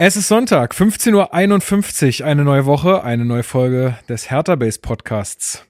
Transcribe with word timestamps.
Es 0.00 0.14
ist 0.14 0.28
Sonntag, 0.28 0.74
15.51 0.74 2.20
Uhr, 2.20 2.26
eine 2.28 2.44
neue 2.44 2.66
Woche, 2.66 3.02
eine 3.02 3.24
neue 3.24 3.42
Folge 3.42 3.98
des 4.08 4.30
Hertha 4.30 4.54
Base 4.54 4.78
Podcasts. 4.78 5.66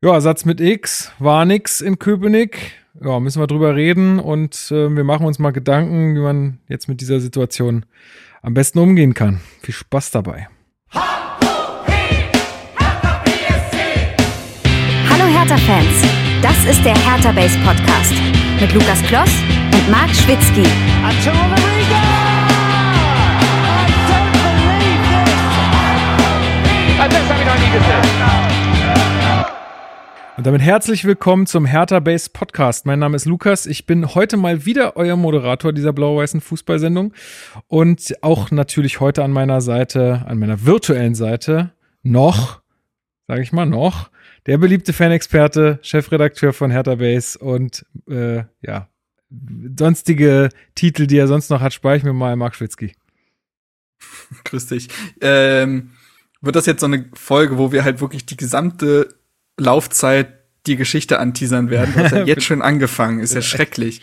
Ja, 0.00 0.20
Satz 0.20 0.44
mit 0.44 0.60
X, 0.60 1.10
war 1.18 1.44
nix 1.44 1.80
in 1.80 1.98
Köpenick. 1.98 2.70
Ja, 3.04 3.18
müssen 3.18 3.42
wir 3.42 3.48
drüber 3.48 3.74
reden 3.74 4.20
und 4.20 4.70
äh, 4.70 4.88
wir 4.94 5.02
machen 5.02 5.26
uns 5.26 5.40
mal 5.40 5.50
Gedanken, 5.50 6.14
wie 6.14 6.20
man 6.20 6.60
jetzt 6.68 6.88
mit 6.88 7.00
dieser 7.00 7.18
Situation 7.18 7.84
am 8.42 8.54
besten 8.54 8.78
umgehen 8.78 9.14
kann. 9.14 9.40
Viel 9.60 9.74
Spaß 9.74 10.12
dabei. 10.12 10.46
Hallo 10.92 11.08
Hertha-Fans, 15.36 16.04
das 16.42 16.64
ist 16.64 16.84
der 16.84 16.94
Hertha 16.94 17.32
Base 17.32 17.58
Podcast 17.64 18.14
mit 18.60 18.72
Lukas 18.72 19.02
Kloss 19.02 19.32
und 19.72 19.90
Marc 19.90 20.10
Schwitzky. 20.14 20.62
Und 30.38 30.46
damit 30.46 30.62
herzlich 30.62 31.04
willkommen 31.04 31.46
zum 31.46 31.66
Hertha 31.66 32.00
Base 32.00 32.30
Podcast. 32.32 32.86
Mein 32.86 33.00
Name 33.00 33.16
ist 33.16 33.26
Lukas. 33.26 33.66
Ich 33.66 33.84
bin 33.84 34.14
heute 34.14 34.38
mal 34.38 34.64
wieder 34.64 34.96
euer 34.96 35.16
Moderator 35.16 35.74
dieser 35.74 35.92
blau-weißen 35.92 36.40
Fußballsendung 36.40 37.12
und 37.66 38.14
auch 38.22 38.50
natürlich 38.50 39.00
heute 39.00 39.22
an 39.22 39.32
meiner 39.32 39.60
Seite, 39.60 40.24
an 40.26 40.38
meiner 40.38 40.64
virtuellen 40.64 41.14
Seite 41.14 41.72
noch, 42.02 42.62
sage 43.26 43.42
ich 43.42 43.52
mal 43.52 43.66
noch, 43.66 44.10
der 44.46 44.56
beliebte 44.56 44.94
Fanexperte, 44.94 45.78
Chefredakteur 45.82 46.54
von 46.54 46.70
Hertha 46.70 46.94
Base 46.94 47.38
und 47.38 47.84
äh, 48.08 48.44
ja, 48.62 48.88
sonstige 49.76 50.48
Titel, 50.74 51.06
die 51.06 51.18
er 51.18 51.28
sonst 51.28 51.50
noch 51.50 51.60
hat, 51.60 51.74
spare 51.74 51.98
ich 51.98 52.02
mir 52.02 52.14
mal 52.14 52.34
Mark 52.36 52.54
Schwitzky. 52.54 52.94
Grüß 54.44 54.66
dich. 54.68 54.88
Ähm, 55.20 55.90
wird 56.40 56.56
das 56.56 56.66
jetzt 56.66 56.80
so 56.80 56.86
eine 56.86 57.06
Folge, 57.14 57.58
wo 57.58 57.72
wir 57.72 57.84
halt 57.84 58.00
wirklich 58.00 58.26
die 58.26 58.36
gesamte 58.36 59.08
Laufzeit 59.58 60.34
die 60.66 60.76
Geschichte 60.76 61.18
anteasern 61.18 61.70
werden? 61.70 61.94
Das 61.96 62.12
hat 62.12 62.26
jetzt 62.26 62.44
schon 62.44 62.62
angefangen, 62.62 63.20
ist 63.20 63.34
ja 63.34 63.42
schrecklich. 63.42 64.02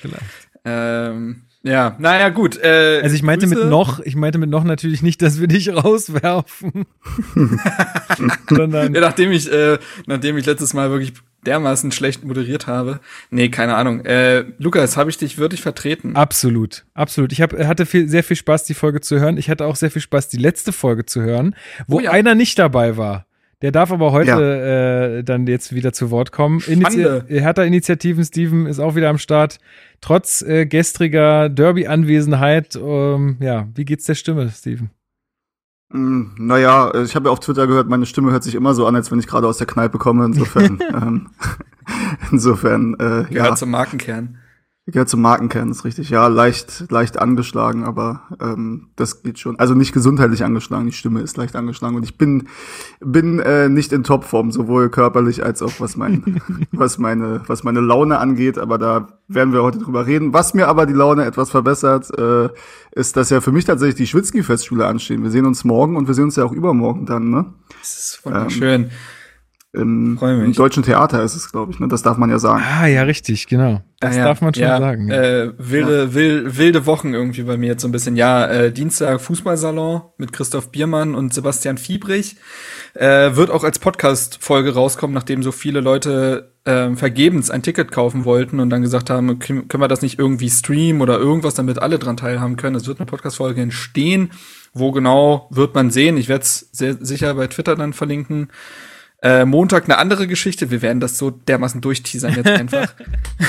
Ähm, 0.63 1.43
ja, 1.65 1.95
naja, 1.97 2.29
gut. 2.29 2.57
Äh, 2.61 3.01
also 3.01 3.15
ich 3.15 3.23
meinte 3.23 3.47
Grüße. 3.47 3.61
mit 3.61 3.69
noch, 3.69 3.99
ich 3.99 4.15
meinte 4.15 4.37
mit 4.37 4.51
noch 4.51 4.63
natürlich 4.63 5.01
nicht, 5.01 5.21
dass 5.23 5.39
wir 5.39 5.47
dich 5.47 5.73
rauswerfen. 5.73 6.85
ja, 8.51 8.89
nachdem 8.89 9.31
ich, 9.31 9.51
äh, 9.51 9.79
nachdem 10.05 10.37
ich 10.37 10.45
letztes 10.45 10.75
Mal 10.75 10.91
wirklich 10.91 11.13
dermaßen 11.45 11.91
schlecht 11.91 12.23
moderiert 12.23 12.67
habe. 12.67 12.99
Nee, 13.29 13.49
keine 13.49 13.75
Ahnung. 13.75 14.05
Äh, 14.05 14.45
Lukas, 14.57 14.97
habe 14.97 15.09
ich 15.09 15.17
dich 15.17 15.37
wirklich 15.37 15.61
vertreten? 15.61 16.15
Absolut, 16.15 16.85
absolut. 16.93 17.31
Ich 17.31 17.41
hab, 17.41 17.57
hatte 17.57 17.85
viel, 17.85 18.07
sehr 18.09 18.23
viel 18.23 18.37
Spaß, 18.37 18.63
die 18.65 18.73
Folge 18.73 19.01
zu 19.01 19.19
hören. 19.19 19.37
Ich 19.37 19.49
hatte 19.49 19.65
auch 19.65 19.75
sehr 19.75 19.91
viel 19.91 20.01
Spaß, 20.01 20.29
die 20.29 20.37
letzte 20.37 20.71
Folge 20.71 21.05
zu 21.05 21.21
hören, 21.21 21.55
wo 21.87 21.97
oh 21.97 21.99
ja. 21.99 22.11
einer 22.11 22.35
nicht 22.35 22.59
dabei 22.59 22.97
war. 22.97 23.25
Der 23.61 23.71
darf 23.71 23.91
aber 23.91 24.11
heute 24.11 24.29
ja. 24.29 25.17
äh, 25.17 25.23
dann 25.23 25.47
jetzt 25.47 25.73
wieder 25.73 25.93
zu 25.93 26.11
Wort 26.11 26.31
kommen. 26.31 26.61
Initi 26.67 27.03
Hertha-Initiativen, 27.27 28.23
Steven 28.23 28.65
ist 28.65 28.79
auch 28.79 28.95
wieder 28.95 29.09
am 29.09 29.17
Start. 29.17 29.59
Trotz 30.01 30.41
äh, 30.41 30.65
gestriger 30.65 31.49
Derby-Anwesenheit, 31.49 32.75
ähm, 32.75 33.37
ja, 33.39 33.67
wie 33.73 33.85
geht's 33.85 34.05
der 34.05 34.15
Stimme, 34.15 34.49
Steven? 34.49 34.91
Mm, 35.89 36.23
naja, 36.37 36.93
ich 36.95 37.15
habe 37.15 37.27
ja 37.27 37.31
auf 37.31 37.39
Twitter 37.39 37.67
gehört, 37.67 37.87
meine 37.87 38.05
Stimme 38.05 38.31
hört 38.31 38.43
sich 38.43 38.55
immer 38.55 38.73
so 38.73 38.87
an, 38.87 38.95
als 38.95 39.11
wenn 39.11 39.19
ich 39.19 39.27
gerade 39.27 39.47
aus 39.47 39.57
der 39.57 39.67
Kneipe 39.67 39.97
komme. 39.97 40.25
Insofern, 40.25 40.79
ähm, 40.93 41.29
insofern, 42.31 42.95
äh, 42.99 43.21
ja. 43.21 43.23
Gehört 43.23 43.57
zum 43.57 43.71
Markenkern. 43.71 44.39
Gehört 44.87 45.09
zum 45.09 45.21
Markenkern, 45.21 45.71
ist 45.71 45.83
richtig. 45.83 46.11
Ja, 46.11 46.27
leicht, 46.27 46.91
leicht 46.91 47.17
angeschlagen, 47.17 47.85
aber 47.85 48.21
ähm, 48.39 48.89
das 48.95 49.23
geht 49.23 49.39
schon. 49.39 49.57
Also 49.57 49.73
nicht 49.73 49.93
gesundheitlich 49.93 50.43
angeschlagen, 50.43 50.85
die 50.85 50.91
Stimme 50.91 51.21
ist 51.21 51.37
leicht 51.37 51.55
angeschlagen 51.55 51.95
und 51.95 52.03
ich 52.03 52.19
bin 52.19 52.49
bin 52.99 53.39
äh, 53.39 53.67
nicht 53.67 53.91
in 53.93 54.03
Topform, 54.03 54.51
sowohl 54.51 54.89
körperlich 54.89 55.43
als 55.43 55.63
auch 55.63 55.71
was 55.79 55.97
mein 55.97 56.39
was 56.71 56.99
meine 56.99 57.41
was 57.47 57.63
meine 57.63 57.79
Laune 57.79 58.19
angeht. 58.19 58.59
Aber 58.59 58.77
da 58.77 59.07
werden 59.27 59.53
wir 59.53 59.63
heute 59.63 59.79
drüber 59.79 60.05
reden. 60.05 60.33
Was 60.33 60.53
mir 60.53 60.67
aber 60.67 60.85
die 60.85 60.93
Laune 60.93 61.25
etwas 61.25 61.49
verbessert, 61.49 62.11
äh, 62.19 62.49
ist, 62.91 63.17
dass 63.17 63.31
ja 63.31 63.41
für 63.41 63.51
mich 63.51 63.65
tatsächlich 63.65 63.95
die 63.95 64.07
Schwitzky-Festschule 64.07 64.85
anstehen. 64.85 65.23
Wir 65.23 65.31
sehen 65.31 65.47
uns 65.47 65.63
morgen 65.63 65.97
und 65.97 66.05
wir 66.05 66.13
sehen 66.13 66.25
uns 66.25 66.35
ja 66.35 66.43
auch 66.43 66.51
übermorgen 66.51 67.07
dann. 67.07 67.31
Ne? 67.31 67.45
Das 67.79 67.97
ist 67.97 68.21
wunderschön. 68.23 68.83
Ähm, 68.83 68.89
im, 69.75 70.17
Im, 70.21 70.53
deutschen 70.53 70.83
Theater 70.83 71.23
ist 71.23 71.35
es, 71.35 71.51
glaube 71.51 71.71
ich. 71.71 71.79
Ne? 71.79 71.87
Das 71.87 72.01
darf 72.01 72.17
man 72.17 72.29
ja 72.29 72.39
sagen. 72.39 72.63
Ah, 72.63 72.87
ja, 72.87 73.03
richtig, 73.03 73.47
genau. 73.47 73.81
Das 73.99 74.15
ah, 74.15 74.19
ja. 74.19 74.25
darf 74.25 74.41
man 74.41 74.53
schon 74.53 74.63
ja, 74.63 74.79
sagen. 74.79 75.07
Ja. 75.07 75.21
Äh, 75.21 75.53
wilde, 75.57 76.03
ja. 76.03 76.13
wilde, 76.13 76.57
wilde 76.57 76.85
Wochen 76.85 77.13
irgendwie 77.13 77.43
bei 77.43 77.57
mir 77.57 77.67
jetzt 77.67 77.81
so 77.81 77.87
ein 77.87 77.91
bisschen. 77.91 78.15
Ja, 78.15 78.45
äh, 78.47 78.71
Dienstag 78.71 79.21
Fußballsalon 79.21 80.01
mit 80.17 80.33
Christoph 80.33 80.71
Biermann 80.71 81.15
und 81.15 81.33
Sebastian 81.33 81.77
Fiebrich. 81.77 82.35
Äh, 82.93 83.35
wird 83.35 83.49
auch 83.51 83.63
als 83.63 83.79
Podcast-Folge 83.79 84.73
rauskommen, 84.73 85.13
nachdem 85.13 85.43
so 85.43 85.51
viele 85.51 85.81
Leute 85.81 86.53
äh, 86.65 86.95
vergebens 86.95 87.51
ein 87.51 87.63
Ticket 87.63 87.91
kaufen 87.91 88.25
wollten 88.25 88.59
und 88.59 88.69
dann 88.69 88.81
gesagt 88.81 89.09
haben, 89.09 89.39
können 89.39 89.67
wir 89.69 89.87
das 89.87 90.01
nicht 90.01 90.19
irgendwie 90.19 90.49
streamen 90.49 91.01
oder 91.01 91.17
irgendwas, 91.17 91.53
damit 91.53 91.79
alle 91.79 91.99
dran 91.99 92.17
teilhaben 92.17 92.57
können. 92.57 92.75
Es 92.75 92.87
wird 92.87 92.99
eine 92.99 93.05
Podcast-Folge 93.05 93.61
entstehen. 93.61 94.31
Wo 94.73 94.91
genau 94.91 95.47
wird 95.51 95.73
man 95.73 95.89
sehen? 95.89 96.17
Ich 96.17 96.27
werde 96.27 96.43
es 96.43 96.67
sehr 96.73 96.97
sicher 96.99 97.33
bei 97.35 97.47
Twitter 97.47 97.77
dann 97.77 97.93
verlinken. 97.93 98.49
Äh, 99.25 99.43
Montag 99.43 99.85
eine 99.85 99.97
andere 99.97 100.27
Geschichte. 100.27 100.69
Wir 100.69 100.83
werden 100.83 100.99
das 100.99 101.17
so 101.17 101.31
dermaßen 101.31 101.81
durchteasern 101.81 102.35
jetzt 102.35 102.47
einfach. 102.47 102.93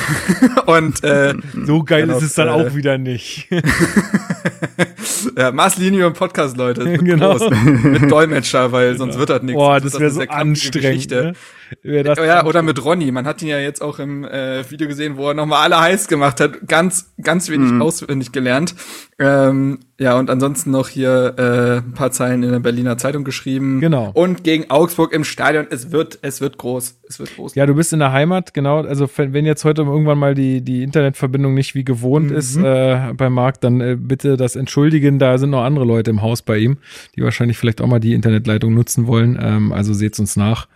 und 0.67 1.05
äh, 1.05 1.35
so 1.67 1.83
geil 1.83 2.07
genau, 2.07 2.17
ist 2.17 2.25
es 2.25 2.33
dann 2.33 2.49
äh, 2.49 2.53
auch 2.53 2.75
wieder 2.75 2.97
nicht. 2.97 3.47
ja, 5.37 5.53
Maßlinie 5.53 6.07
im 6.07 6.15
Podcast, 6.15 6.57
Leute. 6.57 6.97
Genau. 6.97 7.37
Groß. 7.37 7.51
Mit 7.83 8.11
Dolmetscher, 8.11 8.73
weil 8.73 8.93
genau. 8.93 9.05
sonst 9.05 9.19
wird 9.19 9.29
das 9.29 9.43
nichts. 9.43 9.59
Boah, 9.59 9.79
das, 9.79 9.93
das 9.93 10.01
wäre 10.01 10.11
so 10.13 10.23
anstrengend. 10.23 11.11
Ne? 11.11 11.35
ja, 11.83 12.47
oder 12.47 12.63
mit 12.63 12.83
Ronny. 12.83 13.13
Man 13.13 13.27
hat 13.27 13.43
ihn 13.43 13.49
ja 13.49 13.59
jetzt 13.59 13.83
auch 13.83 13.99
im 13.99 14.25
äh, 14.25 14.65
Video 14.71 14.89
gesehen, 14.89 15.19
wo 15.19 15.29
er 15.29 15.35
nochmal 15.35 15.65
alle 15.65 15.79
heiß 15.79 16.09
gemacht 16.09 16.41
hat. 16.41 16.67
Ganz, 16.67 17.13
ganz 17.21 17.51
wenig 17.51 17.73
mhm. 17.73 17.83
auswendig 17.83 18.33
gelernt. 18.33 18.75
Ähm, 19.19 19.81
ja, 19.99 20.19
und 20.19 20.29
ansonsten 20.29 20.71
noch 20.71 20.89
hier 20.89 21.34
äh, 21.39 21.79
ein 21.79 21.93
paar 21.95 22.11
Zeilen 22.11 22.43
in 22.43 22.51
der 22.51 22.61
Berliner 22.61 22.99
Zeitung 22.99 23.25
geschrieben. 23.25 23.81
Genau. 23.81 24.11
Und 24.12 24.45
gegen 24.45 24.71
Augsburg 24.71 25.15
im 25.15 25.25
Stadion. 25.25 25.67
Es 25.71 25.91
wird, 25.91 26.19
es 26.21 26.43
wird 26.43 26.59
groß. 26.59 27.01
Es 27.09 27.19
wird 27.19 27.34
groß. 27.34 27.55
Ja, 27.55 27.65
du 27.65 27.75
bist 27.75 27.95
in 27.95 28.01
der 28.01 28.12
Heimat, 28.12 28.53
genau. 28.53 28.83
Also 28.83 29.09
wenn 29.17 29.47
jetzt 29.47 29.65
heute 29.65 29.83
irgendwann 29.83 30.19
mal 30.19 30.34
die, 30.34 30.61
die 30.61 30.83
Internetverbindung 30.83 31.55
nicht 31.55 31.75
wie 31.75 31.84
gewohnt 31.84 32.31
mhm. 32.31 32.37
ist 32.37 32.57
äh, 32.59 33.15
beim 33.17 33.33
Markt, 33.33 33.65
dann 33.65 33.81
äh, 33.81 33.97
bitte 33.99 34.37
das 34.37 34.55
entschuldigen. 34.55 35.19
Da 35.19 35.39
sind 35.39 35.49
noch 35.49 35.65
andere 35.65 35.87
Leute 35.87 36.11
im 36.11 36.21
Haus 36.21 36.43
bei 36.43 36.59
ihm, 36.59 36.77
die 37.17 37.23
wahrscheinlich 37.23 37.57
vielleicht 37.57 37.81
auch 37.81 37.87
mal 37.87 38.01
die 38.01 38.13
Internetleitung 38.13 38.75
nutzen 38.75 39.07
wollen. 39.07 39.39
Ähm, 39.41 39.73
also 39.73 39.95
seht's 39.95 40.21
uns 40.21 40.37
nach. 40.37 40.69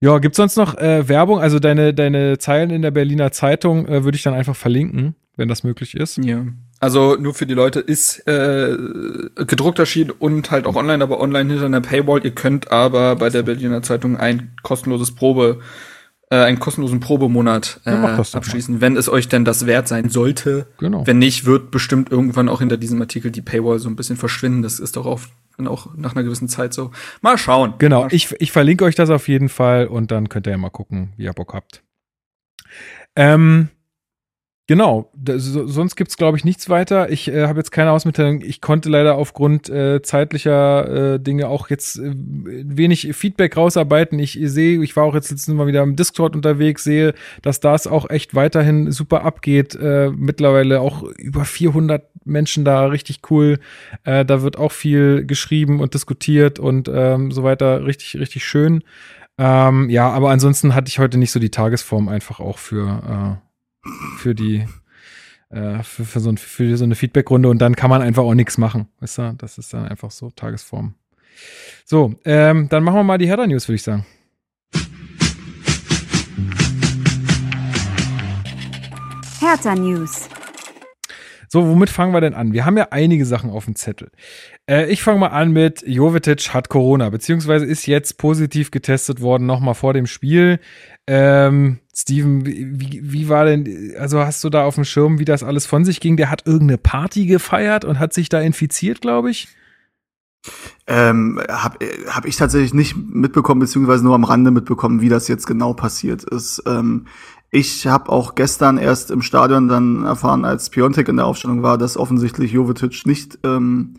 Ja, 0.00 0.18
gibt's 0.20 0.38
sonst 0.38 0.56
noch 0.56 0.78
äh, 0.78 1.06
Werbung? 1.06 1.40
Also 1.40 1.58
deine, 1.58 1.92
deine 1.92 2.38
Zeilen 2.38 2.70
in 2.70 2.80
der 2.80 2.92
Berliner 2.92 3.30
Zeitung 3.30 3.86
äh, 3.88 4.04
würde 4.04 4.16
ich 4.16 4.22
dann 4.22 4.34
einfach 4.34 4.56
verlinken, 4.56 5.16
wenn 5.36 5.48
das 5.48 5.64
möglich 5.64 5.94
ist. 5.94 6.16
Ja. 6.24 6.46
Also 6.78 7.16
nur 7.16 7.34
für 7.34 7.46
die 7.46 7.54
Leute 7.54 7.80
ist 7.80 8.26
äh, 8.28 8.76
gedruckt 9.34 9.78
erschienen 9.78 10.10
und 10.10 10.50
halt 10.50 10.66
auch 10.66 10.76
online, 10.76 11.02
aber 11.02 11.20
online 11.20 11.50
hinter 11.50 11.66
einer 11.66 11.80
Paywall. 11.80 12.24
Ihr 12.24 12.34
könnt 12.34 12.70
aber 12.70 13.16
bei 13.16 13.30
der 13.30 13.42
Berliner 13.42 13.82
Zeitung 13.82 14.16
ein 14.18 14.52
kostenloses 14.62 15.14
Probe, 15.14 15.60
äh, 16.30 16.36
einen 16.36 16.58
kostenlosen 16.58 17.00
Probemonat 17.00 17.80
äh, 17.86 17.92
ja, 17.92 18.18
abschließen, 18.18 18.74
mal. 18.74 18.80
wenn 18.82 18.96
es 18.96 19.08
euch 19.08 19.28
denn 19.28 19.46
das 19.46 19.64
wert 19.64 19.88
sein 19.88 20.10
sollte. 20.10 20.66
Genau. 20.78 21.06
Wenn 21.06 21.18
nicht, 21.18 21.46
wird 21.46 21.70
bestimmt 21.70 22.12
irgendwann 22.12 22.50
auch 22.50 22.58
hinter 22.58 22.76
diesem 22.76 23.00
Artikel 23.00 23.30
die 23.30 23.42
Paywall 23.42 23.78
so 23.78 23.88
ein 23.88 23.96
bisschen 23.96 24.16
verschwinden. 24.16 24.62
Das 24.62 24.78
ist 24.78 24.96
doch 24.96 25.06
und 25.56 25.68
auch 25.68 25.94
nach 25.96 26.14
einer 26.14 26.24
gewissen 26.24 26.48
Zeit 26.48 26.74
so. 26.74 26.90
Mal 27.22 27.38
schauen. 27.38 27.74
Genau, 27.78 28.02
mal 28.02 28.12
ich, 28.12 28.34
ich 28.38 28.52
verlinke 28.52 28.84
euch 28.84 28.94
das 28.94 29.08
auf 29.08 29.28
jeden 29.28 29.48
Fall 29.48 29.86
und 29.86 30.10
dann 30.10 30.28
könnt 30.28 30.46
ihr 30.46 30.50
ja 30.50 30.58
mal 30.58 30.70
gucken, 30.70 31.14
wie 31.16 31.24
ihr 31.24 31.32
Bock 31.32 31.54
habt. 31.54 31.82
Ähm, 33.14 33.70
Genau, 34.68 35.12
so, 35.36 35.68
sonst 35.68 35.94
gibt's 35.94 36.16
glaube 36.16 36.36
ich 36.36 36.44
nichts 36.44 36.68
weiter. 36.68 37.08
Ich 37.10 37.28
äh, 37.28 37.46
habe 37.46 37.60
jetzt 37.60 37.70
keine 37.70 37.92
Ausmitteilung. 37.92 38.42
Ich 38.42 38.60
konnte 38.60 38.88
leider 38.88 39.14
aufgrund 39.14 39.68
äh, 39.68 40.02
zeitlicher 40.02 41.14
äh, 41.14 41.20
Dinge 41.20 41.48
auch 41.48 41.70
jetzt 41.70 41.98
äh, 42.00 42.12
wenig 42.12 43.14
Feedback 43.14 43.56
rausarbeiten. 43.56 44.18
Ich 44.18 44.36
sehe, 44.42 44.82
ich 44.82 44.96
war 44.96 45.04
auch 45.04 45.14
jetzt 45.14 45.30
letztens 45.30 45.56
mal 45.56 45.68
wieder 45.68 45.84
im 45.84 45.94
Discord 45.94 46.34
unterwegs, 46.34 46.82
sehe, 46.82 47.14
dass 47.42 47.60
das 47.60 47.86
auch 47.86 48.10
echt 48.10 48.34
weiterhin 48.34 48.90
super 48.90 49.24
abgeht. 49.24 49.76
Äh, 49.76 50.10
mittlerweile 50.10 50.80
auch 50.80 51.04
über 51.16 51.44
400 51.44 52.02
Menschen 52.24 52.64
da, 52.64 52.86
richtig 52.86 53.20
cool. 53.30 53.60
Äh, 54.02 54.24
da 54.24 54.42
wird 54.42 54.58
auch 54.58 54.72
viel 54.72 55.24
geschrieben 55.26 55.78
und 55.78 55.94
diskutiert 55.94 56.58
und 56.58 56.90
ähm, 56.92 57.30
so 57.30 57.44
weiter. 57.44 57.86
Richtig, 57.86 58.18
richtig 58.18 58.44
schön. 58.44 58.82
Ähm, 59.38 59.90
ja, 59.90 60.10
aber 60.10 60.30
ansonsten 60.30 60.74
hatte 60.74 60.88
ich 60.88 60.98
heute 60.98 61.18
nicht 61.18 61.30
so 61.30 61.38
die 61.38 61.50
Tagesform 61.50 62.08
einfach 62.08 62.40
auch 62.40 62.58
für 62.58 63.38
äh, 63.40 63.45
für 64.18 64.34
die 64.34 64.66
äh, 65.50 65.82
für, 65.82 66.04
für, 66.04 66.20
so 66.20 66.30
ein, 66.30 66.38
für 66.38 66.76
so 66.76 66.84
eine 66.84 66.94
Feedbackrunde 66.94 67.48
und 67.48 67.58
dann 67.58 67.76
kann 67.76 67.90
man 67.90 68.02
einfach 68.02 68.24
auch 68.24 68.34
nichts 68.34 68.58
machen. 68.58 68.88
Weißt 69.00 69.18
du? 69.18 69.34
Das 69.38 69.58
ist 69.58 69.72
dann 69.72 69.86
einfach 69.86 70.10
so 70.10 70.30
Tagesform. 70.30 70.94
So, 71.84 72.14
ähm, 72.24 72.68
dann 72.68 72.82
machen 72.82 72.96
wir 72.96 73.04
mal 73.04 73.18
die 73.18 73.26
Hertha 73.26 73.46
News, 73.46 73.68
würde 73.68 73.76
ich 73.76 73.82
sagen. 73.82 74.06
Hertha 79.40 79.74
News. 79.74 80.28
So, 81.48 81.66
womit 81.66 81.90
fangen 81.90 82.12
wir 82.12 82.20
denn 82.20 82.34
an? 82.34 82.52
Wir 82.52 82.64
haben 82.64 82.76
ja 82.76 82.88
einige 82.90 83.24
Sachen 83.24 83.50
auf 83.50 83.64
dem 83.64 83.76
Zettel. 83.76 84.10
Äh, 84.68 84.90
ich 84.90 85.02
fange 85.02 85.20
mal 85.20 85.28
an 85.28 85.52
mit 85.52 85.86
Jovetic 85.86 86.52
hat 86.54 86.68
Corona, 86.68 87.10
beziehungsweise 87.10 87.64
ist 87.66 87.86
jetzt 87.86 88.18
positiv 88.18 88.70
getestet 88.70 89.20
worden, 89.20 89.46
nochmal 89.46 89.74
vor 89.74 89.92
dem 89.92 90.06
Spiel. 90.06 90.60
Ähm, 91.06 91.78
Steven, 91.94 92.44
wie, 92.44 93.00
wie 93.02 93.28
war 93.28 93.44
denn, 93.44 93.94
also 93.98 94.20
hast 94.20 94.42
du 94.44 94.50
da 94.50 94.64
auf 94.64 94.74
dem 94.74 94.84
Schirm, 94.84 95.18
wie 95.18 95.24
das 95.24 95.42
alles 95.42 95.66
von 95.66 95.84
sich 95.84 96.00
ging? 96.00 96.16
Der 96.16 96.30
hat 96.30 96.46
irgendeine 96.46 96.78
Party 96.78 97.26
gefeiert 97.26 97.84
und 97.84 97.98
hat 97.98 98.12
sich 98.12 98.28
da 98.28 98.40
infiziert, 98.40 99.00
glaube 99.00 99.30
ich. 99.30 99.48
Ähm, 100.86 101.40
hab, 101.48 101.82
hab 102.08 102.24
ich 102.26 102.36
tatsächlich 102.36 102.74
nicht 102.74 102.96
mitbekommen, 102.96 103.60
beziehungsweise 103.60 104.04
nur 104.04 104.14
am 104.14 104.24
Rande 104.24 104.50
mitbekommen, 104.50 105.00
wie 105.00 105.08
das 105.08 105.26
jetzt 105.26 105.46
genau 105.46 105.74
passiert 105.74 106.22
ist. 106.22 106.62
Ähm, 106.66 107.06
ich 107.50 107.86
habe 107.86 108.10
auch 108.10 108.34
gestern 108.34 108.76
erst 108.76 109.10
im 109.10 109.22
Stadion 109.22 109.68
dann 109.68 110.04
erfahren, 110.04 110.44
als 110.44 110.68
Piontek 110.68 111.08
in 111.08 111.16
der 111.16 111.26
Aufstellung 111.26 111.62
war, 111.62 111.78
dass 111.78 111.96
offensichtlich 111.96 112.52
Jovetic 112.52 113.06
nicht 113.06 113.38
ähm, 113.44 113.94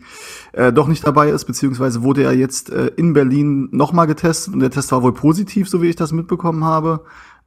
äh, 0.52 0.72
doch 0.72 0.86
nicht 0.86 1.06
dabei 1.06 1.30
ist, 1.30 1.46
beziehungsweise 1.46 2.02
wurde 2.02 2.24
er 2.24 2.34
jetzt 2.34 2.70
äh, 2.70 2.88
in 2.96 3.14
Berlin 3.14 3.68
nochmal 3.72 4.06
getestet 4.06 4.52
und 4.52 4.60
der 4.60 4.70
Test 4.70 4.92
war 4.92 5.02
wohl 5.02 5.14
positiv, 5.14 5.68
so 5.68 5.80
wie 5.80 5.88
ich 5.88 5.96
das 5.96 6.12
mitbekommen 6.12 6.64
habe. 6.64 7.04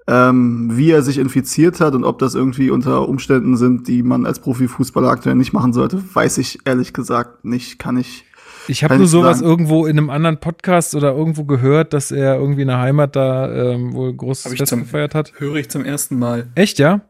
Ähm, 0.07 0.71
wie 0.73 0.89
er 0.89 1.03
sich 1.03 1.19
infiziert 1.19 1.79
hat 1.79 1.93
und 1.93 2.03
ob 2.03 2.17
das 2.17 2.33
irgendwie 2.33 2.71
unter 2.71 3.07
Umständen 3.07 3.55
sind, 3.55 3.87
die 3.87 4.01
man 4.01 4.25
als 4.25 4.39
Profifußballer 4.39 5.07
aktuell 5.07 5.35
nicht 5.35 5.53
machen 5.53 5.73
sollte, 5.73 6.01
weiß 6.15 6.39
ich 6.39 6.59
ehrlich 6.65 6.91
gesagt 6.91 7.45
nicht. 7.45 7.77
Kann 7.77 7.97
ich 7.97 8.25
ich 8.71 8.83
habe 8.83 8.97
nur 8.97 9.07
sowas 9.07 9.39
sagen. 9.39 9.49
irgendwo 9.49 9.85
in 9.85 9.97
einem 9.97 10.09
anderen 10.09 10.37
Podcast 10.37 10.95
oder 10.95 11.11
irgendwo 11.13 11.43
gehört, 11.43 11.93
dass 11.93 12.11
er 12.11 12.35
irgendwie 12.35 12.61
in 12.61 12.69
der 12.69 12.79
Heimat 12.79 13.15
da 13.15 13.51
ähm, 13.51 13.93
wohl 13.93 14.13
großes 14.13 14.53
Fest 14.53 14.71
gefeiert 14.71 15.13
hat. 15.13 15.33
Höre 15.37 15.55
ich 15.55 15.69
zum 15.69 15.83
ersten 15.83 16.17
Mal. 16.17 16.47
Echt, 16.55 16.79
ja? 16.79 17.01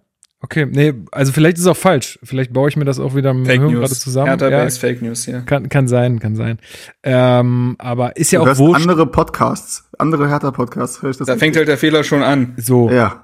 Okay, 0.44 0.66
nee, 0.66 0.94
also 1.12 1.32
vielleicht 1.32 1.58
ist 1.58 1.64
es 1.64 1.68
auch 1.68 1.78
falsch. 1.78 2.18
Vielleicht 2.24 2.52
baue 2.52 2.68
ich 2.68 2.76
mir 2.76 2.84
das 2.84 3.00
auch 3.00 3.14
wieder 3.16 3.32
mit 3.32 3.46
Fake 3.46 3.62
Hören 3.62 3.74
gerade 3.74 3.94
zusammen. 3.94 4.28
Hertha 4.28 4.50
ja, 4.50 4.68
Fake 4.70 5.04
News, 5.04 5.28
ja. 5.28 5.42
Kann, 5.42 5.70
kann 5.70 5.88
sein, 5.88 6.20
kann 6.20 6.36
sein. 6.36 6.58
Ähm, 7.04 7.76
aber 7.78 8.18
ist 8.18 8.32
ja 8.32 8.44
du 8.44 8.50
auch 8.50 8.58
wurscht. 8.58 8.82
andere 8.82 9.06
Podcasts, 9.06 9.88
andere 10.00 10.30
Hertha-Podcasts. 10.30 11.00
Da 11.20 11.38
fängt 11.38 11.56
halt 11.56 11.68
der 11.68 11.78
Fehler 11.78 12.04
schon 12.04 12.24
an. 12.24 12.56
So. 12.58 12.90
Ja. 12.90 13.24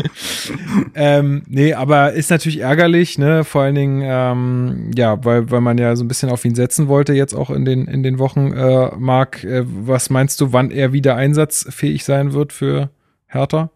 ähm, 0.94 1.42
nee, 1.46 1.74
aber 1.74 2.14
ist 2.14 2.30
natürlich 2.30 2.60
ärgerlich, 2.60 3.18
ne? 3.18 3.44
Vor 3.44 3.62
allen 3.62 3.74
Dingen, 3.74 4.02
ähm, 4.02 4.90
ja, 4.96 5.22
weil, 5.26 5.50
weil 5.50 5.60
man 5.60 5.76
ja 5.76 5.94
so 5.94 6.04
ein 6.04 6.08
bisschen 6.08 6.30
auf 6.30 6.42
ihn 6.46 6.54
setzen 6.54 6.88
wollte, 6.88 7.12
jetzt 7.12 7.34
auch 7.34 7.50
in 7.50 7.66
den, 7.66 7.86
in 7.86 8.02
den 8.02 8.18
Wochen. 8.18 8.50
Äh, 8.52 8.96
Marc, 8.96 9.44
äh, 9.44 9.62
was 9.66 10.08
meinst 10.08 10.40
du, 10.40 10.54
wann 10.54 10.70
er 10.70 10.94
wieder 10.94 11.16
einsatzfähig 11.16 12.02
sein 12.02 12.32
wird 12.32 12.54
für 12.54 12.88
Hertha? 13.26 13.70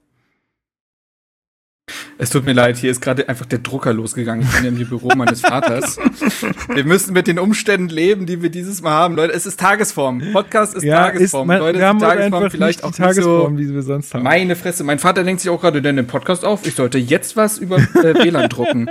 Es 2.19 2.31
tut 2.31 2.45
mir 2.45 2.53
leid, 2.53 2.77
hier 2.77 2.91
ist 2.91 3.01
gerade 3.01 3.29
einfach 3.29 3.47
der 3.47 3.59
Drucker 3.59 3.93
losgegangen. 3.93 4.47
Ich 4.47 4.61
bin 4.61 4.65
im 4.65 4.89
Büro 4.89 5.09
meines 5.17 5.41
Vaters. 5.41 5.99
Wir 6.73 6.85
müssen 6.85 7.13
mit 7.13 7.27
den 7.27 7.39
Umständen 7.39 7.89
leben, 7.89 8.27
die 8.27 8.43
wir 8.43 8.51
dieses 8.51 8.83
Mal 8.83 8.93
haben. 8.93 9.17
Leute, 9.17 9.33
es 9.33 9.47
ist 9.47 9.59
Tagesform. 9.59 10.23
Podcast 10.33 10.75
ist 10.75 10.83
ja, 10.83 11.05
Tagesform. 11.07 11.43
Ist, 11.43 11.49
man, 11.49 11.59
Leute, 11.59 11.79
wir 11.79 11.87
haben 11.87 11.99
Tagesform 11.99 12.51
vielleicht 12.51 12.85
auch 12.85 12.93
Tagesform, 12.93 13.57
so 13.57 13.59
wie 13.59 13.73
wir 13.73 13.83
sonst 13.83 14.15
haben. 14.15 14.23
Meine 14.23 14.57
Fresse. 14.57 14.85
Mein 14.85 14.99
Vater 14.99 15.25
denkt 15.25 15.41
sich 15.41 15.51
auch 15.51 15.61
gerade 15.61 15.83
denn 15.83 15.97
den 15.97 16.07
Podcast 16.07 16.45
auf. 16.45 16.67
Ich 16.67 16.75
sollte 16.75 16.99
jetzt 16.99 17.37
was 17.37 17.59
über 17.59 17.77
äh, 17.77 18.15
WLAN 18.15 18.49
drucken. 18.49 18.89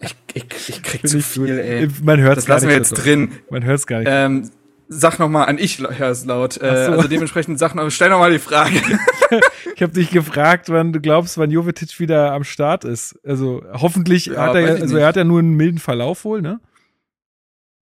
Ich, 0.00 0.16
ich, 0.34 0.68
ich 0.68 0.82
krieg 0.82 1.06
zu 1.06 1.20
viel, 1.20 1.58
ey. 1.58 1.88
Man 2.02 2.20
hört 2.20 2.38
es 2.38 2.44
Das 2.44 2.48
lassen 2.48 2.68
wir 2.68 2.76
jetzt 2.76 2.92
drin. 2.92 3.32
Man 3.50 3.64
hört 3.64 3.78
es 3.78 3.86
gar 3.86 4.00
nicht. 4.00 4.08
Ähm, 4.10 4.50
sag 4.92 5.18
noch 5.18 5.28
mal 5.28 5.44
an, 5.44 5.58
ich 5.58 5.78
höre 5.78 6.10
es 6.10 6.24
laut. 6.24 6.60
Äh, 6.60 6.86
so. 6.86 6.92
Also 6.92 7.08
dementsprechend 7.08 7.58
sag 7.58 7.74
noch, 7.74 7.90
stell 7.90 8.10
noch 8.10 8.18
mal 8.18 8.32
die 8.32 8.38
Frage. 8.38 8.80
ich 9.74 9.82
habe 9.82 9.92
dich 9.92 10.10
gefragt, 10.10 10.68
wann 10.68 10.92
du 10.92 11.00
glaubst, 11.00 11.38
wann 11.38 11.50
Jovetic 11.50 11.98
wieder 11.98 12.32
am 12.32 12.44
Start 12.44 12.84
ist. 12.84 13.18
Also 13.24 13.62
hoffentlich 13.72 14.26
ja, 14.26 14.42
hat 14.42 14.54
er, 14.54 14.76
also 14.76 14.96
er 14.96 15.06
hat 15.06 15.16
ja 15.16 15.24
nur 15.24 15.38
einen 15.38 15.54
milden 15.54 15.78
Verlauf 15.78 16.24
wohl, 16.24 16.42
ne? 16.42 16.60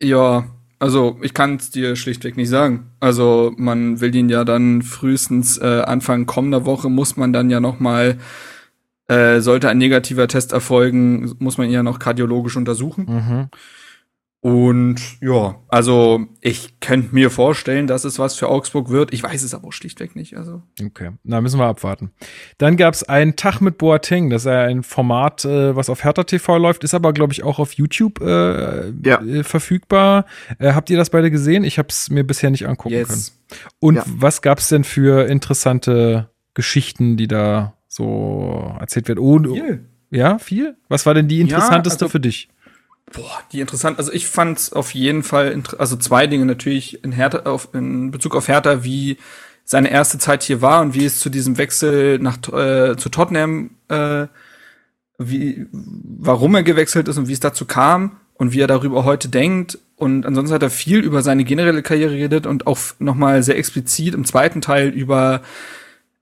Ja, 0.02 0.46
also 0.80 1.18
ich 1.22 1.34
kann 1.34 1.56
es 1.56 1.72
dir 1.72 1.96
schlichtweg 1.96 2.38
nicht 2.38 2.50
sagen. 2.50 2.92
Also 3.00 3.54
man 3.58 4.02
will 4.02 4.14
ihn 4.16 4.30
ja 4.30 4.44
dann 4.44 4.82
frühestens 4.82 5.58
äh, 5.58 5.82
Anfang 5.86 6.26
kommender 6.26 6.66
Woche 6.66 6.90
muss 6.90 7.16
man 7.16 7.32
dann 7.32 7.50
ja 7.50 7.60
noch 7.60 7.80
mal 7.80 8.18
äh, 9.08 9.42
sollte 9.42 9.70
ein 9.70 9.78
negativer 9.78 10.28
Test 10.28 10.54
erfolgen, 10.54 11.36
muss 11.40 11.58
man 11.58 11.68
ihn 11.68 11.74
ja 11.74 11.84
noch 11.84 12.00
kardiologisch 12.00 12.58
untersuchen. 12.58 13.06
Mhm. 13.06 13.50
Und 14.44 15.00
ja, 15.22 15.56
also 15.70 16.26
ich 16.42 16.82
könnte 16.82 17.16
mir 17.16 17.30
vorstellen, 17.30 17.88
dass 17.88 18.04
es 18.04 18.20
was 18.20 18.36
für 18.36 18.50
Augsburg 18.50 18.90
wird. 18.90 19.14
Ich 19.14 19.24
weiß 19.24 19.42
es 19.42 19.54
aber 19.54 19.70
auch 19.70 19.72
schlichtweg 19.72 20.18
nicht. 20.18 20.36
Also. 20.36 20.62
Okay, 20.84 21.12
na 21.24 21.40
müssen 21.40 21.62
wir 21.62 21.66
abwarten. 21.66 22.12
Dann 22.58 22.76
gab 22.76 22.94
es 22.94 23.04
einen 23.04 23.38
Tag 23.38 23.62
mit 23.62 23.78
Boateng. 23.78 24.30
Das 24.30 24.42
ist 24.42 24.48
ja 24.48 24.64
ein 24.64 24.84
Format, 24.84 25.46
äh, 25.46 25.78
was 25.78 25.90
auf 25.90 26.04
Hertha 26.04 26.26
TV 26.26 26.58
läuft, 26.58 26.84
ist 26.84 26.94
aber, 26.94 27.14
glaube 27.14 27.32
ich, 27.32 27.42
auch 27.42 27.58
auf 27.58 27.72
YouTube 27.72 28.20
äh, 28.20 28.90
ja. 28.90 29.22
äh, 29.22 29.44
verfügbar. 29.46 30.26
Äh, 30.60 30.74
habt 30.74 30.90
ihr 30.90 30.98
das 30.98 31.10
beide 31.10 31.32
gesehen? 31.32 31.64
Ich 31.64 31.80
habe 31.80 31.88
es 31.88 32.10
mir 32.10 32.26
bisher 32.26 32.52
nicht 32.52 32.68
angucken 32.68 32.96
yes. 32.96 33.08
können. 33.08 33.64
Und 33.80 33.96
ja. 33.96 34.04
was 34.08 34.42
gab 34.42 34.60
es 34.60 34.68
denn 34.68 34.84
für 34.84 35.26
interessante 35.26 36.30
Geschichten, 36.54 37.16
die 37.16 37.30
da 37.30 37.76
so 37.88 38.76
erzählt 38.78 39.08
werden? 39.08 39.20
Oh, 39.20 39.40
viel. 39.42 39.86
Ja, 40.12 40.38
viel? 40.38 40.76
Was 40.90 41.06
war 41.06 41.14
denn 41.14 41.30
die 41.30 41.40
interessanteste 41.40 42.02
ja, 42.02 42.08
also 42.08 42.12
für 42.12 42.20
dich? 42.20 42.50
Boah, 43.12 43.44
die 43.52 43.60
interessant. 43.60 44.00
Also 44.00 44.12
ich 44.12 44.28
fand 44.28 44.58
es 44.58 44.74
auf 44.74 44.94
jeden 44.94 45.24
Fall, 45.24 45.62
also 45.78 45.96
zwei 45.98 46.26
Dinge 46.26 46.46
natürlich 46.46 47.04
in, 47.04 47.12
Hertha, 47.12 47.40
auf, 47.50 47.70
in 47.74 48.12
Bezug 48.12 48.36
auf 48.36 48.48
Hertha, 48.48 48.84
wie 48.84 49.18
seine 49.66 49.92
erste 49.92 50.18
Zeit 50.18 50.44
hier 50.44 50.62
war 50.62 50.82
und 50.82 50.94
wie 50.94 51.06
es 51.06 51.20
zu 51.20 51.30
diesem 51.30 51.58
Wechsel 51.58 52.20
nach 52.20 52.38
äh, 52.52 52.96
zu 52.98 53.10
Tottenham, 53.10 53.72
äh, 53.88 54.28
wie, 55.20 55.68
warum 55.72 56.56
er 56.56 56.64
gewechselt 56.64 57.08
ist 57.08 57.18
und 57.18 57.28
wie 57.28 57.34
es 57.34 57.40
dazu 57.40 57.66
kam 57.66 58.18
und 58.34 58.52
wie 58.52 58.62
er 58.62 58.68
darüber 58.68 59.06
heute 59.06 59.30
denkt. 59.30 59.78
Und 59.96 60.26
ansonsten 60.26 60.56
hat 60.56 60.64
er 60.64 60.70
viel 60.70 61.00
über 61.00 61.22
seine 61.22 61.44
generelle 61.44 61.84
Karriere 61.84 62.16
geredet 62.16 62.46
und 62.46 62.68
auch 62.68 62.80
nochmal 63.00 63.44
sehr 63.44 63.58
explizit 63.58 64.16
im 64.16 64.26
zweiten 64.26 64.60
Teil 64.60 64.90
über 64.90 65.42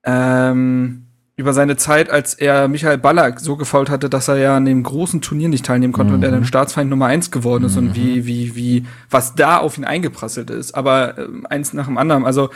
ähm, 0.04 1.08
über 1.42 1.54
seine 1.54 1.76
Zeit, 1.76 2.10
als 2.10 2.36
er 2.36 2.68
Michael 2.68 3.00
Ballack 3.00 3.40
so 3.40 3.58
gefault 3.58 3.90
hatte, 3.90 4.10
dass 4.10 4.28
er 4.28 4.38
ja 4.38 4.56
an 4.56 4.66
dem 4.66 4.84
großen 4.84 5.22
Turnier 5.22 5.50
nicht 5.50 5.66
teilnehmen 5.66 5.92
konnte 5.92 6.12
mhm. 6.12 6.20
und 6.20 6.24
er 6.24 6.32
dann 6.32 6.46
Staatsfeind 6.46 6.90
Nummer 6.90 7.08
eins 7.08 7.32
geworden 7.32 7.66
ist 7.66 7.76
mhm. 7.76 7.90
und 7.90 7.96
wie, 7.96 8.26
wie, 8.28 8.56
wie, 8.56 8.86
was 9.10 9.34
da 9.34 9.58
auf 9.58 9.78
ihn 9.78 9.84
eingeprasselt 9.84 10.52
ist. 10.52 10.74
Aber 10.76 11.18
äh, 11.18 11.28
eins 11.50 11.74
nach 11.74 11.88
dem 11.88 11.98
anderen. 11.98 12.26
Also, 12.26 12.52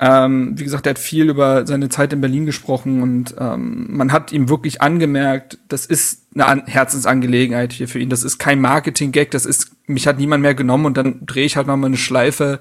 ähm, 0.00 0.58
wie 0.58 0.64
gesagt, 0.64 0.86
er 0.86 0.90
hat 0.90 0.98
viel 0.98 1.28
über 1.28 1.66
seine 1.66 1.88
Zeit 1.88 2.12
in 2.12 2.20
Berlin 2.20 2.46
gesprochen 2.46 3.00
und 3.00 3.34
ähm, 3.38 3.86
man 3.90 4.10
hat 4.10 4.32
ihm 4.32 4.48
wirklich 4.48 4.82
angemerkt, 4.82 5.58
das 5.68 5.86
ist 5.86 6.22
eine 6.34 6.46
An 6.46 6.66
Herzensangelegenheit 6.66 7.72
hier 7.72 7.86
für 7.86 8.00
ihn. 8.00 8.08
Das 8.08 8.24
ist 8.24 8.38
kein 8.38 8.60
Marketing-Gag, 8.60 9.30
das 9.30 9.46
ist, 9.46 9.70
mich 9.86 10.08
hat 10.08 10.18
niemand 10.18 10.42
mehr 10.42 10.54
genommen 10.54 10.86
und 10.86 10.96
dann 10.96 11.24
drehe 11.26 11.44
ich 11.44 11.56
halt 11.56 11.68
noch 11.68 11.76
mal 11.76 11.86
eine 11.86 11.96
Schleife 11.96 12.58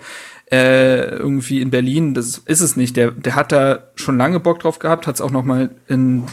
äh, 0.54 1.16
irgendwie 1.16 1.62
in 1.62 1.72
Berlin. 1.72 2.14
Das 2.14 2.38
ist 2.38 2.62
es 2.62 2.76
nicht. 2.76 2.96
Der, 2.96 3.10
der 3.10 3.34
hat 3.34 3.52
da 3.52 3.80
schon 3.96 4.18
lange 4.18 4.40
Bock 4.40 4.60
drauf 4.60 4.78
gehabt, 4.78 5.08
hat 5.08 5.16
es 5.16 5.22
auch 5.22 5.32
noch 5.32 5.44
mal 5.44 5.72
in 5.88 6.26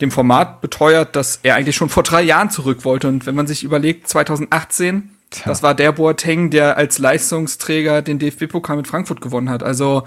dem 0.00 0.10
Format 0.10 0.60
beteuert, 0.60 1.14
dass 1.14 1.38
er 1.44 1.54
eigentlich 1.54 1.76
schon 1.76 1.88
vor 1.88 2.02
drei 2.02 2.22
Jahren 2.22 2.50
zurück 2.50 2.84
wollte. 2.84 3.06
Und 3.06 3.26
wenn 3.26 3.36
man 3.36 3.46
sich 3.46 3.62
überlegt, 3.62 4.08
2018 4.08 5.10
Tja. 5.30 5.44
Das 5.46 5.62
war 5.62 5.76
der 5.76 5.92
Boateng, 5.92 6.50
der 6.50 6.76
als 6.76 6.98
Leistungsträger 6.98 8.02
den 8.02 8.18
DFB-Pokal 8.18 8.76
mit 8.76 8.88
Frankfurt 8.88 9.20
gewonnen 9.20 9.48
hat. 9.48 9.62
Also 9.62 10.02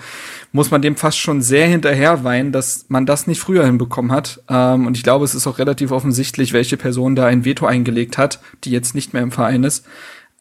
muss 0.51 0.69
man 0.69 0.81
dem 0.81 0.97
fast 0.97 1.17
schon 1.17 1.41
sehr 1.41 1.65
hinterher 1.65 2.25
weinen, 2.25 2.51
dass 2.51 2.87
man 2.89 3.05
das 3.05 3.25
nicht 3.25 3.39
früher 3.39 3.65
hinbekommen 3.65 4.11
hat. 4.11 4.41
Ähm, 4.49 4.85
und 4.85 4.97
ich 4.97 5.03
glaube, 5.03 5.23
es 5.23 5.33
ist 5.33 5.47
auch 5.47 5.59
relativ 5.59 5.91
offensichtlich, 5.91 6.51
welche 6.51 6.75
Person 6.75 7.15
da 7.15 7.25
ein 7.25 7.45
Veto 7.45 7.65
eingelegt 7.65 8.17
hat, 8.17 8.41
die 8.65 8.71
jetzt 8.71 8.95
nicht 8.95 9.13
mehr 9.13 9.23
im 9.23 9.31
Verein 9.31 9.63
ist. 9.63 9.85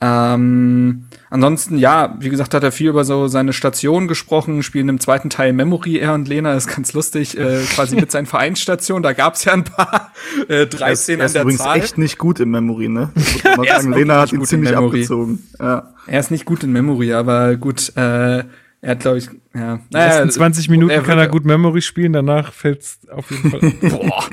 Ähm, 0.05 1.05
ansonsten, 1.31 1.79
ja, 1.79 2.17
wie 2.19 2.29
gesagt, 2.29 2.55
hat 2.55 2.65
er 2.65 2.73
viel 2.73 2.89
über 2.89 3.05
so 3.05 3.29
seine 3.29 3.53
Station 3.53 4.09
gesprochen, 4.09 4.65
spielen 4.65 4.89
im 4.89 4.99
zweiten 4.99 5.31
Teil 5.31 5.53
Memory, 5.53 5.99
er 5.99 6.15
und 6.15 6.27
Lena, 6.27 6.55
ist 6.55 6.67
ganz 6.67 6.93
lustig, 6.93 7.39
äh, 7.39 7.61
quasi 7.73 7.95
mit 7.95 8.11
seinen 8.11 8.27
Vereinsstationen, 8.27 9.05
da 9.05 9.13
gab's 9.13 9.45
ja 9.45 9.53
ein 9.53 9.63
paar, 9.63 10.11
äh, 10.49 10.67
13 10.67 11.21
er 11.21 11.27
ist, 11.27 11.37
er 11.37 11.43
ist 11.43 11.45
übrigens 11.45 11.85
echt 11.85 11.99
nicht 11.99 12.19
gut 12.19 12.41
in 12.41 12.51
Memory, 12.51 12.89
ne? 12.89 13.11
Ich 13.15 13.45
muss 13.57 13.57
mal 13.59 13.67
sagen, 13.67 13.93
Lena 13.93 14.21
hat 14.21 14.33
ihn 14.33 14.45
ziemlich 14.45 14.77
abgezogen. 14.77 15.47
Ja. 15.61 15.95
Er 16.09 16.19
ist 16.21 16.33
nicht 16.33 16.47
gut 16.47 16.65
in 16.65 16.73
Memory, 16.73 17.13
aber 17.13 17.55
gut, 17.55 17.93
äh, 17.95 18.01
er 18.01 18.91
hat, 18.91 18.99
glaube 18.99 19.19
ich, 19.19 19.29
ja. 19.55 19.79
Naja, 19.91 20.07
ersten 20.07 20.31
20 20.31 20.69
Minuten 20.69 20.91
er 20.91 21.03
kann 21.03 21.17
er 21.17 21.29
gut 21.29 21.45
Memory 21.45 21.81
spielen, 21.81 22.13
danach 22.13 22.53
fällt's 22.53 22.99
auf 23.09 23.31
jeden 23.31 23.51
Fall. 23.51 23.61
Boah. 23.89 24.25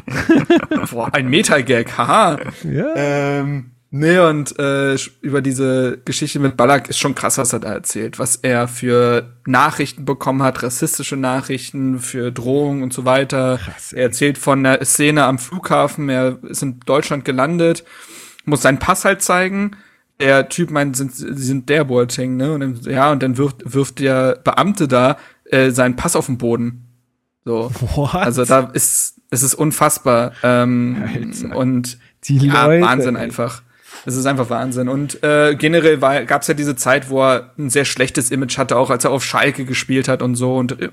Boah, 0.90 1.14
ein 1.14 1.30
Meta-Gag, 1.30 1.96
haha. 1.96 2.40
Ja. 2.64 2.94
Ähm, 2.96 3.72
Nee, 3.91 4.19
und 4.19 4.58
äh, 4.60 4.96
über 5.22 5.41
diese 5.41 5.98
Geschichte 6.05 6.39
mit 6.39 6.55
Ballack 6.55 6.89
ist 6.89 7.00
schon 7.00 7.15
krass, 7.15 7.39
was 7.39 7.53
er 7.53 7.60
da 7.60 7.74
erzählt. 7.74 8.19
Was 8.19 8.36
er 8.36 8.67
für 8.67 9.34
Nachrichten 9.48 10.05
bekommen 10.05 10.43
hat, 10.43 10.62
rassistische 10.62 11.15
Nachrichten, 11.15 11.98
für 11.98 12.31
Drohungen 12.31 12.84
und 12.84 12.93
so 12.93 13.05
weiter. 13.05 13.60
Krass, 13.63 13.91
er 13.93 14.03
erzählt 14.03 14.38
von 14.38 14.63
der 14.63 14.86
Szene 14.86 15.24
am 15.24 15.39
Flughafen, 15.39 16.08
er 16.10 16.38
ist 16.43 16.62
in 16.62 16.79
Deutschland 16.86 17.25
gelandet, 17.25 17.84
muss 18.46 18.62
seinen 18.62 18.77
Pass 18.77 19.05
halt 19.05 19.24
zeigen. 19.24 19.72
Der 20.19 20.50
Typ 20.50 20.69
meint, 20.69 20.96
sind, 20.96 21.15
sie 21.15 21.34
sind 21.34 21.69
der 21.69 21.86
Boateng, 21.86 22.38
ne? 22.38 22.53
Und 22.53 22.60
dann, 22.60 22.79
ja, 22.84 23.12
und 23.12 23.24
dann 23.24 23.38
wirft, 23.38 23.74
wirft 23.74 24.00
der 24.00 24.36
Beamte 24.43 24.88
da 24.88 25.17
äh, 25.46 25.72
seinen 25.72 25.96
Pass 25.96 26.15
auf 26.15 26.27
den 26.27 26.38
Boden. 26.38 26.86
So. 27.43 27.72
What? 27.96 28.13
Also 28.13 28.46
da 28.46 28.69
ist, 28.74 29.15
es 29.31 29.41
ist 29.41 29.55
unfassbar. 29.55 30.34
Ähm, 30.43 31.34
und 31.55 31.98
die 32.25 32.38
ja, 32.38 32.67
Leute, 32.67 32.86
Wahnsinn 32.86 33.15
einfach. 33.15 33.63
Es 34.06 34.15
ist 34.15 34.25
einfach 34.25 34.50
Wahnsinn. 34.50 34.89
Und 34.89 35.24
äh, 35.24 35.56
generell 35.56 35.98
gab 35.98 36.41
es 36.41 36.48
ja 36.48 36.53
diese 36.53 36.75
Zeit, 36.75 37.10
wo 37.10 37.22
er 37.24 37.51
ein 37.58 37.70
sehr 37.70 37.86
schlechtes 37.86 38.32
Image 38.32 38.58
hatte, 38.58 38.77
auch 38.77 38.89
als 38.89 39.06
er 39.06 39.12
auf 39.12 39.24
Schalke 39.24 39.65
gespielt 39.65 40.08
hat 40.08 40.22
und 40.22 40.36
so. 40.36 40.56
Und 40.56 40.82
äh, 40.82 40.89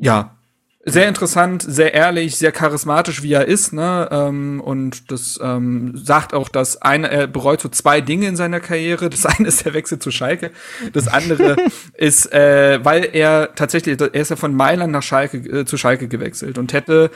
ja, 0.00 0.36
sehr 0.84 1.06
interessant, 1.06 1.62
sehr 1.62 1.94
ehrlich, 1.94 2.36
sehr 2.36 2.50
charismatisch, 2.50 3.22
wie 3.22 3.32
er 3.32 3.46
ist, 3.46 3.72
ne? 3.72 4.08
Ähm, 4.10 4.60
und 4.60 5.12
das 5.12 5.38
ähm, 5.40 5.96
sagt 5.96 6.34
auch, 6.34 6.48
dass 6.48 6.82
eine, 6.82 7.08
er 7.08 7.26
bereut 7.28 7.60
so 7.60 7.68
zwei 7.68 8.00
Dinge 8.00 8.26
in 8.26 8.34
seiner 8.34 8.58
Karriere. 8.58 9.08
Das 9.08 9.24
eine 9.24 9.46
ist 9.46 9.64
der 9.64 9.74
Wechsel 9.74 10.00
zu 10.00 10.10
Schalke. 10.10 10.50
Das 10.92 11.06
andere 11.06 11.56
ist, 11.94 12.32
äh, 12.32 12.80
weil 12.82 13.10
er 13.12 13.54
tatsächlich, 13.54 14.00
er 14.00 14.12
ist 14.12 14.30
ja 14.30 14.36
von 14.36 14.54
Mailand 14.54 14.92
nach 14.92 15.04
Schalke 15.04 15.38
äh, 15.38 15.64
zu 15.64 15.76
Schalke 15.76 16.08
gewechselt 16.08 16.58
und 16.58 16.72
hätte 16.72 17.12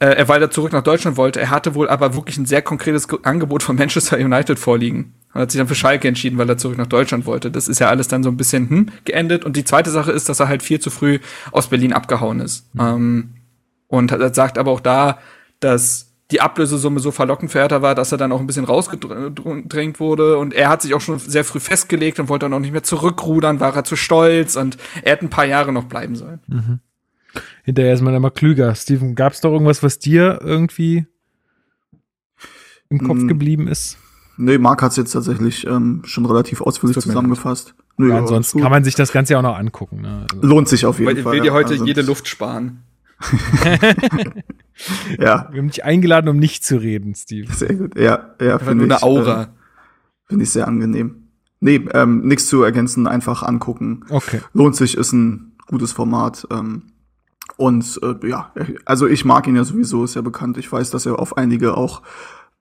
äh, 0.00 0.26
weil 0.26 0.42
er 0.42 0.50
zurück 0.50 0.72
nach 0.72 0.82
Deutschland 0.82 1.16
wollte. 1.16 1.40
Er 1.40 1.50
hatte 1.50 1.74
wohl 1.74 1.88
aber 1.88 2.14
wirklich 2.14 2.38
ein 2.38 2.46
sehr 2.46 2.62
konkretes 2.62 3.06
Angebot 3.22 3.62
von 3.62 3.76
Manchester 3.76 4.16
United 4.16 4.58
vorliegen. 4.58 5.14
Und 5.32 5.42
hat 5.42 5.52
sich 5.52 5.58
dann 5.58 5.68
für 5.68 5.74
Schalke 5.74 6.08
entschieden, 6.08 6.38
weil 6.38 6.48
er 6.48 6.56
zurück 6.56 6.78
nach 6.78 6.86
Deutschland 6.86 7.26
wollte. 7.26 7.50
Das 7.50 7.68
ist 7.68 7.78
ja 7.78 7.88
alles 7.88 8.08
dann 8.08 8.22
so 8.22 8.30
ein 8.30 8.36
bisschen 8.36 8.68
hm, 8.68 8.86
geendet. 9.04 9.44
Und 9.44 9.56
die 9.56 9.64
zweite 9.64 9.90
Sache 9.90 10.10
ist, 10.10 10.28
dass 10.28 10.40
er 10.40 10.48
halt 10.48 10.62
viel 10.62 10.80
zu 10.80 10.90
früh 10.90 11.20
aus 11.52 11.68
Berlin 11.68 11.92
abgehauen 11.92 12.40
ist. 12.40 12.74
Mhm. 12.74 12.80
Ähm, 12.80 13.28
und 13.86 14.10
er 14.10 14.34
sagt 14.34 14.56
aber 14.56 14.70
auch 14.70 14.80
da, 14.80 15.18
dass 15.60 16.06
die 16.30 16.40
Ablösesumme 16.40 17.00
so 17.00 17.10
verlockend 17.10 17.50
für 17.50 17.58
Hertha 17.58 17.82
war, 17.82 17.94
dass 17.94 18.12
er 18.12 18.18
dann 18.18 18.32
auch 18.32 18.40
ein 18.40 18.46
bisschen 18.46 18.64
rausgedrängt 18.64 20.00
wurde. 20.00 20.38
Und 20.38 20.54
er 20.54 20.70
hat 20.70 20.80
sich 20.80 20.94
auch 20.94 21.00
schon 21.00 21.18
sehr 21.18 21.44
früh 21.44 21.60
festgelegt 21.60 22.18
und 22.20 22.28
wollte 22.28 22.46
dann 22.46 22.54
auch 22.54 22.60
nicht 22.60 22.72
mehr 22.72 22.84
zurückrudern, 22.84 23.60
war 23.60 23.74
er 23.74 23.84
zu 23.84 23.96
stolz 23.96 24.56
und 24.56 24.78
er 25.02 25.12
hätte 25.12 25.26
ein 25.26 25.30
paar 25.30 25.44
Jahre 25.44 25.72
noch 25.72 25.84
bleiben 25.84 26.16
sollen. 26.16 26.40
Mhm 26.46 26.80
hinterher 27.64 27.94
ist 27.94 28.02
man 28.02 28.14
immer 28.14 28.30
klüger. 28.30 28.74
Steven, 28.74 29.14
gab 29.14 29.32
es 29.32 29.40
doch 29.40 29.52
irgendwas, 29.52 29.82
was 29.82 29.98
dir 29.98 30.40
irgendwie 30.42 31.06
im 32.88 32.98
Kopf 32.98 33.20
hm. 33.20 33.28
geblieben 33.28 33.68
ist? 33.68 33.98
Nee, 34.36 34.58
Marc 34.58 34.82
hat 34.82 34.92
es 34.92 34.96
jetzt 34.96 35.12
tatsächlich 35.12 35.66
ähm, 35.66 36.00
schon 36.04 36.24
relativ 36.24 36.62
ausführlich 36.62 36.98
zusammengefasst. 36.98 37.74
Nö, 37.98 38.08
ja, 38.08 38.18
ansonsten 38.18 38.62
kann 38.62 38.70
man 38.70 38.84
sich 38.84 38.94
das 38.94 39.12
Ganze 39.12 39.34
ja 39.34 39.38
auch 39.38 39.42
noch 39.42 39.58
angucken. 39.58 40.00
Ne? 40.00 40.26
Also 40.32 40.46
Lohnt 40.46 40.68
sich 40.68 40.86
auf 40.86 40.98
jeden 40.98 41.14
Weil, 41.14 41.22
Fall. 41.22 41.34
Ich 41.34 41.42
will 41.42 41.48
dir 41.48 41.52
heute 41.52 41.72
also 41.72 41.84
jede 41.84 42.00
Luft 42.00 42.26
sparen. 42.26 42.82
ja. 45.18 45.48
Wir 45.50 45.58
haben 45.58 45.68
dich 45.68 45.84
eingeladen, 45.84 46.28
um 46.28 46.38
nicht 46.38 46.64
zu 46.64 46.78
reden, 46.78 47.14
Steve. 47.14 47.52
Sehr 47.52 47.74
gut. 47.74 47.98
Ja, 47.98 48.30
ja. 48.40 48.58
Finde 48.58 48.86
ich. 48.86 48.90
Eine 48.90 49.02
Aura. 49.02 49.42
Äh, 49.42 49.46
Finde 50.28 50.44
ich 50.44 50.50
sehr 50.50 50.66
angenehm. 50.66 51.28
Nee, 51.60 51.86
ähm, 51.92 52.26
nichts 52.26 52.46
zu 52.46 52.62
ergänzen, 52.62 53.06
einfach 53.06 53.42
angucken. 53.42 54.04
Okay. 54.08 54.40
Lohnt 54.54 54.76
sich, 54.76 54.96
ist 54.96 55.12
ein 55.12 55.52
gutes 55.66 55.92
Format. 55.92 56.46
Ähm, 56.50 56.84
und 57.56 58.00
äh, 58.02 58.28
ja, 58.28 58.52
also 58.84 59.06
ich 59.06 59.24
mag 59.24 59.46
ihn 59.46 59.56
ja 59.56 59.64
sowieso, 59.64 60.04
ist 60.04 60.14
ja 60.14 60.22
bekannt. 60.22 60.58
Ich 60.58 60.70
weiß, 60.70 60.90
dass 60.90 61.06
er 61.06 61.18
auf 61.18 61.36
einige 61.36 61.76
auch 61.76 62.02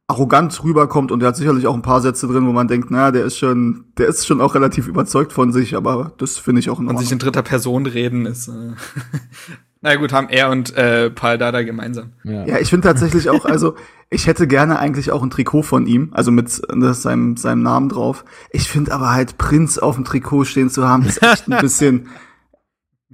arrogant 0.10 0.64
rüberkommt 0.64 1.12
und 1.12 1.22
er 1.22 1.30
hat 1.30 1.36
sicherlich 1.36 1.68
auch 1.68 1.76
ein 1.76 1.84
paar 1.84 2.02
Sätze 2.02 2.28
drin, 2.28 2.48
wo 2.48 2.52
man 2.52 2.68
denkt, 2.68 2.90
na, 2.90 3.12
der 3.12 3.26
ist 3.26 3.38
schon, 3.38 3.86
der 3.98 4.08
ist 4.08 4.26
schon 4.26 4.42
auch 4.42 4.56
relativ 4.56 4.88
überzeugt 4.88 5.32
von 5.32 5.52
sich, 5.52 5.76
aber 5.76 6.14
das 6.18 6.40
finde 6.40 6.60
ich 6.62 6.70
auch 6.70 6.80
in 6.80 6.88
Ordnung. 6.88 6.98
Und 6.98 7.04
sich 7.04 7.12
in 7.12 7.20
dritter 7.20 7.44
Person 7.44 7.86
reden 7.86 8.26
ist. 8.26 8.48
Äh 8.48 8.72
Na 9.82 9.96
gut, 9.96 10.12
haben 10.12 10.28
er 10.30 10.50
und 10.50 10.76
äh, 10.76 11.10
Paul 11.10 11.38
Dada 11.38 11.62
gemeinsam. 11.62 12.14
Ja, 12.24 12.46
ja 12.46 12.60
ich 12.60 12.70
finde 12.70 12.88
tatsächlich 12.88 13.30
auch, 13.30 13.46
also 13.46 13.76
ich 14.10 14.26
hätte 14.26 14.48
gerne 14.48 14.80
eigentlich 14.80 15.12
auch 15.12 15.22
ein 15.22 15.30
Trikot 15.30 15.62
von 15.62 15.86
ihm, 15.86 16.10
also 16.12 16.32
mit 16.32 16.62
ne, 16.74 16.94
seinem, 16.94 17.38
seinem 17.38 17.62
Namen 17.62 17.88
drauf. 17.88 18.26
Ich 18.52 18.68
finde 18.68 18.92
aber 18.92 19.14
halt 19.14 19.38
Prinz 19.38 19.78
auf 19.78 19.96
dem 19.96 20.04
Trikot 20.04 20.46
stehen 20.46 20.70
zu 20.70 20.88
haben, 20.88 21.06
ist 21.06 21.22
echt 21.24 21.48
ein 21.48 21.62
bisschen, 21.62 22.10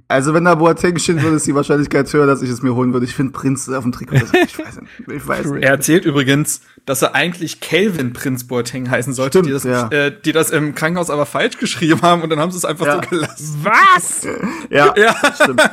also 0.08 0.34
wenn 0.34 0.44
da 0.44 0.54
Boateng 0.54 0.98
stehen 0.98 1.20
würde, 1.20 1.36
ist 1.36 1.46
die 1.48 1.54
Wahrscheinlichkeit 1.54 2.12
höher, 2.12 2.26
dass 2.26 2.40
ich 2.40 2.48
es 2.48 2.62
mir 2.62 2.74
holen 2.76 2.92
würde. 2.92 3.04
Ich 3.06 3.14
finde 3.14 3.32
Prinz 3.32 3.68
auf 3.68 3.82
dem 3.82 3.90
Trikot. 3.90 4.16
Ich 4.16 4.58
weiß 4.58 4.80
nicht. 4.80 5.12
Ich 5.12 5.26
weiß 5.26 5.46
nicht. 5.46 5.64
Er 5.64 5.70
erzählt 5.70 6.04
übrigens, 6.04 6.60
dass 6.84 7.02
er 7.02 7.16
eigentlich 7.16 7.60
Calvin 7.60 8.12
Prinz 8.12 8.46
Boateng 8.46 8.88
heißen 8.88 9.14
sollte, 9.14 9.38
Stimmt, 9.38 9.48
die, 9.48 9.52
das, 9.52 9.64
ja. 9.64 9.88
äh, 9.88 10.12
die 10.24 10.30
das 10.30 10.50
im 10.50 10.76
Krankenhaus 10.76 11.10
aber 11.10 11.26
falsch 11.26 11.58
geschrieben 11.58 12.02
haben 12.02 12.22
und 12.22 12.30
dann 12.30 12.38
haben 12.38 12.52
sie 12.52 12.58
es 12.58 12.64
einfach 12.64 12.86
ja. 12.86 13.02
so 13.02 13.08
gelassen. 13.08 13.64
Was? 13.64 14.28
Ja, 14.70 14.94
ja. 14.96 15.14
stimmt. 15.34 15.60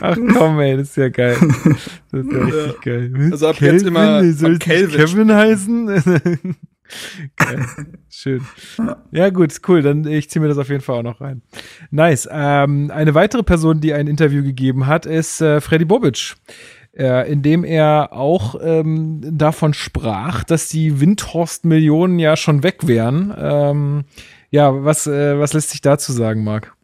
Ach 0.00 0.16
komm, 0.34 0.58
ey, 0.58 0.76
das 0.76 0.88
ist 0.88 0.96
ja 0.96 1.08
geil. 1.10 1.36
Das 2.10 2.26
ist 2.26 2.32
ja 2.32 2.38
richtig 2.38 2.80
geil. 2.80 3.28
Also 3.30 3.46
ab 3.46 3.56
Calvin, 3.58 3.74
jetzt 3.74 3.86
immer 3.86 4.32
soll 4.32 4.58
Kevin 4.58 5.32
heißen? 5.32 6.56
Schön. 8.08 8.42
Ja, 9.10 9.30
gut, 9.30 9.54
cool. 9.68 9.82
Dann 9.82 10.06
ich 10.06 10.30
ziehe 10.30 10.42
mir 10.42 10.48
das 10.48 10.58
auf 10.58 10.68
jeden 10.68 10.80
Fall 10.80 10.98
auch 10.98 11.02
noch 11.02 11.20
rein. 11.20 11.42
Nice. 11.90 12.28
Ähm, 12.30 12.90
eine 12.92 13.14
weitere 13.14 13.42
Person, 13.42 13.80
die 13.80 13.92
ein 13.92 14.06
Interview 14.06 14.42
gegeben 14.42 14.86
hat, 14.86 15.06
ist 15.06 15.40
äh, 15.40 15.60
Freddy 15.60 15.84
Bobic. 15.84 16.36
Äh, 16.96 17.30
in 17.30 17.42
dem 17.42 17.64
er 17.64 18.12
auch 18.12 18.56
ähm, 18.60 19.20
davon 19.22 19.74
sprach, 19.74 20.42
dass 20.42 20.68
die 20.68 21.00
Windhorst-Millionen 21.00 22.18
ja 22.18 22.36
schon 22.36 22.62
weg 22.62 22.88
wären. 22.88 23.32
Ähm, 23.38 24.04
ja, 24.50 24.84
was, 24.84 25.06
äh, 25.06 25.38
was 25.38 25.52
lässt 25.52 25.70
sich 25.70 25.80
dazu 25.80 26.12
sagen, 26.12 26.42
Marc? 26.42 26.74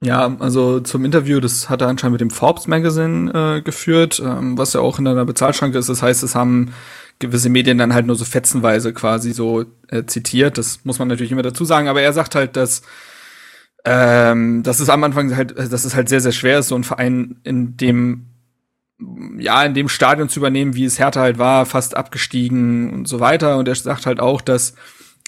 Ja, 0.00 0.36
also 0.40 0.80
zum 0.80 1.04
Interview, 1.04 1.38
das 1.38 1.70
hat 1.70 1.80
er 1.80 1.88
anscheinend 1.88 2.14
mit 2.14 2.20
dem 2.20 2.30
Forbes 2.30 2.66
Magazine 2.66 3.58
äh, 3.58 3.62
geführt, 3.62 4.20
ähm, 4.24 4.58
was 4.58 4.72
ja 4.72 4.80
auch 4.80 4.98
in 4.98 5.06
einer 5.06 5.24
Bezahlschranke 5.24 5.78
ist. 5.78 5.88
Das 5.88 6.02
heißt, 6.02 6.24
es 6.24 6.34
haben 6.34 6.72
gewisse 7.22 7.48
Medien 7.48 7.78
dann 7.78 7.94
halt 7.94 8.06
nur 8.06 8.16
so 8.16 8.26
fetzenweise 8.26 8.92
quasi 8.92 9.32
so 9.32 9.64
äh, 9.88 10.04
zitiert. 10.04 10.58
Das 10.58 10.84
muss 10.84 10.98
man 10.98 11.08
natürlich 11.08 11.32
immer 11.32 11.42
dazu 11.42 11.64
sagen. 11.64 11.88
Aber 11.88 12.02
er 12.02 12.12
sagt 12.12 12.34
halt, 12.34 12.56
dass 12.56 12.82
ähm, 13.84 14.62
dass 14.62 14.80
es 14.80 14.90
am 14.90 15.02
Anfang 15.02 15.34
halt, 15.34 15.58
dass 15.58 15.84
es 15.84 15.94
halt 15.94 16.08
sehr, 16.08 16.20
sehr 16.20 16.32
schwer 16.32 16.60
ist, 16.60 16.68
so 16.68 16.76
ein 16.76 16.84
Verein 16.84 17.40
in 17.42 17.76
dem 17.76 18.26
ja, 19.38 19.64
in 19.64 19.74
dem 19.74 19.88
Stadion 19.88 20.28
zu 20.28 20.38
übernehmen, 20.38 20.74
wie 20.74 20.84
es 20.84 20.98
Hertha 20.98 21.20
halt 21.20 21.38
war, 21.38 21.66
fast 21.66 21.96
abgestiegen 21.96 22.92
und 22.92 23.08
so 23.08 23.18
weiter. 23.18 23.58
Und 23.58 23.66
er 23.66 23.74
sagt 23.74 24.06
halt 24.06 24.20
auch, 24.20 24.40
dass 24.40 24.74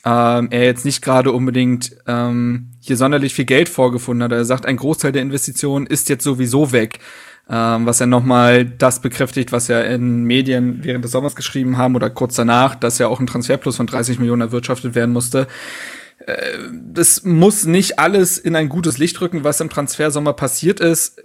ähm, 0.05 0.49
er 0.51 0.65
jetzt 0.65 0.85
nicht 0.85 1.03
gerade 1.03 1.33
unbedingt 1.33 1.97
ähm, 2.07 2.71
hier 2.79 2.97
sonderlich 2.97 3.35
viel 3.35 3.47
Geld 3.47 3.69
vorgefunden 3.69 4.23
hat. 4.23 4.33
Er 4.33 4.45
sagt, 4.45 4.67
ein 4.67 4.77
Großteil 4.77 5.11
der 5.11 5.23
Investitionen 5.23 5.87
ist 5.87 6.09
jetzt 6.09 6.23
sowieso 6.23 6.71
weg 6.71 7.01
ähm, 7.49 7.87
was 7.87 7.99
ja 7.99 8.07
nochmal 8.07 8.65
das 8.65 9.01
bekräftigt, 9.01 9.53
was 9.53 9.69
ja 9.69 9.81
in 9.81 10.25
Medien 10.25 10.81
während 10.83 11.05
des 11.05 11.13
Sommers 11.13 11.37
geschrieben 11.37 11.77
haben 11.77 11.95
oder 11.95 12.09
kurz 12.09 12.37
danach, 12.37 12.75
dass 12.75 12.99
ja 12.99 13.09
auch 13.09 13.21
ein 13.21 13.27
Transferplus 13.27 13.77
von 13.77 13.87
30 13.87 14.19
Millionen 14.19 14.43
erwirtschaftet 14.43 14.95
werden 14.95 15.13
musste. 15.13 15.47
Äh, 16.27 16.59
das 16.83 17.25
muss 17.25 17.67
nicht 17.67 17.99
alles 17.99 18.39
in 18.39 18.57
ein 18.57 18.69
gutes 18.69 18.99
Licht 18.99 19.21
rücken, 19.21 19.45
was 19.45 19.61
im 19.61 19.69
Transfersommer 19.69 20.33
passiert 20.33 20.81
ist. 20.81 21.21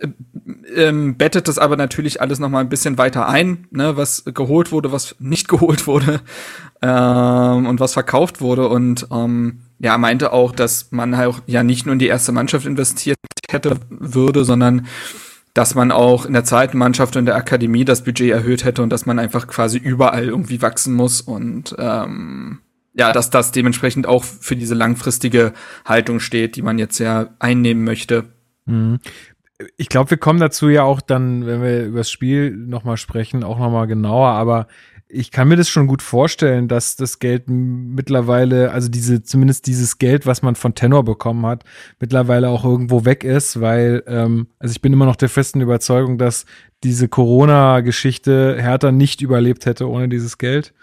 Ähm, 0.76 1.16
bettet 1.16 1.48
das 1.48 1.58
aber 1.58 1.78
natürlich 1.78 2.22
alles 2.22 2.40
noch 2.40 2.50
mal 2.50 2.60
ein 2.60 2.70
bisschen 2.70 2.98
weiter 2.98 3.28
ein, 3.28 3.68
ne, 3.72 3.96
was 3.98 4.24
geholt 4.26 4.72
wurde, 4.72 4.92
was 4.92 5.16
nicht 5.20 5.48
geholt 5.48 5.88
wurde 5.88 6.20
ähm, 6.82 7.66
und 7.66 7.80
was 7.80 7.94
verkauft 7.94 8.42
wurde. 8.42 8.68
Und 8.68 9.08
ähm, 9.12 9.62
ja, 9.80 9.98
meinte 9.98 10.34
auch, 10.34 10.52
dass 10.52 10.92
man 10.92 11.16
halt 11.16 11.36
ja 11.48 11.64
nicht 11.64 11.86
nur 11.86 11.94
in 11.94 12.00
die 12.00 12.08
erste 12.08 12.34
Mannschaft 12.34 12.66
investiert 12.66 13.18
hätte 13.50 13.78
würde, 13.90 14.44
sondern 14.44 14.88
dass 15.54 15.76
man 15.76 15.92
auch 15.92 16.26
in 16.26 16.34
der 16.34 16.44
zweiten 16.44 16.78
Mannschaft 16.78 17.16
und 17.16 17.26
der 17.26 17.36
Akademie 17.36 17.86
das 17.86 18.04
Budget 18.04 18.32
erhöht 18.32 18.64
hätte 18.64 18.84
und 18.84 18.92
dass 18.92 19.06
man 19.06 19.20
einfach 19.20 19.48
quasi 19.48 19.78
überall 19.78 20.26
irgendwie 20.26 20.62
wachsen 20.62 20.94
muss 20.94 21.22
und 21.22 21.76
ähm, 21.78 22.60
ja, 22.94 23.14
dass 23.14 23.30
das 23.30 23.52
dementsprechend 23.52 24.08
auch 24.08 24.24
für 24.24 24.56
diese 24.56 24.76
langfristige 24.76 25.54
Haltung 25.86 26.20
steht, 26.20 26.56
die 26.56 26.62
man 26.62 26.78
jetzt 26.78 27.00
ja 27.00 27.30
einnehmen 27.40 27.84
möchte. 27.84 28.26
Mhm. 28.66 29.00
Ich 29.78 29.90
glaube, 29.90 30.12
wir 30.12 30.18
kommen 30.18 30.40
dazu 30.40 30.70
ja 30.70 30.84
auch 30.84 31.02
dann, 31.02 31.46
wenn 31.46 31.62
wir 31.62 31.86
über 31.86 32.00
das 32.00 32.12
Spiel 32.12 32.52
nochmal 32.52 32.98
sprechen, 32.98 33.44
auch 33.44 33.60
nochmal 33.60 33.88
genauer, 33.88 34.30
aber 34.30 34.68
ich 35.12 35.32
kann 35.32 35.48
mir 35.48 35.56
das 35.56 35.70
schon 35.70 35.88
gut 35.88 36.04
vorstellen, 36.04 36.68
dass 36.68 36.96
das 36.96 37.18
Geld 37.18 37.46
mittlerweile, 37.48 38.72
also 38.72 38.90
diese, 38.90 39.24
zumindest 39.24 39.66
dieses 39.66 39.98
Geld, 39.98 40.28
was 40.28 40.44
man 40.44 40.54
von 40.54 40.76
Tenor 40.76 41.04
bekommen 41.04 41.48
hat, 41.48 41.64
mittlerweile 42.00 42.50
auch 42.50 42.64
irgendwo 42.64 43.06
weg 43.06 43.24
ist, 43.24 43.60
weil, 43.60 44.04
ähm, 44.06 44.48
also 44.60 44.72
ich 44.72 44.82
bin 44.82 44.94
immer 44.94 45.06
noch 45.06 45.16
der 45.16 45.30
festen 45.30 45.62
Überzeugung, 45.62 46.20
dass 46.20 46.46
diese 46.84 47.08
Corona-Geschichte 47.08 48.58
Hertha 48.60 48.92
nicht 48.92 49.22
überlebt 49.22 49.66
hätte 49.66 49.90
ohne 49.90 50.10
dieses 50.10 50.38
Geld. 50.38 50.74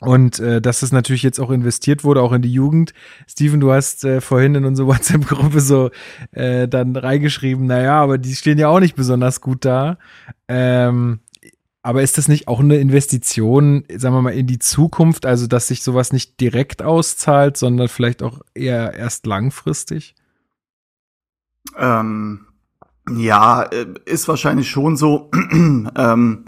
Und 0.00 0.40
äh, 0.40 0.60
dass 0.60 0.82
es 0.82 0.92
natürlich 0.92 1.22
jetzt 1.22 1.38
auch 1.38 1.50
investiert 1.50 2.04
wurde, 2.04 2.22
auch 2.22 2.32
in 2.32 2.42
die 2.42 2.52
Jugend. 2.52 2.94
Steven, 3.28 3.60
du 3.60 3.70
hast 3.70 4.02
äh, 4.04 4.20
vorhin 4.20 4.56
in 4.56 4.64
unsere 4.64 4.88
WhatsApp-Gruppe 4.92 5.60
so 5.60 5.90
äh, 6.32 6.66
dann 6.66 6.96
reingeschrieben, 6.96 7.66
naja, 7.66 8.00
aber 8.00 8.18
die 8.18 8.34
stehen 8.34 8.58
ja 8.58 8.68
auch 8.68 8.80
nicht 8.80 8.96
besonders 8.96 9.40
gut 9.40 9.64
da. 9.64 9.98
Ähm, 10.48 11.20
aber 11.82 12.02
ist 12.02 12.18
das 12.18 12.28
nicht 12.28 12.46
auch 12.46 12.60
eine 12.60 12.76
Investition, 12.76 13.84
sagen 13.88 14.14
wir 14.14 14.22
mal, 14.22 14.34
in 14.34 14.46
die 14.46 14.58
Zukunft, 14.58 15.24
also 15.24 15.46
dass 15.46 15.68
sich 15.68 15.82
sowas 15.82 16.12
nicht 16.12 16.38
direkt 16.40 16.82
auszahlt, 16.82 17.56
sondern 17.56 17.88
vielleicht 17.88 18.22
auch 18.22 18.40
eher 18.54 18.94
erst 18.94 19.26
langfristig? 19.26 20.14
Ähm, 21.76 22.46
ja, 23.16 23.62
äh, 23.62 23.86
ist 24.04 24.28
wahrscheinlich 24.28 24.68
schon 24.68 24.96
so. 24.96 25.30
ähm, 25.52 26.44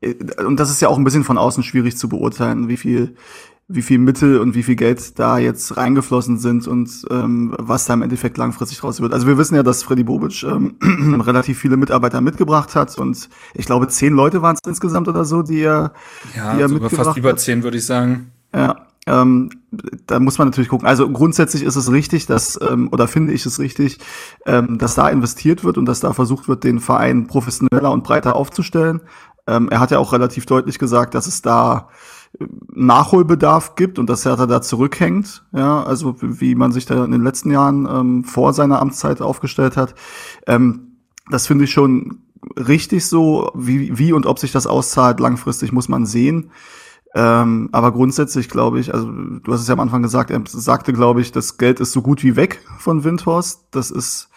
äh, 0.00 0.14
und 0.44 0.60
das 0.60 0.70
ist 0.70 0.82
ja 0.82 0.88
auch 0.88 0.98
ein 0.98 1.04
bisschen 1.04 1.24
von 1.24 1.38
außen 1.38 1.62
schwierig 1.62 1.96
zu 1.96 2.08
beurteilen, 2.08 2.68
wie 2.68 2.76
viel 2.76 3.16
wie 3.66 3.82
viel 3.82 3.98
Mittel 3.98 4.38
und 4.38 4.54
wie 4.54 4.62
viel 4.62 4.76
Geld 4.76 5.18
da 5.18 5.38
jetzt 5.38 5.76
reingeflossen 5.76 6.38
sind 6.38 6.66
und 6.68 6.90
ähm, 7.10 7.54
was 7.58 7.86
da 7.86 7.94
im 7.94 8.02
Endeffekt 8.02 8.36
langfristig 8.36 8.84
raus 8.84 9.00
wird. 9.00 9.14
Also 9.14 9.26
wir 9.26 9.38
wissen 9.38 9.54
ja, 9.54 9.62
dass 9.62 9.82
Freddy 9.82 10.04
Bobic 10.04 10.42
ähm, 10.42 10.76
relativ 11.20 11.58
viele 11.58 11.76
Mitarbeiter 11.76 12.20
mitgebracht 12.20 12.74
hat 12.74 12.98
und 12.98 13.28
ich 13.54 13.64
glaube 13.64 13.88
zehn 13.88 14.12
Leute 14.12 14.42
waren 14.42 14.56
es 14.56 14.68
insgesamt 14.68 15.08
oder 15.08 15.24
so, 15.24 15.42
die 15.42 15.60
er, 15.60 15.92
ja, 16.36 16.54
die 16.54 16.60
er 16.60 16.68
sogar 16.68 16.90
fast 16.90 17.16
über 17.16 17.36
zehn 17.36 17.62
würde 17.62 17.78
ich 17.78 17.86
sagen. 17.86 18.32
Ja, 18.54 18.86
ähm, 19.06 19.50
da 20.06 20.20
muss 20.20 20.38
man 20.38 20.48
natürlich 20.48 20.68
gucken. 20.68 20.86
Also 20.86 21.08
grundsätzlich 21.10 21.62
ist 21.62 21.76
es 21.76 21.90
richtig, 21.90 22.26
dass 22.26 22.58
ähm, 22.60 22.88
oder 22.92 23.08
finde 23.08 23.32
ich 23.32 23.46
es 23.46 23.58
richtig, 23.58 23.98
ähm, 24.46 24.78
dass 24.78 24.94
da 24.94 25.08
investiert 25.08 25.64
wird 25.64 25.78
und 25.78 25.86
dass 25.86 26.00
da 26.00 26.12
versucht 26.12 26.48
wird, 26.48 26.64
den 26.64 26.80
Verein 26.80 27.26
professioneller 27.26 27.90
und 27.92 28.04
breiter 28.04 28.36
aufzustellen. 28.36 29.00
Ähm, 29.46 29.68
er 29.70 29.80
hat 29.80 29.90
ja 29.90 29.98
auch 29.98 30.12
relativ 30.12 30.46
deutlich 30.46 30.78
gesagt, 30.78 31.14
dass 31.14 31.26
es 31.26 31.42
da 31.42 31.88
Nachholbedarf 32.72 33.76
gibt 33.76 33.98
und 33.98 34.10
dass 34.10 34.24
Hertha 34.24 34.46
da 34.46 34.60
zurückhängt, 34.60 35.44
ja, 35.52 35.82
also 35.82 36.16
wie 36.20 36.54
man 36.54 36.72
sich 36.72 36.86
da 36.86 37.04
in 37.04 37.12
den 37.12 37.22
letzten 37.22 37.50
Jahren 37.50 37.86
ähm, 37.90 38.24
vor 38.24 38.52
seiner 38.52 38.80
Amtszeit 38.80 39.22
aufgestellt 39.22 39.76
hat. 39.76 39.94
Ähm, 40.46 40.98
das 41.30 41.46
finde 41.46 41.64
ich 41.64 41.70
schon 41.70 42.18
richtig 42.56 43.06
so, 43.06 43.50
wie, 43.54 43.96
wie 43.98 44.12
und 44.12 44.26
ob 44.26 44.38
sich 44.38 44.52
das 44.52 44.66
auszahlt, 44.66 45.20
langfristig 45.20 45.72
muss 45.72 45.88
man 45.88 46.06
sehen. 46.06 46.50
Ähm, 47.14 47.68
aber 47.70 47.92
grundsätzlich 47.92 48.48
glaube 48.48 48.80
ich, 48.80 48.92
also 48.92 49.08
du 49.08 49.52
hast 49.52 49.60
es 49.60 49.68
ja 49.68 49.74
am 49.74 49.80
Anfang 49.80 50.02
gesagt, 50.02 50.30
er 50.30 50.42
sagte, 50.46 50.92
glaube 50.92 51.20
ich, 51.20 51.30
das 51.30 51.58
Geld 51.58 51.78
ist 51.78 51.92
so 51.92 52.02
gut 52.02 52.24
wie 52.24 52.34
weg 52.34 52.60
von 52.78 53.04
Windhorst. 53.04 53.68
Das 53.70 53.92
ist 53.92 54.28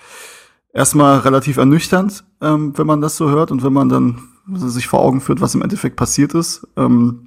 erstmal 0.74 1.20
relativ 1.20 1.58
ernüchternd, 1.58 2.24
ähm, 2.40 2.78
wenn 2.78 2.86
man 2.86 3.02
das 3.02 3.18
so 3.18 3.30
hört 3.32 3.52
und 3.52 3.64
wenn 3.64 3.74
man 3.74 3.90
dann 3.90 4.20
sich 4.54 4.88
vor 4.88 5.00
Augen 5.02 5.22
führt, 5.22 5.42
was 5.42 5.56
im 5.56 5.64
Endeffekt 5.64 5.96
passiert 5.96 6.36
ist. 6.36 6.68
Ähm, 6.78 7.27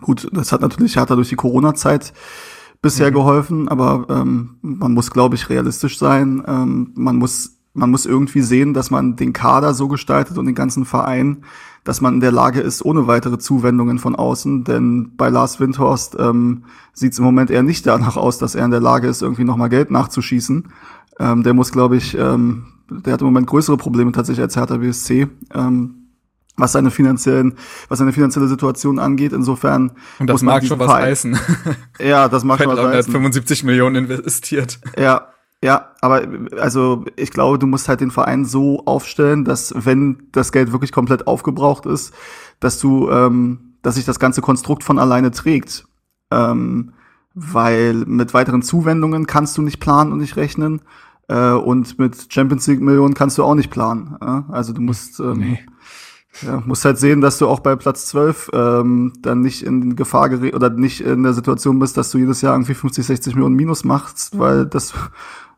Gut, 0.00 0.28
das 0.32 0.52
hat 0.52 0.60
natürlich, 0.60 0.96
hat 0.96 1.10
er 1.10 1.16
durch 1.16 1.28
die 1.28 1.36
Corona-Zeit 1.36 2.12
bisher 2.82 3.10
mhm. 3.10 3.14
geholfen, 3.14 3.68
aber 3.68 4.06
ähm, 4.08 4.56
man 4.62 4.92
muss, 4.92 5.10
glaube 5.10 5.34
ich, 5.34 5.48
realistisch 5.48 5.98
sein. 5.98 6.42
Ähm, 6.46 6.92
man 6.94 7.16
muss, 7.16 7.56
man 7.72 7.90
muss 7.90 8.06
irgendwie 8.06 8.42
sehen, 8.42 8.74
dass 8.74 8.90
man 8.90 9.16
den 9.16 9.32
Kader 9.32 9.74
so 9.74 9.88
gestaltet 9.88 10.38
und 10.38 10.46
den 10.46 10.54
ganzen 10.54 10.84
Verein, 10.84 11.44
dass 11.84 12.00
man 12.00 12.14
in 12.14 12.20
der 12.20 12.32
Lage 12.32 12.60
ist, 12.60 12.84
ohne 12.84 13.06
weitere 13.06 13.38
Zuwendungen 13.38 13.98
von 13.98 14.16
außen. 14.16 14.64
Denn 14.64 15.12
bei 15.16 15.28
Lars 15.28 15.60
Windhorst 15.60 16.16
ähm, 16.18 16.64
sieht 16.92 17.12
es 17.12 17.18
im 17.18 17.24
Moment 17.24 17.50
eher 17.50 17.62
nicht 17.62 17.86
danach 17.86 18.16
aus, 18.16 18.38
dass 18.38 18.54
er 18.54 18.64
in 18.64 18.70
der 18.70 18.80
Lage 18.80 19.08
ist, 19.08 19.22
irgendwie 19.22 19.44
nochmal 19.44 19.68
Geld 19.68 19.90
nachzuschießen. 19.90 20.68
Ähm, 21.18 21.42
der 21.42 21.54
muss, 21.54 21.72
glaube 21.72 21.96
ich, 21.96 22.16
ähm, 22.18 22.66
der 22.90 23.14
hat 23.14 23.20
im 23.20 23.26
Moment 23.26 23.46
größere 23.46 23.76
Probleme 23.76 24.12
tatsächlich 24.12 24.42
als 24.42 24.56
Hertha 24.56 24.76
BSC. 24.76 25.28
Ähm, 25.54 25.95
was 26.56 26.72
seine 26.72 26.90
finanziellen, 26.90 27.54
was 27.88 27.98
seine 27.98 28.12
finanzielle 28.12 28.48
Situation 28.48 28.98
angeht. 28.98 29.32
Insofern 29.32 29.92
und 30.18 30.28
das 30.28 30.42
mag 30.42 30.64
schon 30.64 30.78
was 30.78 30.86
Verein, 30.86 31.04
heißen. 31.04 31.38
Ja, 32.00 32.28
das 32.28 32.44
mag 32.44 32.62
schon 32.62 32.68
was 32.68 32.78
heißen. 32.78 33.12
75 33.12 33.64
Millionen 33.64 34.06
investiert. 34.06 34.80
Ja, 34.98 35.28
ja, 35.62 35.90
aber 36.00 36.26
also 36.58 37.04
ich 37.16 37.30
glaube, 37.30 37.58
du 37.58 37.66
musst 37.66 37.88
halt 37.88 38.00
den 38.00 38.10
Verein 38.10 38.44
so 38.44 38.84
aufstellen, 38.84 39.44
dass 39.44 39.74
wenn 39.76 40.28
das 40.32 40.52
Geld 40.52 40.72
wirklich 40.72 40.92
komplett 40.92 41.26
aufgebraucht 41.26 41.86
ist, 41.86 42.14
dass 42.60 42.78
du, 42.78 43.10
ähm, 43.10 43.74
dass 43.82 43.94
sich 43.96 44.04
das 44.04 44.18
ganze 44.18 44.42
Konstrukt 44.42 44.84
von 44.84 44.98
alleine 44.98 45.30
trägt. 45.30 45.86
Ähm, 46.30 46.92
weil 47.38 47.92
mit 48.06 48.32
weiteren 48.32 48.62
Zuwendungen 48.62 49.26
kannst 49.26 49.58
du 49.58 49.62
nicht 49.62 49.78
planen 49.78 50.12
und 50.12 50.18
nicht 50.18 50.36
rechnen. 50.36 50.80
Äh, 51.28 51.50
und 51.50 51.98
mit 51.98 52.32
Champions 52.32 52.66
League 52.66 52.80
Millionen 52.80 53.14
kannst 53.14 53.36
du 53.36 53.44
auch 53.44 53.54
nicht 53.54 53.70
planen. 53.70 54.16
Äh? 54.20 54.52
Also 54.52 54.72
du 54.72 54.80
musst 54.80 55.20
ähm, 55.20 55.38
nee 55.38 55.58
ja, 56.42 56.62
musst 56.64 56.84
halt 56.84 56.98
sehen, 56.98 57.20
dass 57.20 57.38
du 57.38 57.48
auch 57.48 57.60
bei 57.60 57.76
Platz 57.76 58.06
12 58.06 58.50
ähm, 58.52 59.12
dann 59.20 59.40
nicht 59.40 59.62
in 59.62 59.96
Gefahr 59.96 60.28
gerät 60.28 60.54
oder 60.54 60.70
nicht 60.70 61.00
in 61.00 61.22
der 61.22 61.32
Situation 61.32 61.78
bist, 61.78 61.96
dass 61.96 62.10
du 62.10 62.18
jedes 62.18 62.42
Jahr 62.42 62.54
irgendwie 62.54 62.74
50, 62.74 63.06
60 63.06 63.34
Millionen 63.34 63.56
Minus 63.56 63.84
machst, 63.84 64.38
weil 64.38 64.66
das 64.66 64.94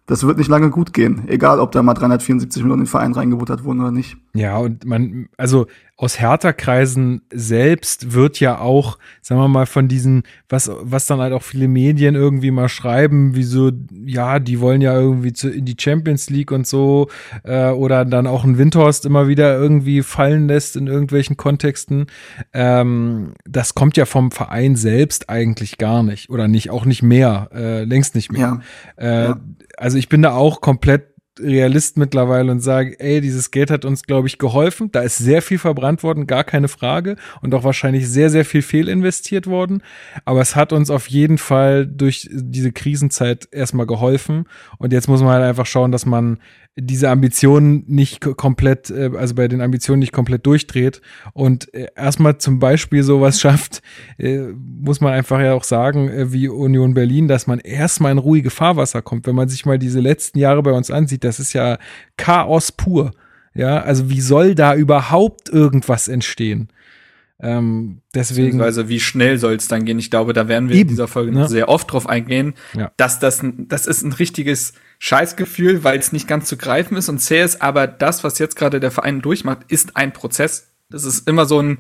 das 0.09 0.27
wird 0.27 0.39
nicht 0.39 0.49
lange 0.49 0.71
gut 0.71 0.95
gehen, 0.95 1.29
egal 1.29 1.61
ob 1.61 1.71
da 1.71 1.83
mal 1.83 1.93
374 1.93 2.63
Millionen 2.63 2.81
in 2.81 2.85
den 2.87 2.91
Verein 2.91 3.13
reingebuttert 3.13 3.63
wurden 3.63 3.81
oder 3.81 3.91
nicht. 3.91 4.17
Ja, 4.33 4.57
und 4.57 4.87
man, 4.87 5.29
also 5.37 5.67
aus 6.01 6.21
Hertha-Kreisen 6.21 7.23
selbst 7.33 8.13
wird 8.13 8.39
ja 8.39 8.61
auch, 8.61 8.99
sagen 9.21 9.41
wir 9.41 9.49
mal, 9.49 9.67
von 9.67 9.89
diesen, 9.89 10.23
was, 10.49 10.71
was 10.81 11.07
dann 11.07 11.19
halt 11.19 11.33
auch 11.33 11.43
viele 11.43 11.67
Medien 11.67 12.15
irgendwie 12.15 12.53
mal 12.53 12.69
schreiben, 12.69 13.35
wie 13.35 13.43
so, 13.43 13.73
ja, 14.07 14.39
die 14.39 14.61
wollen 14.61 14.81
ja 14.81 14.95
irgendwie 14.95 15.33
zu, 15.33 15.51
in 15.51 15.65
die 15.65 15.75
Champions 15.77 16.31
League 16.31 16.53
und 16.53 16.69
so, 16.69 17.09
äh, 17.43 17.71
oder 17.71 18.05
dann 18.05 18.29
auch 18.29 18.45
ein 18.45 18.59
Windhorst 18.59 19.07
immer 19.07 19.27
wieder 19.27 19.59
irgendwie 19.59 20.03
fallen 20.03 20.47
lässt 20.47 20.77
in 20.77 20.87
irgendwelchen 20.87 21.37
Kontexten. 21.37 22.07
Ähm, 22.53 23.33
das 23.45 23.75
kommt 23.75 23.97
ja 23.97 24.07
vom 24.07 24.31
Verein 24.31 24.77
selbst 24.77 25.29
eigentlich 25.29 25.79
gar 25.79 26.05
nicht, 26.05 26.31
oder 26.31 26.47
nicht, 26.47 26.71
auch 26.71 26.85
nicht 26.85 27.03
mehr, 27.03 27.51
äh, 27.53 27.83
längst 27.83 28.15
nicht 28.15 28.31
mehr. 28.31 28.63
Ja. 29.01 29.05
Äh, 29.05 29.25
ja. 29.31 29.41
Also 29.77 29.99
ich 29.99 30.09
bin 30.09 30.23
da 30.23 30.31
auch 30.31 30.61
komplett 30.61 31.18
Realist 31.41 31.97
mittlerweile 31.97 32.51
und 32.51 32.61
sage, 32.61 32.99
ey, 33.01 33.21
dieses 33.21 33.51
Geld 33.51 33.71
hat 33.71 33.85
uns, 33.85 34.03
glaube 34.03 34.29
ich, 34.29 34.39
geholfen. 34.39 34.91
Da 34.93 35.01
ist 35.01 35.19
sehr 35.19 35.43
viel 35.43 35.59
verbrannt 35.59 36.03
worden, 36.03 36.27
gar 36.27 36.45
keine 36.45 36.69
Frage. 36.69 37.17
Und 37.41 37.55
auch 37.55 37.65
wahrscheinlich 37.65 38.09
sehr, 38.09 38.31
sehr 38.31 38.45
viel 38.45 38.63
fehlinvestiert 38.63 39.47
worden. 39.47 39.83
Aber 40.25 40.41
es 40.41 40.57
hat 40.57 40.73
uns 40.73 40.91
auf 40.91 41.09
jeden 41.09 41.39
Fall 41.39 41.87
durch 41.87 42.29
diese 42.31 42.73
Krisenzeit 42.73 43.49
erstmal 43.51 43.87
geholfen. 43.87 44.45
Und 44.79 44.93
jetzt 44.93 45.09
muss 45.09 45.21
man 45.21 45.33
halt 45.33 45.45
einfach 45.45 45.67
schauen, 45.67 45.93
dass 45.93 46.07
man 46.07 46.39
diese 46.81 47.11
Ambitionen 47.11 47.85
nicht 47.87 48.21
komplett, 48.21 48.91
äh, 48.91 49.11
also 49.17 49.35
bei 49.35 49.49
den 49.49 49.61
Ambitionen 49.61 50.01
nicht 50.01 50.13
komplett 50.13 50.47
durchdreht 50.47 51.01
und 51.33 51.73
äh, 51.75 51.89
erstmal 51.97 52.39
zum 52.39 52.59
Beispiel 52.59 53.03
sowas 53.03 53.41
schafft, 53.41 53.83
äh, 54.19 54.39
muss 54.83 55.01
man 55.01 55.13
einfach 55.13 55.41
ja 55.41 55.55
auch 55.55 55.65
sagen, 55.65 56.33
wie 56.33 56.49
Union 56.49 56.95
Berlin, 56.95 57.29
dass 57.29 57.47
man 57.47 57.59
erstmal 57.59 58.13
in 58.13 58.19
ruhige 58.19 58.51
Fahrwasser 58.51 59.03
kommt. 59.03 59.27
Wenn 59.27 59.35
man 59.35 59.49
sich 59.49 59.67
mal 59.67 59.79
diese 59.79 60.01
letzten 60.01 60.39
Jahre 60.39 60.63
bei 60.63 60.73
uns 60.73 60.91
ansieht, 60.91 61.25
das 61.25 61.41
ist 61.41 61.53
ja 61.53 61.79
Chaos 62.17 62.73
pur. 62.73 63.13
Ja, 63.55 63.81
also 63.81 64.09
wie 64.09 64.21
soll 64.21 64.55
da 64.55 64.75
überhaupt 64.75 65.49
irgendwas 65.49 66.07
entstehen? 66.09 66.69
Ähm, 67.41 68.03
deswegen. 68.15 68.61
Also 68.61 68.89
wie 68.89 69.01
schnell 69.01 69.39
soll 69.39 69.55
es 69.55 69.69
dann 69.69 69.85
gehen? 69.85 69.99
Ich 69.99 70.11
glaube, 70.11 70.33
da 70.33 70.49
werden 70.49 70.69
wir 70.69 70.77
Eben, 70.77 70.83
in 70.83 70.89
dieser 70.89 71.09
Folge 71.09 71.33
ne? 71.33 71.49
sehr 71.49 71.69
oft 71.69 71.93
drauf 71.93 72.09
eingehen, 72.09 72.55
ja. 72.75 72.91
dass 72.97 73.21
das, 73.21 73.43
das 73.57 73.87
ist 73.87 74.03
ein 74.03 74.13
richtiges 74.13 74.73
Scheißgefühl, 74.99 75.85
weil 75.85 75.99
es 75.99 76.13
nicht 76.13 76.29
ganz 76.29 76.49
zu 76.49 76.57
greifen 76.57 76.97
ist. 76.97 77.09
Und 77.09 77.19
zäh 77.19 77.43
ist, 77.43 77.63
aber 77.63 77.87
das, 77.87 78.25
was 78.25 78.39
jetzt 78.39 78.57
gerade 78.57 78.81
der 78.81 78.91
Verein 78.91 79.23
durchmacht, 79.23 79.61
ist 79.69 79.97
ein 79.97 80.13
Prozess. 80.13 80.73
Das 80.91 81.05
ist 81.05 81.29
immer 81.29 81.47
so 81.47 81.61
ein 81.61 81.79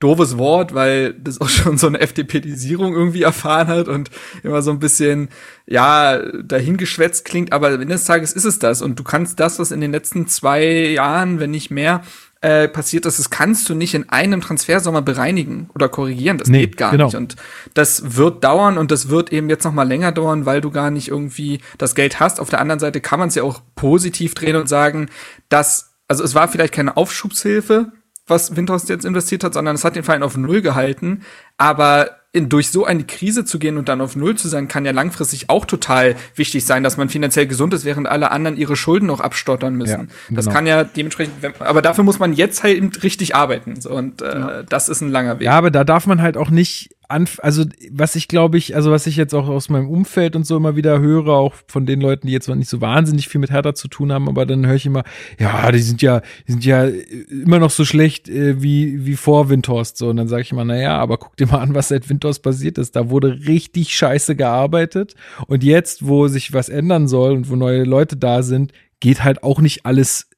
doofes 0.00 0.38
Wort, 0.38 0.74
weil 0.74 1.14
das 1.14 1.40
auch 1.40 1.48
schon 1.48 1.78
so 1.78 1.86
eine 1.86 2.00
FDPisierung 2.00 2.94
irgendwie 2.94 3.22
erfahren 3.22 3.68
hat 3.68 3.88
und 3.88 4.10
immer 4.42 4.62
so 4.62 4.70
ein 4.70 4.78
bisschen, 4.78 5.28
ja, 5.66 6.18
dahingeschwätzt 6.42 7.24
klingt, 7.24 7.52
aber 7.52 7.68
am 7.68 7.74
Ende 7.74 7.94
des 7.94 8.04
Tages 8.04 8.32
ist 8.32 8.44
es 8.44 8.58
das. 8.58 8.82
Und 8.82 8.98
du 8.98 9.04
kannst 9.04 9.38
das, 9.38 9.58
was 9.58 9.70
in 9.70 9.80
den 9.80 9.92
letzten 9.92 10.26
zwei 10.26 10.64
Jahren, 10.64 11.38
wenn 11.38 11.50
nicht 11.50 11.70
mehr, 11.70 12.02
äh, 12.42 12.68
passiert 12.68 13.04
ist, 13.04 13.18
das 13.18 13.28
kannst 13.28 13.68
du 13.68 13.74
nicht 13.74 13.94
in 13.94 14.08
einem 14.08 14.40
Transfersommer 14.40 15.02
bereinigen 15.02 15.68
oder 15.74 15.88
korrigieren. 15.88 16.38
Das 16.38 16.48
nee, 16.48 16.60
geht 16.60 16.76
gar 16.78 16.92
genau. 16.92 17.06
nicht. 17.06 17.14
Und 17.14 17.36
das 17.74 18.16
wird 18.16 18.42
dauern 18.44 18.78
und 18.78 18.90
das 18.90 19.10
wird 19.10 19.32
eben 19.32 19.50
jetzt 19.50 19.64
noch 19.64 19.72
mal 19.72 19.86
länger 19.86 20.12
dauern, 20.12 20.46
weil 20.46 20.60
du 20.60 20.70
gar 20.70 20.90
nicht 20.90 21.08
irgendwie 21.08 21.60
das 21.76 21.94
Geld 21.94 22.18
hast. 22.18 22.40
Auf 22.40 22.48
der 22.48 22.60
anderen 22.60 22.80
Seite 22.80 23.00
kann 23.00 23.18
man 23.18 23.28
es 23.28 23.34
ja 23.34 23.42
auch 23.42 23.60
positiv 23.74 24.34
drehen 24.34 24.56
und 24.56 24.68
sagen, 24.68 25.10
dass, 25.50 25.92
also 26.08 26.24
es 26.24 26.34
war 26.34 26.48
vielleicht 26.48 26.72
keine 26.72 26.96
Aufschubshilfe, 26.96 27.92
was 28.30 28.56
Windhorst 28.56 28.88
jetzt 28.88 29.04
investiert 29.04 29.44
hat, 29.44 29.54
sondern 29.54 29.74
es 29.74 29.84
hat 29.84 29.96
den 29.96 30.04
Verein 30.04 30.22
auf 30.22 30.36
Null 30.36 30.62
gehalten. 30.62 31.22
Aber 31.58 32.20
in, 32.32 32.48
durch 32.48 32.70
so 32.70 32.84
eine 32.84 33.02
Krise 33.04 33.44
zu 33.44 33.58
gehen 33.58 33.76
und 33.76 33.88
dann 33.88 34.00
auf 34.00 34.14
Null 34.14 34.36
zu 34.36 34.46
sein, 34.48 34.68
kann 34.68 34.84
ja 34.84 34.92
langfristig 34.92 35.50
auch 35.50 35.66
total 35.66 36.14
wichtig 36.36 36.64
sein, 36.64 36.84
dass 36.84 36.96
man 36.96 37.08
finanziell 37.08 37.46
gesund 37.46 37.74
ist, 37.74 37.84
während 37.84 38.08
alle 38.08 38.30
anderen 38.30 38.56
ihre 38.56 38.76
Schulden 38.76 39.06
noch 39.06 39.20
abstottern 39.20 39.74
müssen. 39.74 39.90
Ja, 39.90 40.14
genau. 40.28 40.36
Das 40.36 40.48
kann 40.48 40.66
ja 40.66 40.84
dementsprechend, 40.84 41.34
aber 41.58 41.82
dafür 41.82 42.04
muss 42.04 42.20
man 42.20 42.32
jetzt 42.32 42.62
halt 42.62 43.02
richtig 43.02 43.34
arbeiten. 43.34 43.74
Und 43.88 44.22
äh, 44.22 44.26
ja. 44.26 44.62
das 44.62 44.88
ist 44.88 45.00
ein 45.00 45.10
langer 45.10 45.40
Weg. 45.40 45.46
Ja, 45.46 45.52
aber 45.54 45.72
da 45.72 45.82
darf 45.82 46.06
man 46.06 46.22
halt 46.22 46.36
auch 46.36 46.50
nicht 46.50 46.90
anf 47.10 47.38
also 47.42 47.64
was 47.90 48.16
ich 48.16 48.28
glaube 48.28 48.58
ich, 48.58 48.74
also 48.76 48.90
was 48.90 49.06
ich 49.06 49.16
jetzt 49.16 49.34
auch 49.34 49.48
aus 49.48 49.68
meinem 49.68 49.88
Umfeld 49.88 50.36
und 50.36 50.46
so 50.46 50.56
immer 50.56 50.76
wieder 50.76 51.00
höre, 51.00 51.28
auch 51.28 51.54
von 51.66 51.86
den 51.86 52.00
Leuten, 52.00 52.26
die 52.26 52.32
jetzt 52.32 52.48
noch 52.48 52.54
nicht 52.54 52.68
so 52.68 52.80
wahnsinnig 52.80 53.28
viel 53.28 53.40
mit 53.40 53.50
Hertha 53.50 53.74
zu 53.74 53.88
tun 53.88 54.12
haben, 54.12 54.28
aber 54.28 54.46
dann 54.46 54.66
höre 54.66 54.76
ich 54.76 54.86
immer, 54.86 55.04
ja, 55.38 55.70
die 55.72 55.80
sind 55.80 56.02
ja, 56.02 56.22
die 56.46 56.52
sind 56.52 56.64
ja 56.64 56.86
immer 57.30 57.58
noch 57.58 57.70
so 57.70 57.84
schlecht 57.84 58.28
äh, 58.28 58.62
wie, 58.62 59.06
wie 59.06 59.16
vor 59.16 59.48
Windhorst. 59.48 59.96
So, 59.96 60.08
und 60.08 60.16
dann 60.16 60.28
sage 60.28 60.42
ich 60.42 60.52
immer, 60.52 60.64
naja, 60.64 60.96
aber 60.98 61.18
guck 61.18 61.36
dir 61.36 61.46
mal 61.46 61.58
an, 61.58 61.74
was 61.74 61.88
seit 61.88 62.08
Windhorst 62.08 62.42
passiert 62.42 62.78
ist. 62.78 62.96
Da 62.96 63.10
wurde 63.10 63.40
richtig 63.46 63.94
scheiße 63.94 64.36
gearbeitet. 64.36 65.14
Und 65.46 65.64
jetzt, 65.64 66.06
wo 66.06 66.28
sich 66.28 66.52
was 66.52 66.68
ändern 66.68 67.08
soll 67.08 67.32
und 67.32 67.50
wo 67.50 67.56
neue 67.56 67.84
Leute 67.84 68.16
da 68.16 68.42
sind, 68.42 68.72
geht 69.00 69.24
halt 69.24 69.42
auch 69.42 69.60
nicht 69.60 69.86
alles 69.86 70.29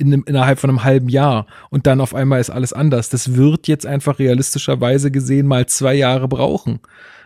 in 0.00 0.12
einem, 0.12 0.24
innerhalb 0.26 0.58
von 0.58 0.70
einem 0.70 0.84
halben 0.84 1.08
Jahr 1.08 1.46
und 1.70 1.86
dann 1.86 2.00
auf 2.00 2.14
einmal 2.14 2.40
ist 2.40 2.50
alles 2.50 2.72
anders. 2.72 3.10
Das 3.10 3.36
wird 3.36 3.68
jetzt 3.68 3.86
einfach 3.86 4.18
realistischerweise 4.18 5.10
gesehen 5.10 5.46
mal 5.46 5.66
zwei 5.66 5.94
Jahre 5.94 6.28
brauchen. 6.28 6.80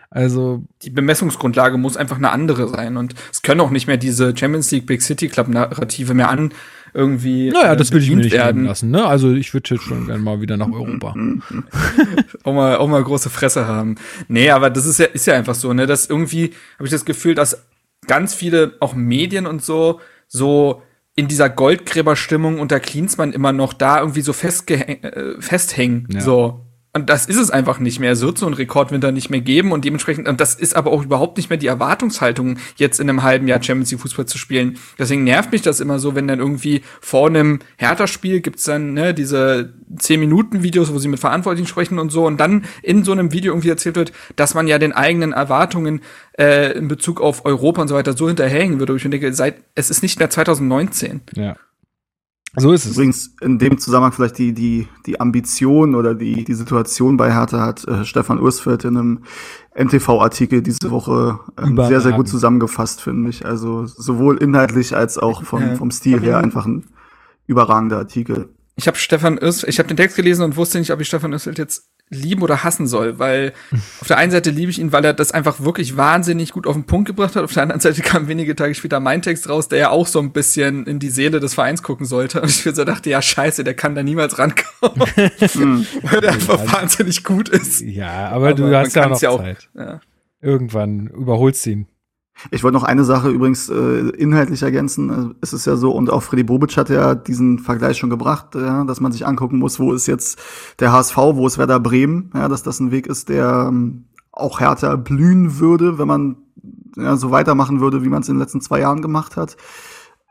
Also 0.09 0.63
die 0.81 0.91
Bemessungsgrundlage 0.91 1.77
muss 1.77 1.97
einfach 1.97 2.17
eine 2.17 2.31
andere 2.31 2.69
sein 2.69 2.97
und 2.97 3.15
es 3.31 3.41
können 3.41 3.61
auch 3.61 3.71
nicht 3.71 3.87
mehr 3.87 3.97
diese 3.97 4.35
Champions 4.35 4.71
League 4.71 4.85
Big 4.85 5.01
City 5.01 5.27
Club 5.27 5.47
Narrative 5.47 6.13
mehr 6.13 6.29
an 6.29 6.53
irgendwie. 6.93 7.49
Naja, 7.49 7.75
das 7.75 7.91
würde 7.91 8.05
ich 8.05 8.09
mir 8.09 8.17
nicht 8.17 8.31
werden 8.31 8.63
lassen. 8.63 8.91
Ne? 8.91 9.05
Also 9.05 9.33
ich 9.33 9.53
würde 9.53 9.75
jetzt 9.75 9.83
schon 9.83 10.05
gerne 10.05 10.23
mal 10.23 10.39
wieder 10.39 10.55
nach 10.55 10.71
Europa. 10.71 11.13
auch 12.43 12.53
mal, 12.53 12.77
auch 12.77 12.87
mal 12.87 13.03
große 13.03 13.29
Fresse 13.29 13.67
haben. 13.67 13.95
Nee, 14.29 14.49
aber 14.51 14.69
das 14.69 14.85
ist 14.85 14.99
ja, 14.99 15.05
ist 15.07 15.27
ja 15.27 15.33
einfach 15.33 15.55
so. 15.55 15.73
Ne, 15.73 15.85
dass 15.85 16.09
irgendwie 16.09 16.53
habe 16.75 16.85
ich 16.85 16.91
das 16.91 17.03
Gefühl, 17.03 17.35
dass 17.35 17.65
ganz 18.07 18.33
viele 18.33 18.75
auch 18.79 18.95
Medien 18.95 19.45
und 19.45 19.63
so 19.63 19.99
so 20.27 20.81
in 21.15 21.27
dieser 21.27 21.49
Goldgräberstimmung 21.49 22.59
unter 22.59 22.79
Klinsmann 22.79 23.31
immer 23.31 23.53
noch 23.53 23.73
da 23.73 23.99
irgendwie 23.99 24.21
so 24.21 24.33
äh, 24.33 25.41
festhängen. 25.41 26.07
Ja. 26.11 26.21
So. 26.21 26.64
Und 26.95 27.09
das 27.09 27.25
ist 27.25 27.35
es 27.35 27.51
einfach 27.51 27.79
nicht 27.79 27.99
mehr. 27.99 28.13
Es 28.13 28.21
wird 28.21 28.37
so 28.37 28.45
einen 28.45 28.55
Rekordwinter 28.55 29.11
nicht 29.11 29.29
mehr 29.29 29.41
geben 29.41 29.73
und 29.73 29.83
dementsprechend, 29.83 30.29
und 30.29 30.39
das 30.39 30.55
ist 30.55 30.77
aber 30.77 30.91
auch 30.91 31.03
überhaupt 31.03 31.35
nicht 31.35 31.49
mehr 31.49 31.57
die 31.57 31.67
Erwartungshaltung, 31.67 32.57
jetzt 32.77 33.01
in 33.01 33.09
einem 33.09 33.21
halben 33.21 33.49
Jahr 33.49 33.61
Champions 33.61 33.91
League 33.91 33.99
Fußball 33.99 34.25
zu 34.27 34.37
spielen. 34.37 34.77
Deswegen 34.97 35.25
nervt 35.25 35.51
mich 35.51 35.61
das 35.61 35.81
immer 35.81 35.99
so, 35.99 36.15
wenn 36.15 36.25
dann 36.25 36.39
irgendwie 36.39 36.83
vor 37.01 37.27
einem 37.27 37.59
Hertha-Spiel 37.75 38.39
gibt's 38.39 38.63
dann 38.63 38.93
ne, 38.93 39.13
diese 39.13 39.73
10-Minuten-Videos, 39.93 40.93
wo 40.93 40.97
sie 40.97 41.09
mit 41.09 41.19
Verantwortlichen 41.19 41.67
sprechen 41.67 41.99
und 41.99 42.13
so, 42.13 42.25
und 42.25 42.37
dann 42.37 42.63
in 42.81 43.03
so 43.03 43.11
einem 43.11 43.33
Video 43.33 43.51
irgendwie 43.51 43.71
erzählt 43.71 43.97
wird, 43.97 44.13
dass 44.37 44.53
man 44.53 44.65
ja 44.65 44.79
den 44.79 44.93
eigenen 44.93 45.33
Erwartungen 45.33 45.99
äh, 46.39 46.77
in 46.77 46.87
Bezug 46.87 47.19
auf 47.19 47.43
Europa 47.43 47.81
und 47.81 47.89
so 47.89 47.95
weiter 47.95 48.15
so 48.15 48.29
hinterhängen 48.29 48.79
würde. 48.79 48.93
Und 48.93 49.03
ich 49.03 49.09
denke, 49.09 49.33
seit, 49.33 49.55
es 49.75 49.89
ist 49.89 50.01
nicht 50.01 50.17
mehr 50.19 50.29
2019. 50.29 51.23
Ja. 51.35 51.57
So 52.57 52.71
ist 52.71 52.85
es. 52.85 52.93
Übrigens 52.93 53.35
in 53.41 53.59
dem 53.59 53.77
Zusammenhang 53.77 54.13
vielleicht 54.13 54.37
die, 54.37 54.53
die, 54.53 54.87
die 55.05 55.19
Ambition 55.19 55.95
oder 55.95 56.15
die, 56.15 56.43
die 56.43 56.53
Situation 56.53 57.17
bei 57.17 57.33
Hertha 57.33 57.59
hat 57.59 57.87
äh, 57.87 58.05
Stefan 58.05 58.39
Ursfeld 58.39 58.85
in 58.85 58.97
einem 58.97 59.19
NTV-Artikel 59.75 60.61
diese 60.61 60.89
Woche 60.91 61.39
ähm, 61.61 61.75
sehr, 61.75 62.01
sehr 62.01 62.13
gut 62.13 62.29
zusammengefasst, 62.29 63.01
finde 63.01 63.29
ich. 63.29 63.45
Also 63.45 63.85
sowohl 63.85 64.37
inhaltlich 64.37 64.95
als 64.95 65.17
auch 65.17 65.43
vom, 65.43 65.75
vom 65.75 65.91
Stil 65.91 66.21
her 66.21 66.37
einfach 66.37 66.65
ein 66.65 66.85
überragender 67.47 67.97
Artikel. 67.97 68.49
Ich 68.77 68.87
habe 68.87 68.97
Stefan 68.97 69.39
Ursfeld, 69.41 69.71
ich 69.71 69.79
habe 69.79 69.87
den 69.87 69.97
Text 69.97 70.15
gelesen 70.15 70.43
und 70.43 70.57
wusste 70.57 70.79
nicht, 70.79 70.91
ob 70.91 71.01
ich 71.01 71.07
Stefan 71.07 71.33
Ursfeld 71.33 71.57
jetzt 71.57 71.89
lieben 72.09 72.43
oder 72.43 72.63
hassen 72.63 72.87
soll, 72.87 73.17
weil 73.17 73.53
auf 73.99 74.07
der 74.07 74.17
einen 74.17 74.31
Seite 74.31 74.51
liebe 74.51 74.69
ich 74.69 74.79
ihn, 74.79 74.91
weil 74.91 75.03
er 75.03 75.13
das 75.13 75.31
einfach 75.31 75.61
wirklich 75.61 75.97
wahnsinnig 75.97 76.51
gut 76.51 76.67
auf 76.67 76.75
den 76.75 76.85
Punkt 76.85 77.07
gebracht 77.07 77.35
hat. 77.35 77.43
Auf 77.43 77.53
der 77.53 77.63
anderen 77.63 77.81
Seite 77.81 78.01
kam 78.03 78.27
wenige 78.27 78.55
Tage 78.55 78.75
später 78.75 78.99
mein 78.99 79.21
Text 79.21 79.49
raus, 79.49 79.67
der 79.67 79.79
ja 79.79 79.89
auch 79.89 80.07
so 80.07 80.19
ein 80.19 80.31
bisschen 80.31 80.85
in 80.85 80.99
die 80.99 81.09
Seele 81.09 81.39
des 81.39 81.55
Vereins 81.55 81.81
gucken 81.81 82.05
sollte. 82.05 82.41
Und 82.41 82.49
ich 82.49 82.63
so 82.63 82.83
dachte, 82.83 83.09
ja 83.09 83.21
scheiße, 83.21 83.63
der 83.63 83.73
kann 83.73 83.95
da 83.95 84.03
niemals 84.03 84.37
rankommen, 84.37 85.07
weil 86.03 86.21
der 86.21 86.33
einfach 86.33 86.63
ja, 86.63 86.73
wahnsinnig 86.73 87.23
gut 87.23 87.49
ist. 87.49 87.81
Ja, 87.81 88.29
aber, 88.29 88.49
aber 88.49 88.53
du 88.53 88.75
hast 88.75 88.95
ja 88.95 89.07
noch 89.07 89.21
ja 89.21 89.29
auch, 89.29 89.39
Zeit. 89.39 89.69
Ja. 89.73 89.99
Irgendwann 90.41 91.07
überholst 91.07 91.65
du 91.65 91.71
ihn. 91.71 91.87
Ich 92.51 92.63
wollte 92.63 92.77
noch 92.77 92.83
eine 92.83 93.03
Sache 93.03 93.29
übrigens 93.29 93.69
äh, 93.69 94.09
inhaltlich 94.09 94.61
ergänzen. 94.61 95.35
Es 95.41 95.53
ist 95.53 95.65
ja 95.65 95.75
so, 95.75 95.91
und 95.91 96.09
auch 96.09 96.21
Freddy 96.21 96.43
Bobic 96.43 96.75
hat 96.77 96.89
ja 96.89 97.15
diesen 97.15 97.59
Vergleich 97.59 97.97
schon 97.97 98.09
gebracht, 98.09 98.55
ja, 98.55 98.83
dass 98.83 98.99
man 98.99 99.11
sich 99.11 99.25
angucken 99.25 99.57
muss, 99.57 99.79
wo 99.79 99.93
ist 99.93 100.07
jetzt 100.07 100.39
der 100.79 100.91
HSV, 100.91 101.17
wo 101.17 101.47
ist 101.47 101.57
Werder 101.57 101.79
Bremen, 101.79 102.31
ja, 102.33 102.47
dass 102.47 102.63
das 102.63 102.79
ein 102.79 102.91
Weg 102.91 103.07
ist, 103.07 103.29
der 103.29 103.67
ähm, 103.69 104.05
auch 104.31 104.59
härter 104.59 104.97
blühen 104.97 105.59
würde, 105.59 105.97
wenn 105.97 106.07
man 106.07 106.35
ja, 106.97 107.15
so 107.15 107.31
weitermachen 107.31 107.79
würde, 107.79 108.03
wie 108.03 108.09
man 108.09 108.21
es 108.21 108.29
in 108.29 108.35
den 108.35 108.41
letzten 108.41 108.61
zwei 108.61 108.81
Jahren 108.81 109.01
gemacht 109.01 109.37
hat. 109.37 109.57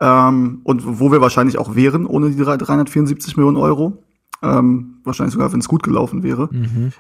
Ähm, 0.00 0.60
und 0.64 0.98
wo 1.00 1.10
wir 1.12 1.20
wahrscheinlich 1.20 1.58
auch 1.58 1.74
wären, 1.74 2.06
ohne 2.06 2.30
die 2.30 2.36
374 2.36 3.36
Millionen 3.36 3.56
Euro. 3.56 4.02
Ähm, 4.42 5.00
wahrscheinlich 5.04 5.32
sogar, 5.32 5.52
wenn 5.52 5.60
es 5.60 5.68
gut 5.68 5.82
gelaufen 5.82 6.22
wäre. 6.22 6.48
Mhm. 6.52 6.92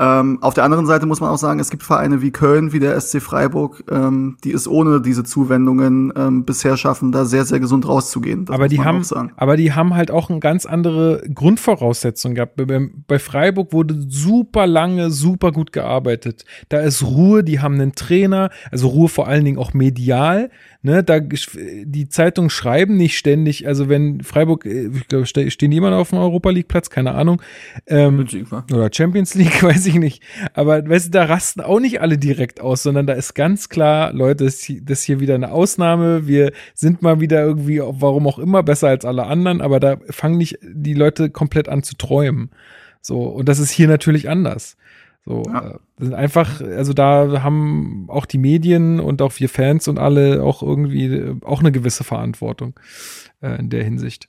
Ähm, 0.00 0.38
auf 0.40 0.54
der 0.54 0.64
anderen 0.64 0.86
Seite 0.86 1.04
muss 1.04 1.20
man 1.20 1.28
auch 1.28 1.36
sagen, 1.36 1.60
es 1.60 1.68
gibt 1.68 1.82
Vereine 1.82 2.22
wie 2.22 2.30
Köln, 2.30 2.72
wie 2.72 2.80
der 2.80 2.98
SC 2.98 3.20
Freiburg, 3.20 3.84
ähm, 3.90 4.38
die 4.42 4.52
es 4.52 4.66
ohne 4.66 5.02
diese 5.02 5.24
Zuwendungen 5.24 6.10
ähm, 6.16 6.44
bisher 6.46 6.78
schaffen, 6.78 7.12
da 7.12 7.26
sehr, 7.26 7.44
sehr 7.44 7.60
gesund 7.60 7.86
rauszugehen. 7.86 8.46
aber 8.48 8.68
die 8.68 8.80
haben, 8.80 9.04
aber 9.36 9.58
die 9.58 9.74
haben 9.74 9.94
halt 9.94 10.10
auch 10.10 10.30
eine 10.30 10.40
ganz 10.40 10.64
andere 10.64 11.22
Grundvoraussetzung 11.34 12.34
gehabt. 12.34 12.56
Bei, 12.56 12.88
bei 13.06 13.18
Freiburg 13.18 13.74
wurde 13.74 13.94
super 14.08 14.66
lange, 14.66 15.10
super 15.10 15.52
gut 15.52 15.70
gearbeitet. 15.70 16.46
Da 16.70 16.78
ist 16.78 17.02
Ruhe, 17.04 17.44
die 17.44 17.60
haben 17.60 17.74
einen 17.74 17.94
Trainer, 17.94 18.48
also 18.70 18.88
Ruhe 18.88 19.10
vor 19.10 19.28
allen 19.28 19.44
Dingen 19.44 19.58
auch 19.58 19.74
medial. 19.74 20.50
Ne, 20.82 21.04
da 21.04 21.20
die 21.20 22.08
Zeitungen 22.08 22.48
schreiben 22.48 22.96
nicht 22.96 23.18
ständig, 23.18 23.66
also 23.66 23.90
wenn 23.90 24.22
Freiburg, 24.22 24.64
äh, 24.64 24.86
ich 24.86 25.08
glaube, 25.08 25.26
stehen 25.26 25.70
die 25.70 25.76
immer 25.76 25.90
noch 25.90 25.98
auf 25.98 26.08
dem 26.08 26.18
Europa 26.18 26.48
League 26.48 26.68
Platz, 26.68 26.88
keine 26.88 27.12
Ahnung. 27.12 27.42
Ähm, 27.86 28.26
oder 28.72 28.88
Champions 28.90 29.34
League, 29.34 29.62
weiß 29.62 29.84
ich 29.84 29.96
nicht. 29.96 30.22
Aber 30.54 30.88
weißt 30.88 31.08
du, 31.08 31.10
da 31.10 31.24
rasten 31.24 31.60
auch 31.60 31.80
nicht 31.80 32.00
alle 32.00 32.16
direkt 32.16 32.62
aus, 32.62 32.82
sondern 32.82 33.06
da 33.06 33.12
ist 33.12 33.34
ganz 33.34 33.68
klar, 33.68 34.14
Leute, 34.14 34.44
das 34.46 34.66
ist 34.70 35.02
hier 35.02 35.20
wieder 35.20 35.34
eine 35.34 35.52
Ausnahme. 35.52 36.26
Wir 36.26 36.52
sind 36.74 37.02
mal 37.02 37.20
wieder 37.20 37.42
irgendwie, 37.42 37.80
warum 37.80 38.26
auch 38.26 38.38
immer, 38.38 38.62
besser 38.62 38.88
als 38.88 39.04
alle 39.04 39.26
anderen, 39.26 39.60
aber 39.60 39.80
da 39.80 39.98
fangen 40.08 40.38
nicht 40.38 40.60
die 40.62 40.94
Leute 40.94 41.28
komplett 41.28 41.68
an 41.68 41.82
zu 41.82 41.94
träumen. 41.94 42.52
So, 43.02 43.22
und 43.24 43.50
das 43.50 43.58
ist 43.58 43.70
hier 43.70 43.88
natürlich 43.88 44.30
anders. 44.30 44.78
So, 45.24 45.42
ja. 45.46 45.70
äh, 45.70 45.78
sind 45.98 46.14
einfach, 46.14 46.60
also 46.60 46.92
da 46.92 47.42
haben 47.42 48.06
auch 48.08 48.26
die 48.26 48.38
Medien 48.38 49.00
und 49.00 49.20
auch 49.20 49.32
wir 49.38 49.48
Fans 49.48 49.86
und 49.86 49.98
alle 49.98 50.42
auch 50.42 50.62
irgendwie 50.62 51.06
äh, 51.06 51.36
auch 51.44 51.60
eine 51.60 51.72
gewisse 51.72 52.04
Verantwortung 52.04 52.78
äh, 53.42 53.58
in 53.58 53.70
der 53.70 53.84
Hinsicht. 53.84 54.28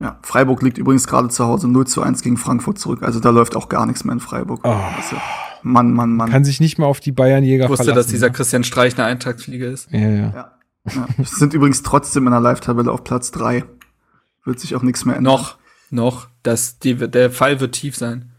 Ja, 0.00 0.20
Freiburg 0.22 0.62
liegt 0.62 0.78
übrigens 0.78 1.08
gerade 1.08 1.28
zu 1.28 1.44
Hause 1.44 1.66
0 1.66 1.86
zu 1.86 2.02
1 2.02 2.22
gegen 2.22 2.36
Frankfurt 2.36 2.78
zurück. 2.78 3.02
Also 3.02 3.20
da 3.20 3.30
läuft 3.30 3.56
auch 3.56 3.68
gar 3.68 3.86
nichts 3.86 4.04
mehr 4.04 4.12
in 4.12 4.20
Freiburg. 4.20 4.60
Oh. 4.64 4.68
Also, 4.68 5.16
Mann, 5.62 5.92
Mann, 5.92 6.14
Mann. 6.14 6.30
Kann 6.30 6.44
sich 6.44 6.60
nicht 6.60 6.78
mehr 6.78 6.86
auf 6.86 7.00
die 7.00 7.10
Bayernjäger 7.10 7.64
verlassen. 7.64 7.82
Ich 7.82 7.88
wusste, 7.88 7.98
dass 7.98 8.06
dieser 8.06 8.26
ne? 8.26 8.32
Christian 8.32 8.64
Streich 8.64 8.96
eine 8.96 9.06
Eintagsfliege 9.06 9.66
ist. 9.66 9.90
Ja, 9.90 9.98
ja. 9.98 10.08
ja. 10.08 10.52
ja. 10.86 11.06
sind 11.24 11.52
übrigens 11.52 11.82
trotzdem 11.82 12.26
in 12.26 12.30
der 12.30 12.40
Live-Tabelle 12.40 12.92
auf 12.92 13.02
Platz 13.02 13.32
3. 13.32 13.64
Wird 14.44 14.60
sich 14.60 14.76
auch 14.76 14.82
nichts 14.82 15.04
mehr 15.04 15.16
ändern. 15.16 15.34
Noch, 15.34 15.58
noch. 15.90 16.28
Das, 16.44 16.78
die, 16.78 16.94
der 16.94 17.32
Fall 17.32 17.58
wird 17.58 17.74
tief 17.74 17.96
sein. 17.96 18.30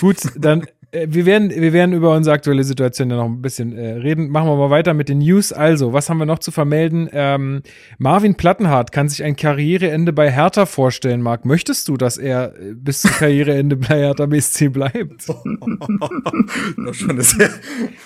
Gut, 0.00 0.18
dann 0.36 0.66
äh, 0.96 1.06
wir 1.10 1.26
werden, 1.26 1.50
wir 1.50 1.72
werden 1.72 1.92
über 1.92 2.14
unsere 2.14 2.34
aktuelle 2.34 2.64
Situation 2.64 3.10
ja 3.10 3.16
noch 3.16 3.24
ein 3.26 3.42
bisschen 3.42 3.76
äh, 3.76 3.92
reden. 3.94 4.28
Machen 4.28 4.48
wir 4.48 4.56
mal 4.56 4.70
weiter 4.70 4.94
mit 4.94 5.08
den 5.08 5.18
News. 5.18 5.52
Also, 5.52 5.92
was 5.92 6.08
haben 6.08 6.18
wir 6.18 6.26
noch 6.26 6.38
zu 6.38 6.50
vermelden? 6.50 7.08
Ähm, 7.12 7.62
Marvin 7.98 8.34
Plattenhardt 8.34 8.92
kann 8.92 9.08
sich 9.08 9.22
ein 9.22 9.36
Karriereende 9.36 10.12
bei 10.12 10.30
Hertha 10.30 10.66
vorstellen, 10.66 11.22
Marc. 11.22 11.44
Möchtest 11.44 11.88
du, 11.88 11.96
dass 11.96 12.18
er 12.18 12.54
äh, 12.56 12.74
bis 12.74 13.02
zum 13.02 13.10
Karriereende 13.12 13.76
bei 13.88 13.98
Hertha 13.98 14.26
BSC 14.26 14.68
bleibt? 14.68 15.28
Noch 16.76 16.94
schon 16.94 17.20
sehr 17.20 17.50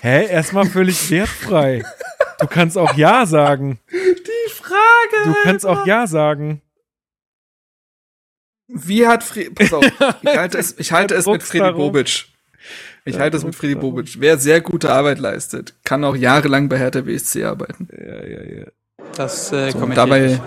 Hä? 0.01 0.27
Erstmal 0.27 0.67
völlig 0.67 1.11
wertfrei. 1.11 1.83
Du 2.41 2.47
kannst 2.47 2.79
auch 2.79 2.97
Ja 2.97 3.27
sagen. 3.27 3.79
Die 3.93 4.51
Frage! 4.51 5.27
Du 5.27 5.35
kannst 5.43 5.67
auch 5.67 5.87
Ja 5.87 6.07
sagen. 6.07 6.63
Wie 8.73 9.07
hat 9.07 9.25
Fred, 9.25 9.55
pass 9.55 9.73
auf, 9.73 9.85
ich 10.23 10.37
halte 10.37 10.59
es, 10.59 10.79
ich 10.79 10.93
halte 10.93 11.15
es 11.15 11.27
mit 11.27 11.43
Freddy 11.43 11.73
Bobic. 11.73 12.27
Ich 13.05 13.19
halte 13.19 13.37
es 13.37 13.45
mit 13.45 13.55
Freddy 13.55 13.75
Bobic. 13.75 14.21
Wer 14.21 14.39
sehr 14.39 14.61
gute 14.61 14.93
Arbeit 14.93 15.19
leistet, 15.19 15.75
kann 15.85 16.05
auch 16.05 16.17
jahrelang 16.17 16.69
bei 16.69 16.79
Hertha 16.79 17.01
BSC 17.01 17.45
arbeiten. 17.45 17.89
Ja, 17.93 18.27
ja, 18.27 18.61
ja. 18.61 18.67
Das 19.17 19.53
äh, 19.53 19.73
so, 19.73 19.87
dabei, 19.87 20.41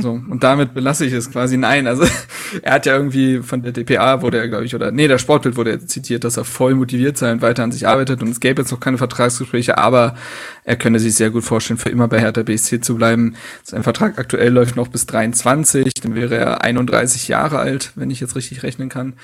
so, 0.00 0.12
und 0.12 0.44
damit 0.44 0.74
belasse 0.74 1.04
ich 1.04 1.12
es 1.12 1.30
quasi. 1.30 1.56
Nein, 1.56 1.88
also 1.88 2.04
er 2.62 2.74
hat 2.74 2.86
ja 2.86 2.94
irgendwie 2.94 3.38
von 3.38 3.62
der 3.62 3.72
DPA 3.72 4.22
wurde 4.22 4.38
er, 4.38 4.48
glaube 4.48 4.64
ich, 4.64 4.74
oder 4.74 4.92
nee, 4.92 5.08
der 5.08 5.18
Sportbild 5.18 5.56
wurde 5.56 5.72
er 5.72 5.86
zitiert, 5.86 6.22
dass 6.22 6.36
er 6.36 6.44
voll 6.44 6.76
motiviert 6.76 7.18
sei 7.18 7.32
und 7.32 7.42
weiter 7.42 7.64
an 7.64 7.72
sich 7.72 7.88
arbeitet 7.88 8.22
und 8.22 8.28
es 8.28 8.38
gäbe 8.38 8.62
jetzt 8.62 8.70
noch 8.70 8.78
keine 8.78 8.96
Vertragsgespräche, 8.96 9.76
aber 9.76 10.14
er 10.62 10.76
könne 10.76 11.00
sich 11.00 11.16
sehr 11.16 11.30
gut 11.30 11.42
vorstellen, 11.42 11.78
für 11.78 11.88
immer 11.88 12.06
bei 12.06 12.20
Hertha 12.20 12.42
BSC 12.42 12.80
zu 12.80 12.94
bleiben. 12.96 13.34
Sein 13.64 13.82
Vertrag 13.82 14.18
aktuell 14.18 14.52
läuft 14.52 14.76
noch 14.76 14.88
bis 14.88 15.06
23, 15.06 15.92
dann 15.94 16.14
wäre 16.14 16.36
er 16.36 16.62
31 16.62 17.26
Jahre 17.26 17.58
alt, 17.58 17.92
wenn 17.96 18.10
ich 18.10 18.20
jetzt 18.20 18.36
richtig 18.36 18.62
rechnen 18.62 18.88
kann. 18.88 19.14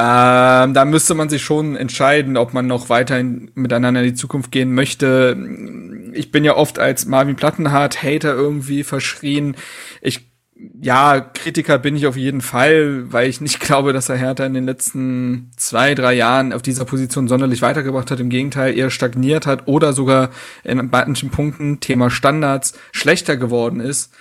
Ähm, 0.00 0.74
da 0.74 0.84
müsste 0.84 1.16
man 1.16 1.28
sich 1.28 1.42
schon 1.42 1.74
entscheiden, 1.74 2.36
ob 2.36 2.54
man 2.54 2.68
noch 2.68 2.88
weiterhin 2.88 3.50
miteinander 3.56 4.00
in 4.00 4.06
die 4.06 4.14
Zukunft 4.14 4.52
gehen 4.52 4.72
möchte. 4.72 5.36
Ich 6.12 6.30
bin 6.30 6.44
ja 6.44 6.54
oft 6.54 6.78
als 6.78 7.06
Marvin 7.06 7.34
Plattenhardt 7.34 8.00
Hater 8.00 8.32
irgendwie 8.32 8.84
verschrien. 8.84 9.56
Ich 10.00 10.28
ja, 10.80 11.20
Kritiker 11.20 11.78
bin 11.78 11.96
ich 11.96 12.06
auf 12.06 12.16
jeden 12.16 12.40
Fall, 12.40 13.12
weil 13.12 13.28
ich 13.28 13.40
nicht 13.40 13.58
glaube, 13.60 13.92
dass 13.92 14.08
er 14.08 14.16
Hertha 14.16 14.46
in 14.46 14.54
den 14.54 14.66
letzten 14.66 15.50
zwei, 15.56 15.96
drei 15.96 16.14
Jahren 16.14 16.52
auf 16.52 16.62
dieser 16.62 16.84
Position 16.84 17.26
sonderlich 17.26 17.60
weitergebracht 17.62 18.12
hat. 18.12 18.20
Im 18.20 18.28
Gegenteil, 18.28 18.78
eher 18.78 18.90
stagniert 18.90 19.46
hat 19.46 19.66
oder 19.66 19.92
sogar 19.92 20.30
in 20.62 20.90
manchen 20.90 21.30
Punkten, 21.30 21.80
Thema 21.80 22.08
Standards, 22.08 22.74
schlechter 22.92 23.36
geworden 23.36 23.80
ist. 23.80 24.12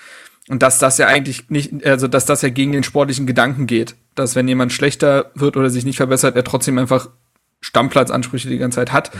Und 0.49 0.63
dass 0.63 0.79
das 0.79 0.97
ja 0.97 1.07
eigentlich 1.07 1.49
nicht, 1.49 1.85
also 1.85 2.07
dass 2.07 2.25
das 2.25 2.41
ja 2.41 2.49
gegen 2.49 2.71
den 2.71 2.83
sportlichen 2.83 3.27
Gedanken 3.27 3.67
geht. 3.67 3.95
Dass 4.15 4.35
wenn 4.35 4.47
jemand 4.47 4.71
schlechter 4.71 5.31
wird 5.35 5.57
oder 5.57 5.69
sich 5.69 5.85
nicht 5.85 5.97
verbessert, 5.97 6.35
er 6.35 6.43
trotzdem 6.43 6.77
einfach 6.77 7.09
Stammplatzansprüche 7.59 8.49
die 8.49 8.57
ganze 8.57 8.77
Zeit 8.77 8.93
hat. 8.93 9.13
Ja. 9.13 9.19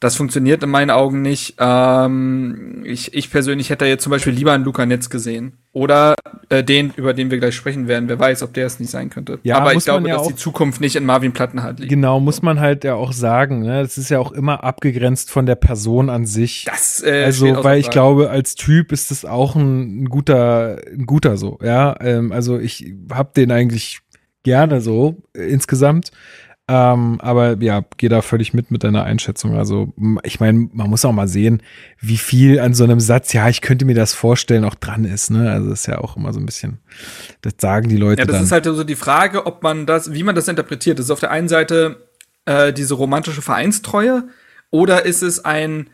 Das 0.00 0.16
funktioniert 0.16 0.62
in 0.62 0.70
meinen 0.70 0.90
Augen 0.90 1.22
nicht. 1.22 1.54
Ähm, 1.58 2.82
ich, 2.84 3.14
ich 3.14 3.30
persönlich 3.30 3.70
hätte 3.70 3.86
jetzt 3.86 4.02
zum 4.02 4.10
Beispiel 4.10 4.32
lieber 4.32 4.52
einen 4.52 4.64
Luca 4.64 4.84
Netz 4.84 5.08
gesehen. 5.10 5.58
Oder 5.74 6.14
äh, 6.50 6.62
den, 6.62 6.92
über 6.94 7.14
den 7.14 7.32
wir 7.32 7.38
gleich 7.38 7.56
sprechen 7.56 7.88
werden. 7.88 8.08
Wer 8.08 8.18
weiß, 8.18 8.44
ob 8.44 8.54
der 8.54 8.64
es 8.66 8.78
nicht 8.78 8.90
sein 8.90 9.10
könnte. 9.10 9.40
Ja, 9.42 9.58
Aber 9.58 9.74
ich 9.74 9.84
glaube, 9.84 10.08
ja 10.08 10.16
dass 10.16 10.28
die 10.28 10.36
Zukunft 10.36 10.80
nicht 10.80 10.94
in 10.94 11.04
Marvin 11.04 11.32
Plattenhardt 11.32 11.80
liegt. 11.80 11.90
Genau, 11.90 12.20
muss 12.20 12.42
man 12.42 12.60
halt 12.60 12.84
ja 12.84 12.94
auch 12.94 13.12
sagen. 13.12 13.62
Ne? 13.62 13.82
Das 13.82 13.98
ist 13.98 14.08
ja 14.08 14.20
auch 14.20 14.30
immer 14.30 14.62
abgegrenzt 14.62 15.32
von 15.32 15.46
der 15.46 15.56
Person 15.56 16.10
an 16.10 16.26
sich. 16.26 16.64
Das, 16.66 17.02
äh, 17.04 17.24
also, 17.24 17.64
weil 17.64 17.80
ich 17.80 17.90
glaube, 17.90 18.30
als 18.30 18.54
Typ 18.54 18.92
ist 18.92 19.10
es 19.10 19.24
auch 19.24 19.56
ein, 19.56 20.04
ein 20.04 20.08
guter, 20.08 20.78
ein 20.92 21.06
guter 21.06 21.36
so. 21.36 21.58
Ja, 21.60 21.96
ähm, 22.00 22.30
also 22.30 22.56
ich 22.60 22.94
hab 23.12 23.34
den 23.34 23.50
eigentlich 23.50 23.98
gerne 24.44 24.80
so 24.80 25.24
äh, 25.36 25.42
insgesamt. 25.42 26.12
Ähm, 26.66 27.20
aber 27.20 27.58
ja, 27.62 27.84
geh 27.98 28.08
da 28.08 28.22
völlig 28.22 28.54
mit 28.54 28.70
mit 28.70 28.84
deiner 28.84 29.04
Einschätzung. 29.04 29.54
Also 29.58 29.92
ich 30.22 30.40
meine, 30.40 30.70
man 30.72 30.88
muss 30.88 31.04
auch 31.04 31.12
mal 31.12 31.28
sehen, 31.28 31.62
wie 32.00 32.16
viel 32.16 32.58
an 32.58 32.72
so 32.72 32.84
einem 32.84 33.00
Satz, 33.00 33.34
ja, 33.34 33.50
ich 33.50 33.60
könnte 33.60 33.84
mir 33.84 33.94
das 33.94 34.14
vorstellen, 34.14 34.64
auch 34.64 34.74
dran 34.74 35.04
ist. 35.04 35.30
Ne? 35.30 35.50
Also 35.52 35.68
das 35.68 35.80
ist 35.80 35.86
ja 35.86 35.98
auch 35.98 36.16
immer 36.16 36.32
so 36.32 36.40
ein 36.40 36.46
bisschen, 36.46 36.78
das 37.42 37.54
sagen 37.60 37.90
die 37.90 37.98
Leute 37.98 38.22
Ja, 38.22 38.26
das 38.26 38.36
dann. 38.36 38.44
ist 38.44 38.52
halt 38.52 38.64
so 38.64 38.82
die 38.82 38.94
Frage, 38.96 39.44
ob 39.44 39.62
man 39.62 39.84
das, 39.84 40.14
wie 40.14 40.22
man 40.22 40.34
das 40.34 40.48
interpretiert. 40.48 40.98
Das 40.98 41.04
ist 41.06 41.10
auf 41.10 41.20
der 41.20 41.30
einen 41.32 41.48
Seite 41.48 42.08
äh, 42.46 42.72
diese 42.72 42.94
romantische 42.94 43.42
Vereinstreue 43.42 44.24
oder 44.70 45.04
ist 45.04 45.20
es 45.22 45.44
ein, 45.44 45.90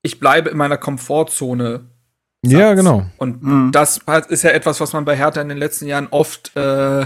ich 0.00 0.18
bleibe 0.18 0.48
in 0.48 0.56
meiner 0.56 0.78
Komfortzone. 0.78 1.90
ja, 2.42 2.68
Satz. 2.68 2.76
genau. 2.78 3.04
Und 3.18 3.42
Mhm. 3.42 3.70
das 3.72 4.00
ist 4.30 4.44
ja 4.44 4.50
etwas, 4.50 4.80
was 4.80 4.94
man 4.94 5.04
bei 5.04 5.14
Hertha 5.14 5.42
in 5.42 5.50
den 5.50 5.58
letzten 5.58 5.86
Jahren 5.86 6.06
oft 6.10 6.56
äh, 6.56 7.04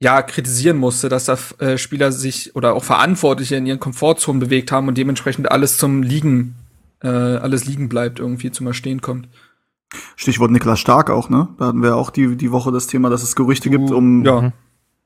ja 0.00 0.22
kritisieren 0.22 0.76
musste, 0.76 1.08
dass 1.08 1.24
da 1.24 1.36
äh, 1.58 1.76
Spieler 1.78 2.12
sich 2.12 2.54
oder 2.54 2.74
auch 2.74 2.84
Verantwortliche 2.84 3.56
in 3.56 3.66
ihren 3.66 3.80
Komfortzonen 3.80 4.40
bewegt 4.40 4.70
haben 4.72 4.88
und 4.88 4.96
dementsprechend 4.96 5.50
alles 5.50 5.76
zum 5.76 6.02
Liegen, 6.02 6.54
äh, 7.02 7.08
alles 7.08 7.64
liegen 7.64 7.88
bleibt, 7.88 8.20
irgendwie 8.20 8.50
zum 8.50 8.66
Erstehen 8.66 9.00
kommt. 9.00 9.28
Stichwort 10.16 10.50
Niklas 10.50 10.78
Stark 10.78 11.10
auch, 11.10 11.30
ne? 11.30 11.48
Da 11.58 11.68
hatten 11.68 11.82
wir 11.82 11.96
auch 11.96 12.10
die, 12.10 12.36
die 12.36 12.52
Woche 12.52 12.70
das 12.70 12.86
Thema, 12.86 13.10
dass 13.10 13.22
es 13.22 13.34
Gerüchte 13.34 13.70
gibt 13.70 13.90
um, 13.90 14.24
Ja, 14.24 14.52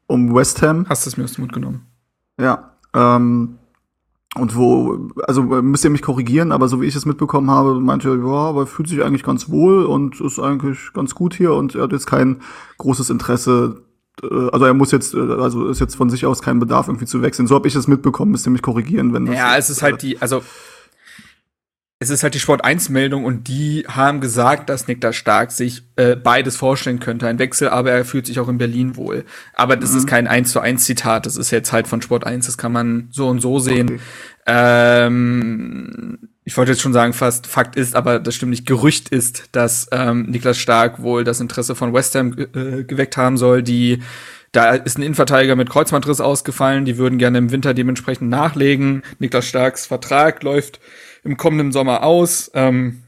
um 0.08 0.34
West 0.34 0.60
Ham. 0.62 0.86
hast 0.88 1.06
es 1.06 1.16
mir 1.16 1.24
aus 1.24 1.34
dem 1.34 1.42
Mund 1.42 1.52
genommen. 1.52 1.86
Ja. 2.38 2.72
Ähm, 2.92 3.58
und 4.34 4.56
wo, 4.56 5.10
also 5.26 5.42
müsst 5.42 5.84
ihr 5.84 5.90
mich 5.90 6.02
korrigieren, 6.02 6.52
aber 6.52 6.66
so 6.66 6.80
wie 6.80 6.86
ich 6.86 6.96
es 6.96 7.04
mitbekommen 7.04 7.50
habe, 7.50 7.78
meinte 7.80 8.08
er, 8.08 8.16
ja, 8.16 8.24
aber 8.24 8.62
er 8.62 8.66
fühlt 8.66 8.88
sich 8.88 9.02
eigentlich 9.04 9.24
ganz 9.24 9.50
wohl 9.50 9.84
und 9.84 10.20
ist 10.20 10.38
eigentlich 10.38 10.92
ganz 10.94 11.14
gut 11.14 11.34
hier 11.34 11.52
und 11.52 11.74
er 11.74 11.82
hat 11.82 11.92
jetzt 11.92 12.06
kein 12.06 12.40
großes 12.78 13.10
Interesse, 13.10 13.82
also 14.20 14.64
er 14.64 14.74
muss 14.74 14.92
jetzt, 14.92 15.14
äh, 15.14 15.18
also 15.18 15.68
ist 15.68 15.80
jetzt 15.80 15.96
von 15.96 16.10
sich 16.10 16.26
aus 16.26 16.42
kein 16.42 16.58
Bedarf 16.58 16.88
irgendwie 16.88 17.06
zu 17.06 17.22
wechseln. 17.22 17.46
So 17.46 17.54
habe 17.54 17.68
ich 17.68 17.74
es 17.74 17.88
mitbekommen, 17.88 18.32
müsst 18.32 18.46
ihr 18.46 18.50
mich 18.50 18.62
korrigieren, 18.62 19.14
wenn 19.14 19.26
das 19.26 19.36
Ja, 19.36 19.56
es 19.56 19.70
ist 19.70 19.82
halt 19.82 20.02
die, 20.02 20.20
also 20.20 20.42
es 22.02 22.10
ist 22.10 22.24
halt 22.24 22.34
die 22.34 22.40
Sport 22.40 22.64
1 22.64 22.88
Meldung 22.88 23.24
und 23.24 23.46
die 23.46 23.84
haben 23.88 24.20
gesagt, 24.20 24.68
dass 24.68 24.88
Niklas 24.88 25.14
Stark 25.14 25.52
sich 25.52 25.84
äh, 25.94 26.16
beides 26.16 26.56
vorstellen 26.56 26.98
könnte, 26.98 27.28
ein 27.28 27.38
Wechsel, 27.38 27.68
aber 27.68 27.92
er 27.92 28.04
fühlt 28.04 28.26
sich 28.26 28.40
auch 28.40 28.48
in 28.48 28.58
Berlin 28.58 28.96
wohl. 28.96 29.24
Aber 29.54 29.76
das 29.76 29.94
ist 29.94 30.08
kein 30.08 30.26
1 30.26 30.50
zu 30.50 30.58
1 30.60 30.84
Zitat, 30.84 31.26
das 31.26 31.36
ist 31.36 31.52
jetzt 31.52 31.72
halt 31.72 31.86
von 31.86 32.02
Sport 32.02 32.26
1, 32.26 32.46
das 32.46 32.58
kann 32.58 32.72
man 32.72 33.08
so 33.12 33.28
und 33.28 33.40
so 33.40 33.60
sehen. 33.60 33.88
Okay. 33.88 34.00
Ähm, 34.46 36.18
ich 36.44 36.56
wollte 36.56 36.72
jetzt 36.72 36.80
schon 36.80 36.92
sagen, 36.92 37.12
fast 37.12 37.46
Fakt 37.46 37.76
ist, 37.76 37.94
aber 37.94 38.18
das 38.18 38.34
stimmt 38.34 38.50
nicht. 38.50 38.66
Gerücht 38.66 39.08
ist, 39.10 39.48
dass 39.52 39.88
ähm, 39.92 40.26
Niklas 40.28 40.58
Stark 40.58 41.02
wohl 41.02 41.22
das 41.22 41.40
Interesse 41.40 41.76
von 41.76 41.92
West 41.92 42.14
Ham 42.16 42.36
äh, 42.36 42.82
geweckt 42.82 43.16
haben 43.16 43.36
soll. 43.36 43.62
Die, 43.62 44.02
da 44.50 44.72
ist 44.74 44.98
ein 44.98 45.02
Innenverteidiger 45.02 45.54
mit 45.54 45.70
Kreuzbandriss 45.70 46.20
ausgefallen. 46.20 46.84
Die 46.84 46.98
würden 46.98 47.18
gerne 47.18 47.38
im 47.38 47.52
Winter 47.52 47.74
dementsprechend 47.74 48.28
nachlegen. 48.28 49.02
Niklas 49.20 49.46
Starks 49.46 49.86
Vertrag 49.86 50.42
läuft 50.42 50.80
im 51.22 51.36
kommenden 51.36 51.70
Sommer 51.70 52.02
aus. 52.02 52.50
Ähm, 52.54 53.02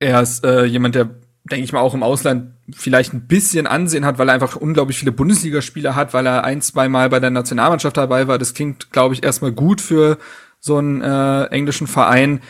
er 0.00 0.20
ist 0.20 0.44
äh, 0.44 0.64
jemand, 0.64 0.96
der, 0.96 1.10
denke 1.44 1.64
ich 1.64 1.72
mal, 1.72 1.80
auch 1.80 1.94
im 1.94 2.02
Ausland 2.02 2.54
vielleicht 2.72 3.12
ein 3.12 3.28
bisschen 3.28 3.68
Ansehen 3.68 4.04
hat, 4.04 4.18
weil 4.18 4.28
er 4.28 4.34
einfach 4.34 4.56
unglaublich 4.56 4.98
viele 4.98 5.12
Bundesligaspiele 5.12 5.94
hat, 5.94 6.12
weil 6.12 6.26
er 6.26 6.42
ein, 6.42 6.60
zwei 6.60 6.88
Mal 6.88 7.08
bei 7.08 7.20
der 7.20 7.30
Nationalmannschaft 7.30 7.96
dabei 7.96 8.26
war. 8.26 8.38
Das 8.38 8.54
klingt, 8.54 8.90
glaube 8.90 9.14
ich, 9.14 9.22
erstmal 9.22 9.52
gut 9.52 9.80
für 9.80 10.18
so 10.62 10.78
einen 10.78 11.02
äh, 11.02 11.44
englischen 11.46 11.86
Verein. 11.86 12.40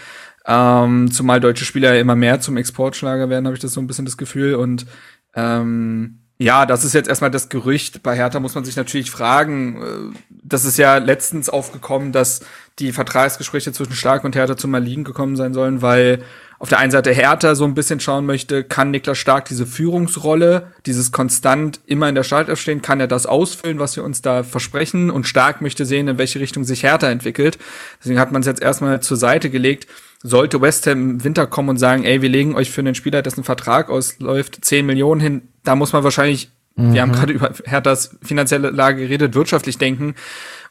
Ähm, 0.45 1.11
zumal 1.11 1.41
deutsche 1.41 1.65
Spieler 1.65 1.99
immer 1.99 2.15
mehr 2.15 2.41
zum 2.41 2.57
Exportschlager 2.57 3.31
werden, 3.31 3.47
habe 3.47 3.55
ich 3.57 3.63
das 3.63 3.73
so 3.73 3.81
ein 3.81 3.87
bisschen 3.87 4.05
das 4.05 4.17
Gefühl. 4.17 4.55
Und 4.55 4.87
ähm, 5.35 6.19
ja, 6.39 6.67
das 6.67 6.85
ist 6.85 6.93
jetzt 6.93 7.09
erstmal 7.09 7.31
das 7.31 7.49
Gerücht. 7.49 8.03
Bei 8.03 8.17
Hertha 8.17 8.41
muss 8.41 8.55
man 8.55 8.65
sich 8.65 8.77
natürlich 8.77 9.11
fragen, 9.11 9.83
äh, 9.83 10.19
das 10.29 10.65
ist 10.65 10.77
ja 10.77 10.99
letztens 10.99 11.49
aufgekommen, 11.49 12.13
dass 12.13 12.45
die 12.79 12.93
Vertragsgespräche 12.93 13.73
zwischen 13.73 13.95
Stark 13.95 14.25
und 14.25 14.37
Hertha 14.37 14.57
zum 14.57 14.75
Erliegen 14.75 15.05
gekommen 15.05 15.37
sein 15.37 15.55
sollen, 15.55 15.81
weil 15.81 16.23
auf 16.63 16.69
der 16.69 16.79
einen 16.79 16.93
Seite 16.93 17.11
Hertha 17.11 17.57
so 17.57 17.65
ein 17.65 17.75
bisschen 17.75 17.99
schauen 17.99 18.25
möchte, 18.25 18.63
kann 18.63 18.93
Niklas 18.93 19.19
Stark 19.19 19.47
diese 19.47 19.67
Führungsrolle, 19.67 20.69
dieses 20.87 21.11
konstant 21.11 21.81
immer 21.87 22.09
in 22.09 22.15
der 22.15 22.23
Startelf 22.23 22.61
stehen, 22.61 22.83
kann 22.83 23.01
er 23.01 23.09
das 23.09 23.27
ausfüllen, 23.27 23.81
was 23.81 23.97
wir 23.97 24.05
uns 24.05 24.23
da 24.23 24.45
versprechen 24.45 25.11
und 25.11 25.27
Stark 25.27 25.61
möchte 25.61 25.85
sehen, 25.85 26.07
in 26.07 26.19
welche 26.19 26.39
Richtung 26.39 26.63
sich 26.63 26.85
Hertha 26.85 27.11
entwickelt. 27.11 27.59
Deswegen 27.99 28.21
hat 28.21 28.31
man 28.31 28.43
es 28.43 28.47
jetzt 28.47 28.63
erstmal 28.63 29.03
zur 29.03 29.17
Seite 29.17 29.51
gelegt. 29.51 29.89
Sollte 30.23 30.61
West 30.61 30.87
Ham 30.87 30.93
im 31.11 31.25
Winter 31.25 31.49
kommen 31.49 31.71
und 31.71 31.79
sagen, 31.79 32.05
ey, 32.05 32.23
wir 32.23 32.29
legen 32.29 32.55
euch 32.55 32.71
für 32.71 32.81
einen 32.81 32.95
Spieler, 32.95 33.23
dessen 33.23 33.43
Vertrag 33.43 33.91
ausläuft, 33.91 34.65
10 34.65 34.87
Millionen 34.87 35.21
hin, 35.21 35.49
da 35.65 35.75
muss 35.75 35.93
man 35.93 36.05
wahrscheinlich, 36.05 36.53
wir 36.77 37.03
haben 37.03 37.11
gerade 37.11 37.33
über 37.33 37.53
Herthas 37.65 38.17
finanzielle 38.23 38.71
Lage 38.71 39.03
geredet, 39.03 39.35
wirtschaftlich 39.35 39.79
denken. 39.79 40.15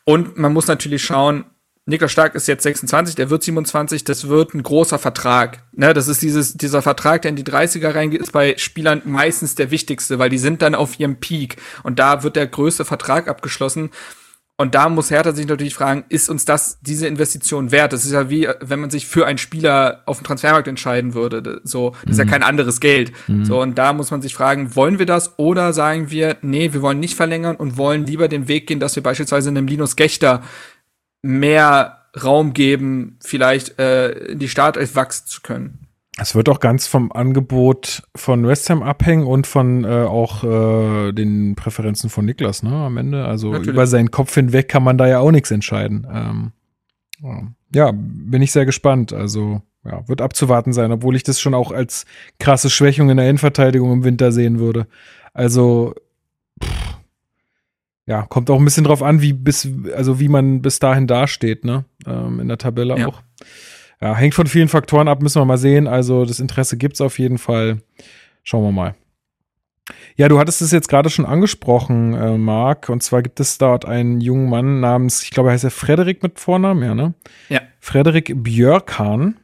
Und 0.05 0.37
man 0.37 0.53
muss 0.53 0.67
natürlich 0.67 1.03
schauen, 1.03 1.43
Niklas 1.87 2.11
Stark 2.11 2.35
ist 2.35 2.47
jetzt 2.47 2.63
26, 2.63 3.15
der 3.15 3.29
wird 3.31 3.41
27, 3.41 4.03
das 4.03 4.27
wird 4.27 4.53
ein 4.53 4.61
großer 4.61 4.99
Vertrag. 4.99 5.63
Ne, 5.73 5.93
das 5.93 6.07
ist 6.07 6.21
dieses, 6.21 6.53
dieser 6.53 6.81
Vertrag, 6.81 7.23
der 7.23 7.29
in 7.29 7.35
die 7.35 7.43
30er 7.43 7.95
reingeht, 7.95 8.21
ist 8.21 8.31
bei 8.31 8.55
Spielern 8.57 9.01
meistens 9.05 9.55
der 9.55 9.71
wichtigste, 9.71 10.19
weil 10.19 10.29
die 10.29 10.37
sind 10.37 10.61
dann 10.61 10.75
auf 10.75 10.99
ihrem 10.99 11.19
Peak 11.19 11.57
und 11.83 11.97
da 11.97 12.21
wird 12.23 12.35
der 12.35 12.47
größte 12.47 12.85
Vertrag 12.85 13.27
abgeschlossen. 13.27 13.89
Und 14.57 14.75
da 14.75 14.89
muss 14.89 15.09
Hertha 15.09 15.31
sich 15.31 15.47
natürlich 15.47 15.73
fragen, 15.73 16.03
ist 16.09 16.29
uns 16.29 16.45
das 16.45 16.77
diese 16.81 17.07
Investition 17.07 17.71
wert? 17.71 17.93
Das 17.93 18.05
ist 18.05 18.11
ja 18.11 18.29
wie, 18.29 18.47
wenn 18.59 18.79
man 18.79 18.91
sich 18.91 19.07
für 19.07 19.25
einen 19.25 19.39
Spieler 19.39 20.03
auf 20.05 20.19
dem 20.19 20.23
Transfermarkt 20.23 20.67
entscheiden 20.67 21.15
würde. 21.15 21.61
So, 21.63 21.95
das 22.03 22.11
ist 22.11 22.19
ja 22.19 22.25
kein 22.25 22.43
anderes 22.43 22.79
Geld. 22.79 23.11
So, 23.41 23.59
und 23.59 23.79
da 23.79 23.91
muss 23.91 24.11
man 24.11 24.21
sich 24.21 24.35
fragen, 24.35 24.75
wollen 24.75 24.99
wir 24.99 25.07
das 25.07 25.39
oder 25.39 25.73
sagen 25.73 26.11
wir, 26.11 26.37
nee, 26.43 26.73
wir 26.73 26.83
wollen 26.83 26.99
nicht 26.99 27.15
verlängern 27.15 27.55
und 27.55 27.77
wollen 27.77 28.05
lieber 28.05 28.27
den 28.27 28.47
Weg 28.47 28.67
gehen, 28.67 28.79
dass 28.79 28.95
wir 28.95 29.01
beispielsweise 29.01 29.49
einem 29.49 29.65
Linus 29.65 29.95
Gechter 29.95 30.43
mehr 31.21 31.97
Raum 32.21 32.53
geben, 32.53 33.17
vielleicht 33.21 33.79
äh, 33.79 34.11
in 34.11 34.39
die 34.39 34.49
Startelf 34.49 34.95
wachsen 34.95 35.27
zu 35.27 35.41
können. 35.41 35.87
Es 36.17 36.35
wird 36.35 36.49
auch 36.49 36.59
ganz 36.59 36.87
vom 36.87 37.11
Angebot 37.11 38.03
von 38.15 38.45
West 38.45 38.69
Ham 38.69 38.83
abhängen 38.83 39.25
und 39.25 39.47
von 39.47 39.85
äh, 39.85 40.03
auch 40.03 40.43
äh, 40.43 41.13
den 41.13 41.55
Präferenzen 41.55 42.09
von 42.09 42.25
Niklas, 42.25 42.63
ne, 42.63 42.71
am 42.71 42.97
Ende. 42.97 43.25
Also 43.25 43.51
Natürlich. 43.51 43.69
über 43.69 43.87
seinen 43.87 44.11
Kopf 44.11 44.33
hinweg 44.35 44.67
kann 44.67 44.83
man 44.83 44.97
da 44.97 45.07
ja 45.07 45.19
auch 45.19 45.31
nichts 45.31 45.51
entscheiden. 45.51 46.05
Ähm, 46.11 46.51
ja. 47.73 47.91
bin 47.93 48.41
ich 48.41 48.51
sehr 48.51 48.65
gespannt. 48.65 49.13
Also, 49.13 49.61
ja, 49.85 50.07
wird 50.07 50.21
abzuwarten 50.21 50.73
sein, 50.73 50.91
obwohl 50.91 51.15
ich 51.15 51.23
das 51.23 51.39
schon 51.39 51.53
auch 51.53 51.71
als 51.71 52.05
krasse 52.39 52.69
Schwächung 52.69 53.09
in 53.09 53.17
der 53.17 53.27
Innenverteidigung 53.27 53.91
im 53.91 54.03
Winter 54.03 54.31
sehen 54.31 54.59
würde. 54.59 54.87
Also, 55.33 55.95
pff, 56.61 56.97
ja, 58.11 58.23
kommt 58.23 58.49
auch 58.49 58.59
ein 58.59 58.65
bisschen 58.65 58.83
drauf 58.83 59.01
an, 59.01 59.21
wie 59.21 59.31
bis, 59.31 59.69
also 59.95 60.19
wie 60.19 60.27
man 60.27 60.61
bis 60.61 60.79
dahin 60.79 61.07
dasteht, 61.07 61.63
ne? 61.63 61.85
Ähm, 62.05 62.41
in 62.41 62.49
der 62.49 62.57
Tabelle 62.57 62.97
Ja. 62.97 63.07
auch. 63.07 63.21
Ja, 64.01 64.13
hängt 64.15 64.33
von 64.33 64.47
vielen 64.47 64.67
Faktoren 64.67 65.07
ab, 65.07 65.21
müssen 65.21 65.39
wir 65.39 65.45
mal 65.45 65.57
sehen. 65.57 65.87
Also 65.87 66.25
das 66.25 66.41
Interesse 66.41 66.75
gibt's 66.75 66.99
auf 66.99 67.19
jeden 67.19 67.37
Fall. 67.37 67.77
Schauen 68.43 68.63
wir 68.65 68.71
mal. 68.73 68.95
Ja, 70.17 70.27
du 70.27 70.39
hattest 70.39 70.61
es 70.61 70.71
jetzt 70.71 70.89
gerade 70.89 71.09
schon 71.09 71.25
angesprochen, 71.25 72.13
äh, 72.13 72.37
Marc. 72.37 72.89
Und 72.89 73.01
zwar 73.01 73.21
gibt 73.21 73.39
es 73.39 73.57
dort 73.57 73.85
einen 73.85 74.19
jungen 74.19 74.49
Mann 74.49 74.81
namens, 74.81 75.23
ich 75.23 75.31
glaube, 75.31 75.49
er 75.49 75.53
heißt 75.53 75.63
ja 75.63 75.69
Frederik 75.69 76.21
mit 76.21 76.37
Vornamen, 76.37 76.83
ja, 76.83 76.93
ne? 76.93 77.13
Ja. 77.47 77.61
Frederik 77.79 78.33
Björkan. 78.43 79.37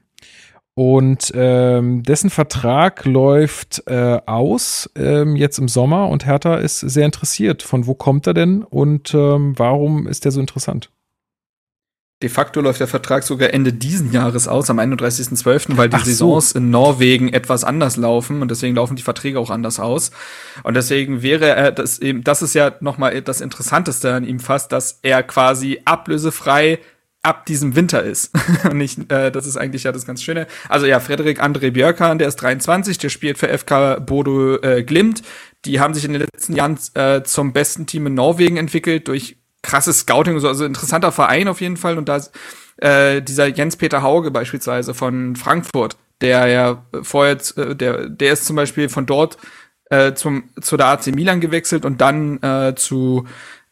Und 0.77 1.31
ähm, 1.33 2.03
dessen 2.03 2.29
Vertrag 2.29 3.03
läuft 3.05 3.81
äh, 3.87 4.19
aus 4.27 4.87
ähm, 4.95 5.35
jetzt 5.35 5.57
im 5.57 5.67
Sommer 5.67 6.07
und 6.07 6.27
Hertha 6.27 6.57
ist 6.57 6.81
sehr 6.81 7.05
interessiert. 7.07 7.63
Von 7.63 7.87
wo 7.87 7.95
kommt 7.95 8.27
er 8.27 8.35
denn 8.35 8.61
und 8.61 9.11
ähm, 9.15 9.57
warum 9.57 10.07
ist 10.07 10.23
der 10.23 10.31
so 10.31 10.39
interessant? 10.39 10.91
De 12.21 12.29
facto 12.29 12.61
läuft 12.61 12.79
der 12.79 12.87
Vertrag 12.87 13.23
sogar 13.23 13.55
Ende 13.55 13.73
diesen 13.73 14.11
Jahres 14.11 14.47
aus, 14.47 14.69
am 14.69 14.77
31.12., 14.79 15.77
weil 15.77 15.89
die 15.89 15.97
so. 15.97 16.05
Saisons 16.39 16.51
in 16.51 16.69
Norwegen 16.69 17.33
etwas 17.33 17.63
anders 17.63 17.97
laufen 17.97 18.43
und 18.43 18.51
deswegen 18.51 18.75
laufen 18.75 18.95
die 18.95 19.03
Verträge 19.03 19.39
auch 19.39 19.49
anders 19.49 19.79
aus. 19.79 20.11
Und 20.61 20.75
deswegen 20.75 21.23
wäre 21.23 21.47
er, 21.55 21.71
das 21.71 21.97
eben, 21.97 22.23
das 22.23 22.43
ist 22.43 22.53
ja 22.53 22.73
nochmal 22.81 23.19
das 23.23 23.41
Interessanteste 23.41 24.13
an 24.13 24.23
ihm 24.23 24.39
fast, 24.39 24.71
dass 24.71 24.99
er 25.01 25.23
quasi 25.23 25.81
ablösefrei 25.85 26.77
ab 27.27 27.45
diesem 27.45 27.75
Winter 27.75 28.03
ist. 28.03 28.31
und 28.63 28.77
nicht, 28.77 29.11
äh, 29.11 29.31
das 29.31 29.45
ist 29.45 29.57
eigentlich 29.57 29.83
ja 29.83 29.91
das 29.91 30.05
ganz 30.05 30.23
Schöne. 30.23 30.47
Also 30.69 30.85
ja, 30.85 30.99
Frederik 30.99 31.43
André 31.43 31.71
Björkan, 31.71 32.17
der 32.17 32.29
ist 32.29 32.37
23, 32.37 32.97
der 32.97 33.09
spielt 33.09 33.37
für 33.37 33.55
FK 33.55 33.99
Bodo 33.99 34.55
äh, 34.61 34.83
Glimt. 34.83 35.23
Die 35.65 35.79
haben 35.79 35.93
sich 35.93 36.05
in 36.05 36.13
den 36.13 36.21
letzten 36.21 36.55
Jahren 36.55 36.79
äh, 36.93 37.23
zum 37.23 37.51
besten 37.51 37.85
Team 37.85 38.07
in 38.07 38.13
Norwegen 38.13 38.55
entwickelt 38.57 39.09
durch 39.09 39.37
krasses 39.61 39.99
Scouting 39.99 40.35
und 40.35 40.39
so, 40.39 40.47
also 40.47 40.63
interessanter 40.63 41.11
Verein 41.11 41.49
auf 41.49 41.59
jeden 41.59 41.77
Fall. 41.77 41.97
Und 41.97 42.07
da 42.07 42.15
ist, 42.15 42.31
äh, 42.77 43.21
dieser 43.21 43.47
Jens-Peter 43.47 44.01
Hauge 44.01 44.31
beispielsweise 44.31 44.93
von 44.93 45.35
Frankfurt, 45.35 45.97
der 46.21 46.47
ja 46.47 46.85
vorher, 47.01 47.37
äh, 47.57 47.75
der, 47.75 48.07
der 48.07 48.33
ist 48.33 48.45
zum 48.45 48.55
Beispiel 48.55 48.87
von 48.87 49.05
dort 49.05 49.37
äh, 49.89 50.13
zum, 50.13 50.49
zu 50.61 50.77
der 50.77 50.87
AC 50.87 51.07
Milan 51.07 51.41
gewechselt 51.41 51.85
und 51.85 51.99
dann 51.99 52.41
äh, 52.41 52.75
zu 52.75 53.25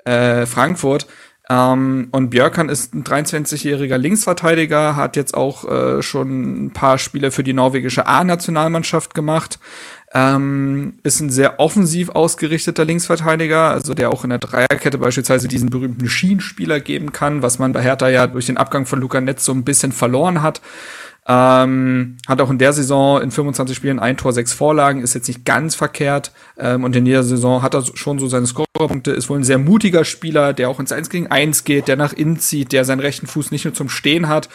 äh, 0.03 0.45
Frankfurt. 0.45 1.07
Ähm, 1.49 2.07
und 2.11 2.29
Björkan 2.29 2.69
ist 2.69 2.95
ein 2.95 3.03
23-jähriger 3.03 3.97
Linksverteidiger, 3.97 4.95
hat 4.95 5.15
jetzt 5.15 5.35
auch 5.35 5.69
äh, 5.69 6.01
schon 6.01 6.65
ein 6.65 6.71
paar 6.71 6.97
Spiele 6.97 7.31
für 7.31 7.43
die 7.43 7.53
norwegische 7.53 8.07
A-Nationalmannschaft 8.07 9.13
gemacht. 9.13 9.59
Ähm, 10.13 10.99
ist 11.03 11.19
ein 11.19 11.29
sehr 11.29 11.59
offensiv 11.59 12.09
ausgerichteter 12.09 12.85
Linksverteidiger, 12.85 13.69
also 13.69 13.93
der 13.93 14.11
auch 14.11 14.23
in 14.23 14.29
der 14.29 14.39
Dreierkette 14.39 14.97
beispielsweise 14.97 15.47
diesen 15.47 15.69
berühmten 15.69 16.07
Schienenspieler 16.07 16.79
geben 16.79 17.11
kann, 17.11 17.41
was 17.41 17.59
man 17.59 17.73
bei 17.73 17.81
Hertha 17.81 18.09
ja 18.09 18.25
durch 18.25 18.45
den 18.45 18.57
Abgang 18.57 18.85
von 18.85 18.99
Luca 18.99 19.19
Netz 19.21 19.45
so 19.45 19.51
ein 19.51 19.65
bisschen 19.65 19.91
verloren 19.91 20.41
hat. 20.41 20.61
Ähm, 21.27 22.17
hat 22.27 22.39
auch 22.39 22.51
in 22.51 22.59
der 22.59 22.71
Saison 22.71 23.19
in 23.19 23.31
25 23.31 23.75
Spielen 23.75 23.97
ein 23.97 24.15
Tor, 24.15 24.31
sechs 24.31 24.53
Vorlagen, 24.53 25.01
ist 25.01 25.15
jetzt 25.15 25.27
nicht 25.27 25.43
ganz 25.43 25.73
verkehrt. 25.73 26.31
Ähm, 26.57 26.83
und 26.83 26.95
in 26.95 27.05
jeder 27.05 27.23
Saison 27.23 27.63
hat 27.63 27.73
er 27.73 27.83
schon 27.95 28.19
so 28.19 28.27
seine 28.27 28.45
Scorerpunkte, 28.45 29.11
ist 29.11 29.27
wohl 29.29 29.39
ein 29.39 29.43
sehr 29.43 29.57
mutiger 29.57 30.05
Spieler, 30.05 30.53
der 30.53 30.69
auch 30.69 30.79
ins 30.79 30.91
1 30.91 31.09
gegen 31.09 31.27
1 31.27 31.63
geht, 31.63 31.87
der 31.87 31.95
nach 31.95 32.13
innen 32.13 32.37
zieht, 32.37 32.71
der 32.73 32.85
seinen 32.85 32.99
rechten 32.99 33.25
Fuß 33.25 33.49
nicht 33.49 33.65
nur 33.65 33.73
zum 33.73 33.89
Stehen 33.89 34.27
hat. 34.27 34.49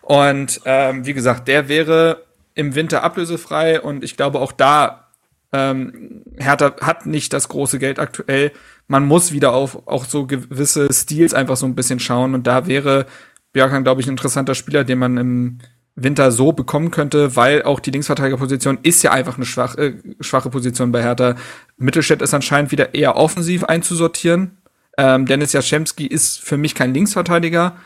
Und 0.00 0.62
ähm, 0.64 1.04
wie 1.04 1.12
gesagt, 1.12 1.46
der 1.46 1.68
wäre 1.68 2.22
im 2.54 2.74
Winter 2.74 3.02
ablösefrei 3.02 3.80
und 3.80 4.02
ich 4.02 4.16
glaube 4.16 4.38
auch 4.38 4.52
da, 4.52 5.08
ähm, 5.52 6.22
Hertha 6.36 6.74
hat 6.80 7.04
nicht 7.04 7.34
das 7.34 7.48
große 7.48 7.78
Geld 7.78 7.98
aktuell. 7.98 8.52
Man 8.88 9.06
muss 9.06 9.32
wieder 9.32 9.52
auf 9.52 9.86
auch 9.86 10.06
so 10.06 10.26
gewisse 10.26 10.90
Stils 10.90 11.34
einfach 11.34 11.56
so 11.56 11.66
ein 11.66 11.74
bisschen 11.74 12.00
schauen 12.00 12.34
und 12.34 12.46
da 12.46 12.66
wäre 12.66 13.06
Björkan, 13.52 13.84
glaube 13.84 14.00
ich, 14.00 14.06
ein 14.06 14.10
interessanter 14.10 14.54
Spieler, 14.54 14.84
den 14.84 14.98
man 14.98 15.16
im 15.16 15.58
Winter 15.96 16.32
so 16.32 16.52
bekommen 16.52 16.90
könnte, 16.90 17.36
weil 17.36 17.62
auch 17.62 17.78
die 17.78 17.90
Linksverteidigerposition 17.90 18.78
ist 18.82 19.02
ja 19.02 19.12
einfach 19.12 19.36
eine 19.36 19.46
schwach, 19.46 19.76
äh, 19.76 19.94
schwache 20.20 20.50
Position 20.50 20.90
bei 20.90 21.02
Hertha. 21.02 21.36
Mittelstädt 21.76 22.22
ist 22.22 22.34
anscheinend 22.34 22.72
wieder 22.72 22.94
eher 22.94 23.16
offensiv 23.16 23.64
einzusortieren. 23.64 24.58
Ähm, 24.98 25.26
Dennis 25.26 25.52
Jaschemski 25.52 26.06
ist 26.06 26.40
für 26.40 26.56
mich 26.56 26.74
kein 26.74 26.94
Linksverteidiger. 26.94 27.76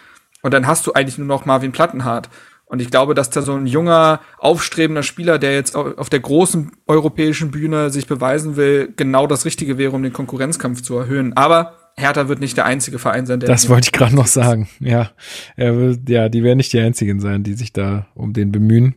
Und 0.42 0.54
dann 0.54 0.66
hast 0.66 0.86
du 0.86 0.92
eigentlich 0.92 1.18
nur 1.18 1.26
noch 1.26 1.44
Marvin 1.44 1.72
Plattenhardt. 1.72 2.30
Und 2.64 2.80
ich 2.80 2.90
glaube, 2.90 3.14
dass 3.14 3.30
da 3.30 3.40
so 3.42 3.54
ein 3.54 3.66
junger, 3.66 4.20
aufstrebender 4.38 5.02
Spieler, 5.02 5.38
der 5.38 5.54
jetzt 5.54 5.74
auf 5.74 6.10
der 6.10 6.20
großen 6.20 6.72
europäischen 6.86 7.50
Bühne 7.50 7.90
sich 7.90 8.06
beweisen 8.06 8.56
will, 8.56 8.92
genau 8.94 9.26
das 9.26 9.46
Richtige 9.46 9.78
wäre, 9.78 9.92
um 9.92 10.02
den 10.02 10.12
Konkurrenzkampf 10.12 10.82
zu 10.82 10.96
erhöhen. 10.96 11.34
Aber 11.34 11.77
Hertha 11.98 12.28
wird 12.28 12.40
nicht 12.40 12.56
der 12.56 12.64
einzige 12.64 12.98
Verein 12.98 13.26
sein, 13.26 13.40
der. 13.40 13.48
Das 13.48 13.68
wollte 13.68 13.86
ich 13.86 13.92
gerade 13.92 14.14
noch 14.14 14.26
sagen. 14.26 14.68
Ja, 14.80 15.10
er 15.56 15.76
wird, 15.76 16.08
ja, 16.08 16.28
die 16.28 16.42
werden 16.44 16.58
nicht 16.58 16.72
die 16.72 16.80
einzigen 16.80 17.20
sein, 17.20 17.42
die 17.42 17.54
sich 17.54 17.72
da 17.72 18.06
um 18.14 18.32
den 18.32 18.52
bemühen. 18.52 18.94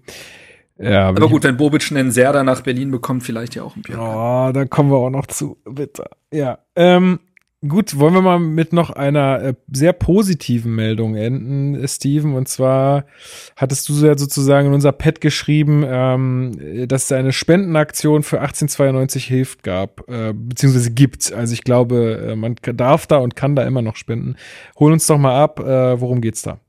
Ja, 0.77 1.09
aber 1.09 1.27
gut, 1.27 1.43
wenn 1.43 1.57
Bobic 1.57 1.91
einen 1.91 2.11
Serda 2.11 2.43
nach 2.43 2.61
Berlin 2.61 2.89
bekommt, 2.89 3.23
vielleicht 3.23 3.55
ja 3.55 3.63
auch 3.63 3.75
ein 3.75 3.83
Bier. 3.83 3.99
Oh, 3.99 4.51
da 4.51 4.65
kommen 4.65 4.89
wir 4.89 4.97
auch 4.97 5.09
noch 5.09 5.27
zu, 5.27 5.57
bitte. 5.65 6.05
Ja, 6.31 6.59
ähm, 6.75 7.19
Gut, 7.67 7.99
wollen 7.99 8.15
wir 8.15 8.23
mal 8.23 8.39
mit 8.39 8.73
noch 8.73 8.89
einer 8.89 9.39
äh, 9.39 9.53
sehr 9.71 9.93
positiven 9.93 10.73
Meldung 10.73 11.13
enden, 11.13 11.87
Steven. 11.87 12.33
Und 12.33 12.47
zwar 12.47 13.05
hattest 13.55 13.87
du 13.87 13.93
ja 14.03 14.17
sozusagen 14.17 14.69
in 14.69 14.73
unser 14.73 14.91
Pad 14.91 15.21
geschrieben, 15.21 15.83
ähm, 15.85 16.87
dass 16.87 17.03
es 17.03 17.11
eine 17.11 17.31
Spendenaktion 17.31 18.23
für 18.23 18.41
1892 18.41 19.25
hilft 19.25 19.61
gab, 19.61 20.09
äh, 20.09 20.33
beziehungsweise 20.33 20.89
gibt. 20.89 21.31
Also 21.33 21.53
ich 21.53 21.63
glaube, 21.63 22.31
äh, 22.31 22.35
man 22.35 22.55
darf 22.63 23.05
da 23.05 23.17
und 23.17 23.35
kann 23.35 23.55
da 23.55 23.61
immer 23.67 23.83
noch 23.83 23.95
spenden. 23.95 24.37
Hol 24.79 24.91
uns 24.91 25.05
doch 25.05 25.19
mal 25.19 25.39
ab, 25.39 25.59
äh, 25.59 26.01
worum 26.01 26.21
geht's 26.21 26.41
da? 26.41 26.59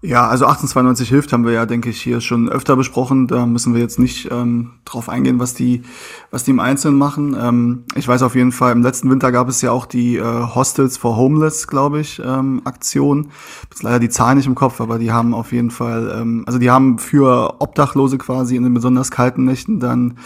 Ja, 0.00 0.28
also 0.28 0.44
1892 0.44 1.08
hilft, 1.08 1.32
haben 1.32 1.44
wir 1.44 1.52
ja, 1.52 1.66
denke 1.66 1.90
ich, 1.90 2.00
hier 2.00 2.20
schon 2.20 2.48
öfter 2.48 2.76
besprochen. 2.76 3.26
Da 3.26 3.46
müssen 3.46 3.74
wir 3.74 3.80
jetzt 3.80 3.98
nicht 3.98 4.30
ähm, 4.30 4.74
drauf 4.84 5.08
eingehen, 5.08 5.40
was 5.40 5.54
die, 5.54 5.82
was 6.30 6.44
die 6.44 6.52
im 6.52 6.60
Einzelnen 6.60 6.96
machen. 6.96 7.36
Ähm, 7.36 7.84
ich 7.96 8.06
weiß 8.06 8.22
auf 8.22 8.36
jeden 8.36 8.52
Fall, 8.52 8.70
im 8.70 8.82
letzten 8.82 9.10
Winter 9.10 9.32
gab 9.32 9.48
es 9.48 9.60
ja 9.60 9.72
auch 9.72 9.86
die 9.86 10.16
äh, 10.16 10.22
Hostels 10.22 10.98
for 10.98 11.16
Homeless, 11.16 11.66
glaube 11.66 11.98
ich, 11.98 12.22
ähm, 12.24 12.62
Aktion. 12.64 13.30
Ist 13.72 13.82
leider 13.82 13.98
die 13.98 14.08
Zahl 14.08 14.36
nicht 14.36 14.46
im 14.46 14.54
Kopf, 14.54 14.80
aber 14.80 15.00
die 15.00 15.10
haben 15.10 15.34
auf 15.34 15.50
jeden 15.50 15.72
Fall, 15.72 16.16
ähm, 16.16 16.44
also 16.46 16.60
die 16.60 16.70
haben 16.70 16.98
für 16.98 17.60
Obdachlose 17.60 18.18
quasi 18.18 18.54
in 18.54 18.62
den 18.62 18.74
besonders 18.74 19.10
kalten 19.10 19.44
Nächten 19.44 19.80
dann 19.80 20.18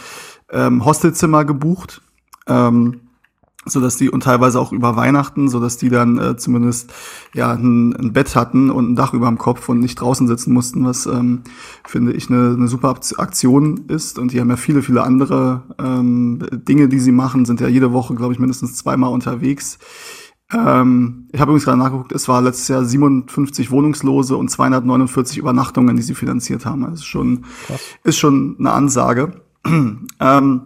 ähm, 0.51 0.85
Hostelzimmer 0.85 1.45
gebucht. 1.45 2.03
Ähm, 2.45 2.99
so 3.65 3.79
dass 3.79 3.97
die 3.97 4.09
und 4.09 4.23
teilweise 4.23 4.59
auch 4.59 4.71
über 4.71 4.95
Weihnachten, 4.95 5.47
so 5.47 5.59
dass 5.59 5.77
die 5.77 5.89
dann 5.89 6.17
äh, 6.17 6.37
zumindest 6.37 6.93
ja 7.33 7.51
ein, 7.51 7.95
ein, 7.95 8.13
Bett 8.13 8.35
hatten 8.35 8.69
und 8.69 8.91
ein 8.91 8.95
Dach 8.95 9.13
über 9.13 9.27
dem 9.27 9.37
Kopf 9.37 9.69
und 9.69 9.79
nicht 9.79 9.95
draußen 9.95 10.27
sitzen 10.27 10.53
mussten, 10.53 10.85
was 10.85 11.05
ähm, 11.05 11.41
finde 11.85 12.13
ich 12.13 12.29
eine, 12.29 12.53
eine 12.53 12.67
super 12.67 12.95
Aktion 13.17 13.85
ist. 13.87 14.19
Und 14.19 14.33
die 14.33 14.39
haben 14.39 14.49
ja 14.49 14.57
viele, 14.57 14.81
viele 14.81 15.03
andere 15.03 15.63
ähm, 15.79 16.39
Dinge, 16.51 16.89
die 16.89 16.99
sie 16.99 17.11
machen, 17.11 17.45
sind 17.45 17.61
ja 17.61 17.67
jede 17.67 17.93
Woche, 17.93 18.15
glaube 18.15 18.33
ich, 18.33 18.39
mindestens 18.39 18.75
zweimal 18.75 19.11
unterwegs. 19.11 19.79
Ähm, 20.51 21.27
ich 21.31 21.39
habe 21.39 21.51
übrigens 21.51 21.65
gerade 21.65 21.79
nachgeguckt, 21.79 22.11
es 22.11 22.27
war 22.27 22.41
letztes 22.41 22.67
Jahr 22.67 22.83
57 22.83 23.71
Wohnungslose 23.71 24.37
und 24.37 24.49
249 24.49 25.37
Übernachtungen, 25.37 25.95
die 25.95 26.01
sie 26.01 26.15
finanziert 26.15 26.65
haben. 26.65 26.81
Das 26.81 26.99
ist 26.99 27.05
schon, 27.05 27.45
Krass. 27.67 27.81
ist 28.03 28.17
schon 28.17 28.57
eine 28.59 28.71
Ansage. 28.71 29.41
ähm, 29.65 30.61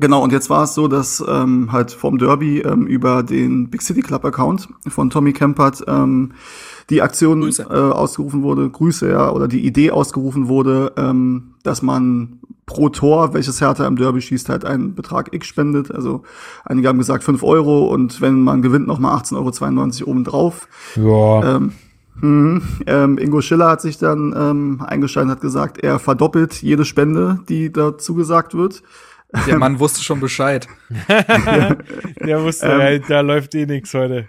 Genau, 0.00 0.22
und 0.22 0.32
jetzt 0.32 0.48
war 0.48 0.64
es 0.64 0.74
so, 0.74 0.88
dass 0.88 1.22
ähm, 1.28 1.70
halt 1.72 1.92
vom 1.92 2.16
Derby 2.16 2.60
ähm, 2.60 2.86
über 2.86 3.22
den 3.22 3.68
Big 3.68 3.82
City 3.82 4.00
Club 4.00 4.24
Account 4.24 4.68
von 4.88 5.10
Tommy 5.10 5.34
Kempert 5.34 5.84
ähm, 5.86 6.32
die 6.88 7.02
Aktion 7.02 7.42
äh, 7.42 7.62
ausgerufen 7.72 8.42
wurde, 8.42 8.68
Grüße, 8.70 9.10
ja, 9.10 9.30
oder 9.30 9.46
die 9.46 9.64
Idee 9.64 9.90
ausgerufen 9.90 10.48
wurde, 10.48 10.92
ähm, 10.96 11.54
dass 11.62 11.82
man 11.82 12.40
pro 12.64 12.88
Tor, 12.88 13.34
welches 13.34 13.60
Hertha 13.60 13.86
im 13.86 13.96
Derby 13.96 14.22
schießt, 14.22 14.48
halt 14.48 14.64
einen 14.64 14.94
Betrag 14.94 15.34
X 15.34 15.46
spendet. 15.46 15.90
Also 15.92 16.22
einige 16.64 16.88
haben 16.88 16.98
gesagt 16.98 17.22
5 17.22 17.42
Euro 17.42 17.86
und 17.86 18.20
wenn 18.22 18.42
man 18.42 18.62
gewinnt, 18.62 18.86
nochmal 18.86 19.16
18,92 19.18 20.00
Euro 20.00 20.10
obendrauf. 20.10 20.68
Ja. 20.96 21.56
Ähm, 21.56 21.72
Mhm. 22.22 22.60
Ähm, 22.86 23.18
Ingo 23.18 23.40
Schiller 23.40 23.68
hat 23.68 23.80
sich 23.80 23.96
dann 23.96 24.34
ähm, 24.36 24.82
eingeschaltet 24.86 25.28
und 25.28 25.36
hat 25.36 25.40
gesagt, 25.40 25.78
er 25.78 25.98
verdoppelt 25.98 26.62
jede 26.62 26.84
Spende, 26.84 27.40
die 27.48 27.72
dazu 27.72 28.14
gesagt 28.14 28.54
wird. 28.54 28.82
Der 29.46 29.58
Mann 29.58 29.78
wusste 29.78 30.02
schon 30.02 30.20
Bescheid. 30.20 30.66
der 31.08 32.42
wusste, 32.42 32.66
ähm, 32.66 32.80
ey, 32.80 33.00
da 33.00 33.20
läuft 33.20 33.54
eh 33.54 33.66
nix 33.66 33.94
heute. 33.94 34.28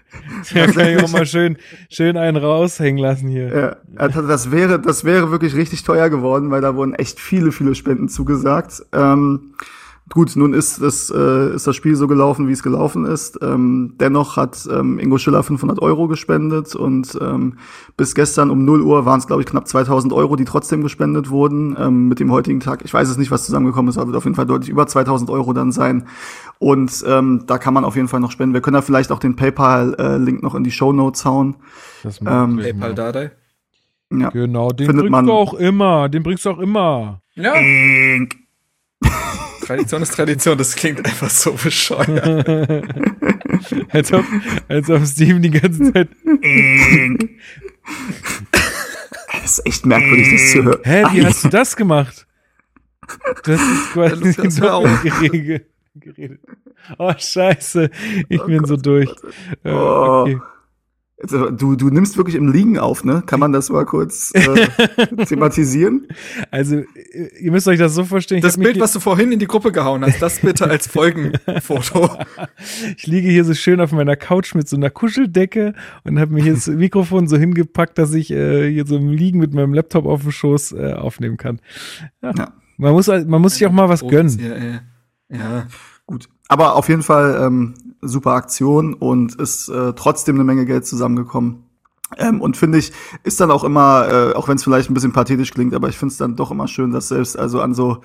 Da 0.54 0.66
kann 0.66 0.88
ich 0.88 1.02
auch 1.02 1.10
mal 1.10 1.26
schön, 1.26 1.56
schön 1.90 2.16
einen 2.16 2.36
raushängen 2.36 3.02
lassen 3.02 3.28
hier. 3.28 3.76
Ja, 3.98 4.08
das 4.08 4.50
wäre, 4.52 4.80
das 4.80 5.04
wäre 5.04 5.30
wirklich 5.30 5.56
richtig 5.56 5.82
teuer 5.82 6.08
geworden, 6.08 6.50
weil 6.50 6.60
da 6.60 6.76
wurden 6.76 6.94
echt 6.94 7.18
viele, 7.18 7.50
viele 7.50 7.74
Spenden 7.74 8.08
zugesagt. 8.08 8.82
Ähm, 8.92 9.54
Gut, 10.10 10.34
nun 10.34 10.52
ist 10.52 10.82
das, 10.82 11.10
äh, 11.10 11.54
ist 11.54 11.66
das 11.66 11.76
Spiel 11.76 11.94
so 11.94 12.08
gelaufen, 12.08 12.48
wie 12.48 12.52
es 12.52 12.62
gelaufen 12.62 13.04
ist. 13.04 13.38
Ähm, 13.40 13.94
dennoch 14.00 14.36
hat 14.36 14.68
ähm, 14.70 14.98
Ingo 14.98 15.16
Schiller 15.16 15.42
500 15.42 15.80
Euro 15.80 16.08
gespendet 16.08 16.74
und 16.74 17.16
ähm, 17.20 17.54
bis 17.96 18.14
gestern 18.14 18.50
um 18.50 18.64
0 18.64 18.82
Uhr 18.82 19.06
waren 19.06 19.20
es, 19.20 19.26
glaube 19.26 19.42
ich, 19.42 19.46
knapp 19.46 19.68
2000 19.68 20.12
Euro, 20.12 20.34
die 20.36 20.44
trotzdem 20.44 20.82
gespendet 20.82 21.30
wurden. 21.30 21.76
Ähm, 21.78 22.08
mit 22.08 22.18
dem 22.18 22.32
heutigen 22.32 22.60
Tag, 22.60 22.84
ich 22.84 22.92
weiß 22.92 23.08
es 23.08 23.16
nicht, 23.16 23.30
was 23.30 23.46
zusammengekommen 23.46 23.88
ist, 23.88 23.96
aber 23.96 24.08
wird 24.08 24.16
auf 24.16 24.24
jeden 24.24 24.34
Fall 24.34 24.46
deutlich 24.46 24.70
über 24.70 24.86
2000 24.86 25.30
Euro 25.30 25.52
dann 25.52 25.70
sein. 25.70 26.08
Und 26.58 27.04
ähm, 27.06 27.44
da 27.46 27.58
kann 27.58 27.72
man 27.72 27.84
auf 27.84 27.94
jeden 27.94 28.08
Fall 28.08 28.20
noch 28.20 28.32
spenden. 28.32 28.54
Wir 28.54 28.60
können 28.60 28.74
da 28.74 28.82
vielleicht 28.82 29.12
auch 29.12 29.20
den 29.20 29.36
PayPal-Link 29.36 30.40
äh, 30.40 30.44
noch 30.44 30.56
in 30.56 30.64
die 30.64 30.72
Show 30.72 30.92
Notes 30.92 31.24
hauen. 31.24 31.56
Das 32.02 32.20
ähm, 32.20 32.58
PayPal 32.58 32.94
Dardai? 32.94 33.30
Ja. 34.10 34.30
Genau, 34.30 34.70
den 34.70 34.86
Findet 34.86 35.04
bringst 35.04 35.12
man, 35.12 35.26
du 35.26 35.32
auch 35.32 35.54
immer. 35.54 36.08
Den 36.08 36.22
bringst 36.22 36.44
du 36.44 36.50
auch 36.50 36.58
immer. 36.58 37.22
Ja. 37.34 37.54
Tradition 39.64 40.02
ist 40.02 40.14
Tradition, 40.14 40.58
das 40.58 40.74
klingt 40.74 41.04
einfach 41.04 41.30
so 41.30 41.52
bescheuert. 41.52 42.46
als, 43.90 44.12
ob, 44.12 44.24
als 44.68 44.90
ob 44.90 45.06
Steven 45.06 45.40
die 45.42 45.50
ganze 45.50 45.92
Zeit. 45.92 46.08
das 49.32 49.58
ist 49.58 49.66
echt 49.66 49.86
merkwürdig, 49.86 50.28
das 50.32 50.52
zu 50.52 50.64
hören. 50.64 50.80
Hä, 50.84 51.04
wie 51.12 51.24
hast 51.24 51.44
du 51.44 51.48
das 51.48 51.76
gemacht? 51.76 52.26
Das 53.44 53.60
ist 53.60 53.92
quasi 53.92 54.34
das 54.34 54.36
geredet. 55.02 55.66
Oh, 56.98 57.12
scheiße. 57.16 57.90
Ich 58.28 58.40
oh 58.40 58.46
bin 58.46 58.58
Gott, 58.58 58.68
so 58.68 58.76
durch. 58.76 59.10
Oh. 59.64 60.24
Okay. 60.26 60.40
Also, 61.22 61.50
du, 61.50 61.76
du 61.76 61.88
nimmst 61.90 62.16
wirklich 62.16 62.34
im 62.34 62.50
Liegen 62.50 62.78
auf, 62.78 63.04
ne? 63.04 63.22
Kann 63.24 63.38
man 63.38 63.52
das 63.52 63.70
mal 63.70 63.84
kurz 63.84 64.32
äh, 64.34 64.66
thematisieren? 65.26 66.08
Also, 66.50 66.82
ihr 67.40 67.52
müsst 67.52 67.68
euch 67.68 67.78
das 67.78 67.94
so 67.94 68.04
vorstellen. 68.04 68.42
Das 68.42 68.58
Bild, 68.58 68.80
was 68.80 68.92
du 68.92 69.00
vorhin 69.00 69.30
in 69.30 69.38
die 69.38 69.46
Gruppe 69.46 69.70
gehauen 69.70 70.04
hast, 70.04 70.20
das 70.20 70.40
bitte 70.40 70.68
als 70.68 70.88
Folgenfoto. 70.88 72.10
ich 72.96 73.06
liege 73.06 73.28
hier 73.28 73.44
so 73.44 73.54
schön 73.54 73.80
auf 73.80 73.92
meiner 73.92 74.16
Couch 74.16 74.54
mit 74.54 74.68
so 74.68 74.76
einer 74.76 74.90
Kuscheldecke 74.90 75.74
und 76.04 76.18
habe 76.18 76.34
mir 76.34 76.42
hier 76.42 76.54
das 76.54 76.66
Mikrofon 76.66 77.28
so 77.28 77.36
hingepackt, 77.36 77.98
dass 77.98 78.12
ich 78.14 78.30
äh, 78.30 78.70
hier 78.70 78.86
so 78.86 78.96
im 78.96 79.08
Liegen 79.08 79.38
mit 79.38 79.54
meinem 79.54 79.74
Laptop 79.74 80.06
auf 80.06 80.22
dem 80.22 80.32
Schoß 80.32 80.72
äh, 80.72 80.94
aufnehmen 80.94 81.36
kann. 81.36 81.60
Ja. 82.22 82.32
ja. 82.36 82.52
Man, 82.78 82.92
muss, 82.92 83.06
man 83.06 83.40
muss 83.40 83.54
sich 83.54 83.66
auch 83.66 83.72
mal 83.72 83.88
was 83.88 84.06
gönnen. 84.06 84.38
Ja, 84.40 84.56
ja. 85.36 85.60
Gut. 85.60 85.72
Aber 86.48 86.76
auf 86.76 86.88
jeden 86.88 87.02
Fall 87.02 87.38
ähm, 87.40 87.74
super 88.00 88.32
Aktion 88.32 88.94
und 88.94 89.36
ist 89.36 89.68
äh, 89.68 89.92
trotzdem 89.94 90.36
eine 90.36 90.44
Menge 90.44 90.66
Geld 90.66 90.86
zusammengekommen. 90.86 91.64
Ähm, 92.18 92.40
und 92.40 92.56
finde 92.56 92.78
ich, 92.78 92.92
ist 93.22 93.40
dann 93.40 93.50
auch 93.50 93.64
immer, 93.64 94.08
äh, 94.10 94.34
auch 94.34 94.48
wenn 94.48 94.56
es 94.56 94.64
vielleicht 94.64 94.90
ein 94.90 94.94
bisschen 94.94 95.12
pathetisch 95.12 95.52
klingt, 95.52 95.74
aber 95.74 95.88
ich 95.88 95.96
finde 95.96 96.12
es 96.12 96.18
dann 96.18 96.36
doch 96.36 96.50
immer 96.50 96.68
schön, 96.68 96.90
dass 96.90 97.08
selbst 97.08 97.38
also 97.38 97.60
an 97.60 97.74
so 97.74 98.02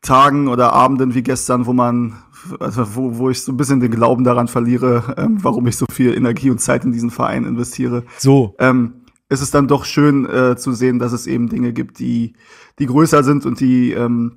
Tagen 0.00 0.48
oder 0.48 0.72
Abenden 0.72 1.14
wie 1.14 1.22
gestern, 1.22 1.66
wo 1.66 1.72
man, 1.72 2.22
also 2.60 2.94
wo, 2.94 3.18
wo 3.18 3.30
ich 3.30 3.42
so 3.42 3.52
ein 3.52 3.56
bisschen 3.56 3.80
den 3.80 3.90
Glauben 3.90 4.22
daran 4.22 4.46
verliere, 4.46 5.14
ähm, 5.16 5.38
warum 5.42 5.66
ich 5.66 5.76
so 5.76 5.86
viel 5.90 6.14
Energie 6.14 6.50
und 6.50 6.60
Zeit 6.60 6.84
in 6.84 6.92
diesen 6.92 7.10
Verein 7.10 7.44
investiere. 7.44 8.04
So. 8.18 8.54
Ähm, 8.58 9.02
ist 9.28 9.42
es 9.42 9.50
dann 9.50 9.68
doch 9.68 9.84
schön 9.84 10.24
äh, 10.26 10.56
zu 10.56 10.72
sehen, 10.72 10.98
dass 10.98 11.12
es 11.12 11.26
eben 11.26 11.48
Dinge 11.48 11.72
gibt, 11.72 11.98
die, 11.98 12.34
die 12.78 12.86
größer 12.86 13.24
sind 13.24 13.44
und 13.44 13.60
die, 13.60 13.92
ähm, 13.92 14.36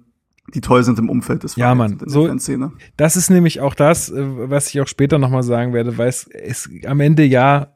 die 0.54 0.62
toll 0.62 0.84
sind 0.84 1.00
im 1.00 1.10
Umfeld 1.10 1.44
des 1.44 1.56
Ja, 1.56 1.74
Mann. 1.76 1.98
So- 2.06 2.28
Fanszene. 2.28 2.72
Das 2.98 3.16
ist 3.16 3.30
nämlich 3.30 3.60
auch 3.62 3.74
das, 3.76 4.10
äh, 4.10 4.24
was 4.50 4.70
ich 4.70 4.80
auch 4.82 4.88
später 4.88 5.18
nochmal 5.18 5.44
sagen 5.44 5.74
werde, 5.74 5.98
weil 5.98 6.08
es 6.10 6.24
ist 6.24 6.70
am 6.86 7.00
Ende 7.00 7.24
ja 7.24 7.68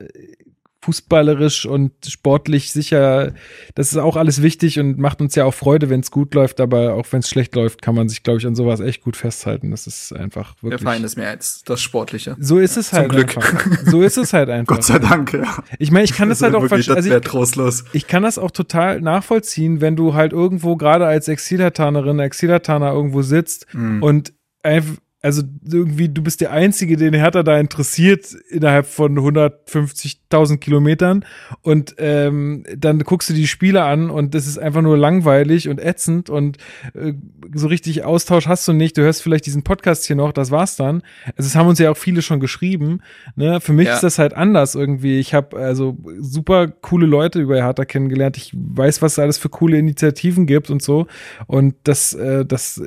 fußballerisch 0.85 1.65
und 1.65 1.91
sportlich 2.07 2.71
sicher, 2.71 3.33
das 3.75 3.91
ist 3.91 3.97
auch 3.97 4.15
alles 4.15 4.41
wichtig 4.41 4.79
und 4.79 4.97
macht 4.97 5.21
uns 5.21 5.35
ja 5.35 5.45
auch 5.45 5.53
Freude, 5.53 5.89
wenn 5.89 5.99
es 5.99 6.11
gut 6.11 6.33
läuft, 6.35 6.59
aber 6.61 6.93
auch 6.93 7.05
wenn 7.11 7.19
es 7.19 7.29
schlecht 7.29 7.55
läuft, 7.55 7.81
kann 7.81 7.95
man 7.95 8.07
sich, 8.09 8.23
glaube 8.23 8.39
ich, 8.39 8.47
an 8.47 8.55
sowas 8.55 8.79
echt 8.79 9.01
gut 9.01 9.17
festhalten. 9.17 9.71
Das 9.71 9.87
ist 9.87 10.13
einfach 10.13 10.53
Der 10.55 10.63
wirklich. 10.63 10.81
Verein 10.81 11.03
ist 11.03 11.17
mehr 11.17 11.29
als 11.29 11.63
das 11.65 11.81
Sportliche. 11.81 12.35
so 12.39 12.59
ist 12.59 12.77
es 12.77 12.89
Zum 12.89 12.99
halt 12.99 13.09
Glück. 13.11 13.35
einfach. 13.37 13.67
So 13.85 14.01
ist 14.01 14.17
es 14.17 14.33
halt 14.33 14.49
einfach. 14.49 14.75
Gott 14.75 14.83
sei 14.83 14.99
Dank, 14.99 15.33
ja. 15.33 15.63
Ich 15.79 15.91
meine, 15.91 16.05
ich 16.05 16.13
kann 16.13 16.29
das 16.29 16.41
halt 16.41 16.55
auch 16.55 16.65
verstehen. 16.67 16.95
das 16.95 17.05
Also 17.05 17.19
trostlos. 17.19 17.83
ich 17.93 18.07
kann 18.07 18.23
das 18.23 18.37
auch 18.37 18.51
total 18.51 19.01
nachvollziehen, 19.01 19.81
wenn 19.81 19.95
du 19.95 20.13
halt 20.13 20.33
irgendwo 20.33 20.75
gerade 20.75 21.05
als 21.05 21.27
Exilhatanerin, 21.27 22.19
Exilhataner 22.19 22.91
irgendwo 22.91 23.21
sitzt 23.21 23.65
Mhm. 23.73 24.03
und 24.03 24.33
einfach, 24.63 24.95
also 25.25 25.41
irgendwie, 25.67 26.07
du 26.07 26.21
bist 26.21 26.39
der 26.39 26.51
Einzige, 26.51 26.97
den 26.97 27.15
Hertha 27.15 27.41
da 27.41 27.59
interessiert 27.59 28.31
innerhalb 28.51 28.85
von 28.85 29.17
150.000 29.17 30.57
Kilometern 30.57 31.25
und 31.63 31.95
ähm, 31.97 32.63
dann 32.77 32.99
guckst 32.99 33.27
du 33.31 33.33
die 33.33 33.47
Spiele 33.47 33.83
an 33.83 34.11
und 34.11 34.35
das 34.35 34.45
ist 34.45 34.59
einfach 34.59 34.83
nur 34.83 34.97
langweilig 34.99 35.67
und 35.67 35.79
ätzend 35.83 36.29
und 36.29 36.57
äh, 36.93 37.13
so 37.55 37.65
richtig 37.67 38.03
Austausch 38.03 38.45
hast 38.47 38.67
du 38.67 38.73
nicht. 38.73 38.97
Du 38.97 39.01
hörst 39.01 39.23
vielleicht 39.23 39.47
diesen 39.47 39.63
Podcast 39.63 40.05
hier 40.05 40.15
noch, 40.15 40.31
das 40.31 40.51
war's 40.51 40.75
dann. 40.75 41.01
Also 41.35 41.47
es 41.47 41.55
haben 41.55 41.67
uns 41.69 41.79
ja 41.79 41.89
auch 41.89 41.97
viele 41.97 42.21
schon 42.21 42.39
geschrieben. 42.39 43.01
Ne? 43.35 43.59
Für 43.61 43.73
mich 43.73 43.87
Ja. 43.87 43.95
ist 43.95 44.03
das 44.03 44.19
halt 44.19 44.35
anders 44.35 44.75
irgendwie. 44.75 45.19
Ich 45.19 45.33
habe 45.33 45.57
also 45.57 45.97
super 46.19 46.67
coole 46.67 47.07
Leute 47.07 47.41
über 47.41 47.55
Hertha 47.55 47.83
kennengelernt. 47.85 48.37
Ich 48.37 48.51
weiß, 48.55 49.01
was 49.01 49.13
es 49.13 49.19
alles 49.19 49.39
für 49.39 49.49
coole 49.49 49.79
Initiativen 49.79 50.45
gibt 50.45 50.69
und 50.69 50.83
so. 50.83 51.07
Und 51.47 51.73
das, 51.83 52.13
äh, 52.13 52.45
das, 52.45 52.79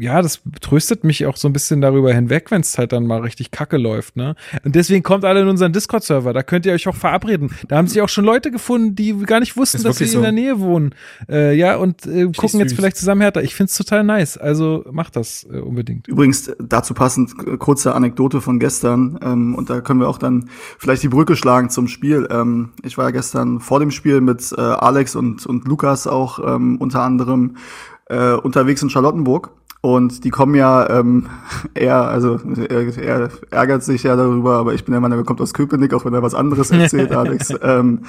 ja, 0.00 0.22
das 0.22 0.40
tröstet 0.60 1.04
mich 1.04 1.26
auch 1.26 1.36
so 1.36 1.48
ein 1.48 1.52
bisschen 1.52 1.80
darüber 1.80 2.12
hinweg, 2.12 2.50
wenn 2.50 2.60
es 2.60 2.78
halt 2.78 2.92
dann 2.92 3.06
mal 3.06 3.20
richtig 3.20 3.50
kacke 3.50 3.76
läuft. 3.76 4.16
Ne? 4.16 4.34
Und 4.64 4.74
deswegen 4.74 5.02
kommt 5.02 5.24
alle 5.24 5.42
in 5.42 5.48
unseren 5.48 5.72
Discord-Server. 5.72 6.32
Da 6.32 6.42
könnt 6.42 6.66
ihr 6.66 6.72
euch 6.72 6.88
auch 6.88 6.94
verabreden. 6.94 7.50
Da 7.68 7.76
haben 7.76 7.86
sich 7.86 8.00
auch 8.00 8.08
schon 8.08 8.24
Leute 8.24 8.50
gefunden, 8.50 8.94
die 8.94 9.16
gar 9.18 9.40
nicht 9.40 9.56
wussten, 9.56 9.78
Ist 9.78 9.86
dass 9.86 9.96
sie 9.96 10.04
wirklich 10.04 10.14
in 10.14 10.22
der 10.22 10.30
so. 10.30 10.34
Nähe 10.34 10.60
wohnen. 10.60 10.94
Äh, 11.28 11.56
ja, 11.56 11.76
und 11.76 12.06
äh, 12.06 12.30
gucken 12.36 12.60
jetzt 12.60 12.74
vielleicht 12.74 12.96
zusammen 12.96 13.20
Hertha. 13.20 13.40
Ich 13.40 13.54
find's 13.54 13.76
total 13.76 14.04
nice. 14.04 14.36
Also 14.38 14.84
macht 14.90 15.16
das 15.16 15.46
äh, 15.52 15.58
unbedingt. 15.58 16.08
Übrigens 16.08 16.48
äh, 16.48 16.56
dazu 16.60 16.94
passend 16.94 17.32
kurze 17.58 17.94
Anekdote 17.94 18.40
von 18.40 18.58
gestern 18.58 19.18
ähm, 19.22 19.54
und 19.54 19.70
da 19.70 19.80
können 19.80 20.00
wir 20.00 20.08
auch 20.08 20.18
dann 20.18 20.48
vielleicht 20.78 21.02
die 21.02 21.08
Brücke 21.08 21.36
schlagen 21.36 21.70
zum 21.70 21.88
Spiel. 21.88 22.28
Ähm, 22.30 22.70
ich 22.82 22.98
war 22.98 23.06
ja 23.06 23.10
gestern 23.10 23.60
vor 23.60 23.80
dem 23.80 23.90
Spiel 23.90 24.20
mit 24.20 24.52
äh, 24.56 24.60
Alex 24.60 25.16
und 25.16 25.46
und 25.46 25.66
Lukas 25.66 26.06
auch 26.06 26.38
ähm, 26.44 26.76
unter 26.78 27.02
anderem 27.02 27.56
äh, 28.06 28.32
unterwegs 28.32 28.82
in 28.82 28.90
Charlottenburg 28.90 29.50
und 29.82 30.24
die 30.24 30.30
kommen 30.30 30.54
ja 30.54 30.88
ähm, 30.88 31.26
er 31.74 32.08
also 32.08 32.40
er, 32.68 32.96
er 32.96 33.30
ärgert 33.50 33.82
sich 33.82 34.04
ja 34.04 34.16
darüber, 34.16 34.54
aber 34.54 34.72
ich 34.72 34.84
bin 34.84 34.92
der 34.92 35.00
Meinung, 35.00 35.18
er 35.18 35.24
kommt 35.24 35.42
aus 35.42 35.52
Köpenick, 35.52 35.92
auch 35.92 36.06
wenn 36.06 36.14
er 36.14 36.22
was 36.22 36.34
anderes 36.34 36.70
erzählt, 36.70 37.12
Alex. 37.12 37.52
Ähm, 37.60 38.02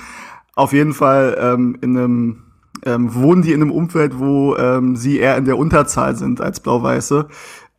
auf 0.56 0.72
jeden 0.72 0.94
Fall 0.94 1.36
ähm, 1.40 1.78
in 1.82 1.98
einem 1.98 2.44
ähm, 2.86 3.14
wohnen 3.16 3.42
die 3.42 3.54
in 3.54 3.62
einem 3.62 3.72
Umfeld, 3.72 4.20
wo 4.20 4.56
ähm, 4.56 4.96
sie 4.96 5.18
eher 5.18 5.38
in 5.38 5.46
der 5.46 5.58
Unterzahl 5.58 6.16
sind 6.16 6.42
als 6.42 6.60
Blau-Weiße. 6.60 7.28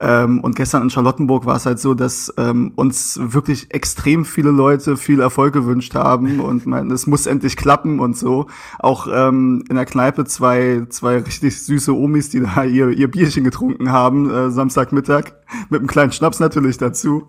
Ähm, 0.00 0.40
und 0.40 0.56
gestern 0.56 0.82
in 0.82 0.90
Charlottenburg 0.90 1.46
war 1.46 1.56
es 1.56 1.66
halt 1.66 1.78
so, 1.78 1.94
dass 1.94 2.32
ähm, 2.36 2.72
uns 2.74 3.18
wirklich 3.22 3.72
extrem 3.72 4.24
viele 4.24 4.50
Leute 4.50 4.96
viel 4.96 5.20
Erfolg 5.20 5.54
gewünscht 5.54 5.94
haben 5.94 6.40
und 6.40 6.66
meinten, 6.66 6.90
es 6.90 7.06
muss 7.06 7.26
endlich 7.26 7.56
klappen 7.56 8.00
und 8.00 8.16
so. 8.16 8.46
Auch 8.80 9.06
ähm, 9.10 9.64
in 9.68 9.76
der 9.76 9.86
Kneipe 9.86 10.24
zwei, 10.24 10.86
zwei 10.88 11.18
richtig 11.18 11.62
süße 11.62 11.94
Omis, 11.94 12.28
die 12.30 12.40
da 12.40 12.64
ihr, 12.64 12.90
ihr 12.90 13.10
Bierchen 13.10 13.44
getrunken 13.44 13.92
haben, 13.92 14.28
äh, 14.30 14.50
Samstagmittag, 14.50 15.34
mit 15.70 15.80
einem 15.80 15.88
kleinen 15.88 16.12
Schnaps 16.12 16.40
natürlich 16.40 16.76
dazu. 16.76 17.28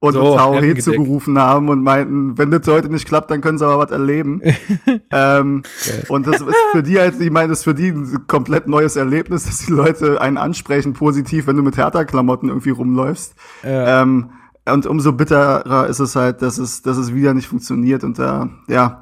Und 0.00 0.12
So, 0.12 0.38
uns 0.38 0.84
zugerufen 0.84 1.36
haben 1.40 1.68
und 1.68 1.82
meinten, 1.82 2.38
wenn 2.38 2.52
das 2.52 2.68
heute 2.68 2.88
nicht 2.88 3.08
klappt, 3.08 3.32
dann 3.32 3.40
können 3.40 3.58
sie 3.58 3.66
aber 3.66 3.80
was 3.80 3.90
erleben. 3.90 4.40
ähm, 5.10 5.64
und 6.08 6.26
das 6.28 6.40
ist 6.40 6.54
für 6.70 6.84
die 6.84 7.00
halt, 7.00 7.20
ich 7.20 7.32
meine, 7.32 7.48
das 7.48 7.58
ist 7.58 7.64
für 7.64 7.74
die 7.74 7.88
ein 7.88 8.26
komplett 8.28 8.68
neues 8.68 8.94
Erlebnis, 8.94 9.46
dass 9.46 9.58
die 9.58 9.72
Leute 9.72 10.20
einen 10.20 10.38
ansprechen 10.38 10.92
positiv, 10.92 11.48
wenn 11.48 11.56
du 11.56 11.62
mit 11.64 11.76
Hertha-Klamotten 11.76 12.48
irgendwie 12.48 12.70
rumläufst. 12.70 13.34
Ja. 13.64 14.02
Ähm, 14.02 14.30
und 14.72 14.86
umso 14.86 15.12
bitterer 15.12 15.88
ist 15.88 15.98
es 15.98 16.14
halt, 16.14 16.42
dass 16.42 16.58
es, 16.58 16.82
dass 16.82 16.96
es 16.96 17.12
wieder 17.12 17.34
nicht 17.34 17.48
funktioniert 17.48 18.04
und 18.04 18.20
da, 18.20 18.50
ja, 18.68 19.00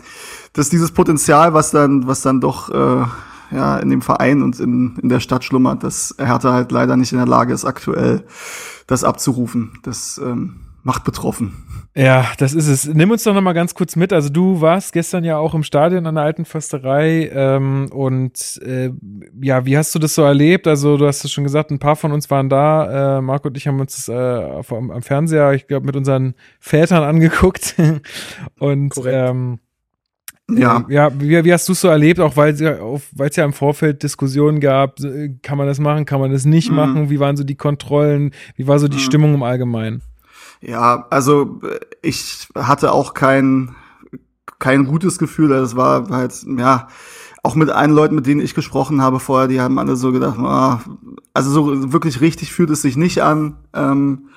dass 0.55 0.71
dieses 0.71 0.93
Potenzial, 0.93 1.53
was 1.53 1.73
dann, 1.73 2.07
was 2.07 2.23
dann 2.23 2.41
doch, 2.41 2.71
äh, 2.71 3.05
ja, 3.51 3.77
in 3.79 3.91
dem 3.91 4.01
Verein 4.03 4.43
und 4.43 4.59
in, 4.61 4.97
in 5.03 5.09
der 5.09 5.21
Stadt 5.21 5.45
schlummert, 5.45 5.85
dass 5.85 6.15
Hertha 6.19 6.53
halt 6.53 6.73
leider 6.73 6.97
nicht 6.97 7.13
in 7.13 7.19
der 7.19 7.27
Lage 7.27 7.53
ist, 7.53 7.65
aktuell 7.65 8.25
das 8.87 9.05
abzurufen. 9.05 9.79
Das 9.83 10.19
ähm, 10.25 10.66
macht 10.87 11.05
betroffen. 11.05 11.53
Ja, 11.97 12.27
das 12.39 12.53
ist 12.55 12.69
es. 12.69 12.87
Nimm 12.87 13.11
uns 13.11 13.25
doch 13.25 13.35
noch 13.35 13.41
mal 13.41 13.53
ganz 13.55 13.75
kurz 13.75 13.97
mit. 13.97 14.13
Also 14.13 14.29
du 14.29 14.61
warst 14.61 14.93
gestern 14.93 15.25
ja 15.25 15.37
auch 15.39 15.55
im 15.55 15.63
Stadion 15.63 16.07
an 16.07 16.15
der 16.15 16.25
alten 16.25 16.45
Försterei 16.45 17.29
ähm, 17.33 17.89
und 17.91 18.61
äh, 18.65 18.91
ja, 19.43 19.65
wie 19.67 19.77
hast 19.77 19.95
du 19.95 19.99
das 19.99 20.15
so 20.15 20.23
erlebt? 20.23 20.67
Also 20.67 20.97
du 20.97 21.07
hast 21.07 21.25
es 21.25 21.33
schon 21.33 21.45
gesagt, 21.45 21.71
ein 21.71 21.79
paar 21.79 21.97
von 21.97 22.13
uns 22.13 22.31
waren 22.31 22.49
da. 22.49 23.19
Äh, 23.19 23.21
Marco 23.23 23.49
und 23.49 23.57
ich 23.57 23.67
haben 23.67 23.81
uns 23.81 23.97
das 23.97 24.09
äh, 24.09 24.13
auf, 24.15 24.73
am, 24.73 24.91
am 24.91 25.03
Fernseher, 25.03 25.53
ich 25.55 25.67
glaube, 25.67 25.87
mit 25.87 25.97
unseren 25.97 26.35
Vätern 26.61 27.03
angeguckt 27.03 27.75
und 28.59 28.91
Korrekt. 28.91 29.17
ähm, 29.31 29.59
Ja, 30.49 30.85
ja, 30.89 31.11
wie, 31.21 31.45
wie 31.45 31.53
hast 31.53 31.67
du 31.69 31.73
es 31.73 31.81
so 31.81 31.89
erlebt? 31.89 32.21
Auch 32.21 32.37
weil 32.37 32.53
es 32.53 32.61
ja, 32.61 32.79
auf- 32.79 33.09
weil 33.17 33.31
es 33.31 33.37
ja 33.37 33.45
im 33.45 33.53
Vorfeld 33.53 34.03
Diskussionen 34.05 34.61
gab, 34.61 35.01
äh, 35.01 35.31
kann 35.43 35.59
man 35.59 35.67
das 35.67 35.81
machen, 35.81 36.05
kann 36.05 36.21
man 36.21 36.31
das 36.31 36.45
nicht 36.45 36.71
Mhm. 36.71 36.77
machen? 36.77 37.11
Wie 37.11 37.19
waren 37.19 37.37
so 37.37 37.43
die 37.43 37.57
Kontrollen? 37.57 38.31
Wie 38.55 38.69
war 38.69 38.79
so 38.79 38.87
die 38.87 38.97
Mhm. 38.99 39.01
Stimmung 39.01 39.35
im 39.35 39.43
Allgemeinen? 39.43 40.03
Ja, 40.67 41.07
also 41.11 41.61
äh, 41.63 41.79
ich 42.03 42.49
hatte 42.57 42.93
auch 42.93 43.15
kein, 43.15 43.77
kein 44.59 44.85
gutes 44.85 45.19
Gefühl. 45.19 45.53
Es 45.53 45.77
war 45.77 46.09
halt, 46.11 46.45
ja, 46.59 46.89
auch 47.45 47.55
mit 47.55 47.71
allen 47.71 47.93
Leuten, 47.93 48.17
mit 48.17 48.27
denen 48.27 48.41
ich 48.41 48.55
gesprochen 48.55 49.01
habe 49.01 49.21
vorher, 49.21 49.47
die 49.47 49.61
haben 49.61 49.79
alle 49.79 49.95
so 49.95 50.11
gedacht, 50.11 50.37
ah, 50.41 50.81
also 51.33 51.51
so 51.51 51.93
wirklich 51.93 52.21
richtig 52.21 52.53
fühlt 52.53 52.71
es 52.71 52.83
sich 52.83 52.97
nicht 52.97 53.23
an, 53.23 53.59
ähm, 53.73 54.31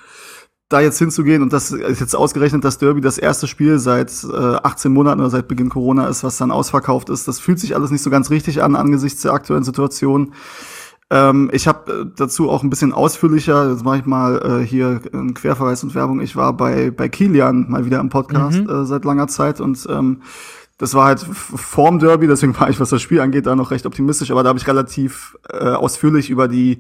da 0.70 0.82
jetzt 0.82 1.00
hinzugehen. 1.00 1.42
Und 1.42 1.52
das 1.52 1.72
ist 1.72 2.00
jetzt 2.00 2.16
ausgerechnet 2.16 2.64
das 2.64 2.78
Derby 2.78 3.02
das 3.02 3.18
erste 3.18 3.48
Spiel 3.48 3.80
seit 3.80 4.12
äh, 4.24 4.58
18 4.62 4.94
Monaten 4.94 5.22
oder 5.22 5.32
seit 5.32 5.48
Beginn 5.48 5.70
Corona 5.70 6.08
ist, 6.08 6.24
was 6.24 6.38
dann 6.38 6.52
ausverkauft 6.52 7.10
ist. 7.10 7.28
Das 7.28 7.40
fühlt 7.40 7.60
sich 7.60 7.76
alles 7.76 7.90
nicht 7.90 8.04
so 8.04 8.12
ganz 8.12 8.30
richtig 8.30 8.62
an 8.62 8.76
angesichts 8.76 9.24
der 9.24 9.34
aktuellen 9.34 9.64
Situation. 9.64 10.34
Ähm, 11.12 11.50
ich 11.54 11.68
habe 11.68 11.92
äh, 11.92 12.06
dazu 12.16 12.50
auch 12.50 12.62
ein 12.64 12.70
bisschen 12.70 12.94
ausführlicher, 12.94 13.72
jetzt 13.72 13.84
mache 13.84 13.98
ich 13.98 14.06
mal 14.06 14.62
äh, 14.62 14.66
hier 14.66 15.02
einen 15.12 15.34
Querverweis 15.34 15.84
und 15.84 15.96
Werbung. 15.96 16.22
Ich 16.22 16.36
war 16.36 16.54
bei, 16.54 16.92
bei 16.92 17.10
Kilian 17.10 17.70
mal 17.70 17.86
wieder 17.86 18.00
im 18.00 18.10
Podcast 18.10 18.60
Mhm. 18.62 18.70
äh, 18.70 18.86
seit 18.86 19.06
langer 19.06 19.28
Zeit 19.28 19.60
und 19.60 19.88
ähm, 19.90 20.22
das 20.78 20.94
war 20.94 21.06
halt 21.06 21.20
vorm 21.20 22.00
Derby, 22.00 22.28
deswegen 22.28 22.56
war 22.60 22.70
ich, 22.70 22.80
was 22.80 22.90
das 22.90 23.02
Spiel 23.02 23.22
angeht, 23.22 23.48
da 23.48 23.56
noch 23.56 23.72
recht 23.72 23.86
optimistisch, 23.86 24.32
aber 24.32 24.44
da 24.44 24.50
habe 24.50 24.60
ich 24.60 24.68
relativ 24.68 25.36
äh, 25.50 25.70
ausführlich 25.70 26.30
über 26.30 26.48
die 26.48 26.80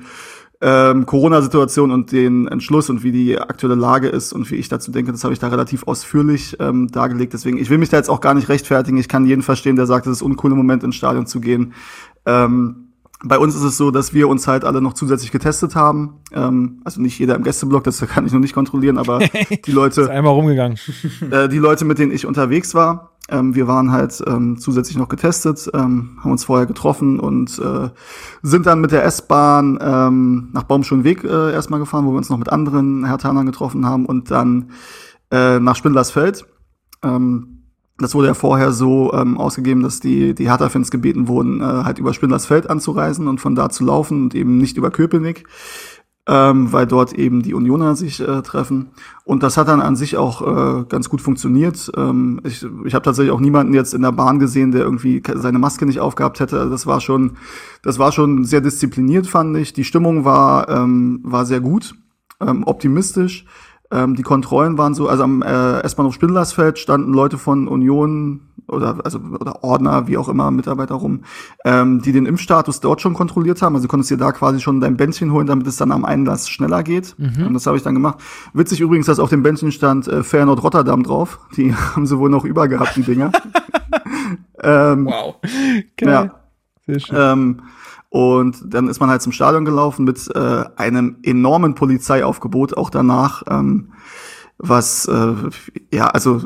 ähm, 0.61 1.05
Corona-Situation 1.05 1.89
und 1.89 2.11
den 2.11 2.47
Entschluss 2.47 2.89
und 2.89 3.01
wie 3.01 3.11
die 3.13 3.39
aktuelle 3.39 3.75
Lage 3.75 4.09
ist 4.09 4.33
und 4.33 4.51
wie 4.51 4.55
ich 4.55 4.67
dazu 4.67 4.91
denke, 4.91 5.11
das 5.11 5.23
habe 5.23 5.33
ich 5.33 5.39
da 5.39 5.47
relativ 5.47 5.83
ausführlich 5.87 6.57
ähm, 6.59 6.89
dargelegt. 6.89 7.33
Deswegen, 7.33 7.57
ich 7.57 7.69
will 7.69 7.77
mich 7.77 7.89
da 7.89 7.97
jetzt 7.97 8.09
auch 8.09 8.19
gar 8.19 8.33
nicht 8.33 8.49
rechtfertigen. 8.49 8.97
Ich 8.97 9.07
kann 9.07 9.25
jeden 9.25 9.41
verstehen, 9.41 9.77
der 9.77 9.85
sagt, 9.85 10.05
es 10.05 10.17
ist 10.17 10.21
uncool 10.21 10.51
im 10.51 10.57
Moment 10.57 10.83
ins 10.83 10.95
Stadion 10.95 11.25
zu 11.27 11.39
gehen. 11.39 11.73
Ähm, 12.25 12.88
bei 13.23 13.37
uns 13.37 13.55
ist 13.55 13.63
es 13.63 13.77
so, 13.77 13.91
dass 13.91 14.13
wir 14.13 14.29
uns 14.29 14.47
halt 14.47 14.63
alle 14.63 14.81
noch 14.81 14.93
zusätzlich 14.93 15.31
getestet 15.31 15.75
haben. 15.75 16.21
Ähm, 16.31 16.81
also 16.85 17.01
nicht 17.01 17.19
jeder 17.19 17.35
im 17.35 17.43
Gästeblock, 17.43 17.83
das 17.83 17.99
kann 17.99 18.25
ich 18.25 18.31
noch 18.31 18.39
nicht 18.39 18.53
kontrollieren, 18.53 18.97
aber 18.97 19.19
die 19.49 19.53
Ist 19.53 19.67
Leute, 19.67 20.09
einmal 20.09 20.33
rumgegangen. 20.33 20.77
äh, 21.31 21.49
die 21.49 21.57
Leute, 21.57 21.83
mit 21.85 21.99
denen 21.99 22.13
ich 22.13 22.25
unterwegs 22.25 22.73
war, 22.73 23.17
ähm, 23.29 23.55
wir 23.55 23.67
waren 23.67 23.91
halt 23.91 24.23
ähm, 24.25 24.57
zusätzlich 24.57 24.97
noch 24.97 25.09
getestet, 25.09 25.69
ähm, 25.73 26.17
haben 26.23 26.31
uns 26.31 26.45
vorher 26.45 26.65
getroffen 26.65 27.19
und 27.19 27.59
äh, 27.59 27.89
sind 28.41 28.65
dann 28.65 28.79
mit 28.79 28.91
der 28.91 29.03
S-Bahn 29.03 29.77
ähm, 29.81 30.49
nach 30.53 30.63
Baumschulenweg 30.63 31.23
äh, 31.23 31.51
erstmal 31.51 31.79
gefahren, 31.79 32.05
wo 32.05 32.11
wir 32.11 32.17
uns 32.17 32.29
noch 32.29 32.37
mit 32.37 32.49
anderen 32.49 33.05
Herthanern 33.05 33.45
getroffen 33.45 33.85
haben 33.85 34.05
und 34.05 34.31
dann 34.31 34.71
äh, 35.31 35.59
nach 35.59 35.75
Spindlersfeld. 35.75 36.45
Ähm, 37.03 37.58
das 37.99 38.15
wurde 38.15 38.27
ja 38.27 38.33
vorher 38.33 38.71
so 38.71 39.13
ähm, 39.13 39.37
ausgegeben, 39.37 39.83
dass 39.83 39.99
die, 39.99 40.33
die 40.33 40.49
Hertha-Fans 40.49 40.91
gebeten 40.91 41.27
wurden, 41.27 41.61
äh, 41.61 41.63
halt 41.63 41.99
über 41.99 42.13
Spindlersfeld 42.13 42.69
anzureisen 42.69 43.27
und 43.27 43.39
von 43.39 43.55
da 43.55 43.69
zu 43.69 43.85
laufen 43.85 44.23
und 44.23 44.35
eben 44.35 44.57
nicht 44.57 44.77
über 44.77 44.91
Köpenick. 44.91 45.45
ähm, 46.29 46.71
weil 46.71 46.85
dort 46.85 47.13
eben 47.13 47.41
die 47.41 47.55
Unioner 47.55 47.95
sich 47.95 48.19
äh, 48.19 48.43
treffen. 48.43 48.89
Und 49.23 49.41
das 49.41 49.57
hat 49.57 49.67
dann 49.67 49.81
an 49.81 49.95
sich 49.95 50.15
auch 50.15 50.41
äh, 50.81 50.85
ganz 50.87 51.09
gut 51.09 51.21
funktioniert. 51.21 51.91
Ähm, 51.97 52.39
ich 52.43 52.63
ich 52.85 52.93
habe 52.93 53.03
tatsächlich 53.03 53.31
auch 53.31 53.39
niemanden 53.39 53.73
jetzt 53.73 53.95
in 53.95 54.03
der 54.03 54.11
Bahn 54.11 54.37
gesehen, 54.37 54.71
der 54.71 54.81
irgendwie 54.81 55.23
seine 55.35 55.57
Maske 55.57 55.87
nicht 55.87 55.99
aufgehabt 55.99 56.39
hätte. 56.39 56.59
Also 56.59 56.69
das 56.69 56.85
war 56.85 57.01
schon, 57.01 57.37
das 57.81 57.97
war 57.97 58.11
schon 58.11 58.45
sehr 58.45 58.61
diszipliniert, 58.61 59.25
fand 59.25 59.57
ich. 59.57 59.73
Die 59.73 59.83
Stimmung 59.83 60.23
war, 60.23 60.69
ähm, 60.69 61.19
war 61.23 61.47
sehr 61.47 61.61
gut, 61.61 61.95
ähm, 62.39 62.63
optimistisch. 62.63 63.45
Ähm, 63.91 64.15
die 64.15 64.23
Kontrollen 64.23 64.77
waren 64.77 64.93
so, 64.93 65.07
also 65.07 65.23
am 65.23 65.41
äh, 65.41 65.79
S-Bahnhof 65.81 66.13
Spindlersfeld 66.13 66.77
standen 66.77 67.13
Leute 67.13 67.37
von 67.37 67.67
Union 67.67 68.41
oder 68.67 68.97
also 69.03 69.19
oder 69.39 69.63
Ordner, 69.63 70.07
wie 70.07 70.17
auch 70.17 70.29
immer, 70.29 70.51
Mitarbeiter 70.51 70.95
rum, 70.95 71.21
ähm, 71.65 72.01
die 72.01 72.11
den 72.11 72.27
Impfstatus 72.27 72.81
dort 72.81 73.01
schon 73.01 73.15
kontrolliert 73.15 73.61
haben. 73.63 73.73
Also 73.73 73.87
du 73.87 73.89
konntest 73.89 74.11
dir 74.11 74.17
da 74.17 74.31
quasi 74.31 74.59
schon 74.59 74.79
dein 74.79 74.95
Bändchen 74.95 75.31
holen, 75.31 75.47
damit 75.47 75.65
es 75.65 75.77
dann 75.77 75.91
am 75.91 76.05
Einlass 76.05 76.49
schneller 76.49 76.83
geht. 76.83 77.15
Mhm. 77.17 77.47
Und 77.47 77.53
das 77.55 77.65
habe 77.65 77.77
ich 77.77 77.83
dann 77.83 77.95
gemacht. 77.95 78.19
Witzig 78.53 78.79
übrigens, 78.79 79.07
dass 79.07 79.19
auf 79.19 79.29
dem 79.29 79.41
Bändchen 79.41 79.71
stand 79.71 80.07
äh, 80.07 80.23
Feyenoord 80.23 80.61
Rotterdam 80.63 81.01
drauf. 81.03 81.39
Die 81.57 81.73
haben 81.95 82.05
sie 82.05 82.19
wohl 82.19 82.29
noch 82.29 82.45
übergehabt, 82.45 82.95
die 82.95 83.03
Dinger. 83.03 83.31
ähm, 84.61 85.05
Wow. 85.05 85.35
Geil. 85.97 86.09
ja. 86.09 86.31
Sehr 86.85 86.99
schön. 86.99 87.17
ähm, 87.19 87.61
und 88.09 88.63
dann 88.65 88.87
ist 88.87 88.99
man 88.99 89.09
halt 89.09 89.21
zum 89.21 89.31
Stadion 89.31 89.65
gelaufen 89.65 90.03
mit 90.03 90.29
äh, 90.35 90.65
einem 90.75 91.17
enormen 91.23 91.75
Polizeiaufgebot 91.75 92.75
auch 92.75 92.89
danach, 92.89 93.43
ähm, 93.49 93.93
was 94.57 95.05
äh, 95.05 95.33
ja 95.93 96.07
also 96.07 96.41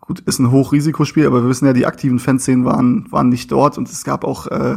gut 0.00 0.20
ist 0.20 0.38
ein 0.38 0.50
Hochrisikospiel, 0.50 1.26
aber 1.26 1.42
wir 1.42 1.48
wissen 1.48 1.66
ja, 1.66 1.72
die 1.72 1.86
aktiven 1.86 2.18
Fanszenen 2.18 2.64
waren 2.64 3.10
waren 3.10 3.30
nicht 3.30 3.50
dort 3.50 3.78
und 3.78 3.88
es 3.88 4.04
gab 4.04 4.24
auch 4.24 4.46
äh, 4.48 4.76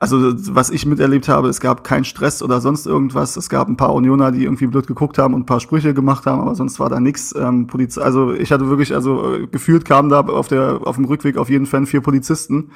also 0.00 0.32
was 0.54 0.70
ich 0.70 0.86
miterlebt 0.86 1.28
habe, 1.28 1.48
es 1.48 1.60
gab 1.60 1.82
keinen 1.82 2.04
Stress 2.04 2.40
oder 2.42 2.60
sonst 2.60 2.86
irgendwas. 2.86 3.36
Es 3.36 3.48
gab 3.48 3.68
ein 3.68 3.76
paar 3.76 3.92
Unioner, 3.94 4.30
die 4.30 4.44
irgendwie 4.44 4.68
blöd 4.68 4.86
geguckt 4.86 5.18
haben 5.18 5.34
und 5.34 5.40
ein 5.40 5.46
paar 5.46 5.58
Sprüche 5.58 5.92
gemacht 5.92 6.24
haben, 6.24 6.40
aber 6.40 6.54
sonst 6.54 6.78
war 6.78 6.88
da 6.88 7.00
nichts. 7.00 7.34
Ähm, 7.36 7.66
Polizei, 7.66 8.02
also 8.02 8.32
ich 8.32 8.52
hatte 8.52 8.68
wirklich, 8.68 8.94
also 8.94 9.34
äh, 9.34 9.46
gefühlt 9.48 9.84
kamen 9.84 10.08
da 10.08 10.20
auf 10.20 10.46
der 10.46 10.80
auf 10.84 10.96
dem 10.96 11.04
Rückweg 11.06 11.36
auf 11.36 11.50
jeden 11.50 11.66
Fall 11.66 11.84
vier 11.86 12.00
Polizisten 12.00 12.70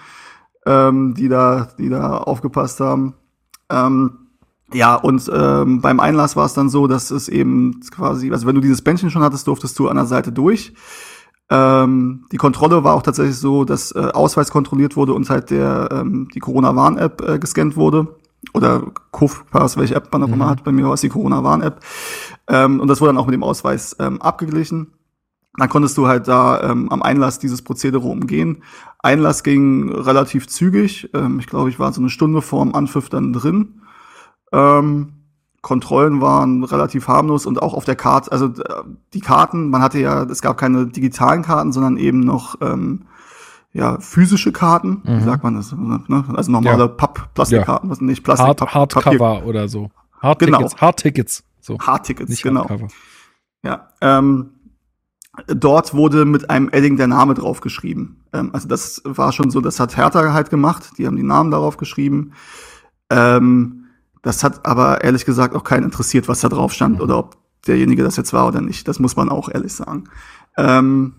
ähm, 0.66 1.14
die 1.14 1.28
da, 1.28 1.68
die 1.78 1.88
da 1.88 2.18
aufgepasst 2.18 2.80
haben. 2.80 3.14
Ähm, 3.70 4.18
ja, 4.72 4.94
und 4.94 5.30
ähm, 5.32 5.80
beim 5.80 6.00
Einlass 6.00 6.36
war 6.36 6.46
es 6.46 6.54
dann 6.54 6.70
so, 6.70 6.86
dass 6.86 7.10
es 7.10 7.28
eben 7.28 7.80
quasi, 7.90 8.30
also 8.32 8.46
wenn 8.46 8.54
du 8.54 8.60
dieses 8.60 8.82
Bändchen 8.82 9.10
schon 9.10 9.22
hattest, 9.22 9.46
durftest 9.46 9.78
du 9.78 9.88
an 9.88 9.96
der 9.96 10.06
Seite 10.06 10.32
durch. 10.32 10.72
Ähm, 11.50 12.24
die 12.32 12.38
Kontrolle 12.38 12.82
war 12.82 12.94
auch 12.94 13.02
tatsächlich 13.02 13.36
so, 13.36 13.64
dass 13.64 13.92
äh, 13.92 14.10
Ausweis 14.14 14.50
kontrolliert 14.50 14.96
wurde 14.96 15.12
und 15.12 15.28
halt 15.28 15.50
der 15.50 15.88
ähm, 15.92 16.28
die 16.34 16.38
Corona-Warn-App 16.38 17.28
äh, 17.28 17.38
gescannt 17.38 17.76
wurde. 17.76 18.16
Oder 18.54 18.82
Kuf-Pass, 19.12 19.76
welche 19.76 19.94
App 19.94 20.12
man 20.12 20.24
auch 20.24 20.28
immer 20.28 20.48
hat. 20.48 20.64
Bei 20.64 20.72
mir 20.72 20.84
war 20.86 20.94
es 20.94 21.00
die 21.02 21.08
Corona-Warn-App. 21.08 21.80
Ähm, 22.48 22.80
und 22.80 22.88
das 22.88 23.00
wurde 23.00 23.10
dann 23.10 23.18
auch 23.18 23.26
mit 23.26 23.34
dem 23.34 23.44
Ausweis 23.44 23.94
ähm, 24.00 24.20
abgeglichen. 24.20 24.88
Dann 25.58 25.68
konntest 25.68 25.98
du 25.98 26.06
halt 26.06 26.28
da 26.28 26.62
ähm, 26.70 26.88
am 26.90 27.02
Einlass 27.02 27.38
dieses 27.38 27.62
Prozedere 27.62 28.06
umgehen. 28.08 28.62
Einlass 29.00 29.42
ging 29.42 29.90
relativ 29.92 30.48
zügig. 30.48 31.10
Ähm, 31.14 31.40
ich 31.40 31.46
glaube, 31.46 31.68
ich 31.68 31.78
war 31.78 31.92
so 31.92 32.00
eine 32.00 32.08
Stunde 32.10 32.40
vorm 32.40 32.74
Anpfiff 32.74 33.08
dann 33.10 33.32
drin. 33.34 33.82
Ähm, 34.52 35.12
Kontrollen 35.60 36.20
waren 36.20 36.64
relativ 36.64 37.06
harmlos 37.06 37.46
und 37.46 37.62
auch 37.62 37.74
auf 37.74 37.84
der 37.84 37.94
Karte, 37.94 38.32
also 38.32 38.46
äh, 38.46 38.82
die 39.14 39.20
Karten, 39.20 39.70
man 39.70 39.80
hatte 39.80 40.00
ja, 40.00 40.24
es 40.24 40.42
gab 40.42 40.56
keine 40.56 40.86
digitalen 40.86 41.42
Karten, 41.42 41.70
sondern 41.72 41.96
eben 41.98 42.20
noch 42.20 42.56
ähm, 42.60 43.02
ja 43.72 43.98
physische 44.00 44.50
Karten, 44.52 45.02
wie 45.04 45.12
Mhm. 45.12 45.24
sagt 45.24 45.44
man 45.44 45.54
das? 45.54 45.70
Ne? 45.72 46.24
Also 46.34 46.50
normale 46.50 46.78
Ja. 46.84 46.88
Papp-Plastikkarten, 46.88 47.88
was 47.90 48.00
nicht 48.00 48.24
Plastik, 48.24 48.46
Hard, 48.48 48.58
Papp- 48.58 48.72
Papier, 48.92 49.20
Hardcover 49.20 49.46
oder 49.46 49.68
so. 49.68 49.82
Genau. 50.38 50.58
Hardtickets. 50.60 50.76
Hardtickets. 50.80 51.44
So. 51.60 51.78
Hardtickets, 51.78 52.42
genau. 52.42 52.60
Hardcover. 52.68 52.88
Ja, 53.64 53.88
ähm, 54.00 54.50
dort 55.46 55.94
wurde 55.94 56.24
mit 56.24 56.50
einem 56.50 56.68
Edding 56.70 56.96
der 56.96 57.06
Name 57.06 57.34
draufgeschrieben. 57.34 58.16
Ähm, 58.32 58.50
also 58.52 58.68
das 58.68 59.02
war 59.04 59.32
schon 59.32 59.50
so, 59.50 59.60
das 59.60 59.80
hat 59.80 59.96
Hertha 59.96 60.32
halt 60.32 60.50
gemacht. 60.50 60.92
Die 60.98 61.06
haben 61.06 61.16
die 61.16 61.22
Namen 61.22 61.50
darauf 61.50 61.76
geschrieben. 61.76 62.32
Ähm, 63.10 63.86
das 64.22 64.44
hat 64.44 64.66
aber 64.66 65.02
ehrlich 65.02 65.24
gesagt 65.24 65.54
auch 65.54 65.64
keinen 65.64 65.84
interessiert, 65.84 66.28
was 66.28 66.40
da 66.40 66.48
drauf 66.48 66.72
stand 66.72 67.00
oder 67.00 67.18
ob 67.18 67.36
derjenige 67.66 68.02
das 68.02 68.16
jetzt 68.16 68.32
war 68.32 68.46
oder 68.46 68.60
nicht. 68.60 68.86
Das 68.88 68.98
muss 68.98 69.16
man 69.16 69.28
auch 69.28 69.48
ehrlich 69.48 69.72
sagen. 69.72 70.04
Ähm, 70.56 71.14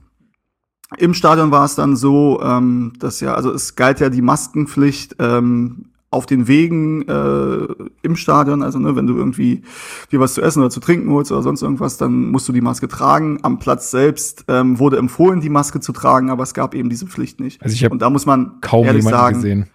Im 0.97 1.13
Stadion 1.13 1.51
war 1.51 1.65
es 1.65 1.75
dann 1.75 1.95
so, 1.95 2.41
ähm, 2.41 2.93
dass 2.99 3.19
ja, 3.19 3.33
also 3.33 3.51
es 3.51 3.75
galt 3.75 3.99
ja 3.99 4.09
die 4.09 4.21
Maskenpflicht 4.21 5.15
ähm, 5.19 5.92
auf 6.13 6.25
den 6.25 6.47
Wegen 6.47 7.07
äh, 7.07 7.67
im 8.01 8.15
Stadion, 8.15 8.63
also 8.63 8.79
ne, 8.79 8.95
wenn 8.95 9.07
du 9.07 9.17
irgendwie 9.17 9.63
dir 10.11 10.19
was 10.19 10.35
zu 10.35 10.41
essen 10.41 10.59
oder 10.59 10.69
zu 10.69 10.79
trinken 10.79 11.09
holst 11.09 11.31
oder 11.31 11.41
sonst 11.41 11.61
irgendwas, 11.61 11.97
dann 11.97 12.31
musst 12.31 12.47
du 12.47 12.53
die 12.53 12.61
Maske 12.61 12.87
tragen. 12.87 13.39
Am 13.41 13.59
Platz 13.59 13.91
selbst 13.91 14.45
ähm, 14.47 14.79
wurde 14.79 14.97
empfohlen, 14.97 15.41
die 15.41 15.49
Maske 15.49 15.79
zu 15.79 15.91
tragen, 15.91 16.29
aber 16.29 16.43
es 16.43 16.53
gab 16.53 16.75
eben 16.75 16.89
diese 16.89 17.07
Pflicht 17.07 17.39
nicht. 17.39 17.61
Also 17.61 17.73
ich 17.73 17.83
habe 17.83 17.93
Und 17.93 18.01
da 18.01 18.09
muss 18.09 18.25
man 18.25 18.61
kaum 18.61 18.85
ehrlich 18.85 19.03
sagen, 19.03 19.35
gesehen 19.35 19.65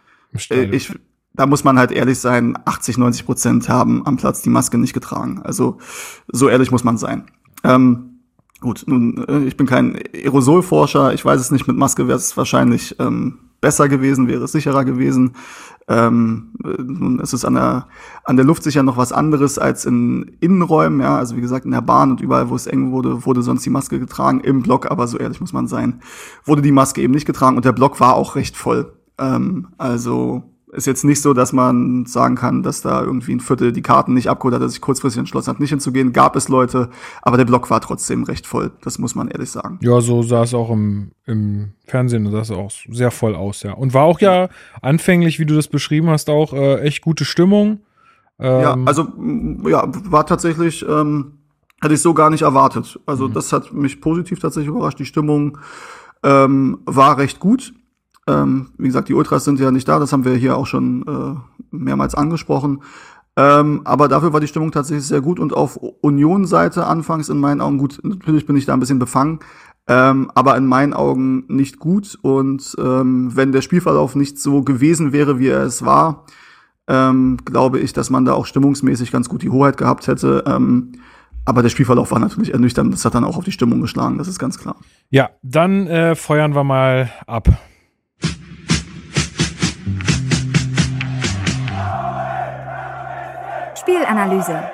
äh, 0.51 0.65
ich, 0.75 0.93
da 1.35 1.47
muss 1.47 1.65
man 1.65 1.79
halt 1.79 1.93
ehrlich 1.93 2.19
sein, 2.19 2.59
80, 2.65 2.99
90 2.99 3.27
Prozent 3.27 3.69
haben 3.69 4.07
am 4.07 4.17
Platz 4.17 4.43
die 4.43 4.51
Maske 4.51 4.79
nicht 4.79 4.93
getragen. 4.93 5.41
Also 5.43 5.79
so 6.29 6.49
ehrlich 6.49 6.71
muss 6.71 6.85
man 6.85 6.99
sein. 6.99 7.25
Ähm, 7.65 8.21
gut, 8.61 8.85
nun, 8.87 9.25
äh, 9.29 9.45
ich 9.45 9.57
bin 9.57 9.67
kein 9.67 9.99
Aerosolforscher, 10.15 11.15
ich 11.15 11.25
weiß 11.25 11.41
es 11.41 11.51
nicht, 11.51 11.67
mit 11.67 11.77
Maske 11.77 12.09
wäre 12.09 12.19
es 12.19 12.37
wahrscheinlich 12.37 12.97
ähm, 12.99 13.39
besser 13.61 13.89
gewesen, 13.89 14.29
wäre 14.29 14.45
es 14.45 14.53
sicherer 14.53 14.85
gewesen. 14.85 15.35
Ähm, 15.89 16.53
äh, 16.65 16.83
nun 16.83 17.19
ist 17.19 17.33
es 17.33 17.45
an 17.45 17.55
der, 17.55 17.87
an 18.25 18.37
der 18.37 18.45
Luft 18.45 18.63
sicher 18.63 18.83
noch 18.83 18.97
was 18.97 19.13
anderes 19.13 19.59
als 19.59 19.87
in 19.87 20.37
Innenräumen, 20.41 21.01
ja, 21.01 21.17
also 21.17 21.37
wie 21.37 21.41
gesagt, 21.41 21.65
in 21.65 21.71
der 21.71 21.81
Bahn 21.81 22.11
und 22.11 22.21
überall, 22.21 22.51
wo 22.51 22.55
es 22.55 22.67
eng 22.67 22.93
wurde, 22.93 23.25
wurde 23.25 23.43
sonst 23.43 23.65
die 23.65 23.71
Maske 23.71 23.99
getragen, 23.99 24.41
im 24.41 24.63
Block, 24.63 24.91
aber 24.91 25.07
so 25.07 25.19
ehrlich 25.19 25.41
muss 25.41 25.55
man 25.55 25.67
sein, 25.67 26.01
wurde 26.45 26.61
die 26.61 26.73
Maske 26.73 27.01
eben 27.01 27.15
nicht 27.15 27.27
getragen 27.27 27.57
und 27.57 27.65
der 27.65 27.73
Block 27.73 28.01
war 28.01 28.15
auch 28.15 28.37
recht 28.37 28.57
voll. 28.57 28.93
Ähm, 29.17 29.69
also 29.79 30.43
ist 30.79 30.87
jetzt 30.87 31.05
nicht 31.05 31.21
so, 31.21 31.35
dass 31.35 31.53
man 31.53 32.07
sagen 32.07 32.37
kann, 32.37 32.63
dass 32.63 32.81
da 32.81 33.03
irgendwie 33.03 33.35
ein 33.35 33.41
Viertel 33.41 33.73
die 33.73 33.83
Karten 33.83 34.15
nicht 34.15 34.31
abgeholt 34.31 34.55
hat, 34.55 34.63
dass 34.63 34.73
sich 34.73 34.81
kurzfristig 34.81 35.19
entschlossen 35.19 35.51
hat, 35.51 35.61
nicht 35.61 35.71
hinzugehen. 35.71 36.13
Gab 36.13 36.37
es 36.37 36.49
Leute, 36.49 36.89
aber 37.21 37.37
der 37.37 37.45
Block 37.45 37.69
war 37.69 37.81
trotzdem 37.81 38.23
recht 38.23 38.47
voll. 38.47 38.71
Das 38.83 38.99
muss 38.99 39.15
man 39.15 39.29
ehrlich 39.29 39.51
sagen. 39.51 39.79
Ja, 39.83 40.01
so 40.01 40.23
sah 40.23 40.45
es 40.45 40.55
auch 40.55 40.71
im, 40.71 41.11
im 41.27 41.73
Fernsehen, 41.85 42.31
sah 42.31 42.41
es 42.41 42.51
auch 42.51 42.71
sehr 42.71 43.11
voll 43.11 43.35
aus, 43.35 43.63
ja. 43.63 43.73
Und 43.73 43.93
war 43.93 44.05
auch 44.05 44.21
ja 44.21 44.49
anfänglich, 44.81 45.39
wie 45.39 45.47
du 45.47 45.55
das 45.55 45.69
beschrieben 45.69 46.09
hast, 46.09 46.31
auch 46.31 46.53
äh, 46.53 46.81
echt 46.81 47.03
gute 47.03 47.25
Stimmung. 47.25 47.81
Ja, 48.41 48.75
Ähm, 48.75 48.87
also 48.87 49.03
m, 49.03 49.67
ja, 49.69 49.85
war 49.87 50.25
tatsächlich, 50.25 50.87
ähm, 50.89 51.39
hätte 51.83 51.95
ich 51.95 52.01
so 52.01 52.15
gar 52.15 52.31
nicht 52.31 52.43
erwartet. 52.43 52.99
Also 53.05 53.27
das 53.29 53.53
hat 53.53 53.73
mich 53.73 54.01
positiv 54.01 54.39
tatsächlich 54.39 54.69
überrascht. 54.69 54.99
Die 55.01 55.05
Stimmung 55.05 55.59
ähm, 56.23 56.79
war 56.87 57.19
recht 57.19 57.41
gut. 57.41 57.75
Ähm, 58.29 58.69
wie 58.79 58.87
gesagt, 58.87 59.09
die 59.09 59.15
Ultras 59.15 59.45
sind 59.45 59.59
ja 59.59 59.71
nicht 59.71 59.89
da, 59.89 59.99
das 59.99 60.13
haben 60.13 60.25
wir 60.25 60.35
hier 60.35 60.57
auch 60.57 60.67
schon 60.67 61.03
äh, 61.07 61.77
mehrmals 61.77 62.15
angesprochen. 62.15 62.83
Ähm, 63.37 63.83
aber 63.85 64.09
dafür 64.09 64.33
war 64.33 64.41
die 64.41 64.49
Stimmung 64.49 64.73
tatsächlich 64.73 65.07
sehr 65.07 65.21
gut 65.21 65.39
und 65.39 65.55
auf 65.55 65.77
Union-Seite 65.77 66.87
anfangs 66.87 67.29
in 67.29 67.39
meinen 67.39 67.61
Augen 67.61 67.79
gut. 67.79 68.01
Natürlich 68.03 68.47
bin 68.47 68.57
ich 68.57 68.67
da 68.67 68.75
ein 68.75 68.81
bisschen 68.81 68.99
befangen, 68.99 69.39
ähm, 69.87 70.31
aber 70.35 70.57
in 70.57 70.67
meinen 70.67 70.93
Augen 70.93 71.45
nicht 71.47 71.79
gut. 71.79 72.19
Und 72.21 72.75
ähm, 72.79 73.31
wenn 73.35 73.53
der 73.53 73.63
Spielverlauf 73.63 74.17
nicht 74.17 74.41
so 74.41 74.63
gewesen 74.63 75.13
wäre, 75.13 75.39
wie 75.39 75.49
er 75.49 75.63
es 75.63 75.85
war, 75.85 76.27
ähm, 76.89 77.39
glaube 77.45 77.79
ich, 77.79 77.93
dass 77.93 78.11
man 78.11 78.25
da 78.25 78.33
auch 78.33 78.45
stimmungsmäßig 78.45 79.13
ganz 79.13 79.29
gut 79.29 79.43
die 79.43 79.51
Hoheit 79.51 79.77
gehabt 79.77 80.09
hätte. 80.09 80.43
Ähm, 80.47 80.93
aber 81.45 81.63
der 81.63 81.69
Spielverlauf 81.69 82.11
war 82.11 82.19
natürlich 82.19 82.53
ernüchternd. 82.53 82.93
Das 82.93 83.05
hat 83.05 83.15
dann 83.15 83.25
auch 83.25 83.37
auf 83.37 83.45
die 83.45 83.53
Stimmung 83.53 83.81
geschlagen, 83.81 84.19
das 84.19 84.29
ist 84.29 84.39
ganz 84.39 84.59
klar. 84.59 84.77
ja, 85.11 85.31
dann 85.43 85.87
äh, 85.87 86.15
feuern 86.17 86.55
wir 86.55 86.65
mal 86.65 87.11
ab. 87.27 87.49
Spielanalyse. 93.89 94.71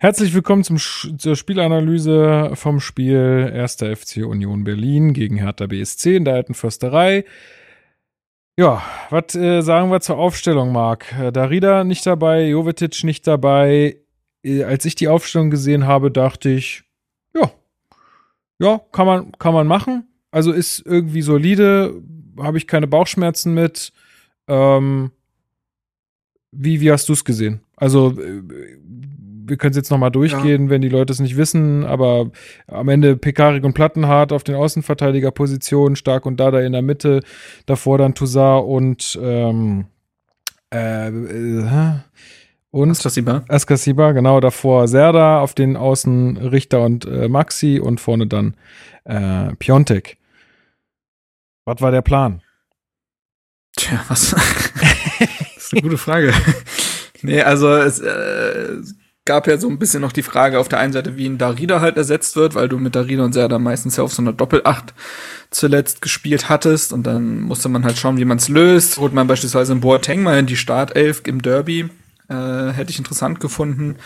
Herzlich 0.00 0.34
willkommen 0.34 0.64
zum 0.64 0.76
zur 0.78 1.36
Spielanalyse 1.36 2.50
vom 2.54 2.80
Spiel 2.80 3.48
1. 3.54 3.76
FC 3.76 4.26
Union 4.26 4.64
Berlin 4.64 5.12
gegen 5.12 5.36
Hertha 5.36 5.68
BSC 5.68 6.16
in 6.16 6.24
der 6.24 6.34
alten 6.34 6.54
Försterei. 6.54 7.24
Ja, 8.58 8.82
was 9.10 9.36
äh, 9.36 9.60
sagen 9.60 9.92
wir 9.92 10.00
zur 10.00 10.18
Aufstellung, 10.18 10.72
Marc? 10.72 11.12
Äh, 11.16 11.30
Darida 11.30 11.84
nicht 11.84 12.04
dabei, 12.06 12.48
Jovetic 12.48 13.04
nicht 13.04 13.28
dabei. 13.28 13.98
Äh, 14.42 14.64
als 14.64 14.84
ich 14.84 14.96
die 14.96 15.06
Aufstellung 15.06 15.52
gesehen 15.52 15.86
habe, 15.86 16.10
dachte 16.10 16.48
ich, 16.50 16.82
ja, 17.36 17.52
ja, 18.58 18.80
kann 18.90 19.06
man, 19.06 19.32
kann 19.38 19.54
man 19.54 19.68
machen. 19.68 20.08
Also 20.32 20.50
ist 20.50 20.84
irgendwie 20.84 21.22
solide, 21.22 22.02
habe 22.36 22.58
ich 22.58 22.66
keine 22.66 22.88
Bauchschmerzen 22.88 23.54
mit. 23.54 23.92
Ähm, 24.48 25.12
wie, 26.52 26.80
wie 26.80 26.90
hast 26.90 27.08
du 27.08 27.12
es 27.12 27.24
gesehen? 27.24 27.60
Also, 27.76 28.10
äh, 28.20 28.42
wir 29.50 29.56
können 29.56 29.72
es 29.72 29.76
jetzt 29.76 29.90
nochmal 29.90 30.12
durchgehen, 30.12 30.70
wenn 30.70 30.80
die 30.80 30.88
Leute 30.88 31.12
es 31.12 31.18
nicht 31.18 31.36
wissen, 31.36 31.84
aber 31.84 32.30
am 32.68 32.88
Ende 32.88 33.16
Pekarik 33.16 33.64
und 33.64 33.74
Plattenhardt 33.74 34.32
auf 34.32 34.44
den 34.44 34.54
Außenverteidigerpositionen, 34.54 35.96
Stark 35.96 36.24
und 36.24 36.38
Dada 36.38 36.60
in 36.60 36.72
der 36.72 36.82
Mitte, 36.82 37.20
davor 37.66 37.98
dann 37.98 38.14
Toussaint 38.14 38.64
und 38.64 39.18
ähm, 39.20 39.86
äh, 40.72 41.08
äh, 41.08 41.94
Und 42.70 42.90
Askasiba. 42.90 43.44
Askasiba, 43.48 44.12
genau 44.12 44.38
davor 44.38 44.86
Serda, 44.86 45.40
auf 45.40 45.54
den 45.54 45.76
Außen 45.76 46.36
Richter 46.36 46.82
und 46.82 47.04
äh, 47.06 47.28
Maxi 47.28 47.80
und 47.80 48.00
vorne 48.00 48.28
dann 48.28 48.54
äh, 49.04 49.54
Piontek. 49.56 50.16
Was 51.64 51.80
war 51.80 51.90
der 51.90 52.02
Plan? 52.02 52.40
Tja, 53.76 54.04
was? 54.08 54.34
ist 55.70 55.74
eine 55.74 55.82
gute 55.82 55.98
Frage. 55.98 56.32
nee, 57.22 57.42
also 57.42 57.72
es 57.74 58.00
äh, 58.00 58.76
gab 59.24 59.46
ja 59.46 59.58
so 59.58 59.68
ein 59.68 59.78
bisschen 59.78 60.00
noch 60.00 60.12
die 60.12 60.22
Frage 60.22 60.58
auf 60.58 60.68
der 60.68 60.80
einen 60.80 60.92
Seite, 60.92 61.16
wie 61.16 61.26
ein 61.26 61.38
Darida 61.38 61.80
halt 61.80 61.96
ersetzt 61.96 62.34
wird, 62.36 62.54
weil 62.54 62.68
du 62.68 62.78
mit 62.78 62.96
Darida 62.96 63.24
und 63.24 63.32
Serda 63.32 63.58
meistens 63.58 63.96
ja 63.96 64.02
auf 64.02 64.12
so 64.12 64.22
einer 64.22 64.32
Doppelacht 64.32 64.94
zuletzt 65.50 66.02
gespielt 66.02 66.48
hattest 66.48 66.92
und 66.92 67.06
dann 67.06 67.40
musste 67.42 67.68
man 67.68 67.84
halt 67.84 67.98
schauen, 67.98 68.18
wie 68.18 68.24
man 68.24 68.38
es 68.38 68.48
löst. 68.48 68.98
Holt 68.98 69.14
man 69.14 69.26
beispielsweise 69.26 69.72
einen 69.72 69.80
Boateng 69.80 70.22
mal 70.22 70.38
in 70.38 70.46
die 70.46 70.56
Startelf 70.56 71.22
im 71.26 71.42
Derby, 71.42 71.88
äh, 72.28 72.72
hätte 72.72 72.90
ich 72.90 72.98
interessant 72.98 73.38
gefunden. 73.40 73.96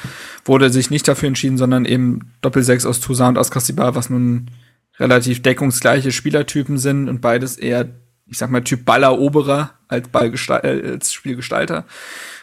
Wurde 0.45 0.71
sich 0.71 0.91
nicht 0.91 1.09
dafür 1.09 1.29
entschieden, 1.29 1.59
sondern 1.59 1.87
eben 1.87 2.33
Doppelsechs 2.43 2.85
aus 2.85 3.01
Toussaint 3.01 3.37
und 3.37 3.41
Askasibar, 3.41 3.95
was 3.95 4.11
nun 4.11 4.51
relativ 4.99 5.43
deckungsgleiche 5.43 6.13
Spielertypen 6.13 6.79
sind 6.79 7.09
und 7.09 7.21
beides 7.21 7.57
eher, 7.57 7.89
ich 8.27 8.39
sag 8.39 8.51
mal, 8.51 8.63
Typ 8.63 8.85
Balleroberer 8.85 9.71
als, 9.89 10.09
Ballgestal 10.09 10.61
äh, 10.65 10.91
als 10.93 11.13
Spielgestalter. 11.13 11.85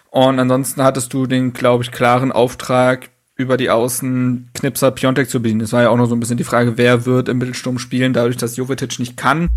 Und 0.09 0.39
ansonsten 0.39 0.83
hattest 0.83 1.13
du 1.13 1.25
den, 1.25 1.53
glaube 1.53 1.83
ich, 1.83 1.91
klaren 1.91 2.31
Auftrag, 2.31 3.09
über 3.37 3.57
die 3.57 3.69
Außen 3.71 4.49
Knipser 4.53 4.91
Piontek 4.91 5.27
zu 5.29 5.41
bedienen. 5.41 5.61
Das 5.61 5.73
war 5.73 5.81
ja 5.81 5.89
auch 5.89 5.97
noch 5.97 6.05
so 6.05 6.15
ein 6.15 6.19
bisschen 6.19 6.37
die 6.37 6.43
Frage, 6.43 6.77
wer 6.77 7.05
wird 7.05 7.27
im 7.27 7.39
Mittelsturm 7.39 7.79
spielen, 7.79 8.13
dadurch, 8.13 8.37
dass 8.37 8.55
Jovetic 8.57 8.99
nicht 8.99 9.17
kann. 9.17 9.49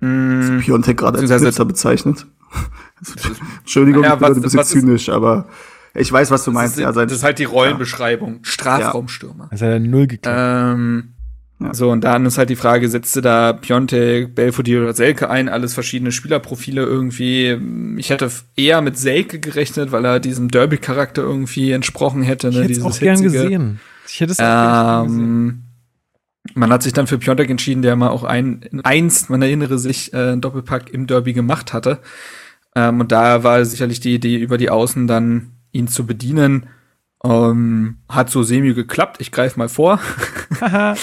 Mm, 0.00 0.60
Piontek 0.60 0.96
gerade 0.96 1.18
als 1.18 1.30
Knipser 1.42 1.64
bezeichnet. 1.66 2.26
Entschuldigung, 3.60 4.04
Ja, 4.04 4.14
ich 4.14 4.18
bin 4.20 4.28
was- 4.30 4.36
ein 4.36 4.42
bisschen 4.42 4.58
was 4.60 4.72
ist- 4.74 4.80
zynisch, 4.80 5.08
aber 5.10 5.48
ich 5.94 6.10
weiß, 6.10 6.30
was 6.30 6.44
du 6.44 6.52
meinst. 6.52 6.76
ist, 6.76 6.80
ja, 6.82 6.92
sein, 6.92 7.08
das 7.08 7.18
ist 7.18 7.24
halt 7.24 7.38
die 7.38 7.44
Rollenbeschreibung. 7.44 8.40
Strafraumstürmer. 8.42 9.48
Das 9.50 9.60
hat 9.62 9.68
er 9.68 9.80
null 9.80 10.06
geklappt. 10.06 10.74
Ähm, 10.78 11.12
Ja. 11.58 11.72
So, 11.72 11.90
und 11.90 12.02
dann 12.04 12.26
ist 12.26 12.36
halt 12.36 12.50
die 12.50 12.56
Frage, 12.56 12.88
setzt 12.90 13.16
du 13.16 13.22
da 13.22 13.54
Piontek, 13.54 14.34
Belfodil 14.34 14.82
oder 14.82 14.92
Selke 14.92 15.30
ein, 15.30 15.48
alles 15.48 15.72
verschiedene 15.72 16.12
Spielerprofile 16.12 16.82
irgendwie. 16.82 17.56
Ich 17.98 18.10
hätte 18.10 18.30
eher 18.56 18.82
mit 18.82 18.98
Selke 18.98 19.40
gerechnet, 19.40 19.90
weil 19.90 20.04
er 20.04 20.20
diesem 20.20 20.48
Derby-Charakter 20.50 21.22
irgendwie 21.22 21.72
entsprochen 21.72 22.22
hätte. 22.22 22.48
ich 22.48 22.56
Ne? 22.56 22.62
hätte 22.64 22.72
es 22.72 22.78
Dieses 22.78 22.94
auch 22.96 23.00
gern 23.00 23.16
hitzige. 23.22 23.42
gesehen. 23.44 23.80
Ich 24.06 24.20
hätte 24.20 24.32
es 24.32 24.38
auch 24.38 24.42
gern 24.44 25.06
gesehen. 25.06 25.22
Ähm, 25.24 25.62
man 26.54 26.70
hat 26.72 26.82
sich 26.82 26.92
dann 26.92 27.06
für 27.06 27.18
Piontek 27.18 27.48
entschieden, 27.50 27.80
der 27.82 27.96
mal 27.96 28.10
auch 28.10 28.22
ein, 28.22 28.80
einst, 28.84 29.30
man 29.30 29.40
erinnere 29.42 29.78
sich, 29.78 30.12
äh, 30.12 30.16
einen 30.18 30.40
Doppelpack 30.42 30.90
im 30.90 31.06
Derby 31.06 31.32
gemacht 31.32 31.72
hatte. 31.72 32.00
Ähm, 32.74 33.00
und 33.00 33.10
da 33.12 33.42
war 33.44 33.64
sicherlich 33.64 34.00
die 34.00 34.14
Idee, 34.14 34.36
über 34.36 34.58
die 34.58 34.68
Außen 34.70 35.06
dann 35.06 35.52
ihn 35.72 35.88
zu 35.88 36.04
bedienen. 36.06 36.66
Ähm, 37.24 37.96
hat 38.10 38.28
so 38.30 38.42
semi 38.42 38.74
geklappt. 38.74 39.16
Ich 39.20 39.32
greife 39.32 39.58
mal 39.58 39.70
vor. 39.70 39.98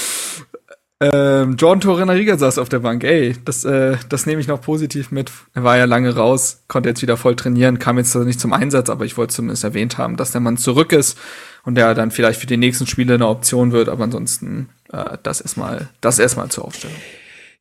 ähm, 1.12 1.56
Jordan 1.58 1.82
Torrenariga 1.82 2.38
saß 2.38 2.58
auf 2.58 2.70
der 2.70 2.80
Bank. 2.80 3.04
Ey, 3.04 3.36
das, 3.44 3.66
äh, 3.66 3.98
das 4.10 4.26
nehme 4.26 4.40
ich 4.42 4.48
noch 4.48 4.62
positiv 4.62 5.12
mit. 5.12 5.32
Er 5.54 5.64
war 5.64 5.78
ja 5.78 5.86
lange 5.86 6.16
raus, 6.16 6.64
konnte 6.68 6.90
jetzt 6.90 7.02
wieder 7.02 7.18
voll 7.18 7.36
trainieren, 7.36 7.80
kam 7.80 7.98
jetzt 7.98 8.16
nicht 8.16 8.40
zum 8.40 8.54
Einsatz, 8.54 8.90
aber 8.90 9.06
ich 9.06 9.18
wollte 9.18 9.34
zumindest 9.34 9.64
erwähnt 9.64 9.98
haben, 9.98 10.18
dass 10.18 10.32
der 10.32 10.42
Mann 10.42 10.58
zurück 10.58 10.92
ist 10.92 11.18
und 11.64 11.76
der 11.76 11.94
dann 11.94 12.12
vielleicht 12.12 12.40
für 12.40 12.48
die 12.48 12.58
nächsten 12.58 12.88
Spiele 12.88 13.16
eine 13.16 13.28
Option 13.28 13.72
wird, 13.72 13.90
aber 13.90 14.04
ansonsten 14.04 14.70
äh, 14.92 15.18
das 15.24 15.42
erstmal, 15.42 15.90
das 16.02 16.20
erstmal 16.20 16.50
zur 16.50 16.66
Aufstellung. 16.66 16.96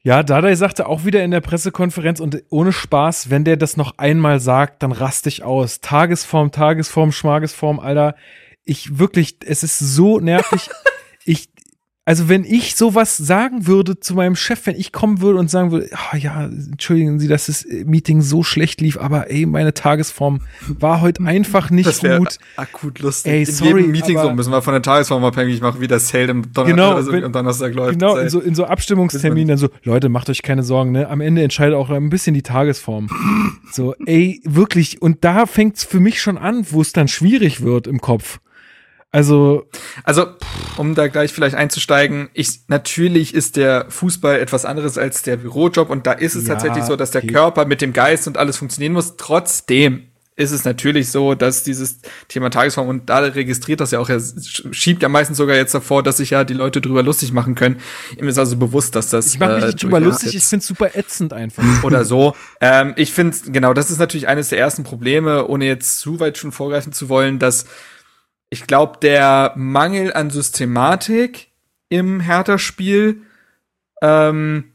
Ja, 0.05 0.25
Dardai 0.25 0.57
sagte 0.57 0.87
auch 0.87 1.05
wieder 1.05 1.23
in 1.23 1.31
der 1.31 1.41
Pressekonferenz 1.41 2.19
und 2.19 2.43
ohne 2.51 2.73
Spaß, 2.73 3.31
wenn 3.31 3.45
der 3.45 3.57
das 3.57 3.77
noch 3.77 3.99
einmal 3.99 4.41
sagt, 4.41 4.83
dann 4.83 4.91
raste 4.91 5.29
ich 5.29 5.45
aus. 5.45 5.81
Tagesform, 5.81 6.51
Tagesform, 6.51 7.13
Schmagesform, 7.13 7.79
Alter. 7.79 8.17
Ich 8.65 8.99
wirklich, 8.99 9.37
es 9.47 9.63
ist 9.63 9.79
so 9.79 10.19
nervig. 10.19 10.71
ich, 11.25 11.51
also 12.05 12.29
wenn 12.29 12.43
ich 12.45 12.75
sowas 12.75 13.17
sagen 13.17 13.69
würde 13.69 14.01
zu 14.01 14.15
meinem 14.15 14.35
Chef, 14.35 14.67
wenn 14.67 14.75
ich 14.75 14.91
kommen 14.91 15.21
würde 15.21 15.39
und 15.39 15.49
sagen 15.49 15.71
würde, 15.71 15.89
ah 15.93 16.17
ja, 16.17 16.45
entschuldigen 16.47 17.21
Sie, 17.21 17.29
dass 17.29 17.47
das 17.47 17.65
Meeting 17.85 18.23
so 18.23 18.43
schlecht 18.43 18.81
lief, 18.81 18.99
aber 18.99 19.31
ey, 19.31 19.47
meine 19.47 19.73
Tagesform 19.73 20.41
war 20.81 21.01
heute 21.01 21.23
einfach 21.25 21.71
nicht 21.71 22.03
wär 22.03 22.19
gut. 22.19 22.39
akut 22.57 22.99
lustig. 22.99 23.33
Ey, 23.33 23.41
in 23.41 23.47
sorry, 23.47 23.81
jedem 23.83 23.91
Meeting 23.93 24.19
so 24.19 24.33
müssen 24.33 24.51
wir 24.51 24.63
von 24.63 24.73
der 24.73 24.83
Tagesform 24.83 25.25
abhängig 25.25 25.61
machen, 25.61 25.81
wie 25.81 25.87
das 25.87 26.09
Sale 26.09 26.25
im 26.33 26.53
Donner 26.53 26.71
Genau, 26.71 26.93
also 26.95 27.13
wenn- 27.13 27.23
am 27.23 27.33
Donnerstag 27.33 27.73
läuft. 27.75 27.99
Genau, 28.01 28.17
in 28.17 28.29
so, 28.29 28.41
in 28.41 28.57
so 28.57 28.65
Abstimmungsterminen 28.65 29.49
dann 29.49 29.59
so, 29.59 29.69
Leute, 29.85 30.09
macht 30.09 30.29
euch 30.29 30.43
keine 30.43 30.65
Sorgen, 30.65 30.91
ne? 30.91 31.09
Am 31.09 31.21
Ende 31.21 31.43
entscheidet 31.45 31.77
auch 31.77 31.89
ein 31.91 32.11
bisschen 32.11 32.35
die 32.35 32.43
Tagesform. 32.43 33.09
So, 33.71 33.95
ey, 34.07 34.41
wirklich. 34.45 35.01
Und 35.01 35.25
da 35.25 35.47
fängt's 35.47 35.85
für 35.85 36.01
mich 36.01 36.21
schon 36.21 36.37
an, 36.37 36.67
wo 36.71 36.81
es 36.81 36.93
dann 36.93 37.07
schwierig 37.07 37.61
wird 37.63 37.87
im 37.87 38.01
Kopf. 38.01 38.41
Also, 39.13 39.69
Also, 40.05 40.27
um 40.79 40.95
da 40.95 41.07
gleich 41.09 41.33
vielleicht 41.33 41.55
einzusteigen, 41.55 42.31
ich, 42.33 42.61
natürlich 42.69 43.35
ist 43.35 43.57
der 43.57 43.87
Fußball 43.91 44.41
etwas 44.41 44.65
anderes 44.65 44.97
als 44.97 45.23
der 45.23 45.37
Bürojob 45.37 45.91
und 45.91 46.07
da 46.07 46.13
ist 46.13 46.35
es 46.35 46.47
Ja, 46.47 46.55
tatsächlich 46.55 46.85
so, 46.85 46.97
dass 46.97 47.11
der 47.11 47.23
okay. 47.23 47.33
Körper 47.33 47.67
mit 47.67 47.83
dem 47.83 47.93
Geist 47.93 48.27
und 48.27 48.39
alles 48.39 48.57
funktionieren 48.57 48.95
muss. 48.95 49.17
Trotzdem 49.19 50.09
ist 50.35 50.51
es 50.51 50.65
natürlich 50.65 51.11
so, 51.11 51.35
dass 51.35 51.63
dieses 51.63 51.99
Thema 52.29 52.51
Tagesform 52.51 52.89
und 52.89 53.11
da 53.11 53.19
registriert 53.19 53.81
das 53.81 53.91
ja 53.91 53.99
auch, 53.99 54.09
er 54.09 54.21
schiebt 54.71 55.03
ja 55.03 55.11
meistens 55.11 55.37
sogar 55.37 55.57
jetzt 55.57 55.75
davor, 55.75 56.03
dass 56.03 56.17
sich 56.17 56.31
ja 56.31 56.45
die 56.45 56.55
Leute 56.55 56.81
drüber 56.81 57.03
lustig 57.03 57.33
machen 57.33 57.55
können. 57.55 57.77
Ihm 58.19 58.29
ist 58.29 58.39
also 58.39 58.57
bewusst, 58.57 58.97
dass 58.97 59.11
das 59.11 59.35
ich 59.35 59.39
mache 59.39 59.57
mich 59.57 59.65
äh, 59.65 59.67
nicht 59.67 59.83
drüber 59.83 60.01
lustig, 60.01 60.35
ich 60.35 60.43
find's 60.43 60.67
super 60.67 60.97
ätzend 60.97 61.35
einfach. 61.35 61.63
oder 61.83 62.07
so. 62.07 62.35
ähm, 62.63 62.95
ich 62.97 63.13
finde, 63.13 63.37
genau, 63.49 63.75
das 63.75 63.91
ist 63.91 63.99
natürlich 63.99 64.27
eines 64.27 64.49
der 64.49 64.59
ersten 64.59 64.85
Probleme, 64.85 65.47
ohne 65.49 65.67
jetzt 65.67 66.01
zu 66.01 66.19
weit 66.19 66.39
schon 66.39 66.51
vorgreifen 66.51 66.95
zu 66.95 67.11
wollen, 67.11 67.39
dass 67.39 67.67
ich 68.53 68.67
glaube, 68.67 68.99
der 69.01 69.55
Mangel 69.57 70.13
an 70.13 70.29
Systematik 70.29 71.49
im 71.89 72.21
Hertha-Spiel 72.21 73.23
ähm, 74.03 74.73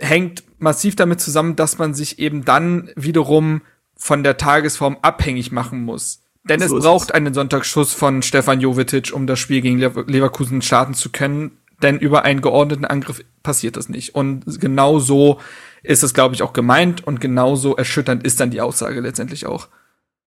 hängt 0.00 0.42
massiv 0.58 0.96
damit 0.96 1.20
zusammen, 1.20 1.54
dass 1.54 1.78
man 1.78 1.94
sich 1.94 2.18
eben 2.18 2.44
dann 2.44 2.90
wiederum 2.96 3.62
von 3.94 4.24
der 4.24 4.36
Tagesform 4.36 4.98
abhängig 5.00 5.52
machen 5.52 5.84
muss. 5.84 6.24
Denn 6.42 6.58
So 6.58 6.78
es 6.78 6.82
braucht 6.82 7.10
es. 7.10 7.14
einen 7.14 7.34
Sonntagsschuss 7.34 7.94
von 7.94 8.20
Stefan 8.20 8.60
Jovetic, 8.60 9.12
um 9.14 9.28
das 9.28 9.38
Spiel 9.38 9.60
gegen 9.60 9.78
Lever- 9.78 10.06
Leverkusen 10.08 10.60
starten 10.60 10.94
zu 10.94 11.10
können. 11.10 11.56
Denn 11.82 12.00
über 12.00 12.24
einen 12.24 12.40
geordneten 12.40 12.84
Angriff 12.84 13.22
passiert 13.44 13.76
das 13.76 13.88
nicht. 13.88 14.16
Und 14.16 14.60
genau 14.60 14.98
so 14.98 15.40
ist 15.84 16.02
es, 16.02 16.14
glaube 16.14 16.34
ich, 16.34 16.42
auch 16.42 16.52
gemeint. 16.52 17.06
Und 17.06 17.20
genauso 17.20 17.76
erschütternd 17.76 18.24
ist 18.24 18.40
dann 18.40 18.50
die 18.50 18.60
Aussage 18.60 18.98
letztendlich 18.98 19.46
auch. 19.46 19.68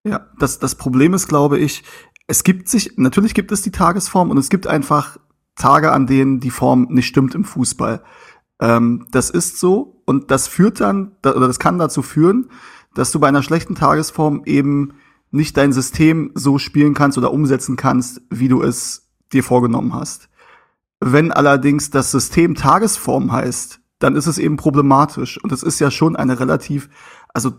Ja, 0.06 0.28
das, 0.40 0.60
das 0.60 0.76
Problem 0.76 1.14
ist, 1.14 1.28
glaube 1.28 1.58
ich, 1.60 1.84
es 2.28 2.44
gibt 2.44 2.70
sich, 2.70 2.94
natürlich 2.98 3.34
gibt 3.34 3.52
es 3.52 3.62
die 3.62 3.72
Tagesform 3.72 4.32
und 4.32 4.38
es 4.38 4.50
gibt 4.50 4.68
einfach 4.68 5.18
Tage, 5.56 5.92
an 5.92 6.08
denen 6.08 6.40
die 6.40 6.50
Form 6.50 6.88
nicht 6.90 7.08
stimmt 7.08 7.36
im 7.36 7.44
Fußball. 7.44 8.04
Ähm, 8.60 9.08
das 9.12 9.30
ist 9.30 9.60
so 9.60 10.02
und 10.06 10.32
das 10.32 10.48
führt 10.48 10.80
dann, 10.80 11.16
da- 11.22 11.36
oder 11.36 11.48
das 11.48 11.60
kann 11.60 11.78
dazu 11.78 12.02
führen, 12.02 12.50
dass 12.96 13.12
du 13.12 13.20
bei 13.20 13.28
einer 13.28 13.44
schlechten 13.44 13.76
Tagesform 13.76 14.44
eben 14.46 14.94
nicht 15.32 15.58
dein 15.58 15.74
System 15.74 16.32
so 16.36 16.60
spielen 16.60 16.94
kannst 16.94 17.18
oder 17.18 17.34
umsetzen 17.34 17.76
kannst, 17.76 18.22
wie 18.30 18.48
du 18.48 18.62
es 18.62 19.10
dir 19.32 19.44
vorgenommen 19.44 19.94
hast. 19.94 20.30
Wenn 21.00 21.32
allerdings 21.32 21.90
das 21.90 22.12
System 22.12 22.56
Tagesform 22.56 23.32
heißt, 23.32 23.82
dann 24.00 24.16
ist 24.16 24.28
es 24.28 24.38
eben 24.38 24.58
problematisch. 24.58 25.44
Und 25.44 25.52
es 25.52 25.64
ist 25.64 25.80
ja 25.80 25.90
schon 25.90 26.16
eine 26.16 26.40
relativ, 26.40 26.90
also 27.34 27.54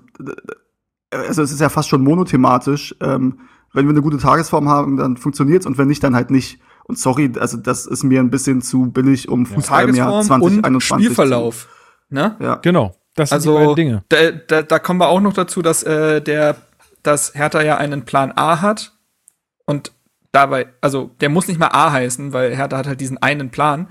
also 1.11 1.43
es 1.43 1.53
ist 1.53 1.61
ja 1.61 1.69
fast 1.69 1.89
schon 1.89 2.03
monothematisch. 2.03 2.95
Ähm, 3.01 3.41
wenn 3.75 3.87
wir 3.87 3.91
eine 3.91 4.03
gute 4.03 4.19
Tagesform 4.19 4.69
haben, 4.69 4.97
dann 4.97 5.17
funktioniert's 5.17 5.67
und 5.67 5.77
wenn 5.77 5.89
nicht, 5.89 6.03
dann 6.03 6.15
halt 6.15 6.31
nicht. 6.31 6.61
Und 6.85 6.99
sorry, 6.99 7.33
also 7.39 7.57
das 7.57 7.87
ist 7.87 8.05
mir 8.05 8.21
ein 8.21 8.31
bisschen 8.31 8.63
zu 8.63 8.87
billig, 8.91 9.29
um 9.29 9.47
Fußball 9.47 9.89
im 9.89 9.95
Jahr 9.95 10.11
Tagesform 10.11 10.41
2021 10.43 10.93
und 10.93 11.03
Spielverlauf. 11.03 11.69
Ne? 12.09 12.37
Zu, 12.39 12.45
ja. 12.45 12.55
Genau, 12.57 12.95
das 13.15 13.31
sind 13.31 13.45
die 13.45 13.49
Also 13.49 13.59
beiden 13.59 13.75
Dinge. 13.75 14.05
da, 14.09 14.31
da, 14.31 14.63
da 14.63 14.79
kommen 14.79 15.01
wir 15.01 15.09
auch 15.09 15.21
noch 15.21 15.33
dazu, 15.33 15.61
dass 15.63 15.83
äh, 15.83 16.21
der, 16.21 16.57
dass 17.03 17.35
Hertha 17.35 17.63
ja 17.63 17.77
einen 17.77 18.05
Plan 18.05 18.33
A 18.37 18.61
hat 18.61 18.93
und 19.67 19.93
dabei, 20.33 20.67
also 20.81 21.11
der 21.21 21.29
muss 21.29 21.49
nicht 21.49 21.59
mal 21.59 21.69
A 21.69 21.91
heißen, 21.93 22.33
weil 22.33 22.55
Hertha 22.55 22.77
hat 22.77 22.87
halt 22.87 23.01
diesen 23.01 23.19
einen 23.19 23.51
Plan, 23.51 23.89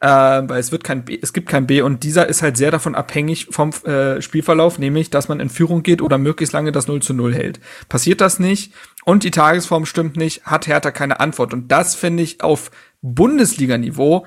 äh, 0.00 0.08
weil 0.08 0.60
es 0.60 0.72
wird 0.72 0.84
kein 0.84 1.04
B, 1.04 1.18
es 1.20 1.32
gibt 1.32 1.48
kein 1.48 1.66
B 1.66 1.80
und 1.82 2.02
dieser 2.02 2.28
ist 2.28 2.42
halt 2.42 2.56
sehr 2.56 2.70
davon 2.70 2.94
abhängig 2.94 3.48
vom 3.50 3.70
äh, 3.84 4.20
Spielverlauf, 4.20 4.78
nämlich, 4.78 5.10
dass 5.10 5.28
man 5.28 5.40
in 5.40 5.48
Führung 5.48 5.82
geht 5.82 6.02
oder 6.02 6.18
möglichst 6.18 6.52
lange 6.52 6.72
das 6.72 6.86
0 6.86 7.00
zu 7.02 7.14
0 7.14 7.34
hält. 7.34 7.60
Passiert 7.88 8.20
das 8.20 8.38
nicht 8.38 8.72
und 9.04 9.24
die 9.24 9.30
Tagesform 9.30 9.86
stimmt 9.86 10.16
nicht, 10.16 10.44
hat 10.44 10.66
Hertha 10.66 10.90
keine 10.90 11.20
Antwort 11.20 11.54
und 11.54 11.72
das 11.72 11.94
finde 11.94 12.22
ich 12.22 12.42
auf 12.42 12.70
Bundesliga-Niveau 13.00 14.26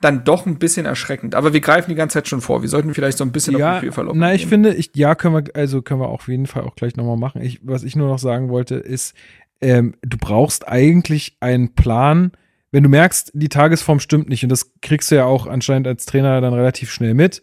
dann 0.00 0.22
doch 0.22 0.46
ein 0.46 0.58
bisschen 0.58 0.86
erschreckend. 0.86 1.34
Aber 1.34 1.52
wir 1.52 1.60
greifen 1.60 1.90
die 1.90 1.96
ganze 1.96 2.14
Zeit 2.14 2.28
schon 2.28 2.40
vor. 2.40 2.62
Wir 2.62 2.68
sollten 2.68 2.94
vielleicht 2.94 3.18
so 3.18 3.24
ein 3.24 3.32
bisschen 3.32 3.56
auf 3.56 3.60
Ja, 3.60 3.72
den 3.72 3.78
Spielverlauf 3.78 4.14
na, 4.16 4.32
ich 4.32 4.46
finde, 4.46 4.74
ich, 4.74 4.92
ja, 4.94 5.14
können 5.14 5.34
wir, 5.34 5.56
also 5.56 5.82
können 5.82 6.00
wir 6.00 6.08
auf 6.08 6.28
jeden 6.28 6.46
Fall 6.46 6.62
auch 6.62 6.76
gleich 6.76 6.94
nochmal 6.96 7.16
machen. 7.16 7.42
Ich, 7.42 7.60
was 7.64 7.82
ich 7.82 7.96
nur 7.96 8.06
noch 8.06 8.20
sagen 8.20 8.48
wollte, 8.48 8.76
ist, 8.76 9.14
ähm, 9.60 9.94
du 10.02 10.16
brauchst 10.16 10.68
eigentlich 10.68 11.36
einen 11.40 11.74
Plan, 11.74 12.30
wenn 12.70 12.82
du 12.82 12.88
merkst, 12.88 13.32
die 13.34 13.48
Tagesform 13.48 14.00
stimmt 14.00 14.28
nicht, 14.28 14.42
und 14.42 14.50
das 14.50 14.72
kriegst 14.82 15.10
du 15.10 15.16
ja 15.16 15.24
auch 15.24 15.46
anscheinend 15.46 15.86
als 15.86 16.06
Trainer 16.06 16.40
dann 16.40 16.52
relativ 16.52 16.92
schnell 16.92 17.14
mit, 17.14 17.42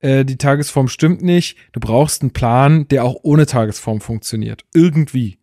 äh, 0.00 0.24
die 0.24 0.36
Tagesform 0.36 0.88
stimmt 0.88 1.22
nicht, 1.22 1.56
du 1.72 1.80
brauchst 1.80 2.22
einen 2.22 2.32
Plan, 2.32 2.86
der 2.88 3.04
auch 3.04 3.16
ohne 3.22 3.46
Tagesform 3.46 4.00
funktioniert. 4.00 4.64
Irgendwie. 4.74 5.38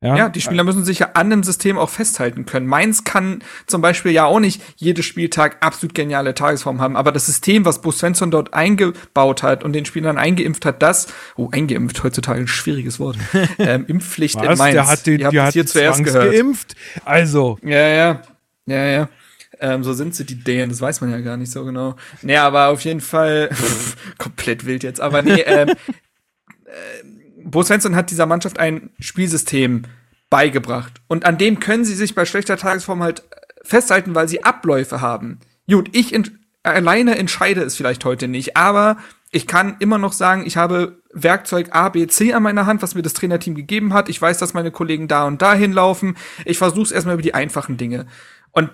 Ja, 0.00 0.16
Ja, 0.16 0.28
die 0.28 0.40
Spieler 0.40 0.62
müssen 0.62 0.84
sich 0.84 1.00
ja 1.00 1.10
an 1.14 1.28
dem 1.28 1.42
System 1.42 1.76
auch 1.76 1.88
festhalten 1.88 2.46
können. 2.46 2.68
Mainz 2.68 3.02
kann 3.02 3.42
zum 3.66 3.80
Beispiel 3.80 4.12
ja 4.12 4.26
auch 4.26 4.38
nicht 4.38 4.62
jedes 4.76 5.04
Spieltag 5.04 5.56
absolut 5.60 5.92
geniale 5.92 6.34
Tagesform 6.34 6.80
haben, 6.80 6.94
aber 6.94 7.10
das 7.10 7.26
System, 7.26 7.64
was 7.64 7.82
Bo 7.82 7.90
Svensson 7.90 8.30
dort 8.30 8.54
eingebaut 8.54 9.42
hat 9.42 9.64
und 9.64 9.72
den 9.72 9.86
Spielern 9.86 10.16
eingeimpft 10.16 10.66
hat, 10.66 10.82
das, 10.82 11.08
oh, 11.36 11.48
eingeimpft 11.50 12.04
heutzutage 12.04 12.38
ein 12.38 12.46
schwieriges 12.46 13.00
Wort, 13.00 13.18
ähm, 13.58 13.86
Impfpflicht 13.88 14.36
in 14.40 14.46
Was? 14.46 14.58
Mainz. 14.60 14.74
Der 14.74 14.86
hat 14.86 15.04
den, 15.04 15.18
Ihr 15.18 15.26
habt 15.26 15.34
die 15.34 15.40
hat 15.40 15.52
hier 15.54 15.66
zuerst 15.66 16.04
geimpft. 16.04 16.76
Also, 17.04 17.58
Ja, 17.64 17.88
ja, 17.88 18.22
ja, 18.68 18.86
ja. 18.86 19.08
Ähm, 19.60 19.82
so 19.82 19.92
sind 19.92 20.14
sie 20.14 20.24
die 20.24 20.42
Dänen, 20.42 20.70
das 20.70 20.80
weiß 20.80 21.00
man 21.00 21.10
ja 21.10 21.20
gar 21.20 21.36
nicht 21.36 21.50
so 21.50 21.64
genau. 21.64 21.96
Nee, 22.22 22.36
aber 22.36 22.68
auf 22.68 22.82
jeden 22.82 23.00
Fall 23.00 23.50
komplett 24.18 24.66
wild 24.66 24.82
jetzt. 24.82 25.00
Aber 25.00 25.22
nee, 25.22 25.40
ähm, 25.40 25.68
äh, 26.64 26.74
Bo 27.44 27.62
Svensson 27.62 27.96
hat 27.96 28.10
dieser 28.10 28.26
Mannschaft 28.26 28.58
ein 28.58 28.90
Spielsystem 28.98 29.84
beigebracht. 30.30 31.00
Und 31.08 31.24
an 31.24 31.38
dem 31.38 31.60
können 31.60 31.84
sie 31.84 31.94
sich 31.94 32.14
bei 32.14 32.24
schlechter 32.24 32.56
Tagesform 32.56 33.02
halt 33.02 33.24
festhalten, 33.62 34.14
weil 34.14 34.28
sie 34.28 34.44
Abläufe 34.44 35.00
haben. 35.00 35.40
Gut, 35.68 35.90
ich 35.92 36.12
ent 36.12 36.32
alleine 36.62 37.16
entscheide 37.16 37.62
es 37.62 37.76
vielleicht 37.76 38.04
heute 38.04 38.28
nicht, 38.28 38.56
aber 38.56 38.98
ich 39.30 39.46
kann 39.46 39.76
immer 39.78 39.98
noch 39.98 40.12
sagen, 40.12 40.44
ich 40.46 40.56
habe 40.56 41.02
Werkzeug 41.12 41.68
A, 41.72 41.88
B, 41.88 42.06
C 42.06 42.32
an 42.32 42.42
meiner 42.42 42.66
Hand, 42.66 42.82
was 42.82 42.94
mir 42.94 43.02
das 43.02 43.12
Trainerteam 43.12 43.54
gegeben 43.54 43.92
hat. 43.92 44.08
Ich 44.08 44.20
weiß, 44.20 44.38
dass 44.38 44.54
meine 44.54 44.70
Kollegen 44.70 45.08
da 45.08 45.26
und 45.26 45.42
da 45.42 45.54
hinlaufen. 45.54 46.16
Ich 46.44 46.58
versuche 46.58 46.84
es 46.84 46.92
erstmal 46.92 47.14
über 47.14 47.22
die 47.22 47.34
einfachen 47.34 47.76
Dinge. 47.76 48.06
Und 48.52 48.70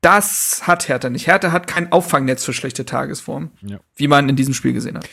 das 0.00 0.66
hat 0.66 0.88
Hertha 0.88 1.08
nicht. 1.10 1.26
Hertha 1.26 1.52
hat 1.52 1.66
kein 1.66 1.92
Auffangnetz 1.92 2.44
für 2.44 2.52
schlechte 2.52 2.84
Tagesform, 2.84 3.50
Ja. 3.62 3.78
wie 3.96 4.08
man 4.08 4.28
in 4.28 4.36
diesem 4.36 4.54
Spiel 4.54 4.72
gesehen 4.72 4.96
hat. 4.96 5.08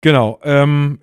genau. 0.00 0.38
Ähm, 0.42 1.00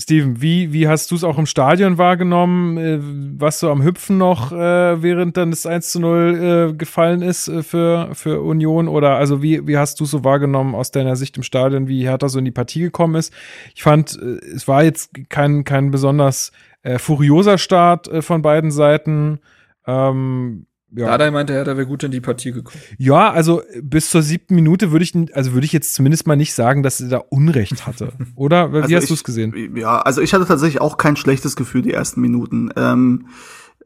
Steven, 0.00 0.40
wie, 0.40 0.72
wie 0.72 0.86
hast 0.86 1.10
du 1.10 1.16
es 1.16 1.24
auch 1.24 1.38
im 1.38 1.46
Stadion 1.46 1.98
wahrgenommen? 1.98 2.76
Äh, 2.78 2.98
was 3.40 3.58
so 3.58 3.68
am 3.68 3.82
Hüpfen 3.82 4.16
noch, 4.16 4.52
äh, 4.52 5.02
während 5.02 5.36
dann 5.36 5.50
das 5.50 5.66
1 5.66 5.90
zu 5.90 5.98
0 5.98 6.68
äh, 6.70 6.76
gefallen 6.76 7.20
ist 7.20 7.48
äh, 7.48 7.64
für, 7.64 8.10
für 8.14 8.40
Union? 8.42 8.86
Oder 8.86 9.16
also 9.16 9.42
wie, 9.42 9.66
wie 9.66 9.76
hast 9.76 9.98
du 9.98 10.04
so 10.04 10.22
wahrgenommen 10.22 10.76
aus 10.76 10.92
deiner 10.92 11.16
Sicht 11.16 11.36
im 11.36 11.42
Stadion, 11.42 11.88
wie 11.88 12.04
Hertha 12.04 12.28
so 12.28 12.38
in 12.38 12.44
die 12.44 12.52
Partie 12.52 12.78
gekommen 12.80 13.16
ist? 13.16 13.32
Ich 13.74 13.82
fand, 13.82 14.16
äh, 14.22 14.36
es 14.54 14.68
war 14.68 14.84
jetzt 14.84 15.10
kein, 15.30 15.64
kein 15.64 15.90
besonders 15.90 16.52
äh, 16.82 16.98
furioser 16.98 17.58
Start 17.58 18.06
äh, 18.06 18.22
von 18.22 18.40
beiden 18.40 18.70
Seiten. 18.70 19.40
Ähm, 19.84 20.66
ja. 20.94 21.06
Dardai 21.06 21.30
meinte, 21.30 21.52
Hertha 21.52 21.76
wäre 21.76 21.86
gut 21.86 22.02
in 22.04 22.10
die 22.10 22.20
Partie 22.20 22.52
gekommen. 22.52 22.82
Ja, 22.98 23.30
also 23.30 23.62
bis 23.82 24.10
zur 24.10 24.22
siebten 24.22 24.54
Minute 24.54 24.90
würde 24.90 25.04
ich, 25.04 25.14
also 25.34 25.52
würde 25.52 25.64
ich 25.66 25.72
jetzt 25.72 25.94
zumindest 25.94 26.26
mal 26.26 26.36
nicht 26.36 26.54
sagen, 26.54 26.82
dass 26.82 27.00
er 27.00 27.08
da 27.08 27.18
Unrecht 27.18 27.86
hatte. 27.86 28.12
Oder? 28.36 28.72
Wie 28.72 28.76
Also 28.78 28.94
hast 28.96 29.02
ich- 29.04 29.08
du 29.08 29.14
es 29.14 29.24
gesehen? 29.24 29.76
Ja, 29.76 30.00
also 30.00 30.20
ich 30.22 30.32
hatte 30.34 30.46
tatsächlich 30.46 30.80
auch 30.80 30.96
kein 30.96 31.16
schlechtes 31.16 31.56
Gefühl 31.56 31.82
die 31.82 31.92
ersten 31.92 32.20
Minuten. 32.20 32.70
Ähm, 32.76 33.26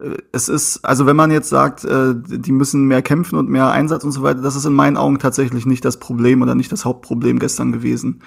äh, 0.01 0.17
es 0.33 0.49
ist, 0.49 0.85
also 0.85 1.05
wenn 1.07 1.17
man 1.17 1.31
jetzt 1.31 1.49
sagt, 1.49 1.85
äh, 1.85 2.15
die 2.17 2.53
müssen 2.53 2.85
mehr 2.87 3.03
kämpfen 3.03 3.37
und 3.39 3.49
mehr 3.49 3.71
Einsatz 3.71 4.05
und 4.05 4.13
so 4.13 4.23
weiter, 4.23 4.41
das 4.41 4.57
ist 4.57 4.65
in 4.67 4.73
meinen 4.73 4.97
Augen 4.97 5.19
tatsächlich 5.19 5.67
nicht 5.67 5.85
das 5.85 5.99
Problem 5.99 6.41
oder 6.43 6.55
nicht 6.55 6.71
das 6.73 6.85
Hauptproblem 6.85 7.39
gestern 7.41 7.73
gewesen. 7.73 8.23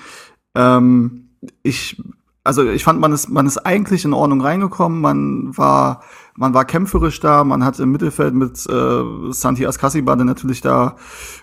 Ähm, 0.55 1.29
ich, 1.63 2.01
also 2.43 2.63
ich 2.69 2.83
fand, 2.83 2.99
man 2.99 3.11
ist, 3.11 3.29
man 3.29 3.45
ist 3.47 3.57
eigentlich 3.59 4.05
in 4.05 4.13
Ordnung 4.13 4.41
reingekommen, 4.41 5.01
man 5.01 5.57
war, 5.57 6.03
man 6.37 6.53
war 6.53 6.65
kämpferisch 6.65 7.19
da, 7.21 7.45
man 7.45 7.63
hat 7.63 7.79
im 7.79 7.91
Mittelfeld 7.91 8.33
mit 8.33 8.67
äh, 8.67 9.31
Santi 9.31 9.65
Askasiba, 9.65 10.15
der 10.17 10.25
natürlich 10.25 10.59
da 10.59 10.95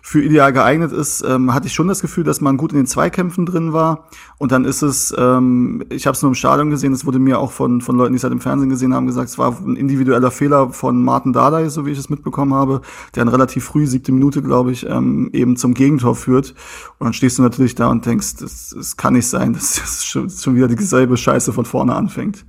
für 0.03 0.23
ideal 0.23 0.53
geeignet 0.53 0.93
ist, 0.93 1.25
ähm, 1.27 1.55
hatte 1.55 1.67
ich 1.67 1.73
schon 1.73 1.89
das 1.89 2.03
Gefühl, 2.03 2.25
dass 2.25 2.43
man 2.43 2.59
gut 2.59 2.73
in 2.73 2.79
den 2.79 2.87
Zweikämpfen 2.87 3.47
drin 3.47 3.73
war. 3.73 4.09
Und 4.37 4.53
dann 4.53 4.67
ist 4.67 4.83
es, 4.83 5.15
ähm, 5.17 5.83
ich 5.89 6.07
habe 6.07 6.15
es 6.15 6.21
nur 6.21 6.31
im 6.31 6.35
Stadion 6.35 6.69
gesehen, 6.69 6.93
es 6.93 7.07
wurde 7.07 7.19
mir 7.19 7.39
auch 7.39 7.53
von, 7.53 7.81
von 7.81 7.97
Leuten, 7.97 8.13
die 8.13 8.19
es 8.19 8.23
halt 8.23 8.35
im 8.35 8.41
Fernsehen 8.41 8.69
gesehen 8.69 8.93
haben, 8.93 9.07
gesagt, 9.07 9.31
es 9.31 9.39
war 9.39 9.57
ein 9.65 9.77
individueller 9.77 10.31
Fehler 10.31 10.71
von 10.71 11.03
Martin 11.03 11.33
Dardai, 11.33 11.71
so 11.71 11.87
wie 11.87 11.93
ich 11.93 11.99
es 11.99 12.11
mitbekommen 12.11 12.53
habe, 12.53 12.83
der 13.15 13.25
dann 13.25 13.33
relativ 13.33 13.65
früh, 13.65 13.87
siebte 13.87 14.13
Minute, 14.13 14.43
glaube 14.43 14.73
ich, 14.73 14.87
ähm, 14.87 15.31
eben 15.33 15.57
zum 15.57 15.73
Gegentor 15.73 16.17
führt. 16.17 16.55
Und 16.99 17.07
dann 17.07 17.15
stehst 17.15 17.39
du 17.39 17.43
natürlich 17.43 17.75
da 17.75 17.89
und 17.89 18.05
denkst, 18.05 18.37
das 18.41 18.97
kann 18.99 19.15
nicht 19.15 19.27
sein, 19.27 19.55
dass 19.55 19.77
das 19.81 20.05
schon, 20.05 20.29
schon 20.29 20.55
wieder 20.55 20.69
dieselbe 20.69 21.17
Scheiße 21.17 21.55
von 21.55 21.65
vorne 21.65 21.95
anfängt. 21.95 22.45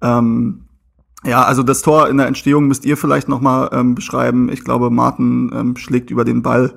Ähm, 0.00 0.60
ja, 1.24 1.42
also 1.44 1.62
das 1.62 1.82
Tor 1.82 2.08
in 2.08 2.16
der 2.16 2.26
Entstehung 2.26 2.66
müsst 2.66 2.84
ihr 2.84 2.96
vielleicht 2.96 3.28
noch 3.28 3.40
mal 3.40 3.68
ähm, 3.72 3.94
beschreiben. 3.94 4.50
Ich 4.50 4.64
glaube, 4.64 4.90
Martin 4.90 5.50
ähm, 5.54 5.76
schlägt 5.76 6.10
über 6.10 6.24
den 6.24 6.42
Ball 6.42 6.74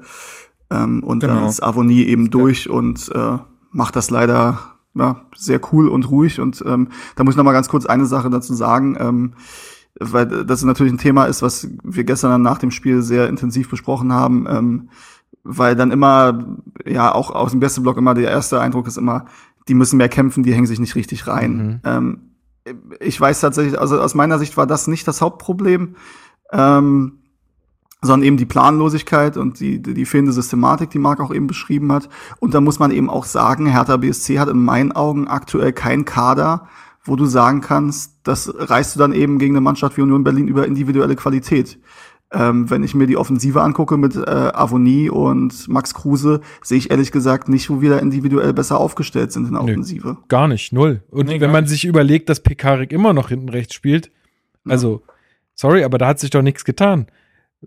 ähm, 0.69 1.03
und 1.03 1.23
dann 1.23 1.35
Genau. 1.37 1.47
ist 1.47 1.63
Avonie 1.63 2.03
eben 2.03 2.29
durch 2.29 2.69
und 2.69 3.11
äh, 3.13 3.37
macht 3.71 3.95
das 3.95 4.09
leider 4.09 4.59
ja, 4.93 5.21
sehr 5.35 5.59
cool 5.71 5.87
und 5.87 6.09
ruhig. 6.09 6.39
Und 6.39 6.63
ähm, 6.65 6.89
da 7.15 7.23
muss 7.23 7.33
ich 7.33 7.37
noch 7.37 7.43
mal 7.43 7.51
ganz 7.53 7.69
kurz 7.69 7.85
eine 7.85 8.05
Sache 8.05 8.29
dazu 8.29 8.53
sagen, 8.53 8.95
ähm, 8.99 9.33
weil 9.99 10.25
das 10.45 10.63
natürlich 10.63 10.93
ein 10.93 10.97
Thema 10.97 11.25
ist, 11.25 11.41
was 11.41 11.67
wir 11.83 12.03
gestern 12.03 12.31
dann 12.31 12.41
nach 12.41 12.57
dem 12.57 12.71
Spiel 12.71 13.01
sehr 13.01 13.27
intensiv 13.29 13.69
besprochen 13.69 14.11
haben. 14.13 14.45
Ähm, 14.49 14.89
weil 15.43 15.75
dann 15.75 15.91
immer, 15.91 16.45
ja, 16.85 17.13
auch 17.13 17.29
aus 17.29 17.51
dem 17.51 17.59
Gästeblock 17.59 17.97
immer 17.97 18.13
der 18.15 18.29
erste 18.31 18.59
Eindruck 18.59 18.87
ist 18.87 18.97
immer, 18.97 19.25
die 19.67 19.75
müssen 19.75 19.97
mehr 19.97 20.09
kämpfen, 20.09 20.43
die 20.43 20.53
hängen 20.53 20.65
sich 20.65 20.79
nicht 20.79 20.95
richtig 20.95 21.27
rein. 21.27 21.81
Ähm, 21.83 22.17
ich 22.99 23.19
weiß 23.19 23.41
tatsächlich, 23.41 23.79
also 23.79 23.99
aus 23.99 24.15
meiner 24.15 24.39
Sicht 24.39 24.57
war 24.57 24.67
das 24.67 24.87
nicht 24.87 25.07
das 25.07 25.21
Hauptproblem, 25.21 25.95
ähm, 26.51 27.19
sondern 28.01 28.27
eben 28.27 28.37
die 28.37 28.45
Planlosigkeit 28.45 29.37
und 29.37 29.59
die, 29.59 29.81
die, 29.81 30.05
fehlende 30.05 30.31
Systematik, 30.31 30.89
die 30.89 30.99
Marc 30.99 31.19
auch 31.19 31.33
eben 31.33 31.47
beschrieben 31.47 31.91
hat. 31.91 32.09
Und 32.39 32.53
da 32.53 32.61
muss 32.61 32.79
man 32.79 32.91
eben 32.91 33.09
auch 33.09 33.25
sagen, 33.25 33.65
Hertha 33.65 33.97
BSC 33.97 34.39
hat 34.39 34.49
in 34.49 34.63
meinen 34.63 34.91
Augen 34.91 35.27
aktuell 35.27 35.73
keinen 35.73 36.05
Kader, 36.05 36.67
wo 37.03 37.15
du 37.15 37.25
sagen 37.25 37.61
kannst, 37.61 38.19
das 38.23 38.51
reißt 38.55 38.95
du 38.95 38.99
dann 38.99 39.13
eben 39.13 39.37
gegen 39.37 39.55
eine 39.55 39.61
Mannschaft 39.61 39.97
wie 39.97 40.01
Union 40.01 40.23
Berlin 40.23 40.47
über 40.47 40.65
individuelle 40.65 41.15
Qualität. 41.15 41.79
Ähm, 42.33 42.69
wenn 42.69 42.83
ich 42.83 42.95
mir 42.95 43.07
die 43.07 43.17
Offensive 43.17 43.61
angucke 43.61 43.97
mit 43.97 44.15
äh, 44.15 44.21
Avonie 44.21 45.09
und 45.09 45.67
Max 45.69 45.93
Kruse, 45.93 46.41
sehe 46.63 46.77
ich 46.79 46.89
ehrlich 46.91 47.11
gesagt 47.11 47.47
nicht, 47.49 47.69
wo 47.69 47.81
wir 47.81 47.91
da 47.91 47.97
individuell 47.99 48.51
besser 48.51 48.79
aufgestellt 48.79 49.31
sind 49.31 49.45
in 49.47 49.53
der 49.53 49.61
Nö. 49.63 49.71
Offensive. 49.71 50.17
Gar 50.27 50.47
nicht, 50.47 50.73
null. 50.73 51.03
Und 51.11 51.27
Nee, 51.27 51.39
wenn 51.39 51.51
man 51.51 51.67
sich 51.67 51.85
überlegt, 51.85 52.27
dass 52.29 52.41
Pekarik 52.41 52.91
immer 52.91 53.13
noch 53.13 53.29
hinten 53.29 53.49
rechts 53.49 53.73
spielt, 53.75 54.11
also, 54.67 55.03
sorry, 55.53 55.83
aber 55.83 55.97
da 55.99 56.07
hat 56.07 56.19
sich 56.19 56.31
doch 56.31 56.41
nichts 56.41 56.65
getan. 56.65 57.05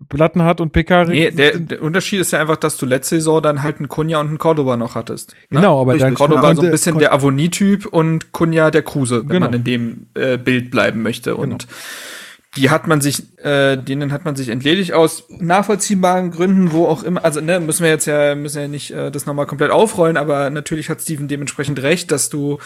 Plattenhardt 0.09 0.61
und 0.61 0.72
Pekarik. 0.72 1.11
Nee, 1.14 1.30
der, 1.30 1.59
der 1.59 1.82
Unterschied 1.82 2.20
ist 2.20 2.32
ja 2.32 2.40
einfach, 2.40 2.56
dass 2.56 2.76
du 2.76 2.86
letzte 2.86 3.16
Saison 3.16 3.40
dann 3.42 3.62
halt 3.62 3.78
einen 3.78 3.88
Kunja 3.88 4.20
und 4.20 4.28
einen 4.28 4.38
Cordoba 4.38 4.76
noch 4.76 4.94
hattest. 4.96 5.34
ne? 5.50 5.61
genau, 5.61 5.80
aber 5.80 5.96
dann 5.96 6.14
Cordoba 6.14 6.54
so 6.54 6.62
ein 6.62 6.70
bisschen 6.70 6.92
konnte- 6.94 7.04
der 7.06 7.14
Avonie-Typ 7.14 7.86
und 7.86 8.32
Kunja 8.32 8.70
der 8.70 8.82
Kruse, 8.82 9.20
wenn 9.22 9.28
Genau. 9.28 9.46
man 9.46 9.54
in 9.54 9.64
dem 9.64 10.06
äh, 10.14 10.36
Bild 10.36 10.70
bleiben 10.70 11.02
möchte. 11.02 11.36
Und 11.36 11.66
die 12.59 12.70
hat 12.70 12.86
man 12.86 13.00
sich, 13.00 13.22
äh, 13.44 13.76
denen 13.76 14.12
hat 14.12 14.24
man 14.24 14.34
sich 14.36 14.48
entledigt 14.48 14.92
aus 14.92 15.24
nachvollziehbaren 15.28 16.30
Gründen, 16.30 16.72
wo 16.72 16.86
auch 16.86 17.02
immer, 17.04 17.24
also 17.24 17.40
ne, 17.40 17.61
müssen 17.61 17.84
wir 17.84 17.90
jetzt 17.90 18.06
ja, 18.06 18.34
müssen 18.34 18.61
ja 18.61 18.68
nicht 18.68 18.90
äh, 18.90 19.11
das 19.11 19.26
nochmal 19.26 19.46
komplett 19.46 19.70
aufrollen, 19.70 20.16
aber 20.16 20.50
natürlich 20.50 20.90
hat 20.90 21.00
Steven 21.00 21.28
dementsprechend 21.28 21.80
recht, 21.82 22.11
dass 22.11 22.28
du 22.30 22.59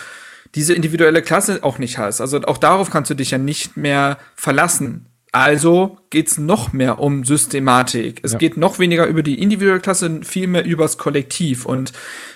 diese 0.55 0.74
individuelle 0.74 1.22
Klasse 1.22 1.61
auch 1.62 1.78
nicht 1.78 1.99
hast. 1.99 2.20
Also 2.20 2.40
auch 2.43 2.59
darauf 2.59 2.90
kannst 2.90 3.11
du 3.11 3.14
dich 3.14 3.30
ja 3.30 3.38
nicht 3.38 3.76
mehr 3.76 4.18
verlassen. 4.34 5.07
Also 5.34 5.97
geht's 6.11 6.36
noch 6.36 6.74
mehr 6.74 6.99
um 6.99 7.24
Systematik. 7.24 8.20
Es 8.22 8.32
Ja. 8.32 8.38
geht 8.38 8.59
noch 8.59 8.78
weniger 8.78 9.07
über 9.07 9.22
die 9.22 9.40
individuelle 9.40 9.80
Klasse, 9.80 10.20
viel 10.24 10.47
mehr 10.47 10.64
übers 10.66 10.99
Kollektiv. 10.99 11.64
Und 11.64 11.93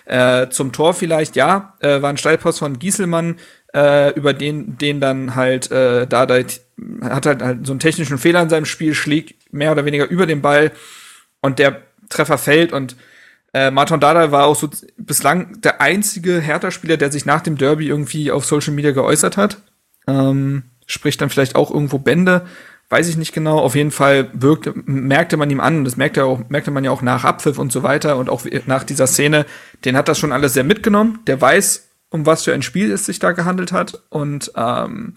äh, 0.07 0.49
zum 0.49 0.73
Tor 0.73 0.95
vielleicht, 0.95 1.37
ja, 1.37 1.75
äh, 1.81 2.01
war 2.01 2.09
ein 2.09 2.17
Steilpost 2.17 2.59
von 2.61 2.79
Gieselmann, 2.79 3.37
äh, 3.77 4.11
über 4.15 4.33
den, 4.33 4.79
den 4.79 5.01
dann 5.01 5.37
halt 5.37 5.71
äh, 5.71 6.07
da 6.07 6.21
hat 6.21 6.31
halt, 6.31 7.43
halt 7.43 7.67
so 7.67 7.73
einen 7.73 7.81
technischen 7.81 8.19
Fehler 8.19 8.43
in 8.43 8.49
seinem 8.49 8.65
Spiel, 8.65 8.95
schlägt 8.95 9.53
mehr 9.53 9.71
oder 9.71 9.85
weniger 9.85 10.09
über 10.09 10.27
den 10.27 10.41
Ball 10.41 10.73
und 11.43 11.59
der 11.59 11.83
Treffer 12.09 12.39
fällt 12.39 12.73
und 12.73 12.97
äh, 13.53 13.71
Martin 13.71 14.01
Dada 14.01 14.33
war 14.33 14.47
auch 14.47 14.57
so 14.57 14.69
bislang 14.97 15.61
der 15.61 15.81
einzige 15.81 16.41
Hertha-Spieler, 16.41 16.97
der 16.97 17.13
sich 17.13 17.27
nach 17.27 17.41
dem 17.41 17.59
Derby 17.59 17.89
irgendwie 17.89 18.31
auf 18.31 18.45
Social 18.45 18.75
Media 18.75 18.93
geäußert 18.93 19.37
hat. 19.37 19.59
Ähm, 20.07 20.65
spricht 20.87 21.21
dann 21.21 21.31
vielleicht 21.31 21.57
auch 21.57 21.71
irgendwo 21.71 21.99
Bände, 21.99 22.47
weiß 22.91 23.09
ich 23.09 23.17
nicht 23.17 23.33
genau. 23.33 23.59
Auf 23.59 23.75
jeden 23.75 23.91
Fall 23.91 24.29
wirkte, 24.33 24.75
merkte 24.85 25.37
man 25.37 25.51
ihm 25.51 25.61
an, 25.61 25.79
und 25.79 25.85
das 25.85 25.97
merkte, 25.97 26.21
er 26.21 26.27
auch, 26.27 26.49
merkte 26.49 26.71
man 26.71 26.85
ja 26.85 26.91
auch 26.91 27.03
nach 27.03 27.25
Abpfiff 27.25 27.59
und 27.59 27.73
so 27.73 27.83
weiter 27.83 28.17
und 28.19 28.29
auch 28.29 28.45
nach 28.67 28.85
dieser 28.85 29.07
Szene, 29.07 29.47
den 29.85 29.97
hat 29.97 30.09
das 30.09 30.19
schon 30.19 30.33
alles 30.33 30.53
sehr 30.53 30.65
mitgenommen. 30.65 31.21
Der 31.27 31.41
weiß, 31.41 31.86
um 32.11 32.27
was 32.27 32.45
für 32.45 32.55
ein 32.55 32.63
Spiel 32.63 32.91
es 32.93 33.07
sich 33.07 33.19
da 33.19 33.33
gehandelt 33.33 33.73
hat. 33.73 34.03
Und 34.11 34.53
ähm, 34.57 35.15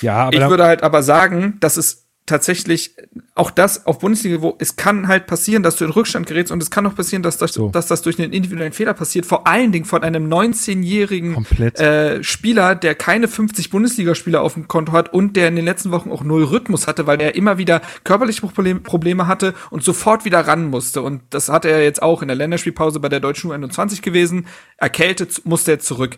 ja, 0.00 0.16
aber 0.16 0.36
ich 0.36 0.48
würde 0.48 0.64
halt 0.64 0.82
aber 0.82 1.02
sagen, 1.02 1.58
dass 1.60 1.76
es 1.76 2.01
tatsächlich 2.26 2.94
auch 3.34 3.50
das 3.50 3.86
auf 3.86 3.98
Bundesliga-Niveau, 3.98 4.56
es 4.58 4.76
kann 4.76 5.08
halt 5.08 5.26
passieren, 5.26 5.62
dass 5.62 5.76
du 5.76 5.84
in 5.84 5.90
Rückstand 5.90 6.26
gerätst 6.26 6.52
und 6.52 6.62
es 6.62 6.70
kann 6.70 6.86
auch 6.86 6.94
passieren, 6.94 7.22
dass 7.22 7.36
das, 7.36 7.52
So. 7.52 7.68
dass 7.70 7.86
das 7.88 8.02
durch 8.02 8.18
einen 8.18 8.32
individuellen 8.32 8.72
Fehler 8.72 8.94
passiert, 8.94 9.26
vor 9.26 9.46
allen 9.46 9.72
Dingen 9.72 9.84
von 9.84 10.02
einem 10.02 10.28
19-jährigen 10.32 11.34
Komplett. 11.34 11.80
äh, 11.80 12.22
Spieler, 12.22 12.74
der 12.74 12.94
keine 12.94 13.26
50 13.26 13.70
Bundesligaspieler 13.70 14.40
auf 14.40 14.54
dem 14.54 14.68
Konto 14.68 14.92
hat 14.92 15.12
und 15.12 15.36
der 15.36 15.48
in 15.48 15.56
den 15.56 15.64
letzten 15.64 15.90
Wochen 15.90 16.10
auch 16.12 16.22
null 16.22 16.44
Rhythmus 16.44 16.86
hatte, 16.86 17.06
weil 17.06 17.20
er 17.20 17.34
immer 17.34 17.58
wieder 17.58 17.82
körperliche 18.04 18.42
Problem, 18.42 18.82
Probleme 18.82 19.26
hatte 19.26 19.54
und 19.70 19.82
sofort 19.82 20.24
wieder 20.24 20.40
ran 20.40 20.66
musste. 20.70 21.02
Und 21.02 21.22
das 21.30 21.48
hatte 21.48 21.70
er 21.70 21.82
jetzt 21.82 22.02
auch 22.02 22.22
in 22.22 22.28
der 22.28 22.36
Länderspielpause 22.36 23.00
bei 23.00 23.08
der 23.08 23.20
deutschen 23.20 23.50
U21 23.50 24.00
gewesen. 24.02 24.46
Erkältet 24.76 25.42
musste 25.44 25.72
er 25.72 25.78
zurück. 25.80 26.16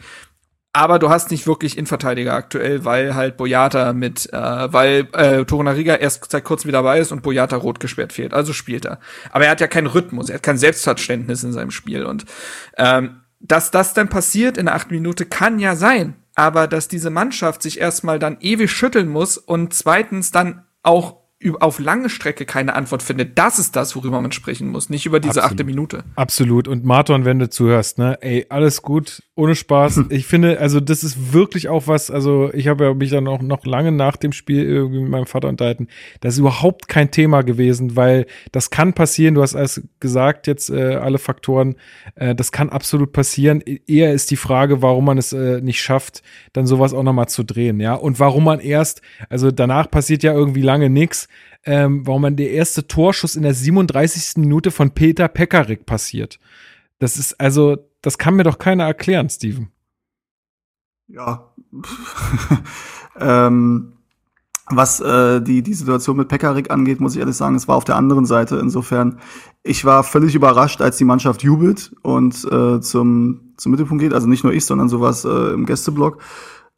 Aber 0.74 0.98
du 0.98 1.08
hast 1.08 1.30
nicht 1.30 1.46
wirklich 1.46 1.78
Innenverteidiger 1.78 2.34
aktuell, 2.34 2.84
weil 2.84 3.14
halt 3.14 3.36
Boyata 3.36 3.92
mit, 3.92 4.30
äh, 4.32 4.72
weil 4.72 5.08
äh, 5.12 5.44
Torunariga 5.44 5.94
erst 5.94 6.28
seit 6.28 6.42
kurzem 6.42 6.66
wieder 6.68 6.78
dabei 6.78 6.98
ist 6.98 7.12
und 7.12 7.22
Boyata 7.22 7.56
rot 7.56 7.78
gesperrt 7.78 8.12
fehlt. 8.12 8.34
Also 8.34 8.52
spielt 8.52 8.84
er. 8.84 8.98
Aber 9.30 9.44
er 9.44 9.52
hat 9.52 9.60
ja 9.60 9.68
keinen 9.68 9.86
Rhythmus, 9.86 10.28
er 10.28 10.34
hat 10.34 10.42
kein 10.42 10.58
Selbstverständnis 10.58 11.44
in 11.44 11.52
seinem 11.52 11.70
Spiel. 11.70 12.04
Und 12.04 12.24
ähm, 12.76 13.20
dass 13.38 13.70
das 13.70 13.94
dann 13.94 14.08
passiert 14.08 14.58
in 14.58 14.66
der 14.66 14.74
achten 14.74 14.92
Minute, 14.92 15.26
kann 15.26 15.60
ja 15.60 15.76
sein. 15.76 16.16
Aber 16.34 16.66
dass 16.66 16.88
diese 16.88 17.10
Mannschaft 17.10 17.62
sich 17.62 17.78
erstmal 17.80 18.18
dann 18.18 18.38
ewig 18.40 18.72
schütteln 18.72 19.08
muss 19.08 19.38
und 19.38 19.72
zweitens 19.74 20.32
dann 20.32 20.64
auch 20.82 21.23
auf 21.61 21.78
lange 21.78 22.09
Strecke 22.09 22.45
keine 22.47 22.74
Antwort 22.74 23.03
findet, 23.03 23.38
das 23.38 23.59
ist 23.59 23.76
das, 23.76 23.95
worüber 23.97 24.20
man 24.20 24.32
sprechen 24.32 24.68
muss, 24.68 24.90
nicht 24.90 25.07
über 25.07 25.20
diese 25.20 25.42
Absolut. 25.42 25.53
achte 25.53 25.64
Minute. 25.64 26.05
Absolut. 26.16 26.68
Und 26.68 26.84
Marton, 26.84 27.24
wenn 27.24 27.38
du 27.38 27.51
zuhörst, 27.51 27.99
ne, 27.99 28.18
ey, 28.20 28.47
alles 28.49 28.82
gut, 28.82 29.22
ohne 29.34 29.55
Spaß. 29.55 30.03
Ich 30.14 30.26
finde, 30.26 30.61
also 30.61 30.80
das 30.80 31.03
ist 31.03 31.32
wirklich 31.32 31.68
auch 31.68 31.88
was, 31.88 32.11
also 32.11 32.51
ich 32.53 32.68
habe 32.68 32.84
ja 32.84 32.95
mich 32.95 33.11
dann 33.11 33.26
auch 33.26 33.42
noch 33.42 33.64
lange 33.64 33.90
nach 33.90 34.16
dem 34.16 34.32
Spiel 34.32 34.62
irgendwie 34.62 35.01
mit 35.01 35.11
meinem 35.11 35.26
Vater 35.26 35.49
unterhalten. 35.49 35.88
Das 36.20 36.34
ist 36.34 36.40
überhaupt 36.40 36.88
kein 36.88 37.11
Thema 37.11 37.42
gewesen, 37.42 37.97
weil 37.97 38.26
das 38.53 38.70
kann 38.70 38.92
passieren. 38.92 39.34
Du 39.34 39.42
hast 39.42 39.57
alles 39.57 39.82
gesagt, 39.99 40.47
jetzt 40.47 40.70
äh, 40.70 40.95
alle 40.97 41.18
Faktoren. 41.18 41.76
Äh, 42.14 42.34
das 42.34 42.53
kann 42.53 42.68
absolut 42.70 43.12
passieren. 43.12 43.61
Eher 43.61 44.12
ist 44.12 44.30
die 44.30 44.36
Frage, 44.36 44.82
warum 44.82 45.07
man 45.07 45.18
es 45.18 45.32
äh, 45.32 45.61
nicht 45.61 45.80
schafft, 45.80 46.22
dann 46.53 46.66
sowas 46.66 46.95
auch 46.95 47.03
nochmal 47.03 47.28
zu 47.28 47.42
drehen, 47.42 47.80
ja. 47.80 47.95
Und 47.95 48.20
warum 48.20 48.45
man 48.45 48.61
erst, 48.61 49.03
also 49.28 49.51
danach 49.51 49.90
passiert 49.90 50.22
ja 50.22 50.32
irgendwie 50.32 50.62
lange 50.62 50.90
nichts 50.90 51.28
ähm, 51.64 52.06
warum 52.06 52.22
man 52.22 52.36
der 52.36 52.50
erste 52.50 52.86
Torschuss 52.86 53.36
in 53.36 53.42
der 53.42 53.54
37. 53.54 54.36
Minute 54.36 54.70
von 54.70 54.90
Peter 54.90 55.28
Pekarik 55.28 55.86
passiert. 55.86 56.38
Das 56.98 57.16
ist 57.16 57.40
also, 57.40 57.76
das 58.02 58.18
kann 58.18 58.34
mir 58.34 58.44
doch 58.44 58.58
keiner 58.58 58.84
erklären, 58.84 59.28
Steven. 59.28 59.70
Ja. 61.08 61.52
ähm, 63.20 63.94
was 64.70 65.00
äh, 65.00 65.42
die, 65.42 65.62
die 65.62 65.74
Situation 65.74 66.16
mit 66.16 66.28
Pekarik 66.28 66.70
angeht, 66.70 67.00
muss 67.00 67.14
ich 67.14 67.20
ehrlich 67.20 67.36
sagen, 67.36 67.54
es 67.54 67.68
war 67.68 67.76
auf 67.76 67.84
der 67.84 67.96
anderen 67.96 68.24
Seite. 68.24 68.56
Insofern, 68.56 69.18
ich 69.62 69.84
war 69.84 70.04
völlig 70.04 70.34
überrascht, 70.34 70.80
als 70.80 70.96
die 70.96 71.04
Mannschaft 71.04 71.42
jubelt 71.42 71.94
und 72.02 72.44
äh, 72.50 72.80
zum, 72.80 73.52
zum 73.56 73.72
Mittelpunkt 73.72 74.02
geht. 74.02 74.14
Also 74.14 74.26
nicht 74.26 74.42
nur 74.42 74.54
ich, 74.54 74.64
sondern 74.64 74.88
sowas 74.88 75.24
äh, 75.26 75.52
im 75.52 75.66
Gästeblock. 75.66 76.18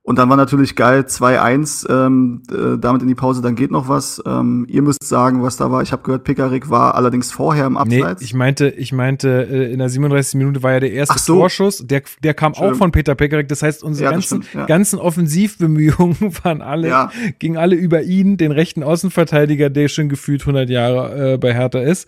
Und 0.06 0.20
dann 0.20 0.30
war 0.30 0.36
natürlich 0.36 0.76
geil 0.76 1.00
2-1, 1.00 1.90
ähm, 1.90 2.40
äh, 2.48 2.78
damit 2.78 3.02
in 3.02 3.08
die 3.08 3.16
Pause, 3.16 3.42
dann 3.42 3.56
geht 3.56 3.72
noch 3.72 3.88
was. 3.88 4.22
Ähm, 4.24 4.64
ihr 4.68 4.80
müsst 4.80 5.02
sagen, 5.02 5.42
was 5.42 5.56
da 5.56 5.72
war. 5.72 5.82
Ich 5.82 5.90
habe 5.90 6.04
gehört, 6.04 6.22
Pickerick 6.22 6.70
war 6.70 6.94
allerdings 6.94 7.32
vorher 7.32 7.66
im 7.66 7.76
Abseits. 7.76 8.20
Nee, 8.20 8.24
ich 8.24 8.32
meinte, 8.32 8.68
ich 8.68 8.92
meinte, 8.92 9.48
äh, 9.50 9.72
in 9.72 9.80
der 9.80 9.88
37. 9.88 10.36
Minute 10.36 10.62
war 10.62 10.74
ja 10.74 10.80
der 10.80 10.92
erste 10.92 11.18
so. 11.18 11.40
Torschuss. 11.40 11.84
Der, 11.84 12.02
der 12.22 12.34
kam 12.34 12.54
Schön. 12.54 12.68
auch 12.68 12.76
von 12.76 12.92
Peter 12.92 13.16
Pickerick. 13.16 13.48
Das 13.48 13.64
heißt, 13.64 13.82
unsere 13.82 14.04
ja, 14.04 14.10
ganzen, 14.12 14.44
stimmt, 14.44 14.54
ja. 14.54 14.66
ganzen 14.66 15.00
Offensivbemühungen 15.00 16.16
waren 16.44 16.62
alle, 16.62 16.86
ja. 16.86 17.10
gingen 17.40 17.56
alle 17.56 17.74
über 17.74 18.04
ihn, 18.04 18.36
den 18.36 18.52
rechten 18.52 18.84
Außenverteidiger, 18.84 19.70
der 19.70 19.88
schon 19.88 20.08
gefühlt 20.08 20.42
100 20.42 20.70
Jahre 20.70 21.32
äh, 21.32 21.36
bei 21.36 21.52
Hertha 21.52 21.80
ist. 21.80 22.06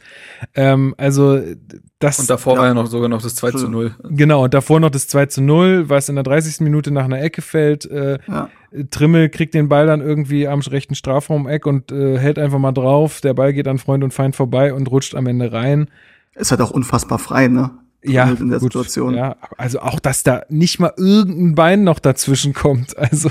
Ähm, 0.55 0.95
also 0.99 1.41
das, 1.99 2.21
und 2.21 2.31
davor 2.31 2.55
ja. 2.55 2.61
war 2.61 2.67
ja 2.69 2.75
noch 2.75 2.87
sogar 2.87 3.09
noch 3.09 3.21
das 3.21 3.35
2 3.35 3.51
zu 3.53 3.69
0. 3.69 3.95
Genau, 4.05 4.45
und 4.45 4.55
davor 4.55 4.79
noch 4.79 4.91
das 4.91 5.09
2 5.09 5.27
zu 5.27 5.43
0, 5.43 5.89
was 5.89 6.09
in 6.09 6.15
der 6.15 6.23
30. 6.23 6.61
Minute 6.61 6.93
nach 6.93 7.05
einer 7.05 7.21
Ecke 7.21 7.43
fällt. 7.43 7.91
Äh, 7.91 8.19
ja. 8.29 8.51
Trimmel 8.91 9.29
kriegt 9.31 9.55
den 9.55 9.69
Ball 9.69 9.87
dann 9.87 10.01
irgendwie 10.01 10.47
am 10.47 10.61
rechten 10.61 10.95
Strafraum-Eck 10.95 11.67
und 11.67 11.91
äh, 11.91 12.19
hält 12.19 12.39
einfach 12.39 12.59
mal 12.61 12.73
drauf. 12.73 13.21
Der 13.21 13.35
Ball 13.35 13.53
geht 13.53 13.67
an 13.67 13.79
Freund 13.79 14.05
und 14.05 14.13
Feind 14.13 14.37
vorbei 14.37 14.73
und 14.73 14.89
rutscht 14.91 15.17
am 15.17 15.27
Ende 15.27 15.53
rein. 15.53 15.91
Ist 16.35 16.53
halt 16.53 16.61
auch 16.61 16.71
unfassbar 16.71 17.19
frei, 17.19 17.49
ne? 17.49 17.71
Ja, 18.05 18.31
in 18.31 18.51
der 18.51 18.61
gut, 18.61 18.73
Situation. 18.73 19.15
Ja, 19.15 19.37
also 19.57 19.81
auch, 19.81 19.99
dass 19.99 20.23
da 20.23 20.43
nicht 20.49 20.79
mal 20.79 20.93
irgendein 20.97 21.55
Bein 21.55 21.85
noch 21.85 21.99
dazwischen 21.99 22.55
kommt. 22.55 22.95
Also 23.11 23.31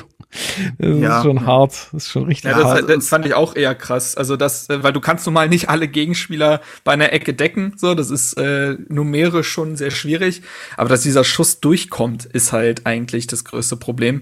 das 0.78 1.00
ja. 1.00 1.18
ist 1.18 1.24
schon 1.24 1.46
hart. 1.46 1.72
Das 1.94 2.04
ist 2.04 2.10
schon 2.10 2.26
richtig 2.26 2.52
ja, 2.52 2.58
das, 2.58 2.66
hart. 2.66 2.90
Das 2.90 3.08
fand 3.08 3.26
ich 3.26 3.34
auch 3.34 3.56
eher 3.56 3.74
krass. 3.76 4.18
Also 4.18 4.36
das, 4.36 4.70
äh, 4.70 4.84
weil 4.84 4.92
du 4.92 5.00
kannst 5.00 5.26
nun 5.26 5.34
mal 5.34 5.48
nicht 5.48 5.70
alle 5.70 5.88
Gegenspieler 5.88 6.62
bei 6.84 6.92
einer 6.92 7.14
Ecke 7.14 7.34
decken. 7.34 7.74
So, 7.78 7.96
das 7.96 8.12
ist 8.12 8.34
äh, 8.34 8.76
numerisch 8.90 9.48
schon 9.48 9.78
sehr 9.78 9.92
schwierig. 9.92 10.42
Aber 10.76 10.90
dass 10.90 11.02
dieser 11.02 11.24
Schuss 11.24 11.62
durchkommt, 11.62 12.26
ist 12.26 12.52
halt 12.52 12.86
eigentlich 12.86 13.28
das 13.28 13.46
größte 13.46 13.78
Problem. 13.78 14.22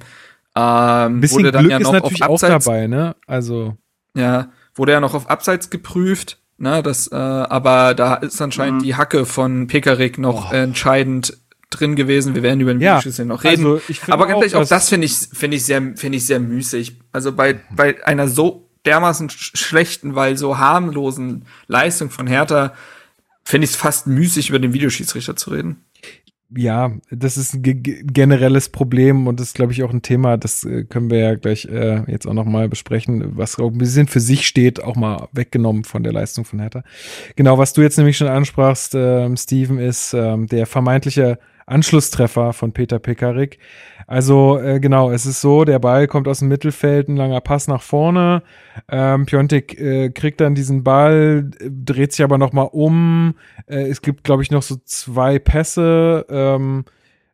Ähm, 0.56 1.22
Bisschen 1.22 1.40
wurde 1.40 1.52
dann 1.52 1.64
Glück 1.64 1.72
ja 1.72 1.80
noch 1.80 1.94
ist 1.94 1.94
natürlich 1.94 2.24
auf 2.24 2.44
Abseits, 2.44 2.68
auch 2.68 2.72
dabei, 2.72 2.88
ne? 2.88 3.16
Also 3.26 3.76
ja, 4.16 4.52
wurde 4.76 4.94
ja 4.94 5.00
noch 5.00 5.14
auf 5.14 5.30
Abseits 5.30 5.70
geprüft. 5.70 6.40
Ne, 6.58 6.82
das, 6.82 7.12
äh, 7.12 7.16
aber 7.16 7.94
da 7.96 8.16
ist 8.16 8.42
anscheinend 8.42 8.82
mhm. 8.82 8.86
die 8.86 8.96
Hacke 8.96 9.26
von 9.26 9.68
Pekarik 9.68 10.18
noch 10.18 10.52
oh. 10.52 10.56
entscheidend 10.56 11.38
drin 11.70 11.96
gewesen. 11.96 12.36
Wir 12.36 12.44
werden 12.44 12.62
über 12.62 12.74
den 12.74 12.82
ja, 12.82 12.94
Videoschüssel 12.94 13.26
noch 13.26 13.44
reden. 13.44 13.66
Also 13.66 13.82
Aber 14.08 14.28
ganz 14.28 14.40
ehrlich, 14.40 14.56
auch 14.56 14.66
das 14.66 14.90
finde 14.90 15.06
ich, 15.06 15.16
finde 15.16 15.58
ich 15.58 15.66
sehr, 15.66 15.82
finde 15.96 16.18
ich 16.18 16.26
sehr 16.26 16.40
müßig. 16.40 17.00
Also 17.12 17.34
bei, 17.34 17.60
bei 17.76 18.06
einer 18.06 18.28
so 18.28 18.70
dermaßen 18.86 19.30
schlechten, 19.30 20.16
weil 20.16 20.38
so 20.38 20.58
harmlosen 20.58 21.46
Leistung 21.68 22.10
von 22.10 22.28
Hertha 22.28 22.74
finde 23.44 23.66
ich 23.66 23.72
es 23.72 23.76
fast 23.76 24.08
müßig, 24.08 24.50
über 24.50 24.60
den 24.60 24.74
Videoschiedsrichter 24.74 25.36
zu 25.36 25.52
reden. 25.52 25.85
Ja, 26.56 26.92
das 27.10 27.38
ist 27.38 27.56
ein 27.56 27.64
generelles 27.64 28.70
Problem 28.70 29.26
und 29.26 29.40
das 29.40 29.48
ist, 29.48 29.56
glaube 29.56 29.74
ich, 29.74 29.82
auch 29.82 29.92
ein 29.92 30.04
Thema, 30.04 30.38
das 30.38 30.64
äh, 30.64 30.84
können 30.84 31.10
wir 31.10 31.18
ja 31.18 31.36
gleich 31.36 31.66
äh, 31.66 32.04
jetzt 32.10 32.28
auch 32.28 32.34
noch 32.34 32.46
mal 32.46 32.70
besprechen, 32.70 33.36
was 33.36 33.58
auch 33.58 33.72
ein 33.72 33.78
bisschen 33.80 34.08
für 34.08 34.20
sich 34.20 34.46
steht, 34.46 34.84
auch 34.84 34.96
mal 34.96 35.28
weggenommen 35.32 35.86
von 35.86 36.04
der 36.04 36.14
Leistung 36.14 36.46
von 36.46 36.60
Hertha. 36.60 36.84
Genau, 37.36 37.58
was 37.58 37.74
du 37.74 37.82
jetzt 37.82 37.98
nämlich 37.98 38.18
schon 38.18 38.28
ansprachst, 38.28 38.94
äh, 38.94 39.36
Steven, 39.36 39.80
ist 39.80 40.14
äh, 40.14 40.38
der 40.46 40.68
vermeintliche 40.68 41.40
Anschlusstreffer 41.66 42.54
von 42.54 42.74
Peter 42.74 43.00
Pekarik. 43.00 43.58
Also 44.08 44.60
äh, 44.60 44.80
genau, 44.80 45.12
es 45.12 45.26
ist 45.26 45.42
so, 45.42 45.66
der 45.66 45.80
Ball 45.80 46.08
kommt 46.08 46.28
aus 46.28 46.40
dem 46.40 46.48
Mittelfeld, 46.48 47.08
ein 47.08 47.18
langer 47.18 47.42
Pass 47.42 47.68
nach 47.68 47.82
vorne. 47.82 48.44
Ähm, 48.88 49.26
Piontek 49.26 49.80
äh, 49.80 50.10
kriegt 50.10 50.42
dann 50.42 50.54
diesen 50.54 50.84
Ball, 50.84 51.50
dreht 51.60 52.14
sich 52.14 52.24
aber 52.24 52.38
noch 52.38 52.54
mal 52.54 52.64
um. 52.64 53.36
Äh, 53.66 53.88
es 53.88 54.02
gibt, 54.02 54.24
glaube 54.24 54.44
ich, 54.44 54.52
noch 54.52 54.62
so 54.62 54.76
zwei 54.86 55.40
Pässe. 55.40 56.26
Ähm, 56.30 56.86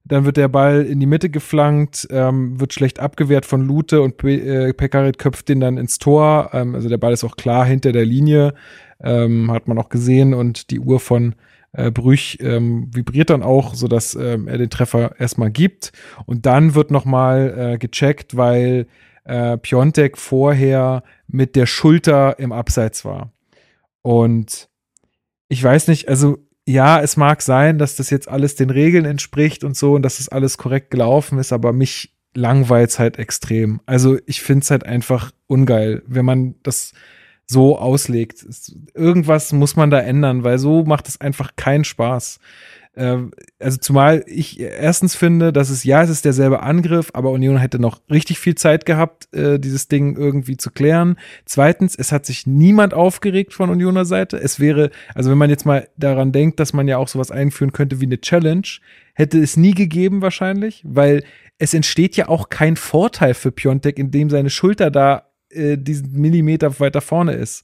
dann 0.05 0.25
wird 0.25 0.37
der 0.37 0.47
Ball 0.47 0.85
in 0.85 0.99
die 0.99 1.05
Mitte 1.05 1.29
geflankt, 1.29 2.07
ähm, 2.09 2.59
wird 2.59 2.73
schlecht 2.73 2.99
abgewehrt 2.99 3.45
von 3.45 3.61
Lute 3.61 4.01
und 4.01 4.17
Pe 4.17 4.31
äh, 4.31 4.73
Pekarik 4.73 5.17
köpft 5.17 5.49
den 5.49 5.59
dann 5.59 5.77
ins 5.77 5.99
Tor. 5.99 6.49
Ähm, 6.53 6.73
also 6.73 6.89
der 6.89 6.97
Ball 6.97 7.13
ist 7.13 7.23
auch 7.23 7.35
klar 7.35 7.65
hinter 7.65 7.91
der 7.91 8.05
Linie, 8.05 8.53
ähm, 9.03 9.51
hat 9.51 9.67
man 9.67 9.77
auch 9.77 9.89
gesehen 9.89 10.33
und 10.33 10.71
die 10.71 10.79
Uhr 10.79 10.99
von 10.99 11.35
äh, 11.73 11.91
Brüch 11.91 12.37
ähm, 12.41 12.89
vibriert 12.93 13.29
dann 13.29 13.43
auch, 13.43 13.73
sodass 13.73 14.15
ähm, 14.15 14.47
er 14.47 14.57
den 14.57 14.69
Treffer 14.69 15.19
erstmal 15.19 15.51
gibt. 15.51 15.91
Und 16.25 16.45
dann 16.45 16.75
wird 16.75 16.91
nochmal 16.91 17.73
äh, 17.73 17.77
gecheckt, 17.77 18.35
weil 18.35 18.87
äh, 19.23 19.57
Piontek 19.57 20.17
vorher 20.17 21.03
mit 21.27 21.55
der 21.55 21.65
Schulter 21.65 22.39
im 22.39 22.51
Abseits 22.51 23.05
war. 23.05 23.31
Und 24.01 24.69
ich 25.47 25.63
weiß 25.63 25.87
nicht, 25.87 26.09
also 26.09 26.37
ja, 26.65 27.01
es 27.01 27.17
mag 27.17 27.41
sein, 27.41 27.77
dass 27.77 27.95
das 27.95 28.09
jetzt 28.09 28.27
alles 28.27 28.55
den 28.55 28.69
Regeln 28.69 29.05
entspricht 29.05 29.63
und 29.63 29.75
so 29.75 29.93
und 29.93 30.03
dass 30.03 30.17
das 30.17 30.29
alles 30.29 30.57
korrekt 30.57 30.91
gelaufen 30.91 31.39
ist, 31.39 31.51
aber 31.51 31.73
mich 31.73 32.15
langweilt 32.33 32.91
es 32.91 32.99
halt 32.99 33.19
extrem. 33.19 33.81
Also 33.85 34.17
ich 34.25 34.41
finde 34.41 34.63
es 34.63 34.71
halt 34.71 34.85
einfach 34.85 35.31
ungeil, 35.47 36.03
wenn 36.07 36.25
man 36.25 36.55
das 36.63 36.93
so 37.51 37.77
auslegt. 37.77 38.45
Irgendwas 38.93 39.53
muss 39.53 39.75
man 39.75 39.91
da 39.91 39.99
ändern, 39.99 40.43
weil 40.43 40.57
so 40.57 40.83
macht 40.83 41.07
es 41.07 41.21
einfach 41.21 41.55
keinen 41.55 41.83
Spaß. 41.83 42.39
Ähm, 42.93 43.31
also 43.59 43.77
zumal 43.77 44.23
ich 44.27 44.59
erstens 44.59 45.15
finde, 45.15 45.53
dass 45.53 45.69
es 45.69 45.83
ja, 45.83 46.03
es 46.03 46.09
ist 46.09 46.25
derselbe 46.25 46.61
Angriff, 46.61 47.11
aber 47.13 47.31
Union 47.31 47.57
hätte 47.57 47.79
noch 47.79 48.01
richtig 48.09 48.39
viel 48.39 48.55
Zeit 48.55 48.85
gehabt, 48.85 49.33
äh, 49.33 49.59
dieses 49.59 49.87
Ding 49.87 50.17
irgendwie 50.17 50.57
zu 50.57 50.71
klären. 50.71 51.17
Zweitens, 51.45 51.95
es 51.95 52.11
hat 52.11 52.25
sich 52.25 52.47
niemand 52.47 52.93
aufgeregt 52.93 53.53
von 53.53 53.69
Unioner 53.69 54.03
Seite. 54.03 54.37
Es 54.37 54.59
wäre, 54.59 54.91
also 55.15 55.31
wenn 55.31 55.37
man 55.37 55.49
jetzt 55.49 55.65
mal 55.65 55.87
daran 55.95 56.33
denkt, 56.33 56.59
dass 56.59 56.73
man 56.73 56.87
ja 56.87 56.97
auch 56.97 57.07
sowas 57.07 57.31
einführen 57.31 57.71
könnte 57.71 58.01
wie 58.01 58.05
eine 58.05 58.19
Challenge, 58.19 58.67
hätte 59.13 59.39
es 59.39 59.55
nie 59.55 59.73
gegeben 59.73 60.21
wahrscheinlich, 60.21 60.83
weil 60.85 61.23
es 61.59 61.73
entsteht 61.73 62.17
ja 62.17 62.27
auch 62.27 62.49
kein 62.49 62.75
Vorteil 62.75 63.35
für 63.35 63.51
Piontek, 63.51 63.99
indem 63.99 64.29
seine 64.29 64.49
Schulter 64.49 64.91
da 64.91 65.30
äh, 65.53 65.77
diesen 65.77 66.13
Millimeter 66.19 66.79
weiter 66.79 67.01
vorne 67.01 67.33
ist. 67.33 67.63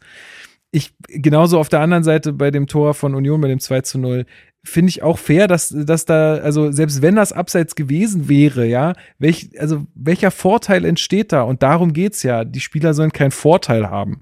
Ich, 0.71 0.93
genauso 1.07 1.59
auf 1.59 1.69
der 1.69 1.79
anderen 1.79 2.03
Seite 2.03 2.33
bei 2.33 2.51
dem 2.51 2.67
Tor 2.67 2.93
von 2.93 3.15
Union, 3.15 3.39
bei 3.41 3.47
dem 3.47 3.59
2 3.59 3.81
zu 3.81 3.99
0, 3.99 4.25
finde 4.63 4.89
ich 4.89 5.01
auch 5.01 5.17
fair, 5.17 5.47
dass, 5.47 5.69
dass 5.69 6.05
da, 6.05 6.35
also 6.35 6.71
selbst 6.71 7.01
wenn 7.01 7.15
das 7.15 7.31
abseits 7.31 7.75
gewesen 7.75 8.27
wäre, 8.27 8.65
ja, 8.65 8.93
welch, 9.17 9.49
also 9.59 9.87
welcher 9.95 10.31
Vorteil 10.31 10.83
entsteht 10.85 11.31
da? 11.31 11.43
Und 11.43 11.63
darum 11.63 11.93
geht's 11.93 12.23
ja. 12.23 12.43
Die 12.43 12.59
Spieler 12.59 12.93
sollen 12.93 13.11
keinen 13.11 13.31
Vorteil 13.31 13.89
haben. 13.89 14.21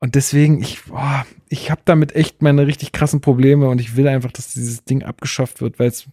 Und 0.00 0.14
deswegen, 0.14 0.60
ich, 0.60 0.84
boah, 0.84 1.26
ich 1.48 1.72
habe 1.72 1.80
damit 1.84 2.14
echt 2.14 2.40
meine 2.40 2.68
richtig 2.68 2.92
krassen 2.92 3.20
Probleme 3.20 3.68
und 3.68 3.80
ich 3.80 3.96
will 3.96 4.06
einfach, 4.06 4.30
dass 4.30 4.52
dieses 4.52 4.84
Ding 4.84 5.02
abgeschafft 5.02 5.60
wird, 5.60 5.80
weil 5.80 5.88
es 5.88 6.06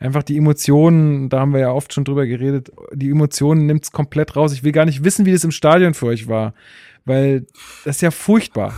einfach 0.00 0.22
die 0.22 0.38
Emotionen, 0.38 1.28
da 1.28 1.40
haben 1.40 1.52
wir 1.52 1.60
ja 1.60 1.70
oft 1.70 1.92
schon 1.92 2.04
drüber 2.04 2.26
geredet, 2.26 2.72
die 2.94 3.10
Emotionen 3.10 3.66
nimmt 3.66 3.84
es 3.84 3.92
komplett 3.92 4.36
raus. 4.36 4.52
Ich 4.52 4.64
will 4.64 4.72
gar 4.72 4.86
nicht 4.86 5.04
wissen, 5.04 5.26
wie 5.26 5.32
das 5.32 5.44
im 5.44 5.50
Stadion 5.50 5.92
für 5.92 6.06
euch 6.06 6.28
war, 6.28 6.54
weil 7.04 7.46
das 7.84 7.96
ist 7.96 8.02
ja 8.02 8.10
furchtbar. 8.10 8.72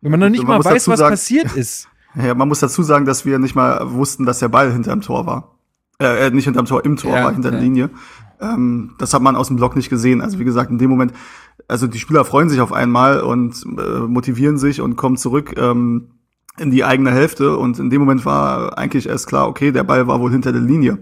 Wenn 0.00 0.12
man 0.12 0.20
noch 0.20 0.28
nicht 0.28 0.44
man 0.44 0.58
mal 0.58 0.64
weiß, 0.64 0.86
was 0.86 1.00
sagen, 1.00 1.12
passiert 1.12 1.52
ist. 1.54 1.88
Ja, 2.14 2.34
man 2.34 2.48
muss 2.48 2.60
dazu 2.60 2.82
sagen, 2.82 3.04
dass 3.04 3.26
wir 3.26 3.38
nicht 3.38 3.54
mal 3.54 3.92
wussten, 3.92 4.24
dass 4.24 4.38
der 4.38 4.48
Ball 4.48 4.72
hinterm 4.72 5.02
Tor 5.02 5.26
war. 5.26 5.58
Äh, 6.00 6.26
äh 6.26 6.30
nicht 6.30 6.44
hinterm 6.44 6.64
Tor, 6.64 6.84
im 6.84 6.96
Tor 6.96 7.14
ja, 7.14 7.24
war, 7.24 7.32
hinter 7.32 7.50
ja. 7.50 7.56
der 7.56 7.60
Linie. 7.60 7.90
Ähm, 8.40 8.94
das 8.98 9.14
hat 9.14 9.22
man 9.22 9.36
aus 9.36 9.48
dem 9.48 9.56
Block 9.56 9.76
nicht 9.76 9.90
gesehen. 9.90 10.20
Also 10.20 10.38
wie 10.38 10.44
gesagt, 10.44 10.70
in 10.70 10.78
dem 10.78 10.90
Moment, 10.90 11.12
also 11.66 11.86
die 11.86 11.98
Spieler 11.98 12.24
freuen 12.24 12.48
sich 12.48 12.60
auf 12.60 12.72
einmal 12.72 13.20
und 13.20 13.64
äh, 13.78 14.00
motivieren 14.00 14.58
sich 14.58 14.80
und 14.80 14.96
kommen 14.96 15.16
zurück 15.16 15.54
ähm, 15.56 16.08
in 16.58 16.70
die 16.70 16.84
eigene 16.84 17.10
Hälfte. 17.10 17.56
Und 17.56 17.78
in 17.78 17.90
dem 17.90 18.00
Moment 18.00 18.24
war 18.24 18.78
eigentlich 18.78 19.08
erst 19.08 19.26
klar, 19.26 19.48
okay, 19.48 19.72
der 19.72 19.84
Ball 19.84 20.06
war 20.06 20.20
wohl 20.20 20.30
hinter 20.30 20.52
der 20.52 20.62
Linie. 20.62 20.98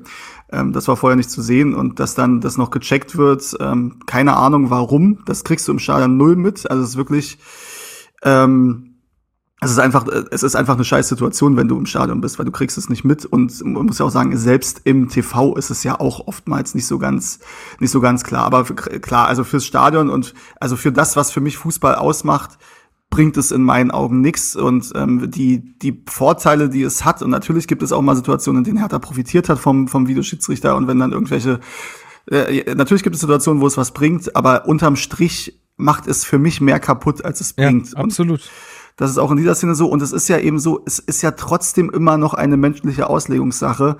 Ähm, 0.50 0.72
das 0.72 0.88
war 0.88 0.96
vorher 0.96 1.16
nicht 1.16 1.30
zu 1.30 1.42
sehen 1.42 1.74
und 1.74 1.98
dass 1.98 2.14
dann 2.14 2.40
das 2.40 2.56
noch 2.56 2.70
gecheckt 2.70 3.16
wird, 3.16 3.56
ähm, 3.60 4.00
keine 4.06 4.36
Ahnung 4.36 4.70
warum. 4.70 5.18
Das 5.26 5.44
kriegst 5.44 5.66
du 5.66 5.72
im 5.72 5.78
Stadion 5.78 6.16
null 6.16 6.36
mit. 6.36 6.70
Also 6.70 6.82
es 6.82 6.90
ist 6.90 6.96
wirklich, 6.96 7.38
ähm, 8.22 8.85
es 9.60 9.70
ist 9.70 9.78
einfach, 9.78 10.06
es 10.30 10.42
ist 10.42 10.54
einfach 10.54 10.74
eine 10.74 10.84
scheiß 10.84 11.08
Situation, 11.08 11.56
wenn 11.56 11.66
du 11.66 11.78
im 11.78 11.86
Stadion 11.86 12.20
bist, 12.20 12.38
weil 12.38 12.44
du 12.44 12.52
kriegst 12.52 12.76
es 12.76 12.90
nicht 12.90 13.04
mit 13.04 13.24
und 13.24 13.64
man 13.64 13.86
muss 13.86 13.98
ja 13.98 14.04
auch 14.04 14.10
sagen, 14.10 14.36
selbst 14.36 14.82
im 14.84 15.08
TV 15.08 15.56
ist 15.56 15.70
es 15.70 15.82
ja 15.82 15.98
auch 15.98 16.26
oftmals 16.26 16.74
nicht 16.74 16.86
so 16.86 16.98
ganz, 16.98 17.40
nicht 17.80 17.90
so 17.90 18.00
ganz 18.00 18.22
klar. 18.22 18.44
Aber 18.44 18.64
klar, 18.64 19.28
also 19.28 19.44
fürs 19.44 19.64
Stadion 19.64 20.10
und 20.10 20.34
also 20.60 20.76
für 20.76 20.92
das, 20.92 21.16
was 21.16 21.30
für 21.30 21.40
mich 21.40 21.56
Fußball 21.56 21.94
ausmacht, 21.94 22.58
bringt 23.08 23.38
es 23.38 23.50
in 23.50 23.62
meinen 23.62 23.90
Augen 23.90 24.20
nichts 24.20 24.56
und 24.56 24.92
ähm, 24.94 25.30
die 25.30 25.78
die 25.78 26.02
Vorteile, 26.06 26.68
die 26.68 26.82
es 26.82 27.06
hat 27.06 27.22
und 27.22 27.30
natürlich 27.30 27.66
gibt 27.66 27.82
es 27.82 27.92
auch 27.92 28.02
mal 28.02 28.16
Situationen, 28.16 28.58
in 28.58 28.64
denen 28.64 28.78
Hertha 28.78 28.98
profitiert 28.98 29.48
hat 29.48 29.58
vom 29.58 29.88
vom 29.88 30.06
Videoschiedsrichter 30.06 30.76
und 30.76 30.86
wenn 30.86 30.98
dann 30.98 31.12
irgendwelche 31.12 31.60
äh, 32.30 32.74
natürlich 32.74 33.04
gibt 33.04 33.14
es 33.14 33.22
Situationen, 33.22 33.62
wo 33.62 33.66
es 33.66 33.78
was 33.78 33.92
bringt, 33.92 34.36
aber 34.36 34.66
unterm 34.66 34.96
Strich 34.96 35.58
macht 35.76 36.08
es 36.08 36.24
für 36.24 36.38
mich 36.38 36.60
mehr 36.60 36.80
kaputt, 36.80 37.24
als 37.24 37.40
es 37.40 37.52
bringt. 37.52 37.92
Ja, 37.92 37.98
absolut. 37.98 38.40
Und 38.40 38.50
das 38.96 39.10
ist 39.10 39.18
auch 39.18 39.30
in 39.30 39.36
dieser 39.36 39.54
Szene 39.54 39.74
so 39.74 39.88
und 39.88 40.02
es 40.02 40.12
ist 40.12 40.28
ja 40.28 40.38
eben 40.38 40.58
so, 40.58 40.82
es 40.86 40.98
ist 40.98 41.22
ja 41.22 41.32
trotzdem 41.32 41.90
immer 41.90 42.16
noch 42.16 42.34
eine 42.34 42.56
menschliche 42.56 43.08
Auslegungssache. 43.08 43.98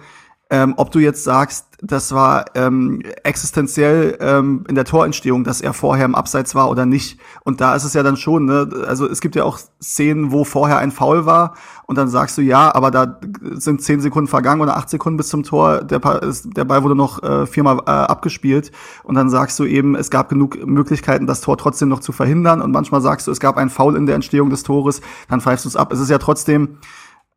Ähm, 0.49 0.75
ob 0.77 0.93
du 0.93 1.01
jetzt 1.01 1.25
sagst, 1.25 1.67
das 1.83 2.13
war 2.15 2.45
ähm, 2.55 3.03
existenziell 3.25 4.17
ähm, 4.21 4.65
in 4.69 4.77
der 4.77 4.85
Torentstehung, 4.85 5.43
dass 5.43 5.61
er 5.61 5.73
vorher 5.73 6.05
im 6.05 6.15
Abseits 6.15 6.55
war 6.55 6.71
oder 6.71 6.87
nicht. 6.87 7.19
Und 7.45 7.61
da 7.61 7.75
ist 7.75 7.83
es 7.83 7.95
ja 7.95 8.05
dann 8.05 8.17
schon, 8.17 8.45
ne? 8.45 8.69
also 8.87 9.09
es 9.09 9.21
gibt 9.21 9.35
ja 9.35 9.43
auch 9.43 9.59
Szenen, 9.83 10.31
wo 10.31 10.45
vorher 10.45 10.79
ein 10.79 10.93
Foul 10.93 11.27
war 11.27 11.55
und 11.87 11.99
dann 11.99 12.07
sagst 12.09 12.39
du 12.39 12.43
ja, 12.43 12.73
aber 12.75 12.93
da 12.93 13.21
sind 13.55 13.83
zehn 13.83 14.01
Sekunden 14.01 14.29
vergangen 14.29 14.61
oder 14.61 14.77
acht 14.77 14.89
Sekunden 14.89 15.17
bis 15.17 15.29
zum 15.29 15.43
Tor, 15.43 15.83
der, 15.83 15.99
der 16.01 16.65
Ball 16.65 16.85
wurde 16.85 16.95
noch 16.95 17.23
äh, 17.25 17.47
viermal 17.47 17.79
äh, 17.81 17.91
abgespielt 17.91 18.71
und 19.03 19.17
dann 19.17 19.29
sagst 19.29 19.59
du 19.59 19.65
eben, 19.65 19.97
es 19.97 20.11
gab 20.11 20.29
genug 20.29 20.65
Möglichkeiten, 20.65 21.27
das 21.27 21.41
Tor 21.41 21.59
trotzdem 21.59 21.89
noch 21.89 22.01
zu 22.01 22.13
verhindern 22.13 22.63
und 22.63 22.71
manchmal 22.71 23.01
sagst 23.01 23.27
du, 23.27 23.33
es 23.33 23.41
gab 23.41 23.57
ein 23.57 23.69
Foul 23.69 23.97
in 23.97 24.07
der 24.07 24.15
Entstehung 24.15 24.51
des 24.51 24.63
Tores, 24.63 25.01
dann 25.29 25.41
pfeifst 25.41 25.65
du 25.65 25.69
es 25.69 25.77
ab. 25.77 25.93
Es 25.93 25.99
ist 25.99 26.09
ja 26.11 26.19
trotzdem 26.19 26.79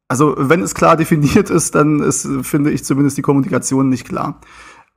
also 0.09 0.35
wenn 0.37 0.61
es 0.61 0.75
klar 0.75 0.97
definiert 0.97 1.49
ist, 1.49 1.75
dann 1.75 2.01
ist, 2.01 2.27
finde 2.41 2.71
ich 2.71 2.83
zumindest 2.83 3.17
die 3.17 3.21
Kommunikation 3.21 3.87
nicht 3.87 4.07
klar. 4.07 4.41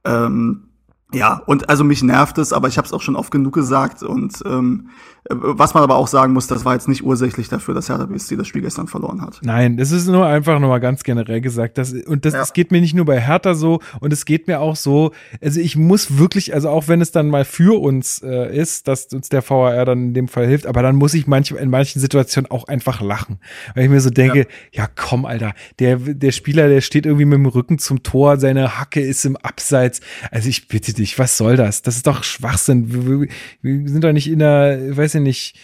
Ähm, 0.04 0.64
ja, 1.12 1.42
und 1.46 1.68
also 1.68 1.84
mich 1.84 2.02
nervt 2.02 2.38
es, 2.38 2.52
aber 2.52 2.68
ich 2.68 2.78
habe 2.78 2.86
es 2.86 2.92
auch 2.92 3.02
schon 3.02 3.16
oft 3.16 3.30
genug 3.30 3.52
gesagt. 3.52 4.02
Und 4.02 4.42
ähm, 4.46 4.88
was 5.31 5.73
man 5.75 5.85
aber 5.85 5.97
auch 5.97 6.09
sagen 6.09 6.33
muss, 6.33 6.49
das 6.49 6.64
war 6.64 6.75
jetzt 6.75 6.89
nicht 6.89 7.05
ursächlich 7.05 7.49
dafür, 7.49 7.75
dass 7.75 7.89
Hertha 7.89 8.07
BSC 8.07 8.37
das 8.37 8.49
Spiel 8.49 8.62
gestern 8.62 8.89
verloren 8.89 9.23
hat. 9.23 9.39
Nein, 9.43 9.79
es 9.79 9.93
ist 9.93 10.09
nur 10.09 10.27
einfach 10.27 10.59
nochmal 10.59 10.81
ganz 10.81 11.05
generell 11.05 11.41
gesagt. 11.41 11.79
Dass, 11.79 11.93
und 11.93 12.25
das, 12.25 12.33
ja. 12.33 12.41
das 12.41 12.53
geht 12.53 12.73
mir 12.73 12.81
nicht 12.81 12.95
nur 12.95 13.05
bei 13.05 13.20
Hertha 13.20 13.55
so 13.55 13.81
und 14.01 14.12
es 14.12 14.25
geht 14.25 14.49
mir 14.49 14.61
auch 14.61 14.75
so, 14.75 15.12
also 15.41 15.61
ich 15.61 15.77
muss 15.77 16.18
wirklich, 16.18 16.55
also 16.55 16.70
auch 16.70 16.89
wenn 16.89 17.01
es 17.01 17.12
dann 17.12 17.29
mal 17.29 17.45
für 17.45 17.81
uns 17.81 18.20
äh, 18.23 18.55
ist, 18.57 18.89
dass 18.89 19.07
uns 19.12 19.29
der 19.29 19.49
VAR 19.49 19.85
dann 19.85 20.07
in 20.07 20.14
dem 20.14 20.29
Fall 20.29 20.47
hilft, 20.47 20.66
aber 20.66 20.83
dann 20.83 20.97
muss 20.97 21.14
ich 21.14 21.29
manch, 21.29 21.53
in 21.53 21.70
manchen 21.70 22.01
Situationen 22.01 22.51
auch 22.51 22.66
einfach 22.66 23.01
lachen. 23.01 23.39
Weil 23.75 23.85
ich 23.85 23.91
mir 23.91 24.01
so 24.01 24.11
denke, 24.11 24.49
ja, 24.73 24.83
ja 24.83 24.89
komm, 24.93 25.25
Alter, 25.25 25.55
der, 25.79 25.99
der 25.99 26.33
Spieler, 26.33 26.68
der 26.68 26.81
steht 26.81 27.07
irgendwie 27.07 27.27
mit 27.27 27.39
dem 27.39 27.47
Rücken 27.47 27.79
zum 27.79 28.03
Tor, 28.03 28.39
seine 28.39 28.81
Hacke 28.81 29.01
ist 29.01 29.25
im 29.25 29.37
Abseits. 29.37 30.01
Also 30.33 30.49
ich 30.49 30.66
bitte 30.66 30.93
dich, 30.93 31.16
was 31.20 31.37
soll 31.37 31.57
das? 31.57 31.83
Das 31.83 31.95
ist 31.95 32.09
doch 32.09 32.25
Schwachsinn. 32.25 32.93
Wir, 32.93 33.29
wir 33.62 33.89
sind 33.89 34.03
doch 34.03 34.12
nicht 34.12 34.29
in 34.29 34.41
der, 34.41 34.97
weiß 34.97 35.11
weiß 35.12 35.16
ich 35.16 35.20
nicht, 35.20 35.58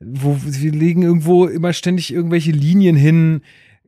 wo 0.00 0.38
wir 0.42 0.72
legen 0.72 1.02
irgendwo 1.02 1.46
immer 1.46 1.72
ständig 1.72 2.12
irgendwelche 2.12 2.52
Linien 2.52 2.96
hin. 2.96 3.42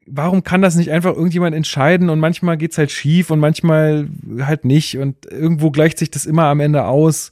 Warum 0.06 0.42
kann 0.42 0.62
das 0.62 0.74
nicht 0.74 0.90
einfach 0.90 1.14
irgendjemand 1.14 1.54
entscheiden 1.54 2.08
und 2.08 2.18
manchmal 2.18 2.56
geht's 2.56 2.78
halt 2.78 2.90
schief 2.90 3.30
und 3.30 3.40
manchmal 3.40 4.08
halt 4.40 4.64
nicht 4.64 4.98
und 4.98 5.26
irgendwo 5.26 5.70
gleicht 5.70 5.98
sich 5.98 6.10
das 6.10 6.24
immer 6.24 6.44
am 6.44 6.60
Ende 6.60 6.84
aus. 6.84 7.30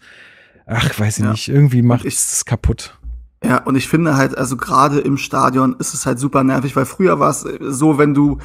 Ach, 0.67 0.99
weiß 0.99 1.19
ich 1.19 1.25
ja. 1.25 1.31
nicht, 1.31 1.49
irgendwie 1.49 1.83
macht 1.83 2.05
es 2.05 2.45
kaputt. 2.45 2.99
Ja, 3.45 3.63
und 3.63 3.77
ich 3.77 3.89
finde 3.89 4.17
halt, 4.17 4.37
also 4.37 4.57
gerade 4.57 4.99
im 4.99 5.17
Stadion 5.17 5.77
ist 5.79 5.95
es 5.95 6.05
halt 6.05 6.19
super 6.19 6.43
nervig, 6.43 6.75
weil 6.75 6.87
früher 6.87 7.21
war 7.21 7.31
es 7.31 7.47
so, 7.61 7.97
wenn 7.97 8.13
du 8.13 8.39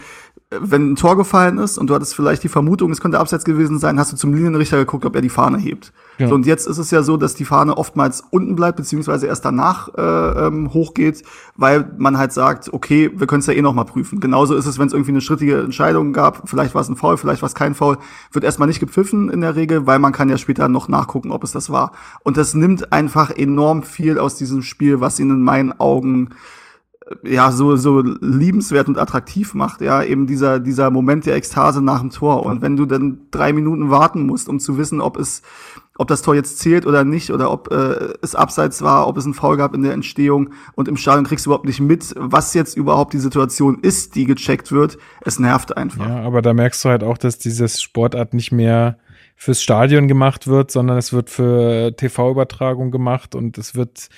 wenn 0.52 0.92
ein 0.92 0.96
Tor 0.98 1.16
gefallen 1.16 1.58
ist 1.60 1.78
und 1.78 1.90
du 1.90 1.96
hattest 1.96 2.14
vielleicht 2.14 2.44
die 2.44 2.50
Vermutung, 2.50 2.92
es 2.92 3.00
könnte 3.00 3.20
abseits 3.20 3.46
gewesen 3.46 3.80
sein, 3.80 3.98
hast 3.98 4.12
du 4.12 4.18
zum 4.18 4.34
Linienrichter 4.34 4.78
geguckt, 4.78 5.06
ob 5.06 5.16
er 5.16 5.22
die 5.22 5.30
Fahne 5.30 5.58
hebt. 5.58 5.94
Ja. 6.18 6.28
So, 6.28 6.36
und 6.36 6.46
jetzt 6.46 6.68
ist 6.68 6.78
es 6.78 6.92
ja 6.92 7.04
so, 7.04 7.16
dass 7.16 7.36
die 7.36 7.46
Fahne 7.46 7.78
oftmals 7.78 8.22
unten 8.32 8.58
bleibt, 8.58 8.76
beziehungsweise 8.76 9.28
erst 9.28 9.46
danach 9.46 9.88
äh, 9.96 10.02
ähm, 10.02 10.74
hochgeht, 10.74 11.24
weil 11.56 11.90
man 11.98 12.18
halt 12.18 12.34
sagt, 12.34 12.74
okay, 12.74 13.10
wir 13.16 13.28
können 13.28 13.40
es 13.40 13.48
ja 13.48 13.54
eh 13.54 13.62
noch 13.62 13.74
mal 13.74 13.86
prüfen. 13.86 14.20
Genauso 14.20 14.54
ist 14.56 14.66
es, 14.66 14.78
wenn 14.78 14.88
es 14.88 14.94
irgendwie 14.94 15.12
eine 15.12 15.22
schrittige 15.22 15.62
Entscheidung 15.62 16.12
gab, 16.12 16.50
vielleicht 16.50 16.76
war 16.76 16.82
es 16.82 16.90
ein 16.90 16.98
Foul, 16.98 17.16
vielleicht 17.16 17.42
war 17.42 17.48
es 17.48 17.56
kein 17.56 17.74
Foul, 17.74 17.98
wird 18.34 18.44
erstmal 18.44 18.68
nicht 18.68 18.82
gepfiffen 18.82 19.30
in 19.30 19.40
der 19.40 19.56
Regel, 19.56 19.88
weil 19.88 20.00
man 20.00 20.12
kann 20.12 20.28
ja 20.28 20.38
später 20.38 20.68
noch 20.68 20.90
nachgucken, 20.90 21.32
ob 21.32 21.46
es 21.46 21.54
das 21.54 21.70
war. 21.70 21.94
Und 22.24 22.36
das 22.36 22.56
nimmt 22.56 22.92
einfach 22.92 23.30
enorm 23.30 23.84
viel 23.84 24.20
aus 24.20 24.36
diesem 24.36 24.64
Spiel, 24.64 25.00
was 25.00 25.18
ihn 25.18 25.30
in 25.30 25.42
meinen 25.42 25.80
Augen 25.80 26.32
ja 27.24 27.52
so 27.52 27.76
so 27.76 28.02
liebenswert 28.02 28.88
und 28.88 28.98
attraktiv 28.98 29.54
macht, 29.54 29.82
ja 29.82 30.04
eben 30.04 30.28
dieser 30.28 30.60
dieser 30.60 30.92
Moment 30.92 31.26
der 31.26 31.36
Ekstase 31.36 31.82
nach 31.82 32.00
dem 32.00 32.10
Tor 32.10 32.46
und 32.46 32.62
wenn 32.62 32.76
du 32.76 32.86
dann 32.86 33.20
drei 33.32 33.54
Minuten 33.54 33.90
warten 33.90 34.26
musst, 34.26 34.50
um 34.50 34.60
zu 34.60 34.78
wissen, 34.78 35.02
ob 35.02 35.18
es 35.18 35.42
ob 35.98 36.08
das 36.08 36.22
Tor 36.22 36.34
jetzt 36.36 36.58
zählt 36.60 36.86
oder 36.86 37.04
nicht 37.04 37.32
oder 37.32 37.52
ob 37.52 37.72
äh, 37.72 38.16
es 38.22 38.34
abseits 38.34 38.82
war, 38.82 39.08
ob 39.08 39.18
es 39.18 39.26
einen 39.26 39.34
Foul 39.34 39.58
gab 39.58 39.76
in 39.76 39.84
der 39.84 39.94
Entstehung 39.94 40.50
und 40.74 40.88
im 40.88 40.98
Stadion 40.98 41.26
kriegst 41.26 41.46
du 41.46 41.50
überhaupt 41.50 41.66
nicht 41.66 41.80
mit, 41.80 42.16
was 42.18 42.54
jetzt 42.54 42.76
überhaupt 42.76 43.14
die 43.14 43.20
Situation 43.20 43.80
ist, 43.82 44.16
die 44.16 44.26
gecheckt 44.26 44.72
wird. 44.72 44.98
Es 45.24 45.38
nervt 45.38 45.78
einfach. 45.78 46.08
Ja, 46.08 46.22
aber 46.22 46.42
da 46.42 46.54
merkst 46.54 46.84
du 46.84 46.90
halt 46.90 47.04
auch, 47.04 47.18
dass 47.18 47.38
dieses 47.38 47.82
Sportart 47.82 48.34
nicht 48.34 48.52
mehr 48.52 48.98
fürs 49.36 49.62
Stadion 49.62 50.08
gemacht 50.08 50.48
wird, 50.48 50.72
sondern 50.72 50.98
es 50.98 51.14
wird 51.14 51.30
für 51.30 51.96
TV-Übertragung 51.96 52.92
gemacht 52.92 53.36
und 53.36 53.58
es 53.58 53.76
wird 53.76 54.10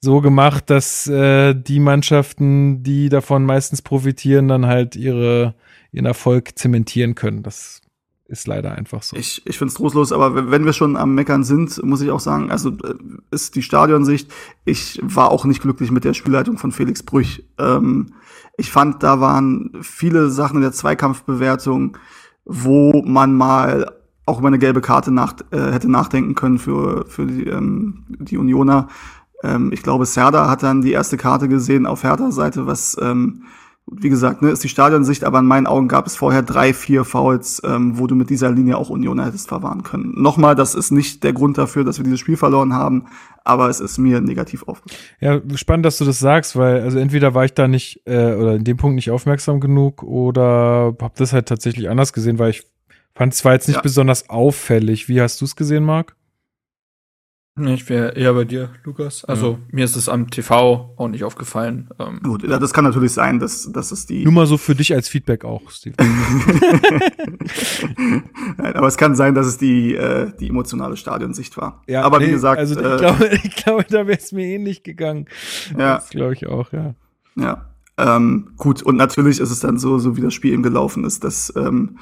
so 0.00 0.20
gemacht, 0.20 0.70
dass 0.70 1.06
äh, 1.06 1.54
die 1.54 1.80
Mannschaften, 1.80 2.82
die 2.82 3.08
davon 3.08 3.44
meistens 3.44 3.82
profitieren, 3.82 4.48
dann 4.48 4.66
halt 4.66 4.96
ihre, 4.96 5.54
ihren 5.92 6.06
Erfolg 6.06 6.58
zementieren 6.58 7.14
können. 7.14 7.42
Das 7.42 7.80
ist 8.28 8.46
leider 8.46 8.72
einfach 8.72 9.02
so. 9.02 9.16
Ich, 9.16 9.42
ich 9.46 9.58
finde 9.58 9.70
es 9.70 9.74
trostlos, 9.74 10.12
aber 10.12 10.50
wenn 10.50 10.64
wir 10.64 10.74
schon 10.74 10.96
am 10.96 11.14
Meckern 11.14 11.44
sind, 11.44 11.82
muss 11.82 12.02
ich 12.02 12.10
auch 12.10 12.20
sagen, 12.20 12.50
also 12.50 12.70
äh, 12.70 12.94
ist 13.30 13.56
die 13.56 13.62
Stadionsicht, 13.62 14.30
ich 14.64 15.00
war 15.02 15.32
auch 15.32 15.46
nicht 15.46 15.62
glücklich 15.62 15.90
mit 15.90 16.04
der 16.04 16.14
Spielleitung 16.14 16.58
von 16.58 16.70
Felix 16.70 17.02
Brüch. 17.02 17.44
Ähm, 17.58 18.12
ich 18.56 18.70
fand, 18.70 19.02
da 19.02 19.20
waren 19.20 19.78
viele 19.80 20.30
Sachen 20.30 20.56
in 20.56 20.62
der 20.62 20.72
Zweikampfbewertung, 20.72 21.96
wo 22.44 23.02
man 23.04 23.34
mal 23.34 23.94
auch 24.26 24.40
über 24.40 24.48
eine 24.48 24.58
gelbe 24.58 24.82
Karte 24.82 25.10
nach, 25.10 25.34
äh, 25.50 25.72
hätte 25.72 25.90
nachdenken 25.90 26.34
können 26.34 26.58
für, 26.58 27.06
für 27.06 27.26
die, 27.26 27.44
ähm, 27.44 28.04
die 28.08 28.36
Unioner. 28.36 28.88
Ähm, 29.42 29.70
ich 29.72 29.82
glaube, 29.82 30.06
Serda 30.06 30.48
hat 30.48 30.62
dann 30.62 30.82
die 30.82 30.92
erste 30.92 31.16
Karte 31.16 31.48
gesehen 31.48 31.86
auf 31.86 32.02
Hertha-Seite, 32.02 32.66
was, 32.66 32.96
ähm, 33.00 33.44
wie 33.90 34.10
gesagt, 34.10 34.42
ne, 34.42 34.50
ist 34.50 34.62
die 34.62 34.68
Stadionsicht, 34.68 35.24
aber 35.24 35.38
in 35.38 35.46
meinen 35.46 35.66
Augen 35.66 35.88
gab 35.88 36.06
es 36.06 36.16
vorher 36.16 36.42
drei, 36.42 36.74
vier 36.74 37.04
Fouls, 37.04 37.62
ähm, 37.64 37.98
wo 37.98 38.06
du 38.06 38.14
mit 38.14 38.28
dieser 38.28 38.50
Linie 38.50 38.76
auch 38.76 38.90
Union 38.90 39.22
hättest 39.22 39.48
verwahren 39.48 39.82
können. 39.82 40.12
Nochmal, 40.20 40.54
das 40.54 40.74
ist 40.74 40.90
nicht 40.90 41.24
der 41.24 41.32
Grund 41.32 41.56
dafür, 41.56 41.84
dass 41.84 41.98
wir 41.98 42.04
dieses 42.04 42.20
Spiel 42.20 42.36
verloren 42.36 42.74
haben, 42.74 43.06
aber 43.44 43.70
es 43.70 43.80
ist 43.80 43.96
mir 43.96 44.20
negativ 44.20 44.64
aufgefallen. 44.64 45.00
Ja, 45.20 45.56
spannend, 45.56 45.86
dass 45.86 45.98
du 45.98 46.04
das 46.04 46.18
sagst, 46.18 46.56
weil 46.56 46.82
also 46.82 46.98
entweder 46.98 47.34
war 47.34 47.44
ich 47.44 47.54
da 47.54 47.66
nicht 47.66 48.02
äh, 48.06 48.34
oder 48.34 48.56
in 48.56 48.64
dem 48.64 48.76
Punkt 48.76 48.96
nicht 48.96 49.10
aufmerksam 49.10 49.60
genug 49.60 50.02
oder 50.02 50.94
hab 51.00 51.14
das 51.14 51.32
halt 51.32 51.46
tatsächlich 51.46 51.88
anders 51.88 52.12
gesehen, 52.12 52.38
weil 52.38 52.50
ich 52.50 52.64
fand 53.14 53.32
es 53.32 53.38
zwar 53.38 53.52
jetzt 53.54 53.68
nicht 53.68 53.76
ja. 53.76 53.82
besonders 53.82 54.28
auffällig. 54.28 55.08
Wie 55.08 55.20
hast 55.20 55.40
du 55.40 55.46
es 55.46 55.56
gesehen, 55.56 55.84
Marc? 55.84 56.17
Ich 57.66 57.88
wäre 57.88 58.10
eher 58.10 58.32
bei 58.34 58.44
dir, 58.44 58.70
Lukas. 58.84 59.24
Also 59.24 59.52
ja. 59.52 59.58
mir 59.72 59.84
ist 59.84 59.96
es 59.96 60.08
am 60.08 60.30
TV 60.30 60.94
auch 60.96 61.08
nicht 61.08 61.24
aufgefallen. 61.24 61.88
Ähm, 61.98 62.20
Gut, 62.22 62.42
ja, 62.42 62.58
das 62.58 62.72
kann 62.72 62.84
natürlich 62.84 63.12
sein, 63.12 63.38
dass, 63.38 63.70
dass 63.72 63.90
es 63.90 64.06
die. 64.06 64.24
Nur 64.24 64.32
mal 64.32 64.46
so 64.46 64.56
für 64.56 64.74
dich 64.74 64.94
als 64.94 65.08
Feedback 65.08 65.44
auch, 65.44 65.70
Steve. 65.70 65.94
Nein, 68.56 68.74
aber 68.74 68.86
es 68.86 68.96
kann 68.96 69.14
sein, 69.14 69.34
dass 69.34 69.46
es 69.46 69.58
die, 69.58 69.94
äh, 69.94 70.32
die 70.38 70.48
emotionale 70.48 70.96
Stadionsicht 70.96 71.56
war. 71.56 71.82
Ja, 71.86 72.02
aber 72.02 72.18
nee, 72.18 72.26
wie 72.26 72.30
gesagt. 72.30 72.58
Also 72.58 72.78
ich, 72.78 72.86
äh, 72.86 72.98
glaube, 72.98 73.26
ich 73.42 73.56
glaube, 73.56 73.84
da 73.88 74.06
wäre 74.06 74.18
es 74.18 74.32
mir 74.32 74.46
ähnlich 74.46 74.82
gegangen. 74.82 75.26
Ja. 75.78 75.96
Das 75.96 76.10
glaube 76.10 76.34
ich 76.34 76.46
auch, 76.46 76.72
ja. 76.72 76.94
Ja. 77.36 77.66
Ähm, 77.96 78.52
gut, 78.56 78.82
und 78.82 78.96
natürlich 78.96 79.40
ist 79.40 79.50
es 79.50 79.60
dann 79.60 79.78
so, 79.78 79.98
so 79.98 80.16
wie 80.16 80.20
das 80.20 80.32
Spiel 80.32 80.52
eben 80.52 80.62
gelaufen 80.62 81.04
ist, 81.04 81.24
dass 81.24 81.52
ähm, 81.56 81.98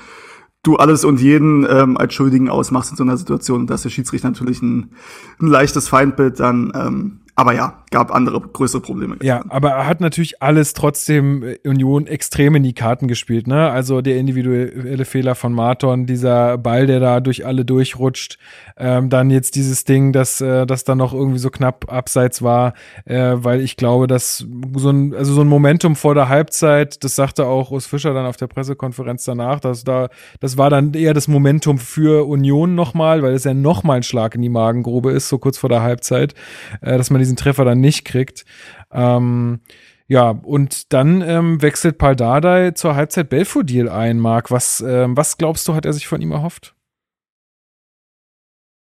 du 0.62 0.76
alles 0.76 1.04
und 1.04 1.20
jeden 1.20 1.66
ähm, 1.68 1.96
als 1.96 2.14
Schuldigen 2.14 2.48
ausmachst 2.48 2.90
in 2.90 2.96
so 2.96 3.04
einer 3.04 3.16
Situation, 3.16 3.66
dass 3.66 3.82
der 3.82 3.90
Schiedsrichter 3.90 4.28
natürlich 4.28 4.62
ein, 4.62 4.92
ein 5.40 5.46
leichtes 5.46 5.88
Feindbild 5.88 6.40
dann, 6.40 6.72
ähm, 6.74 7.20
aber 7.34 7.52
ja, 7.54 7.84
gab 7.90 8.12
andere 8.12 8.40
größere 8.40 8.80
Probleme. 8.80 9.16
Ja, 9.22 9.44
aber 9.48 9.70
er 9.70 9.86
hat 9.86 10.00
natürlich 10.00 10.42
alles 10.42 10.74
trotzdem 10.74 11.42
äh, 11.42 11.58
Union 11.64 12.06
extrem 12.06 12.56
in 12.56 12.62
die 12.62 12.72
Karten 12.72 13.06
gespielt, 13.06 13.46
ne? 13.46 13.70
Also 13.70 14.00
der 14.00 14.16
individuelle 14.16 15.04
Fehler 15.04 15.34
von 15.34 15.52
Marton, 15.52 16.06
dieser 16.06 16.58
Ball, 16.58 16.86
der 16.86 17.00
da 17.00 17.20
durch 17.20 17.46
alle 17.46 17.64
durchrutscht, 17.64 18.38
ähm, 18.76 19.08
dann 19.08 19.30
jetzt 19.30 19.54
dieses 19.54 19.84
Ding, 19.84 20.12
dass 20.12 20.40
äh, 20.40 20.66
das 20.66 20.84
dann 20.84 20.98
noch 20.98 21.12
irgendwie 21.14 21.38
so 21.38 21.50
knapp 21.50 21.92
abseits 21.92 22.42
war, 22.42 22.74
äh, 23.04 23.34
weil 23.36 23.60
ich 23.60 23.76
glaube, 23.76 24.06
dass 24.06 24.44
so 24.74 24.90
ein, 24.90 25.14
also 25.14 25.32
so 25.32 25.42
ein 25.42 25.48
Momentum 25.48 25.94
vor 25.94 26.14
der 26.14 26.28
Halbzeit, 26.28 27.04
das 27.04 27.14
sagte 27.14 27.46
auch 27.46 27.70
Urs 27.70 27.86
Fischer 27.86 28.14
dann 28.14 28.26
auf 28.26 28.36
der 28.36 28.48
Pressekonferenz 28.48 29.24
danach, 29.24 29.60
dass 29.60 29.84
da, 29.84 30.08
das 30.40 30.58
war 30.58 30.70
dann 30.70 30.92
eher 30.94 31.14
das 31.14 31.28
Momentum 31.28 31.78
für 31.78 32.26
Union 32.26 32.74
nochmal, 32.74 33.22
weil 33.22 33.34
es 33.34 33.44
ja 33.44 33.54
nochmal 33.54 33.98
ein 33.98 34.02
Schlag 34.02 34.34
in 34.34 34.42
die 34.42 34.48
Magengrube 34.48 35.12
ist, 35.12 35.28
so 35.28 35.38
kurz 35.38 35.56
vor 35.56 35.68
der 35.68 35.82
Halbzeit, 35.82 36.34
äh, 36.80 36.98
dass 36.98 37.10
man 37.10 37.20
diesen 37.20 37.36
Treffer 37.36 37.64
dann 37.64 37.75
nicht 37.80 38.04
kriegt. 38.04 38.44
Ähm, 38.90 39.60
ja, 40.08 40.30
und 40.30 40.92
dann 40.92 41.20
ähm, 41.20 41.62
wechselt 41.62 41.98
Paul 41.98 42.14
Dardai 42.14 42.70
zur 42.72 42.94
Halbzeit 42.94 43.28
Belfodil 43.28 43.88
ein, 43.88 44.18
Marc. 44.18 44.50
Was, 44.50 44.80
ähm, 44.80 45.16
was 45.16 45.36
glaubst 45.36 45.66
du, 45.66 45.74
hat 45.74 45.84
er 45.84 45.92
sich 45.92 46.06
von 46.06 46.20
ihm 46.20 46.32
erhofft? 46.32 46.74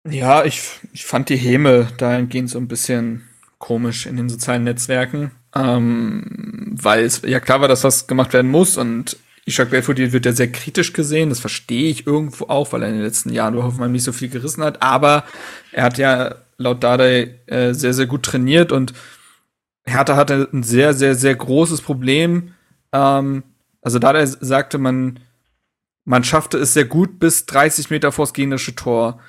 Ja, 0.09 0.45
ich, 0.45 0.63
ich 0.93 1.05
fand 1.05 1.29
die 1.29 1.37
Häme 1.37 1.89
dahingehend 1.99 2.49
so 2.49 2.59
ein 2.59 2.69
bisschen 2.69 3.29
komisch 3.59 4.07
in 4.07 4.17
den 4.17 4.31
sozialen 4.31 4.65
Netzwerken, 4.65 5.33
ähm, 5.55 6.75
weil 6.81 7.05
es 7.05 7.21
ja 7.23 7.39
klar 7.39 7.61
war, 7.61 7.69
dass 7.69 7.85
was 7.85 8.07
gemacht 8.07 8.33
werden 8.33 8.51
muss 8.51 8.79
und 8.79 9.19
Ishak 9.45 9.71
Belfodil 9.71 10.13
wird 10.13 10.27
ja 10.27 10.33
sehr 10.33 10.51
kritisch 10.51 10.95
gesehen, 10.95 11.29
das 11.29 11.41
verstehe 11.41 11.91
ich 11.91 12.07
irgendwo 12.07 12.47
auch, 12.47 12.73
weil 12.73 12.83
er 12.83 12.89
in 12.89 12.95
den 12.95 13.05
letzten 13.05 13.31
Jahren 13.31 13.55
bei 13.55 13.63
Hoffenheim 13.63 13.93
nicht 13.93 14.05
so 14.05 14.13
viel 14.13 14.29
gerissen 14.29 14.65
hat, 14.65 14.83
aber 14.83 15.25
er 15.73 15.85
hat 15.85 15.99
ja 15.99 16.37
laut 16.61 16.85
Dardai 16.85 17.41
äh, 17.47 17.73
sehr, 17.73 17.95
sehr 17.95 18.07
gut 18.07 18.23
trainiert 18.23 18.71
und 18.71 18.93
Hertha 19.85 20.15
hatte 20.15 20.49
ein 20.53 20.63
sehr, 20.63 20.93
sehr, 20.93 21.15
sehr 21.15 21.35
großes 21.35 21.81
Problem. 21.81 22.55
Ähm, 22.93 23.43
also 23.81 23.99
Dardai 23.99 24.27
sagte, 24.27 24.77
man, 24.79 25.21
man 26.05 26.23
schaffte 26.23 26.59
es 26.59 26.75
sehr 26.75 26.85
gut 26.85 27.19
bis 27.19 27.47
30 27.47 27.89
Meter 27.91 28.13
vors 28.13 28.35
gegnerische 28.35 28.75
Tor 28.75 29.21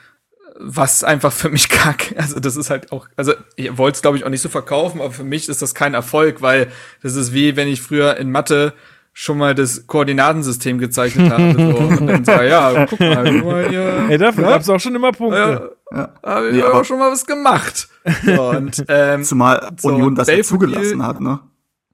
was 0.64 1.04
einfach 1.04 1.32
für 1.32 1.50
mich 1.50 1.70
kack. 1.70 2.14
Also 2.18 2.40
das 2.40 2.56
ist 2.56 2.70
halt 2.70 2.92
auch, 2.92 3.08
also 3.16 3.34
ich 3.56 3.78
wollte 3.78 3.96
es 3.96 4.02
glaube 4.02 4.18
ich 4.18 4.26
auch 4.26 4.30
nicht 4.30 4.42
so 4.42 4.50
verkaufen, 4.50 5.02
aber 5.02 5.12
für 5.12 5.24
mich 5.24 5.50
ist 5.50 5.62
das 5.62 5.74
kein 5.74 5.94
Erfolg, 5.94 6.42
weil 6.42 6.68
das 7.02 7.16
ist 7.16 7.34
wie 7.34 7.56
wenn 7.56 7.68
ich 7.68 7.82
früher 7.82 8.18
in 8.18 8.32
Mathe 8.32 8.74
schon 9.14 9.38
mal 9.38 9.56
das 9.56 9.88
Koordinatensystem 9.88 10.78
gezeichnet 10.78 11.32
habe. 11.32 11.54
so. 11.58 11.78
Und 11.78 12.08
dann 12.08 12.26
sag, 12.26 12.48
ja, 12.48 12.86
guck 12.86 13.00
mal, 13.00 13.24
guck 13.24 13.46
mal 13.46 13.70
hier. 13.70 14.06
Ey, 14.10 14.18
dafür 14.18 14.44
ja? 14.44 14.50
gab's 14.52 14.70
auch 14.70 14.80
schon 14.80 14.96
immer 14.96 15.12
Punkte. 15.12 15.72
Ja, 15.92 15.98
ja. 15.98 16.10
Habe 16.24 16.50
ich 16.50 16.56
nee, 16.56 16.62
aber 16.62 16.82
auch 16.82 16.86
schon 16.86 17.00
mal 17.00 17.12
was 17.12 17.26
gemacht. 17.26 17.90
So, 18.24 18.50
und, 18.50 18.84
ähm, 18.88 19.24
Zumal 19.24 19.72
Union 19.84 20.16
so, 20.16 20.22
das 20.22 20.28
ja 20.28 20.42
zugelassen 20.42 21.06
hat, 21.06 21.20
ne? 21.20 21.40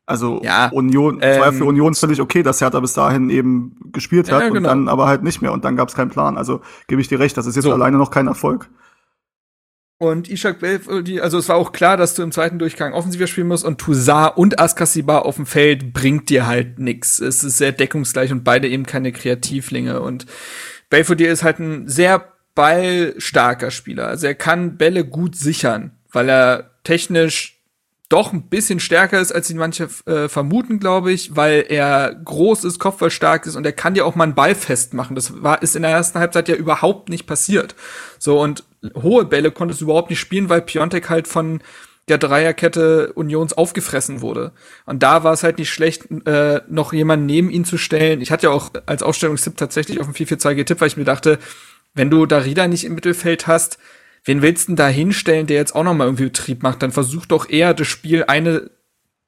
Also 0.05 0.39
ja, 0.41 0.69
Union, 0.69 1.19
ähm, 1.21 1.39
war 1.41 1.47
ja 1.47 1.51
für 1.51 1.63
ähm, 1.63 1.67
Union 1.67 1.93
völlig 1.93 2.21
okay, 2.21 2.41
dass 2.41 2.61
Hertha 2.61 2.79
bis 2.79 2.93
dahin 2.93 3.29
eben 3.29 3.75
gespielt 3.91 4.31
hat 4.31 4.41
ja, 4.41 4.47
genau. 4.47 4.59
und 4.59 4.63
dann 4.63 4.87
aber 4.87 5.05
halt 5.05 5.21
nicht 5.21 5.41
mehr 5.41 5.51
und 5.51 5.65
dann 5.65 5.75
gab 5.75 5.89
es 5.89 5.95
keinen 5.95 6.09
Plan. 6.09 6.37
Also 6.37 6.61
gebe 6.87 7.01
ich 7.01 7.09
dir 7.09 7.19
recht, 7.19 7.35
das 7.35 7.45
ist 7.45 7.55
jetzt 7.55 7.65
so. 7.65 7.73
alleine 7.73 7.97
noch 7.97 8.09
kein 8.09 8.27
Erfolg. 8.27 8.69
Und 9.99 10.29
Ishak 10.29 10.59
Belf, 10.59 10.87
also 10.87 11.39
es 11.39 11.49
war 11.49 11.55
auch 11.55 11.71
klar, 11.71 11.97
dass 11.97 12.13
du 12.13 12.21
im 12.21 12.31
zweiten 12.31 12.59
Durchgang 12.59 12.93
offensiver 12.93 13.25
spielen 13.25 13.47
musst 13.47 13.65
und 13.65 13.79
Toussaint 13.79 14.37
und 14.37 14.59
Askasibar 14.59 15.25
auf 15.25 15.37
dem 15.37 15.47
Feld 15.47 15.91
bringt 15.91 16.29
dir 16.29 16.45
halt 16.45 16.77
nix. 16.77 17.19
Es 17.19 17.43
ist 17.43 17.57
sehr 17.57 17.71
deckungsgleich 17.71 18.31
und 18.31 18.43
beide 18.43 18.67
eben 18.67 18.85
keine 18.85 19.11
Kreativlinge. 19.11 19.99
Und 20.01 20.27
Belfodil 20.91 21.27
ist 21.27 21.43
halt 21.43 21.57
ein 21.57 21.87
sehr 21.87 22.31
ballstarker 22.53 23.71
Spieler. 23.71 24.07
Also 24.07 24.27
er 24.27 24.35
kann 24.35 24.77
Bälle 24.77 25.03
gut 25.03 25.35
sichern, 25.35 25.91
weil 26.11 26.29
er 26.29 26.71
technisch 26.83 27.57
doch 28.09 28.31
ein 28.31 28.43
bisschen 28.43 28.79
stärker 28.79 29.19
ist, 29.19 29.33
als 29.33 29.49
ihn 29.49 29.57
manche 29.57 29.89
äh, 30.05 30.29
vermuten, 30.29 30.79
glaube 30.79 31.11
ich, 31.11 31.35
weil 31.35 31.65
er 31.67 32.15
groß 32.15 32.63
ist, 32.63 32.79
kopfballstark 32.79 33.45
ist 33.45 33.55
und 33.55 33.65
er 33.65 33.73
kann 33.73 33.95
ja 33.95 34.05
auch 34.05 34.15
mal 34.15 34.23
einen 34.23 34.35
Ball 34.35 34.55
festmachen. 34.55 35.15
Das 35.15 35.43
war 35.43 35.61
ist 35.61 35.75
in 35.75 35.81
der 35.81 35.91
ersten 35.91 36.19
Halbzeit 36.19 36.47
ja 36.47 36.55
überhaupt 36.55 37.09
nicht 37.09 37.27
passiert. 37.27 37.75
So 38.17 38.39
und 38.39 38.63
hohe 38.95 39.25
Bälle 39.25 39.51
konntest 39.51 39.81
du 39.81 39.85
überhaupt 39.85 40.09
nicht 40.09 40.19
spielen, 40.19 40.49
weil 40.49 40.61
Piontek 40.61 41.09
halt 41.09 41.27
von 41.27 41.61
der 42.07 42.17
Dreierkette 42.17 43.11
Unions 43.13 43.53
aufgefressen 43.53 44.21
wurde. 44.21 44.53
Und 44.85 45.03
da 45.03 45.23
war 45.23 45.33
es 45.33 45.43
halt 45.43 45.57
nicht 45.57 45.69
schlecht, 45.69 46.05
äh, 46.25 46.61
noch 46.69 46.93
jemanden 46.93 47.25
neben 47.25 47.49
ihn 47.49 47.65
zu 47.65 47.77
stellen. 47.77 48.21
Ich 48.21 48.31
hatte 48.31 48.47
ja 48.47 48.53
auch 48.53 48.71
als 48.85 49.03
Ausstellungstipp 49.03 49.57
tatsächlich 49.57 49.99
auf 49.99 50.07
ein 50.07 50.13
4-4-2 50.13 50.55
getippt, 50.55 50.81
weil 50.81 50.87
ich 50.87 50.97
mir 50.97 51.03
dachte, 51.03 51.37
wenn 51.93 52.09
du 52.09 52.25
Darida 52.25 52.67
nicht 52.67 52.85
im 52.85 52.95
Mittelfeld 52.95 53.47
hast, 53.47 53.77
wen 54.23 54.41
willst 54.41 54.67
du 54.67 54.71
denn 54.71 54.75
da 54.77 54.87
hinstellen, 54.87 55.47
der 55.47 55.57
jetzt 55.57 55.75
auch 55.75 55.83
noch 55.83 55.93
mal 55.93 56.05
irgendwie 56.05 56.25
Betrieb 56.25 56.63
macht? 56.63 56.81
Dann 56.81 56.91
versuch 56.91 57.25
doch 57.25 57.49
eher 57.49 57.73
das 57.73 57.87
Spiel 57.87 58.23
eine 58.27 58.69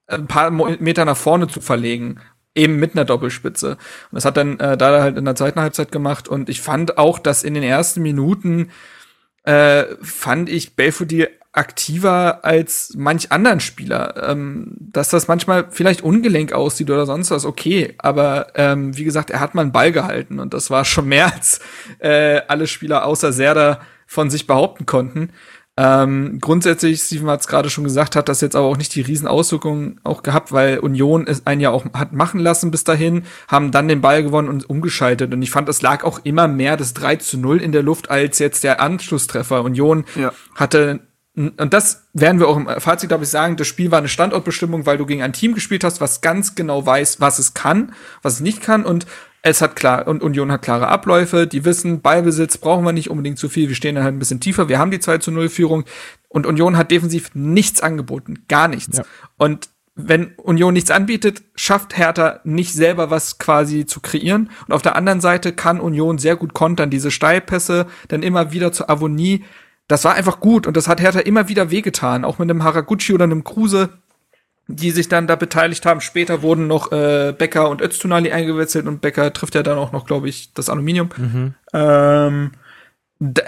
ein 0.10 0.28
paar 0.28 0.50
Meter 0.50 1.06
nach 1.06 1.18
vorne 1.18 1.48
zu 1.48 1.62
verlegen, 1.62 2.20
eben 2.56 2.78
mit 2.78 2.96
einer 2.96 3.06
Doppelspitze. 3.06 3.72
Und 3.72 3.78
das 4.12 4.26
hat 4.26 4.38
dann 4.38 4.60
äh, 4.60 4.78
da 4.78 5.02
halt 5.02 5.18
in 5.18 5.26
der 5.26 5.36
zweiten 5.36 5.62
Halbzeit 5.62 5.92
gemacht. 5.92 6.28
Und 6.28 6.50
ich 6.50 6.62
fand 6.62 6.98
auch, 6.98 7.20
dass 7.20 7.44
in 7.44 7.54
den 7.54 7.64
ersten 7.64 8.02
Minuten 8.02 8.70
äh, 9.44 9.86
fand 10.02 10.50
ich 10.50 10.76
Belfodil 10.76 11.30
aktiver 11.52 12.46
als 12.46 12.94
manch 12.96 13.32
anderen 13.32 13.60
Spieler. 13.60 14.30
Ähm, 14.30 14.76
dass 14.80 15.10
das 15.10 15.28
manchmal 15.28 15.68
vielleicht 15.72 16.02
ungelenk 16.02 16.54
aussieht 16.54 16.90
oder 16.90 17.06
sonst 17.06 17.32
was, 17.32 17.46
okay. 17.46 17.96
Aber 17.98 18.48
ähm, 18.56 18.96
wie 18.98 19.04
gesagt, 19.04 19.30
er 19.30 19.40
hat 19.40 19.56
mal 19.56 19.64
einen 19.64 19.72
Ball 19.72 19.92
gehalten 19.92 20.40
und 20.40 20.54
das 20.54 20.70
war 20.70 20.86
schon 20.86 21.08
mehr 21.08 21.34
als 21.34 21.60
äh, 22.00 22.42
alle 22.48 22.68
Spieler 22.68 23.06
außer 23.06 23.34
Serda 23.34 23.82
von 24.06 24.30
sich 24.30 24.48
behaupten 24.48 24.86
konnten. 24.86 25.32
Ähm, 25.82 26.40
grundsätzlich, 26.42 27.00
Steven 27.00 27.30
hat 27.30 27.40
es 27.40 27.48
gerade 27.48 27.70
schon 27.70 27.86
gesagt, 27.86 28.18
hat 28.18 28.28
das 28.28 28.42
jetzt 28.42 28.58
aber 28.58 28.66
auch 28.66 28.76
nicht 28.76 28.94
die 28.96 29.02
riesen 29.02 29.30
Auswirkungen 29.30 30.02
auch 30.04 30.24
gehabt, 30.24 30.52
weil 30.52 30.80
Union 30.80 31.26
es 31.26 31.48
einen 31.48 31.62
ja 31.62 31.70
auch 31.70 31.86
hat 31.94 32.12
machen 32.12 32.42
lassen 32.42 32.70
bis 32.70 32.84
dahin, 32.84 33.24
haben 33.48 33.72
dann 33.72 33.88
den 33.88 34.02
Ball 34.02 34.22
gewonnen 34.22 34.50
und 34.50 34.70
umgeschaltet. 34.70 35.34
Und 35.34 35.42
ich 35.42 35.52
fand, 35.52 35.70
es 35.70 35.82
lag 35.82 36.04
auch 36.04 36.20
immer 36.26 36.50
mehr 36.50 36.76
das 36.76 36.94
3 36.96 37.16
zu 37.16 37.38
0 37.38 37.62
in 37.62 37.72
der 37.72 37.82
Luft 37.82 38.10
als 38.10 38.40
jetzt 38.40 38.66
der 38.66 38.82
Anschlusstreffer. 38.82 39.64
Union 39.64 40.04
ja. 40.16 40.34
hatte 40.54 41.00
und 41.36 41.74
das 41.74 42.08
werden 42.12 42.42
wir 42.42 42.50
auch 42.50 42.58
im 42.58 42.68
Fazit, 42.82 43.08
glaube 43.08 43.24
ich, 43.24 43.30
sagen, 43.30 43.56
das 43.56 43.68
Spiel 43.68 43.92
war 43.92 44.00
eine 44.00 44.10
Standortbestimmung, 44.10 44.86
weil 44.86 44.98
du 44.98 45.06
gegen 45.06 45.22
ein 45.22 45.32
Team 45.32 45.54
gespielt 45.54 45.86
hast, 45.86 46.02
was 46.02 46.20
ganz 46.20 46.56
genau 46.56 46.86
weiß, 46.86 47.22
was 47.22 47.40
es 47.40 47.54
kann, 47.54 47.94
was 48.22 48.34
es 48.34 48.40
nicht 48.42 48.62
kann. 48.62 48.84
Und 48.84 49.06
es 49.42 49.62
hat 49.62 49.76
klar, 49.76 50.08
und 50.08 50.22
Union 50.22 50.52
hat 50.52 50.62
klare 50.62 50.88
Abläufe, 50.88 51.48
die 51.48 51.66
wissen, 51.66 52.02
Ballbesitz 52.02 52.58
brauchen 52.58 52.86
wir 52.86 52.92
nicht 52.92 53.10
unbedingt 53.10 53.40
zu 53.40 53.50
viel, 53.50 53.70
wir 53.70 53.76
stehen 53.76 53.96
dann 53.96 54.04
halt 54.04 54.16
ein 54.16 54.20
bisschen 54.20 54.42
tiefer, 54.42 54.68
wir 54.68 54.80
haben 54.80 54.92
die 54.92 55.00
2 55.00 55.20
zu 55.20 55.32
0 55.32 55.50
Führung 55.50 55.86
und 56.28 56.46
Union 56.46 56.78
hat 56.78 56.92
defensiv 56.92 57.32
nichts 57.34 57.82
angeboten, 57.82 58.46
gar 58.48 58.68
nichts. 58.68 58.98
Ja. 58.98 59.04
Und 59.38 59.70
wenn 59.96 60.34
Union 60.36 60.74
nichts 60.74 60.92
anbietet, 60.92 61.42
schafft 61.56 61.98
Hertha 61.98 62.40
nicht 62.44 62.74
selber 62.74 63.10
was 63.10 63.38
quasi 63.38 63.86
zu 63.86 64.00
kreieren. 64.00 64.50
Und 64.68 64.74
auf 64.74 64.82
der 64.82 64.96
anderen 64.96 65.20
Seite 65.20 65.52
kann 65.52 65.82
Union 65.82 66.18
sehr 66.18 66.38
gut 66.38 66.54
kontern, 66.54 66.90
diese 66.90 67.12
Steilpässe 67.12 67.86
dann 68.08 68.24
immer 68.24 68.54
wieder 68.54 68.72
zur 68.72 68.90
Avonie. 68.90 69.44
Das 69.88 70.06
war 70.06 70.14
einfach 70.14 70.40
gut 70.40 70.68
und 70.68 70.78
das 70.78 70.88
hat 70.88 71.02
Hertha 71.02 71.20
immer 71.20 71.50
wieder 71.50 71.72
wehgetan, 71.72 72.24
auch 72.24 72.40
mit 72.40 72.50
einem 72.50 72.64
Haraguchi 72.64 73.14
oder 73.14 73.26
einem 73.26 73.44
Kruse 73.44 73.90
die 74.72 74.92
sich 74.92 75.10
dann 75.10 75.26
da 75.26 75.36
beteiligt 75.36 75.86
haben. 75.86 76.00
Später 76.00 76.44
wurden 76.44 76.68
noch 76.68 76.92
äh, 76.92 77.34
Becker 77.36 77.70
und 77.70 77.82
Öztunali 77.82 78.32
eingewechselt 78.32 78.88
und 78.88 79.02
Becker 79.02 79.34
trifft 79.34 79.56
ja 79.56 79.64
dann 79.64 79.80
auch 79.80 79.92
noch, 79.92 80.06
glaube 80.06 80.30
ich, 80.30 80.54
das 80.54 80.70
Aluminium. 80.70 81.10
Mhm. 81.18 81.54
Ähm, 81.74 82.52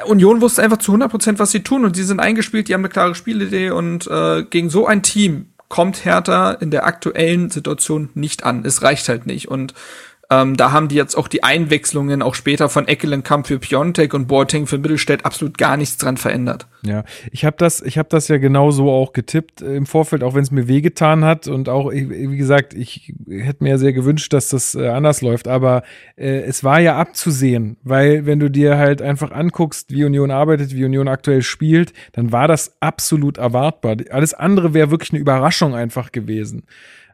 Union 0.05 0.41
wusste 0.41 0.63
einfach 0.63 0.79
zu 0.79 0.93
100% 0.93 1.37
was 1.37 1.51
sie 1.51 1.63
tun 1.63 1.85
und 1.85 1.95
sie 1.95 2.03
sind 2.03 2.19
eingespielt, 2.19 2.67
die 2.67 2.73
haben 2.73 2.81
eine 2.81 2.89
klare 2.89 3.15
Spielidee 3.15 3.69
und 3.69 4.07
äh, 4.07 4.43
gegen 4.43 4.69
so 4.69 4.87
ein 4.87 5.03
Team 5.03 5.53
kommt 5.69 6.03
Hertha 6.03 6.51
in 6.51 6.71
der 6.71 6.85
aktuellen 6.85 7.49
Situation 7.49 8.09
nicht 8.15 8.43
an. 8.43 8.65
Es 8.65 8.81
reicht 8.81 9.07
halt 9.07 9.27
nicht 9.27 9.47
und 9.47 9.73
ähm, 10.31 10.55
da 10.55 10.71
haben 10.71 10.87
die 10.87 10.95
jetzt 10.95 11.15
auch 11.15 11.27
die 11.27 11.43
Einwechslungen 11.43 12.21
auch 12.21 12.35
später 12.35 12.69
von 12.69 12.87
Eckelenkamp 12.87 13.47
für 13.47 13.59
Piontek 13.59 14.13
und 14.13 14.27
Boateng 14.27 14.65
für 14.65 14.77
Mittelstädt 14.77 15.25
absolut 15.25 15.57
gar 15.57 15.75
nichts 15.75 15.97
dran 15.97 16.15
verändert. 16.15 16.67
Ja, 16.83 17.03
ich 17.31 17.43
habe 17.43 17.57
das, 17.59 17.81
ich 17.81 17.97
habe 17.97 18.07
das 18.09 18.29
ja 18.29 18.37
genau 18.37 18.71
so 18.71 18.89
auch 18.89 19.11
getippt 19.11 19.61
äh, 19.61 19.75
im 19.75 19.85
Vorfeld, 19.85 20.23
auch 20.23 20.33
wenn 20.33 20.43
es 20.43 20.49
mir 20.49 20.69
wehgetan 20.69 21.25
hat 21.25 21.49
und 21.49 21.67
auch, 21.67 21.91
wie 21.91 22.37
gesagt, 22.37 22.73
ich 22.73 23.13
hätte 23.27 23.61
mir 23.61 23.71
ja 23.71 23.77
sehr 23.77 23.91
gewünscht, 23.91 24.31
dass 24.31 24.47
das 24.47 24.73
äh, 24.73 24.87
anders 24.87 25.21
läuft, 25.21 25.49
aber 25.49 25.83
äh, 26.15 26.39
es 26.43 26.63
war 26.63 26.79
ja 26.79 26.95
abzusehen, 26.95 27.75
weil 27.83 28.25
wenn 28.25 28.39
du 28.39 28.49
dir 28.49 28.77
halt 28.77 29.01
einfach 29.01 29.31
anguckst, 29.31 29.91
wie 29.91 30.05
Union 30.05 30.31
arbeitet, 30.31 30.73
wie 30.73 30.85
Union 30.85 31.09
aktuell 31.09 31.41
spielt, 31.41 31.91
dann 32.13 32.31
war 32.31 32.47
das 32.47 32.77
absolut 32.79 33.37
erwartbar. 33.37 33.97
Alles 34.09 34.33
andere 34.33 34.73
wäre 34.73 34.91
wirklich 34.91 35.11
eine 35.11 35.19
Überraschung 35.19 35.75
einfach 35.75 36.13
gewesen 36.13 36.63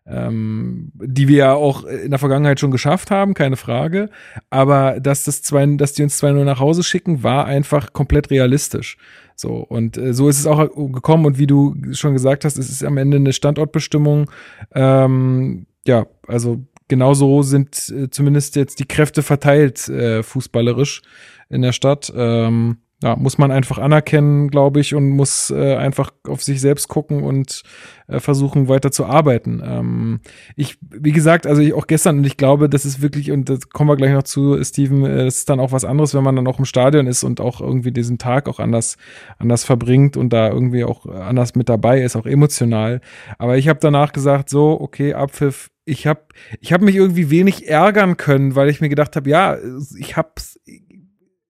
ähm, 0.09 0.91
die 0.95 1.27
wir 1.27 1.37
ja 1.37 1.53
auch 1.53 1.83
in 1.83 2.09
der 2.09 2.19
Vergangenheit 2.19 2.59
schon 2.59 2.71
geschafft 2.71 3.11
haben, 3.11 3.33
keine 3.33 3.57
Frage. 3.57 4.09
Aber 4.49 4.99
dass, 4.99 5.25
das 5.25 5.41
zwei, 5.41 5.65
dass 5.65 5.93
die 5.93 6.03
uns 6.03 6.21
2-0 6.21 6.43
nach 6.43 6.59
Hause 6.59 6.83
schicken, 6.83 7.23
war 7.23 7.45
einfach 7.45 7.93
komplett 7.93 8.29
realistisch. 8.29 8.97
So, 9.35 9.57
und 9.57 9.97
äh, 9.97 10.13
so 10.13 10.29
ist 10.29 10.39
es 10.39 10.47
auch 10.47 10.59
gekommen. 10.91 11.25
Und 11.25 11.37
wie 11.37 11.47
du 11.47 11.75
schon 11.91 12.13
gesagt 12.13 12.45
hast, 12.45 12.57
es 12.57 12.69
ist 12.69 12.83
am 12.83 12.97
Ende 12.97 13.17
eine 13.17 13.33
Standortbestimmung. 13.33 14.31
Ähm, 14.73 15.67
ja, 15.85 16.07
also 16.27 16.61
genauso 16.87 17.43
sind 17.43 17.89
äh, 17.89 18.09
zumindest 18.09 18.55
jetzt 18.55 18.79
die 18.79 18.87
Kräfte 18.87 19.23
verteilt, 19.23 19.87
äh, 19.89 20.23
fußballerisch 20.23 21.01
in 21.49 21.61
der 21.61 21.73
Stadt. 21.73 22.11
Ähm, 22.15 22.77
ja, 23.03 23.15
muss 23.15 23.37
man 23.37 23.51
einfach 23.51 23.77
anerkennen, 23.77 24.49
glaube 24.49 24.79
ich, 24.79 24.95
und 24.95 25.09
muss 25.09 25.51
äh, 25.51 25.75
einfach 25.75 26.11
auf 26.27 26.41
sich 26.41 26.59
selbst 26.59 26.87
gucken 26.87 27.21
und 27.21 27.61
äh, 28.07 28.19
versuchen 28.19 28.69
weiter 28.69 28.91
zu 28.91 29.05
arbeiten. 29.05 29.61
Ähm, 29.63 30.19
ich, 30.55 30.79
wie 30.81 31.11
gesagt, 31.11 31.45
also 31.45 31.61
ich, 31.61 31.73
auch 31.73 31.85
gestern 31.85 32.17
und 32.17 32.25
ich 32.25 32.37
glaube, 32.37 32.69
das 32.69 32.85
ist 32.85 33.01
wirklich, 33.01 33.31
und 33.31 33.49
das 33.49 33.69
kommen 33.69 33.89
wir 33.89 33.97
gleich 33.97 34.13
noch 34.13 34.23
zu, 34.23 34.63
Steven, 34.63 35.05
äh, 35.05 35.25
das 35.25 35.37
ist 35.37 35.49
dann 35.49 35.59
auch 35.59 35.71
was 35.71 35.85
anderes, 35.85 36.15
wenn 36.15 36.23
man 36.23 36.35
dann 36.35 36.47
auch 36.47 36.57
im 36.57 36.65
Stadion 36.65 37.05
ist 37.05 37.23
und 37.23 37.39
auch 37.39 37.61
irgendwie 37.61 37.91
diesen 37.91 38.17
Tag 38.17 38.49
auch 38.49 38.59
anders, 38.59 38.97
anders 39.37 39.63
verbringt 39.63 40.17
und 40.17 40.33
da 40.33 40.49
irgendwie 40.49 40.83
auch 40.83 41.05
anders 41.05 41.53
mit 41.53 41.69
dabei 41.69 42.01
ist, 42.01 42.15
auch 42.15 42.25
emotional. 42.25 43.01
Aber 43.37 43.57
ich 43.57 43.67
habe 43.67 43.79
danach 43.79 44.11
gesagt, 44.11 44.49
so, 44.49 44.81
okay, 44.81 45.13
Abpfiff, 45.13 45.69
ich 45.85 46.07
habe 46.07 46.21
ich 46.59 46.73
hab 46.73 46.81
mich 46.81 46.95
irgendwie 46.95 47.29
wenig 47.29 47.67
ärgern 47.67 48.17
können, 48.17 48.55
weil 48.55 48.69
ich 48.69 48.81
mir 48.81 48.89
gedacht 48.89 49.15
habe, 49.15 49.29
ja, 49.29 49.57
ich 49.97 50.17
hab's 50.17 50.59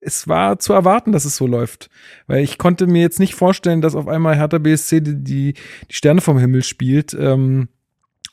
es 0.08 0.28
war 0.28 0.58
zu 0.58 0.72
erwarten, 0.72 1.12
dass 1.12 1.24
es 1.24 1.36
so 1.36 1.46
läuft. 1.46 1.90
Weil 2.26 2.42
ich 2.42 2.58
konnte 2.58 2.86
mir 2.86 3.02
jetzt 3.02 3.20
nicht 3.20 3.34
vorstellen, 3.34 3.80
dass 3.80 3.94
auf 3.94 4.08
einmal 4.08 4.36
Hertha 4.36 4.58
BSC 4.58 5.00
die, 5.00 5.22
die, 5.22 5.54
die 5.90 5.94
Sterne 5.94 6.20
vom 6.20 6.38
Himmel 6.38 6.62
spielt 6.62 7.14
ähm, 7.18 7.68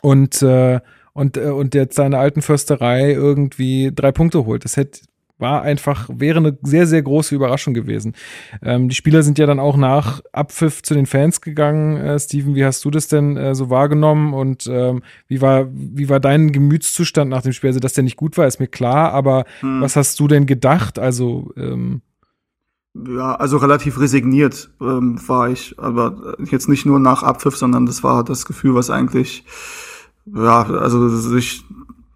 und, 0.01 0.41
äh, 0.41 0.79
und, 1.13 1.37
äh, 1.37 1.49
und 1.49 1.75
jetzt 1.75 1.95
seine 1.95 2.17
alten 2.17 2.41
Försterei 2.41 3.11
irgendwie 3.11 3.91
drei 3.93 4.11
Punkte 4.11 4.45
holt. 4.45 4.63
Das 4.65 4.77
hätte 4.77 5.01
war 5.37 5.61
einfach, 5.63 6.09
wäre 6.11 6.37
eine 6.37 6.57
sehr, 6.63 6.87
sehr 6.87 7.01
große 7.01 7.35
Überraschung 7.35 7.73
gewesen. 7.73 8.13
Ähm, 8.61 8.87
die 8.87 8.95
Spieler 8.95 9.21
sind 9.21 9.37
ja 9.37 9.45
dann 9.45 9.59
auch 9.59 9.75
nach 9.75 10.21
Abpfiff 10.31 10.81
zu 10.81 10.93
den 10.93 11.05
Fans 11.05 11.41
gegangen. 11.41 11.97
Äh, 11.97 12.19
Steven, 12.19 12.55
wie 12.55 12.65
hast 12.65 12.83
du 12.85 12.91
das 12.91 13.07
denn 13.07 13.35
äh, 13.35 13.53
so 13.53 13.69
wahrgenommen 13.69 14.33
und 14.33 14.67
ähm, 14.67 15.03
wie, 15.27 15.41
war, 15.41 15.67
wie 15.71 16.07
war 16.07 16.19
dein 16.19 16.51
Gemütszustand 16.51 17.29
nach 17.29 17.41
dem 17.41 17.51
Spiel? 17.51 17.69
Also, 17.69 17.79
dass 17.79 17.93
der 17.93 18.03
nicht 18.03 18.17
gut 18.17 18.37
war, 18.37 18.47
ist 18.47 18.59
mir 18.59 18.67
klar, 18.67 19.11
aber 19.11 19.45
hm. 19.59 19.81
was 19.81 19.95
hast 19.95 20.19
du 20.19 20.27
denn 20.27 20.45
gedacht? 20.45 20.99
Also, 20.99 21.51
ähm 21.57 22.01
ja, 22.93 23.35
also 23.35 23.57
relativ 23.57 23.99
resigniert 23.99 24.69
ähm, 24.79 25.19
war 25.27 25.49
ich, 25.49 25.77
aber 25.77 26.37
jetzt 26.49 26.69
nicht 26.69 26.85
nur 26.85 26.97
nach 26.97 27.23
Abpfiff, 27.23 27.57
sondern 27.57 27.85
das 27.85 28.03
war 28.03 28.23
das 28.23 28.45
Gefühl, 28.45 28.73
was 28.73 28.89
eigentlich 28.89 29.43
ja, 30.33 30.63
also 30.63 31.07
sich 31.09 31.63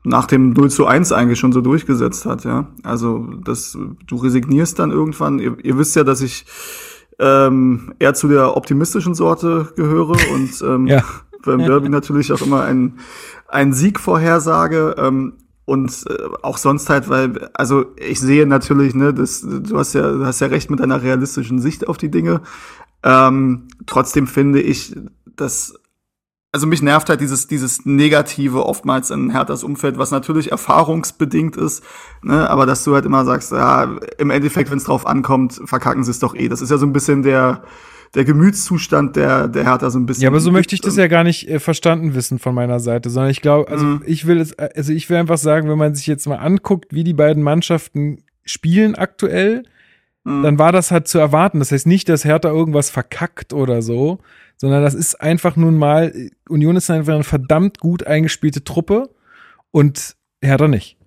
nach 0.04 0.26
dem 0.26 0.54
0 0.54 0.70
zu 0.70 0.86
1 0.86 1.12
eigentlich 1.12 1.40
schon 1.40 1.52
so 1.52 1.62
durchgesetzt 1.62 2.26
hat, 2.26 2.44
ja. 2.46 2.68
Also 2.84 3.28
das, 3.44 3.78
du 4.08 4.16
resignierst 4.16 4.80
dann 4.80 4.92
irgendwann. 4.92 5.40
Ihr, 5.40 5.58
ihr 5.64 5.78
wisst 5.78 5.96
ja, 5.96 6.04
dass 6.04 6.22
ich 6.22 6.46
ähm, 7.20 7.94
eher 8.00 8.14
zu 8.14 8.28
der 8.28 8.56
optimistischen 8.56 9.14
Sorte 9.14 9.74
gehöre 9.76 10.18
und 10.34 10.62
ähm, 10.64 10.88
ja. 10.88 11.04
beim 11.44 11.60
Derby 11.60 11.90
natürlich 11.90 12.32
auch 12.32 12.42
immer 12.42 12.64
ein, 12.64 13.00
ein 13.48 13.74
Sieg 13.74 14.00
vorhersage. 14.00 14.96
Ähm, 14.98 15.34
und 15.66 16.06
äh, 16.10 16.18
auch 16.42 16.58
sonst 16.58 16.90
halt, 16.90 17.10
weil, 17.10 17.50
also 17.54 17.86
ich 17.96 18.20
sehe 18.20 18.48
natürlich, 18.48 18.96
ne, 18.96 19.14
das, 19.14 19.42
du 19.42 19.78
hast 19.78 19.94
ja, 19.94 20.14
du 20.14 20.26
hast 20.26 20.40
ja 20.40 20.48
recht 20.48 20.72
mit 20.72 20.80
deiner 20.80 21.04
realistischen 21.04 21.60
Sicht 21.60 21.88
auf 21.88 21.98
die 21.98 22.10
Dinge. 22.10 22.42
Ähm, 23.04 23.68
trotzdem 23.86 24.26
finde 24.26 24.62
ich, 24.62 24.96
dass 25.36 25.76
also 26.52 26.66
mich 26.66 26.82
nervt 26.82 27.10
halt 27.10 27.22
dieses, 27.22 27.48
dieses 27.48 27.86
Negative 27.86 28.66
oftmals 28.66 29.12
in 29.12 29.30
Herthas 29.30 29.64
Umfeld, 29.64 29.98
was 29.98 30.12
natürlich 30.12 30.52
erfahrungsbedingt 30.52 31.56
ist, 31.56 31.84
ne, 32.24 32.50
aber 32.50 32.66
dass 32.66 32.84
du 32.84 32.96
halt 32.96 33.06
immer 33.06 33.24
sagst, 33.26 33.52
ja, 33.52 33.98
im 34.18 34.32
Endeffekt, 34.32 34.72
wenn 34.72 34.80
es 34.80 34.86
drauf 34.86 35.06
ankommt, 35.06 35.62
verkacken 35.66 36.04
sie 36.04 36.12
es 36.12 36.20
doch 36.20 36.36
eh. 36.36 36.50
Das 36.50 36.62
ist 36.62 36.72
ja 36.72 36.78
so 36.78 36.88
ein 36.88 36.94
bisschen 36.94 37.22
der, 37.22 37.62
der 38.16 38.26
Gemütszustand 38.26 39.16
der, 39.16 39.48
der 39.48 39.64
Hertha 39.64 39.92
so 39.92 40.00
ein 40.00 40.08
bisschen. 40.08 40.24
Ja, 40.24 40.30
aber 40.30 40.40
so 40.40 40.52
möchte 40.52 40.74
ich 40.74 40.82
das 40.82 40.96
ja 40.96 41.08
gar 41.08 41.24
nicht 41.24 41.48
äh, 41.48 41.60
verstanden 41.60 42.16
wissen 42.16 42.40
von 42.40 42.56
meiner 42.56 42.80
Seite, 42.80 43.12
sondern 43.12 43.30
ich 43.30 43.42
glaube, 43.42 43.70
also 43.70 43.86
mhm. 43.86 44.04
ich 44.06 44.26
will 44.26 44.40
es, 44.40 44.58
also 44.58 44.92
ich 44.92 45.08
will 45.10 45.18
einfach 45.18 45.38
sagen, 45.38 45.70
wenn 45.70 45.78
man 45.78 45.94
sich 45.94 46.08
jetzt 46.08 46.28
mal 46.28 46.38
anguckt, 46.38 46.94
wie 46.94 47.04
die 47.04 47.14
beiden 47.14 47.44
Mannschaften 47.44 48.24
spielen 48.44 48.96
aktuell, 48.96 49.64
mhm. 50.30 50.44
dann 50.44 50.60
war 50.60 50.72
das 50.72 50.92
halt 50.92 51.08
zu 51.08 51.18
erwarten. 51.18 51.60
Das 51.60 51.72
heißt 51.72 51.88
nicht, 51.88 52.10
dass 52.10 52.26
Hertha 52.26 52.50
irgendwas 52.50 52.90
verkackt 52.90 53.54
oder 53.54 53.82
so, 53.82 54.20
sondern 54.58 54.84
das 54.84 54.94
ist 54.94 55.20
einfach 55.22 55.56
nun 55.56 55.78
mal, 55.78 56.14
Union 56.48 56.76
ist 56.76 56.90
einfach 56.90 57.14
eine 57.14 57.24
verdammt 57.24 57.80
gut 57.80 58.06
eingespielte 58.06 58.64
Truppe 58.64 59.10
und 59.72 60.16
Hertha 60.42 60.68
nicht. 60.68 60.98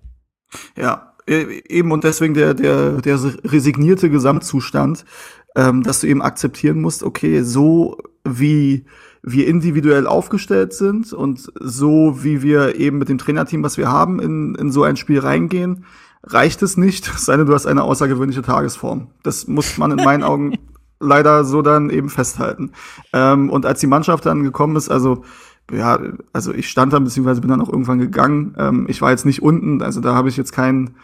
Ja, 0.77 1.13
e, 1.27 1.61
eben 1.67 1.91
und 1.91 2.03
deswegen 2.03 2.33
der, 2.33 2.53
der, 2.53 3.01
der 3.01 3.19
resignierte 3.45 4.09
Gesamtzustand, 4.09 5.05
ähm, 5.55 5.83
dass 5.83 6.01
du 6.01 6.07
eben 6.07 6.21
akzeptieren 6.21 6.81
musst, 6.81 7.03
okay, 7.03 7.41
so 7.41 7.97
wie 8.27 8.85
wir 9.21 9.47
individuell 9.47 10.05
aufgestellt 10.05 10.73
sind 10.73 11.13
und 11.13 11.51
so 11.59 12.23
wie 12.23 12.41
wir 12.41 12.75
eben 12.75 12.97
mit 12.97 13.09
dem 13.09 13.17
Trainerteam, 13.17 13.63
was 13.63 13.77
wir 13.77 13.89
haben, 13.89 14.19
in, 14.19 14.55
in 14.55 14.71
so 14.71 14.83
ein 14.83 14.97
Spiel 14.97 15.19
reingehen, 15.19 15.85
reicht 16.23 16.61
es 16.61 16.77
nicht, 16.77 17.05
sei 17.05 17.37
denn 17.37 17.45
du 17.45 17.53
hast 17.53 17.65
eine 17.65 17.83
außergewöhnliche 17.83 18.41
Tagesform. 18.41 19.07
Das 19.23 19.47
muss 19.47 19.77
man 19.77 19.91
in 19.91 20.03
meinen 20.03 20.23
Augen 20.23 20.57
leider 20.99 21.43
so 21.43 21.61
dann 21.61 21.89
eben 21.89 22.09
festhalten. 22.09 22.71
Ähm, 23.11 23.49
und 23.49 23.65
als 23.65 23.79
die 23.79 23.87
Mannschaft 23.87 24.25
dann 24.25 24.43
gekommen 24.43 24.75
ist, 24.75 24.89
also 24.89 25.23
ja, 25.71 25.99
also 26.33 26.53
ich 26.53 26.69
stand 26.69 26.93
da 26.93 26.99
beziehungsweise 26.99 27.41
bin 27.41 27.49
dann 27.49 27.61
auch 27.61 27.69
irgendwann 27.69 27.99
gegangen. 27.99 28.55
Ähm, 28.57 28.85
ich 28.89 29.01
war 29.01 29.11
jetzt 29.11 29.25
nicht 29.25 29.41
unten, 29.41 29.81
also 29.81 30.01
da 30.01 30.13
habe 30.13 30.29
ich 30.29 30.37
jetzt 30.37 30.51
keinen 30.51 30.95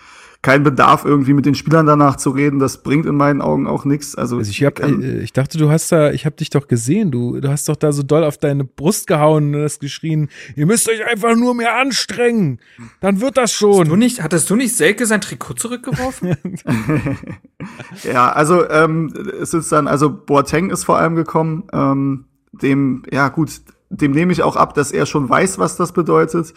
kein 0.42 0.64
Bedarf, 0.64 1.04
irgendwie 1.04 1.34
mit 1.34 1.46
den 1.46 1.54
Spielern 1.54 1.86
danach 1.86 2.16
zu 2.16 2.30
reden. 2.30 2.60
Das 2.60 2.82
bringt 2.82 3.06
in 3.06 3.16
meinen 3.16 3.42
Augen 3.42 3.68
auch 3.68 3.84
nichts. 3.84 4.16
Also, 4.16 4.38
also 4.38 4.50
ich, 4.50 4.64
hab, 4.64 4.80
äh, 4.80 5.20
ich 5.20 5.34
dachte, 5.34 5.58
du 5.58 5.70
hast 5.70 5.92
da, 5.92 6.12
ich 6.12 6.26
habe 6.26 6.38
dich 6.38 6.50
doch 6.50 6.68
gesehen. 6.68 7.12
Du, 7.12 7.42
du 7.42 7.50
hast 7.50 7.68
doch 7.68 7.76
da 7.76 7.92
so 7.92 8.04
doll 8.04 8.24
auf 8.24 8.38
deine 8.38 8.64
Brust 8.64 9.08
gehauen 9.08 9.54
und 9.54 9.62
hast 9.62 9.82
geschrien, 9.82 10.30
ihr 10.56 10.66
müsst 10.66 10.90
euch 10.90 11.06
einfach 11.06 11.36
nur 11.36 11.56
mehr 11.56 11.76
anstrengen. 11.76 12.60
Dann 13.02 13.20
wird 13.20 13.36
das 13.36 13.52
schon. 13.52 13.80
Hattest 13.80 13.92
du 13.92 13.96
nicht, 13.98 14.24
hattest 14.24 14.50
du 14.50 14.56
nicht 14.56 14.76
Selke 14.76 15.06
sein 15.06 15.20
Trikot 15.20 15.56
zurückgeworfen? 15.56 16.38
ja, 18.04 18.32
also 18.32 18.70
ähm, 18.70 19.14
es 19.42 19.54
ist 19.54 19.72
dann, 19.74 19.88
also 19.88 20.10
Boateng 20.10 20.70
ist 20.70 20.86
vor 20.86 20.98
allem 20.98 21.16
gekommen. 21.16 21.64
Ähm, 21.74 22.26
dem, 22.54 23.04
ja 23.12 23.28
gut, 23.28 23.52
dem 23.90 24.12
nehme 24.12 24.32
ich 24.32 24.44
auch 24.44 24.56
ab, 24.56 24.74
dass 24.74 24.92
er 24.92 25.06
schon 25.06 25.30
weiß, 25.30 25.60
was 25.60 25.76
das 25.76 25.92
bedeutet. 25.92 26.54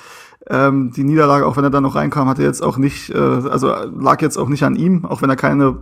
Ähm, 0.48 0.92
die 0.92 1.04
Niederlage, 1.04 1.46
auch 1.46 1.56
wenn 1.56 1.64
er 1.64 1.70
dann 1.70 1.82
noch 1.82 1.94
reinkam, 1.94 2.28
hatte 2.28 2.42
jetzt 2.42 2.62
auch 2.62 2.76
nicht, 2.76 3.10
äh, 3.10 3.18
also 3.18 3.68
lag 3.68 4.20
jetzt 4.20 4.36
auch 4.36 4.48
nicht 4.48 4.64
an 4.64 4.76
ihm, 4.76 5.04
auch 5.04 5.22
wenn 5.22 5.30
er 5.30 5.36
keine 5.36 5.78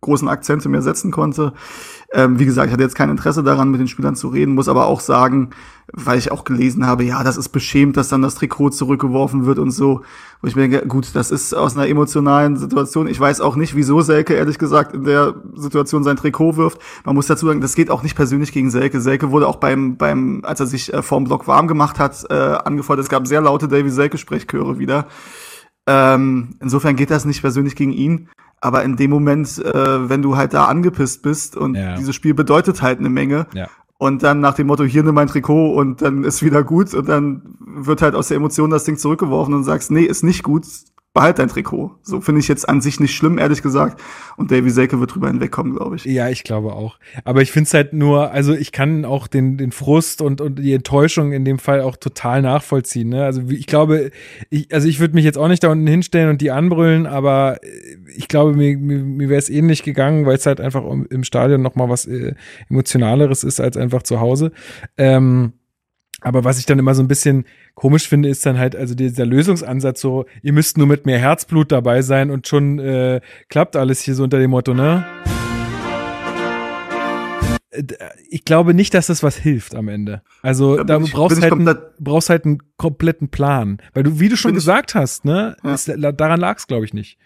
großen 0.00 0.28
Akzente 0.28 0.68
mehr 0.68 0.82
setzen 0.82 1.10
konnte. 1.10 1.52
Ähm, 2.10 2.38
wie 2.38 2.46
gesagt, 2.46 2.68
ich 2.68 2.72
hatte 2.72 2.82
jetzt 2.82 2.94
kein 2.94 3.10
Interesse 3.10 3.42
daran, 3.42 3.70
mit 3.70 3.80
den 3.80 3.88
Spielern 3.88 4.16
zu 4.16 4.28
reden, 4.28 4.54
muss 4.54 4.68
aber 4.68 4.86
auch 4.86 5.00
sagen, 5.00 5.50
weil 5.92 6.18
ich 6.18 6.32
auch 6.32 6.44
gelesen 6.44 6.86
habe, 6.86 7.04
ja, 7.04 7.22
das 7.22 7.36
ist 7.36 7.50
beschämt, 7.50 7.98
dass 7.98 8.08
dann 8.08 8.22
das 8.22 8.34
Trikot 8.34 8.70
zurückgeworfen 8.70 9.44
wird 9.44 9.58
und 9.58 9.72
so. 9.72 10.02
Wo 10.40 10.46
ich 10.46 10.56
mir 10.56 10.68
denke, 10.68 10.86
gut, 10.86 11.10
das 11.14 11.30
ist 11.30 11.52
aus 11.54 11.76
einer 11.76 11.86
emotionalen 11.86 12.56
Situation. 12.56 13.08
Ich 13.08 13.20
weiß 13.20 13.42
auch 13.42 13.56
nicht, 13.56 13.74
wieso 13.74 14.00
Selke, 14.00 14.34
ehrlich 14.34 14.58
gesagt, 14.58 14.94
in 14.94 15.04
der 15.04 15.34
Situation 15.54 16.02
sein 16.02 16.16
Trikot 16.16 16.56
wirft. 16.56 16.80
Man 17.04 17.14
muss 17.14 17.26
dazu 17.26 17.46
sagen, 17.46 17.60
das 17.60 17.74
geht 17.74 17.90
auch 17.90 18.02
nicht 18.02 18.16
persönlich 18.16 18.52
gegen 18.52 18.70
Selke. 18.70 19.00
Selke 19.00 19.30
wurde 19.30 19.46
auch 19.46 19.56
beim, 19.56 19.96
beim, 19.96 20.40
als 20.44 20.60
er 20.60 20.66
sich 20.66 20.92
äh, 20.94 21.02
vorm 21.02 21.24
Block 21.24 21.46
warm 21.46 21.68
gemacht 21.68 21.98
hat, 21.98 22.24
äh, 22.30 22.34
angefordert. 22.34 23.04
Es 23.04 23.10
gab 23.10 23.26
sehr 23.26 23.40
laute 23.42 23.68
Davy 23.68 23.90
Selke-Sprechchöre 23.90 24.78
wieder. 24.78 25.06
Ähm, 25.88 26.50
insofern 26.60 26.96
geht 26.96 27.10
das 27.10 27.24
nicht 27.24 27.40
persönlich 27.40 27.74
gegen 27.74 27.92
ihn. 27.92 28.28
Aber 28.60 28.82
in 28.82 28.96
dem 28.96 29.10
Moment, 29.10 29.58
äh, 29.58 30.08
wenn 30.10 30.20
du 30.20 30.36
halt 30.36 30.52
da 30.52 30.66
angepisst 30.66 31.22
bist 31.22 31.56
und 31.56 31.74
ja. 31.76 31.96
dieses 31.96 32.14
Spiel 32.14 32.34
bedeutet 32.34 32.82
halt 32.82 32.98
eine 32.98 33.08
Menge. 33.08 33.46
Ja. 33.54 33.68
Und 33.96 34.22
dann 34.22 34.40
nach 34.40 34.54
dem 34.54 34.66
Motto, 34.66 34.84
hier 34.84 35.02
nimm 35.02 35.14
mein 35.14 35.28
Trikot 35.28 35.72
und 35.74 36.02
dann 36.02 36.24
ist 36.24 36.42
wieder 36.42 36.62
gut 36.62 36.92
und 36.92 37.08
dann 37.08 37.56
wird 37.60 38.02
halt 38.02 38.14
aus 38.14 38.28
der 38.28 38.36
Emotion 38.36 38.70
das 38.70 38.84
Ding 38.84 38.96
zurückgeworfen 38.96 39.54
und 39.54 39.64
sagst, 39.64 39.90
nee, 39.90 40.02
ist 40.02 40.22
nicht 40.22 40.42
gut, 40.42 40.66
behalt 41.18 41.40
dein 41.40 41.48
Trikot. 41.48 41.90
So 42.02 42.20
finde 42.20 42.40
ich 42.40 42.46
jetzt 42.46 42.68
an 42.68 42.80
sich 42.80 43.00
nicht 43.00 43.12
schlimm, 43.12 43.38
ehrlich 43.38 43.60
gesagt. 43.60 44.00
Und 44.36 44.52
Davy 44.52 44.70
Selke 44.70 45.00
wird 45.00 45.16
drüber 45.16 45.26
hinwegkommen, 45.26 45.74
glaube 45.74 45.96
ich. 45.96 46.04
Ja, 46.04 46.28
ich 46.28 46.44
glaube 46.44 46.74
auch. 46.74 46.96
Aber 47.24 47.42
ich 47.42 47.50
finde 47.50 47.66
es 47.66 47.74
halt 47.74 47.92
nur, 47.92 48.30
also 48.30 48.54
ich 48.54 48.70
kann 48.70 49.04
auch 49.04 49.26
den, 49.26 49.56
den 49.56 49.72
Frust 49.72 50.22
und, 50.22 50.40
und 50.40 50.60
die 50.60 50.72
Enttäuschung 50.72 51.32
in 51.32 51.44
dem 51.44 51.58
Fall 51.58 51.80
auch 51.80 51.96
total 51.96 52.40
nachvollziehen. 52.40 53.08
Ne? 53.08 53.24
Also 53.24 53.42
ich 53.48 53.66
glaube, 53.66 54.12
ich, 54.48 54.72
also 54.72 54.86
ich 54.86 55.00
würde 55.00 55.14
mich 55.14 55.24
jetzt 55.24 55.38
auch 55.38 55.48
nicht 55.48 55.64
da 55.64 55.70
unten 55.70 55.88
hinstellen 55.88 56.30
und 56.30 56.40
die 56.40 56.52
anbrüllen, 56.52 57.06
aber 57.08 57.58
ich 58.16 58.28
glaube, 58.28 58.52
mir, 58.52 58.78
mir, 58.78 58.98
mir 58.98 59.28
wäre 59.28 59.40
es 59.40 59.50
ähnlich 59.50 59.82
gegangen, 59.82 60.24
weil 60.24 60.36
es 60.36 60.46
halt 60.46 60.60
einfach 60.60 60.84
im 60.84 61.24
Stadion 61.24 61.62
nochmal 61.62 61.88
was 61.88 62.06
äh, 62.06 62.34
Emotionaleres 62.70 63.42
ist 63.42 63.60
als 63.60 63.76
einfach 63.76 64.04
zu 64.04 64.20
Hause. 64.20 64.52
Ähm, 64.96 65.54
aber 66.20 66.44
was 66.44 66.58
ich 66.58 66.66
dann 66.66 66.78
immer 66.78 66.94
so 66.94 67.02
ein 67.02 67.08
bisschen 67.08 67.44
komisch 67.74 68.08
finde, 68.08 68.28
ist 68.28 68.44
dann 68.44 68.58
halt 68.58 68.74
also 68.74 68.94
dieser 68.94 69.24
Lösungsansatz 69.24 70.00
so, 70.00 70.26
ihr 70.42 70.52
müsst 70.52 70.76
nur 70.76 70.86
mit 70.86 71.06
mehr 71.06 71.18
Herzblut 71.18 71.70
dabei 71.70 72.02
sein 72.02 72.30
und 72.30 72.48
schon 72.48 72.78
äh, 72.78 73.20
klappt 73.48 73.76
alles 73.76 74.00
hier 74.00 74.14
so 74.14 74.24
unter 74.24 74.38
dem 74.38 74.50
Motto, 74.50 74.74
ne? 74.74 75.04
Äh, 77.70 77.82
ich 78.28 78.44
glaube 78.44 78.74
nicht, 78.74 78.94
dass 78.94 79.06
das 79.06 79.22
was 79.22 79.36
hilft 79.36 79.74
am 79.74 79.88
Ende. 79.88 80.22
Also 80.42 80.82
da, 80.82 80.98
ich, 81.00 81.12
brauchst 81.12 81.40
halt 81.40 81.52
einen, 81.52 81.76
brauchst 81.98 82.30
halt 82.30 82.44
einen 82.44 82.62
kompletten 82.76 83.28
Plan, 83.28 83.78
weil 83.94 84.02
du, 84.02 84.18
wie 84.18 84.28
du 84.28 84.36
schon 84.36 84.54
gesagt 84.54 84.90
ich, 84.90 84.96
hast, 84.96 85.24
ne, 85.24 85.56
ja. 85.62 85.74
ist, 85.74 85.90
daran 85.96 86.40
lag 86.40 86.58
es, 86.58 86.66
glaube 86.66 86.84
ich 86.84 86.94
nicht. 86.94 87.18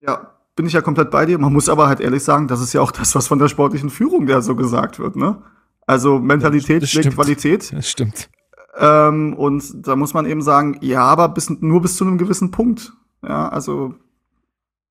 Ja, 0.00 0.34
bin 0.54 0.66
ich 0.66 0.74
ja 0.74 0.82
komplett 0.82 1.10
bei 1.10 1.26
dir. 1.26 1.38
Man 1.38 1.52
muss 1.52 1.68
aber 1.68 1.88
halt 1.88 2.00
ehrlich 2.00 2.22
sagen, 2.22 2.46
das 2.46 2.60
ist 2.60 2.72
ja 2.74 2.80
auch 2.80 2.92
das, 2.92 3.14
was 3.14 3.26
von 3.26 3.38
der 3.38 3.48
sportlichen 3.48 3.90
Führung 3.90 4.26
da 4.26 4.42
so 4.42 4.54
gesagt 4.54 4.98
wird, 4.98 5.16
ne? 5.16 5.42
Also 5.86 6.18
Mentalität 6.18 6.88
schlägt 6.88 7.14
Qualität. 7.14 7.70
Das 7.74 7.90
stimmt. 7.90 8.28
Ähm, 8.76 9.34
und 9.34 9.86
da 9.86 9.94
muss 9.94 10.14
man 10.14 10.26
eben 10.26 10.42
sagen, 10.42 10.78
ja, 10.80 11.02
aber 11.02 11.28
bis, 11.28 11.48
nur 11.48 11.80
bis 11.82 11.96
zu 11.96 12.04
einem 12.04 12.18
gewissen 12.18 12.50
Punkt. 12.50 12.92
Ja, 13.22 13.48
also 13.48 13.94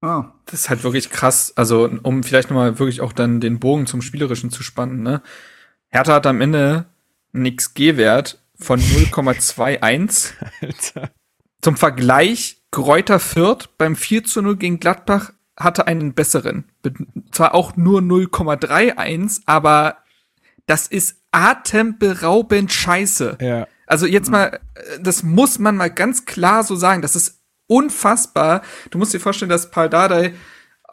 Ah. 0.03 0.33
Das 0.47 0.61
ist 0.61 0.69
halt 0.69 0.83
wirklich 0.83 1.09
krass. 1.09 1.53
Also, 1.55 1.89
um 2.03 2.23
vielleicht 2.23 2.49
nochmal 2.49 2.77
wirklich 2.77 2.99
auch 2.99 3.13
dann 3.13 3.39
den 3.39 3.59
Bogen 3.59 3.87
zum 3.87 4.01
Spielerischen 4.01 4.51
zu 4.51 4.61
spannen, 4.61 5.01
ne? 5.01 5.21
Hertha 5.87 6.15
hat 6.15 6.27
am 6.27 6.41
Ende 6.41 6.85
einen 7.33 7.55
XG-Wert 7.55 8.43
von 8.55 8.79
0,21. 8.81 10.33
Alter. 10.61 11.11
Zum 11.61 11.77
Vergleich, 11.77 12.61
Gräuter 12.71 13.19
Fürth 13.19 13.69
beim 13.77 13.95
4 13.95 14.25
zu 14.25 14.41
0 14.41 14.57
gegen 14.57 14.79
Gladbach 14.81 15.31
hatte 15.55 15.87
einen 15.87 16.13
besseren. 16.13 16.65
Zwar 17.31 17.53
auch 17.53 17.77
nur 17.77 18.01
0,31, 18.01 19.43
aber 19.45 19.97
das 20.65 20.87
ist 20.87 21.17
atemberaubend 21.31 22.71
scheiße. 22.71 23.37
Ja. 23.41 23.67
Also 23.87 24.05
jetzt 24.05 24.29
mal, 24.31 24.59
äh, 24.75 24.99
das 25.01 25.23
muss 25.23 25.59
man 25.59 25.75
mal 25.75 25.89
ganz 25.89 26.25
klar 26.25 26.63
so 26.63 26.75
sagen. 26.75 27.01
Das 27.01 27.15
ist 27.15 27.41
unfassbar. 27.67 28.61
Du 28.91 28.97
musst 28.97 29.13
dir 29.13 29.19
vorstellen, 29.19 29.49
dass 29.49 29.71
Paul 29.71 29.89
Dardai 29.89 30.33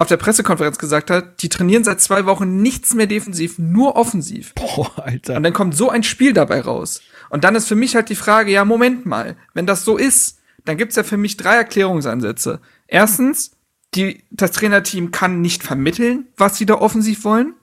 auf 0.00 0.08
der 0.08 0.16
Pressekonferenz 0.16 0.78
gesagt 0.78 1.10
hat, 1.10 1.42
die 1.42 1.50
trainieren 1.50 1.84
seit 1.84 2.00
zwei 2.00 2.24
Wochen 2.24 2.62
nichts 2.62 2.94
mehr 2.94 3.06
defensiv, 3.06 3.58
nur 3.58 3.96
offensiv. 3.96 4.54
Boah, 4.54 4.90
Alter. 4.96 5.36
Und 5.36 5.42
dann 5.42 5.52
kommt 5.52 5.76
so 5.76 5.90
ein 5.90 6.02
Spiel 6.02 6.32
dabei 6.32 6.62
raus. 6.62 7.02
Und 7.28 7.44
dann 7.44 7.54
ist 7.54 7.68
für 7.68 7.74
mich 7.74 7.94
halt 7.94 8.08
die 8.08 8.14
Frage, 8.14 8.50
ja, 8.50 8.64
Moment 8.64 9.04
mal, 9.04 9.36
wenn 9.52 9.66
das 9.66 9.84
so 9.84 9.98
ist, 9.98 10.38
dann 10.64 10.78
gibt's 10.78 10.96
ja 10.96 11.02
für 11.02 11.18
mich 11.18 11.36
drei 11.36 11.56
Erklärungsansätze. 11.56 12.60
Erstens, 12.86 13.52
die, 13.94 14.24
das 14.30 14.52
Trainerteam 14.52 15.10
kann 15.10 15.42
nicht 15.42 15.62
vermitteln, 15.62 16.28
was 16.36 16.56
sie 16.56 16.66
da 16.66 16.76
offensiv 16.76 17.24
wollen. 17.24 17.54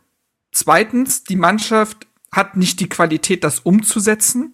Zweitens, 0.51 1.23
die 1.23 1.35
Mannschaft 1.35 2.07
hat 2.31 2.57
nicht 2.57 2.79
die 2.79 2.89
Qualität, 2.89 3.43
das 3.43 3.59
umzusetzen. 3.59 4.53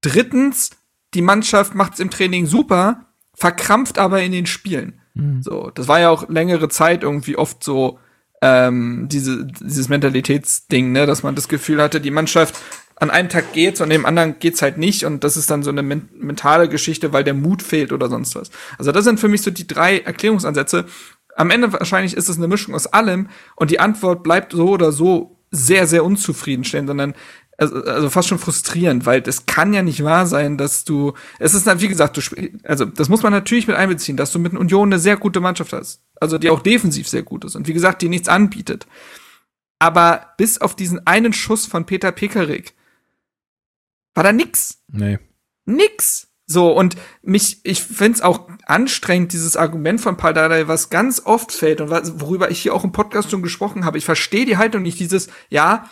Drittens, 0.00 0.70
die 1.14 1.22
Mannschaft 1.22 1.74
macht's 1.74 2.00
im 2.00 2.10
Training 2.10 2.46
super, 2.46 3.06
verkrampft 3.34 3.98
aber 3.98 4.22
in 4.22 4.32
den 4.32 4.46
Spielen. 4.46 5.00
So, 5.42 5.70
das 5.74 5.88
war 5.88 6.00
ja 6.00 6.10
auch 6.10 6.28
längere 6.28 6.68
Zeit 6.68 7.02
irgendwie 7.02 7.36
oft 7.36 7.64
so 7.64 7.98
ähm, 8.42 9.08
diese, 9.10 9.46
dieses 9.46 9.88
Mentalitätsding, 9.88 10.92
ne, 10.92 11.06
dass 11.06 11.22
man 11.22 11.34
das 11.34 11.48
Gefühl 11.48 11.80
hatte, 11.80 12.00
die 12.00 12.10
Mannschaft 12.10 12.54
an 12.96 13.10
einem 13.10 13.28
Tag 13.28 13.52
geht's 13.52 13.80
und 13.80 13.90
dem 13.90 14.06
anderen 14.06 14.38
geht's 14.38 14.62
halt 14.62 14.78
nicht 14.78 15.04
und 15.04 15.22
das 15.22 15.36
ist 15.36 15.50
dann 15.50 15.62
so 15.62 15.70
eine 15.70 15.82
men 15.82 16.08
mentale 16.18 16.68
Geschichte, 16.68 17.12
weil 17.12 17.24
der 17.24 17.34
Mut 17.34 17.62
fehlt 17.62 17.92
oder 17.92 18.08
sonst 18.08 18.34
was. 18.34 18.50
Also 18.78 18.92
das 18.92 19.04
sind 19.04 19.20
für 19.20 19.28
mich 19.28 19.42
so 19.42 19.50
die 19.50 19.66
drei 19.66 19.98
Erklärungsansätze. 19.98 20.86
Am 21.36 21.50
Ende 21.50 21.72
wahrscheinlich 21.72 22.16
ist 22.16 22.28
es 22.28 22.38
eine 22.38 22.48
Mischung 22.48 22.74
aus 22.74 22.86
allem 22.86 23.28
und 23.54 23.70
die 23.70 23.80
Antwort 23.80 24.22
bleibt 24.22 24.52
so 24.52 24.70
oder 24.70 24.90
so 24.90 25.38
sehr, 25.50 25.86
sehr 25.86 26.04
unzufriedenstellend, 26.04 26.88
sondern 26.88 27.14
also, 27.58 27.82
also 27.84 28.10
fast 28.10 28.28
schon 28.28 28.38
frustrierend, 28.38 29.06
weil 29.06 29.22
das 29.22 29.46
kann 29.46 29.72
ja 29.72 29.82
nicht 29.82 30.04
wahr 30.04 30.26
sein, 30.26 30.58
dass 30.58 30.84
du, 30.84 31.14
es 31.38 31.54
ist 31.54 31.66
wie 31.80 31.88
gesagt, 31.88 32.16
du, 32.16 32.20
also 32.64 32.84
das 32.84 33.08
muss 33.08 33.22
man 33.22 33.32
natürlich 33.32 33.66
mit 33.66 33.76
einbeziehen, 33.76 34.16
dass 34.16 34.32
du 34.32 34.38
mit 34.38 34.52
Union 34.54 34.88
eine 34.88 34.98
sehr 34.98 35.16
gute 35.16 35.40
Mannschaft 35.40 35.72
hast, 35.72 36.02
also 36.20 36.36
die 36.38 36.50
auch 36.50 36.60
defensiv 36.60 37.08
sehr 37.08 37.22
gut 37.22 37.44
ist 37.44 37.54
und 37.54 37.66
wie 37.66 37.72
gesagt, 37.72 38.02
die 38.02 38.08
nichts 38.08 38.28
anbietet. 38.28 38.86
Aber 39.78 40.32
bis 40.38 40.58
auf 40.58 40.74
diesen 40.74 41.06
einen 41.06 41.32
Schuss 41.32 41.66
von 41.66 41.86
Peter 41.86 42.12
Pekarik 42.12 42.74
war 44.14 44.24
da 44.24 44.32
nix. 44.32 44.82
Nee. 44.88 45.18
Nix. 45.66 46.25
So, 46.46 46.70
und 46.72 46.96
mich, 47.22 47.60
ich 47.64 47.82
find's 47.82 48.20
auch 48.20 48.48
anstrengend, 48.66 49.32
dieses 49.32 49.56
Argument 49.56 50.00
von 50.00 50.16
Paul 50.16 50.32
Dardai, 50.32 50.68
was 50.68 50.90
ganz 50.90 51.22
oft 51.24 51.50
fällt 51.50 51.80
und 51.80 51.90
was, 51.90 52.20
worüber 52.20 52.50
ich 52.50 52.60
hier 52.60 52.72
auch 52.72 52.84
im 52.84 52.92
Podcast 52.92 53.30
schon 53.30 53.42
gesprochen 53.42 53.84
habe. 53.84 53.98
Ich 53.98 54.04
verstehe 54.04 54.46
die 54.46 54.56
Haltung 54.56 54.82
nicht, 54.82 55.00
dieses, 55.00 55.28
ja, 55.48 55.90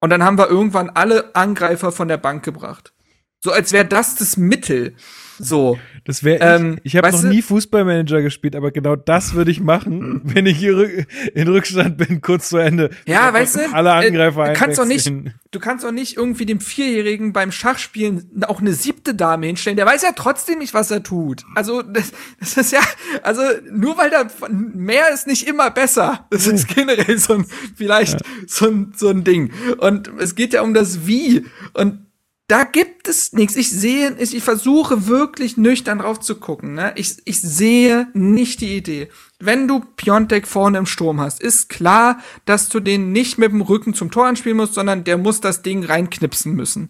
und 0.00 0.10
dann 0.10 0.24
haben 0.24 0.38
wir 0.38 0.48
irgendwann 0.48 0.90
alle 0.90 1.34
Angreifer 1.34 1.92
von 1.92 2.08
der 2.08 2.16
Bank 2.16 2.44
gebracht. 2.44 2.92
So 3.40 3.52
als 3.52 3.72
wäre 3.72 3.84
das 3.84 4.16
das 4.16 4.36
Mittel. 4.36 4.96
So. 5.38 5.78
Das 6.04 6.24
wäre 6.24 6.38
Ähm, 6.40 6.78
ich. 6.82 6.94
Ich 6.94 6.96
habe 6.96 7.10
noch 7.10 7.22
nie 7.22 7.42
Fußballmanager 7.42 8.22
gespielt, 8.22 8.56
aber 8.56 8.70
genau 8.70 8.96
das 8.96 9.34
würde 9.34 9.50
ich 9.50 9.60
machen, 9.60 10.22
wenn 10.24 10.46
ich 10.46 10.58
hier 10.58 11.06
in 11.34 11.48
Rückstand 11.48 11.98
bin, 11.98 12.20
kurz 12.20 12.48
zu 12.48 12.56
Ende. 12.56 12.90
Ja, 13.06 13.32
weißt 13.32 13.56
du, 13.56 13.72
Alle 13.72 13.92
Angreifer 13.92 14.46
äh, 14.46 14.52
du 14.52 14.58
kannst 14.58 14.78
doch 14.78 14.84
nicht, 14.84 15.10
du 15.50 15.60
kannst 15.60 15.84
doch 15.84 15.92
nicht 15.92 16.16
irgendwie 16.16 16.46
dem 16.46 16.60
Vierjährigen 16.60 17.32
beim 17.32 17.52
Schachspielen 17.52 18.42
auch 18.46 18.60
eine 18.60 18.72
siebte 18.72 19.14
Dame 19.14 19.46
hinstellen. 19.46 19.76
Der 19.76 19.86
weiß 19.86 20.02
ja 20.02 20.12
trotzdem 20.14 20.58
nicht, 20.58 20.74
was 20.74 20.90
er 20.90 21.02
tut. 21.02 21.44
Also 21.54 21.82
das, 21.82 22.12
das 22.40 22.56
ist 22.56 22.72
ja, 22.72 22.80
also 23.22 23.42
nur 23.70 23.98
weil 23.98 24.10
da 24.10 24.26
mehr 24.48 25.12
ist 25.12 25.26
nicht 25.26 25.46
immer 25.46 25.70
besser. 25.70 26.26
Das 26.30 26.46
ist 26.46 26.68
generell 26.74 27.18
so 27.18 27.34
ein 27.34 27.46
vielleicht 27.76 28.20
so 28.46 28.66
ein 28.66 28.92
so 28.96 29.08
ein 29.10 29.24
Ding. 29.24 29.52
Und 29.78 30.10
es 30.18 30.34
geht 30.34 30.52
ja 30.52 30.62
um 30.62 30.74
das 30.74 31.06
Wie. 31.06 31.44
Und 31.74 32.07
da 32.48 32.64
gibt 32.64 33.08
es 33.08 33.34
nichts. 33.34 33.56
Ich 33.56 33.70
sehe, 33.70 34.16
ich, 34.18 34.34
ich 34.34 34.42
versuche 34.42 35.06
wirklich 35.06 35.58
nüchtern 35.58 35.98
drauf 35.98 36.18
zu 36.18 36.36
gucken. 36.36 36.72
Ne? 36.72 36.92
Ich, 36.96 37.18
ich 37.26 37.40
sehe 37.42 38.08
nicht 38.14 38.62
die 38.62 38.74
Idee. 38.74 39.10
Wenn 39.38 39.68
du 39.68 39.80
Piontek 39.80 40.48
vorne 40.48 40.78
im 40.78 40.86
Sturm 40.86 41.20
hast, 41.20 41.42
ist 41.42 41.68
klar, 41.68 42.20
dass 42.46 42.70
du 42.70 42.80
den 42.80 43.12
nicht 43.12 43.36
mit 43.36 43.52
dem 43.52 43.60
Rücken 43.60 43.92
zum 43.92 44.10
Tor 44.10 44.26
anspielen 44.26 44.56
musst, 44.56 44.74
sondern 44.74 45.04
der 45.04 45.18
muss 45.18 45.42
das 45.42 45.60
Ding 45.60 45.84
reinknipsen 45.84 46.54
müssen. 46.54 46.88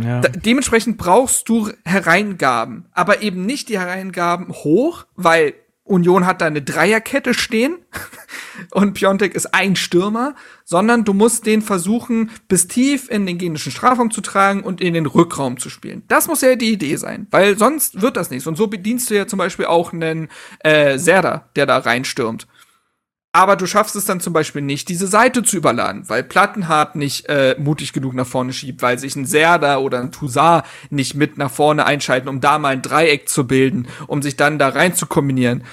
Ja. 0.00 0.22
Da, 0.22 0.28
dementsprechend 0.28 0.96
brauchst 0.96 1.46
du 1.50 1.70
Hereingaben, 1.84 2.86
aber 2.92 3.20
eben 3.20 3.44
nicht 3.44 3.68
die 3.68 3.78
Hereingaben 3.78 4.48
hoch, 4.48 5.04
weil 5.16 5.52
Union 5.88 6.26
hat 6.26 6.40
da 6.40 6.46
eine 6.46 6.62
Dreierkette 6.62 7.34
stehen 7.34 7.78
und 8.70 8.94
Piontek 8.94 9.34
ist 9.34 9.54
ein 9.54 9.76
Stürmer, 9.76 10.34
sondern 10.64 11.04
du 11.04 11.14
musst 11.14 11.46
den 11.46 11.62
versuchen, 11.62 12.30
bis 12.48 12.68
tief 12.68 13.10
in 13.10 13.26
den 13.26 13.38
genischen 13.38 13.72
Strafraum 13.72 14.10
zu 14.10 14.20
tragen 14.20 14.62
und 14.62 14.80
in 14.80 14.94
den 14.94 15.06
Rückraum 15.06 15.58
zu 15.58 15.70
spielen. 15.70 16.02
Das 16.08 16.28
muss 16.28 16.42
ja 16.42 16.56
die 16.56 16.72
Idee 16.72 16.96
sein, 16.96 17.26
weil 17.30 17.56
sonst 17.58 18.00
wird 18.02 18.16
das 18.16 18.30
nichts. 18.30 18.46
Und 18.46 18.56
so 18.56 18.66
bedienst 18.66 19.10
du 19.10 19.14
ja 19.14 19.26
zum 19.26 19.38
Beispiel 19.38 19.66
auch 19.66 19.92
einen 19.92 20.28
äh, 20.60 20.98
Serda, 20.98 21.48
der 21.56 21.66
da 21.66 21.78
reinstürmt. 21.78 22.46
Aber 23.32 23.56
du 23.56 23.66
schaffst 23.66 23.94
es 23.94 24.06
dann 24.06 24.20
zum 24.20 24.32
Beispiel 24.32 24.62
nicht, 24.62 24.88
diese 24.88 25.06
Seite 25.06 25.42
zu 25.42 25.56
überladen, 25.56 26.08
weil 26.08 26.22
Plattenhardt 26.22 26.96
nicht 26.96 27.26
äh, 27.28 27.56
mutig 27.58 27.92
genug 27.92 28.14
nach 28.14 28.26
vorne 28.26 28.52
schiebt, 28.52 28.80
weil 28.80 28.98
sich 28.98 29.14
ein 29.16 29.26
Serda 29.26 29.78
oder 29.78 30.00
ein 30.00 30.12
Toussaint 30.12 30.64
nicht 30.88 31.14
mit 31.14 31.36
nach 31.36 31.50
vorne 31.50 31.84
einschalten, 31.84 32.28
um 32.28 32.40
da 32.40 32.58
mal 32.58 32.70
ein 32.70 32.82
Dreieck 32.82 33.28
zu 33.28 33.46
bilden, 33.46 33.86
um 34.06 34.22
sich 34.22 34.36
dann 34.36 34.58
da 34.58 34.70
rein 34.70 34.94
zu 34.94 35.06
kombinieren 35.06 35.64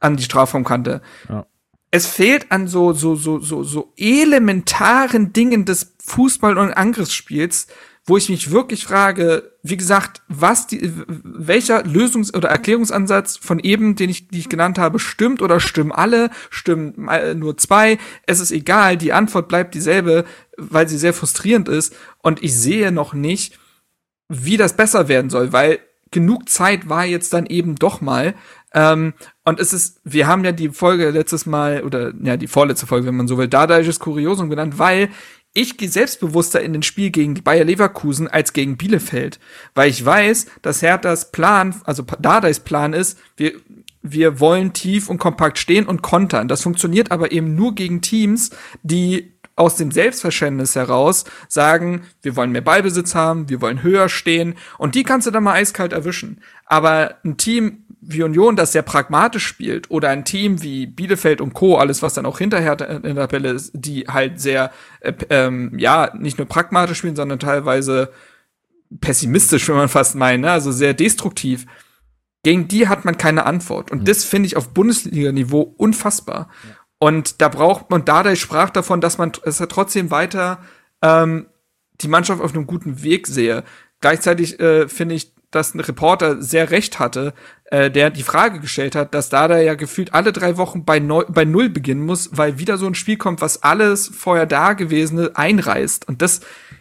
an 0.00 0.16
die 0.16 0.22
Strafraumkante. 0.22 1.00
Ja. 1.28 1.46
Es 1.90 2.06
fehlt 2.06 2.52
an 2.52 2.68
so, 2.68 2.92
so, 2.92 3.14
so, 3.14 3.40
so, 3.40 3.62
so 3.64 3.94
elementaren 3.96 5.32
Dingen 5.32 5.64
des 5.64 5.96
Fußball- 6.06 6.58
und 6.58 6.72
Angriffsspiels, 6.72 7.68
wo 8.08 8.16
ich 8.16 8.30
mich 8.30 8.50
wirklich 8.50 8.84
frage, 8.84 9.52
wie 9.62 9.76
gesagt, 9.76 10.22
was 10.28 10.66
die, 10.66 10.92
welcher 11.06 11.84
Lösungs- 11.84 12.34
oder 12.34 12.48
Erklärungsansatz 12.48 13.36
von 13.36 13.58
eben, 13.58 13.96
den 13.96 14.08
ich, 14.08 14.28
die 14.28 14.38
ich 14.38 14.48
genannt 14.48 14.78
habe, 14.78 14.98
stimmt 14.98 15.42
oder 15.42 15.60
stimmen 15.60 15.92
alle, 15.92 16.30
stimmen 16.48 16.94
mal 16.96 17.34
nur 17.34 17.58
zwei, 17.58 17.98
es 18.26 18.40
ist 18.40 18.50
egal, 18.50 18.96
die 18.96 19.12
Antwort 19.12 19.48
bleibt 19.48 19.74
dieselbe, 19.74 20.24
weil 20.56 20.88
sie 20.88 20.96
sehr 20.96 21.12
frustrierend 21.12 21.68
ist 21.68 21.94
und 22.22 22.42
ich 22.42 22.56
sehe 22.56 22.90
noch 22.92 23.12
nicht, 23.12 23.58
wie 24.28 24.56
das 24.56 24.74
besser 24.74 25.08
werden 25.08 25.28
soll, 25.28 25.52
weil 25.52 25.78
genug 26.10 26.48
Zeit 26.48 26.88
war 26.88 27.04
jetzt 27.04 27.34
dann 27.34 27.44
eben 27.44 27.74
doch 27.74 28.00
mal. 28.00 28.34
Ähm, 28.74 29.14
und 29.44 29.60
es 29.60 29.72
ist, 29.72 30.00
wir 30.04 30.26
haben 30.26 30.44
ja 30.44 30.52
die 30.52 30.70
Folge 30.70 31.10
letztes 31.10 31.46
Mal, 31.46 31.82
oder 31.82 32.12
ja, 32.22 32.36
die 32.36 32.46
vorletzte 32.46 32.86
Folge, 32.86 33.06
wenn 33.06 33.16
man 33.16 33.28
so 33.28 33.38
will, 33.38 33.48
Dadaisches 33.48 34.00
Kuriosum 34.00 34.50
genannt, 34.50 34.78
weil 34.78 35.08
ich 35.54 35.76
gehe 35.76 35.88
selbstbewusster 35.88 36.60
in 36.60 36.72
den 36.72 36.82
Spiel 36.82 37.10
gegen 37.10 37.34
Bayer 37.42 37.64
Leverkusen 37.64 38.28
als 38.28 38.52
gegen 38.52 38.76
Bielefeld, 38.76 39.38
weil 39.74 39.90
ich 39.90 40.04
weiß, 40.04 40.46
dass 40.62 40.82
Herthas 40.82 41.32
Plan, 41.32 41.74
also 41.84 42.02
Dardais 42.02 42.60
Plan 42.60 42.92
ist, 42.92 43.18
wir, 43.36 43.52
wir 44.02 44.40
wollen 44.40 44.72
tief 44.72 45.08
und 45.08 45.18
kompakt 45.18 45.58
stehen 45.58 45.86
und 45.86 46.02
kontern. 46.02 46.48
Das 46.48 46.62
funktioniert 46.62 47.10
aber 47.10 47.32
eben 47.32 47.54
nur 47.54 47.74
gegen 47.74 48.00
Teams, 48.00 48.50
die 48.82 49.32
aus 49.56 49.74
dem 49.74 49.90
Selbstverständnis 49.90 50.76
heraus 50.76 51.24
sagen, 51.48 52.02
wir 52.22 52.36
wollen 52.36 52.52
mehr 52.52 52.60
Ballbesitz 52.60 53.16
haben, 53.16 53.48
wir 53.48 53.60
wollen 53.60 53.82
höher 53.82 54.08
stehen 54.08 54.54
und 54.78 54.94
die 54.94 55.02
kannst 55.02 55.26
du 55.26 55.32
dann 55.32 55.42
mal 55.42 55.54
eiskalt 55.54 55.92
erwischen. 55.92 56.40
Aber 56.64 57.16
ein 57.24 57.36
Team 57.36 57.84
wie 58.00 58.22
Union, 58.22 58.56
das 58.56 58.72
sehr 58.72 58.82
pragmatisch 58.82 59.46
spielt 59.46 59.90
oder 59.90 60.08
ein 60.10 60.24
Team 60.24 60.62
wie 60.62 60.86
Bielefeld 60.86 61.40
und 61.40 61.52
Co., 61.52 61.76
alles 61.76 62.02
was 62.02 62.14
dann 62.14 62.26
auch 62.26 62.38
hinterher 62.38 62.78
in 62.90 63.16
der 63.16 63.28
Tabelle 63.28 63.50
ist, 63.50 63.72
die 63.74 64.06
halt 64.06 64.40
sehr, 64.40 64.70
äh, 65.00 65.12
ähm, 65.30 65.78
ja, 65.78 66.12
nicht 66.16 66.38
nur 66.38 66.46
pragmatisch 66.46 66.98
spielen, 66.98 67.16
sondern 67.16 67.38
teilweise 67.38 68.12
pessimistisch, 69.00 69.68
wenn 69.68 69.76
man 69.76 69.88
fast 69.88 70.14
meint, 70.14 70.42
ne? 70.42 70.50
also 70.50 70.72
sehr 70.72 70.94
destruktiv. 70.94 71.66
Gegen 72.44 72.68
die 72.68 72.88
hat 72.88 73.04
man 73.04 73.18
keine 73.18 73.46
Antwort. 73.46 73.90
Und 73.90 74.06
das 74.08 74.24
finde 74.24 74.46
ich 74.46 74.56
auf 74.56 74.72
Bundesliga-Niveau 74.72 75.60
unfassbar. 75.76 76.48
Und 76.98 77.40
da 77.40 77.48
braucht 77.48 77.90
man, 77.90 78.04
Dardai 78.04 78.36
sprach 78.36 78.70
davon, 78.70 79.00
dass 79.00 79.18
man 79.18 79.32
es 79.44 79.58
trotzdem 79.68 80.10
weiter 80.10 80.60
ähm, 81.02 81.46
die 82.00 82.08
Mannschaft 82.08 82.40
auf 82.40 82.54
einem 82.54 82.66
guten 82.66 83.02
Weg 83.02 83.26
sehe. 83.26 83.64
Gleichzeitig 84.00 84.58
äh, 84.60 84.88
finde 84.88 85.16
ich, 85.16 85.32
dass 85.50 85.74
ein 85.74 85.80
Reporter 85.80 86.42
sehr 86.42 86.70
recht 86.70 86.98
hatte, 86.98 87.32
äh, 87.66 87.90
der 87.90 88.10
die 88.10 88.22
Frage 88.22 88.60
gestellt 88.60 88.94
hat, 88.94 89.14
dass 89.14 89.28
Dardai 89.28 89.64
ja 89.64 89.74
gefühlt 89.74 90.14
alle 90.14 90.32
drei 90.32 90.56
Wochen 90.56 90.84
bei, 90.84 90.98
neu, 90.98 91.24
bei 91.28 91.44
Null 91.44 91.70
beginnen 91.70 92.04
muss, 92.04 92.30
weil 92.32 92.58
wieder 92.58 92.78
so 92.78 92.86
ein 92.86 92.94
Spiel 92.94 93.16
kommt, 93.16 93.40
was 93.40 93.62
alles 93.62 94.08
vorher 94.08 94.46
Dagewesene 94.46 95.32
einreißt. 95.34 96.08
Und 96.08 96.22
das 96.22 96.40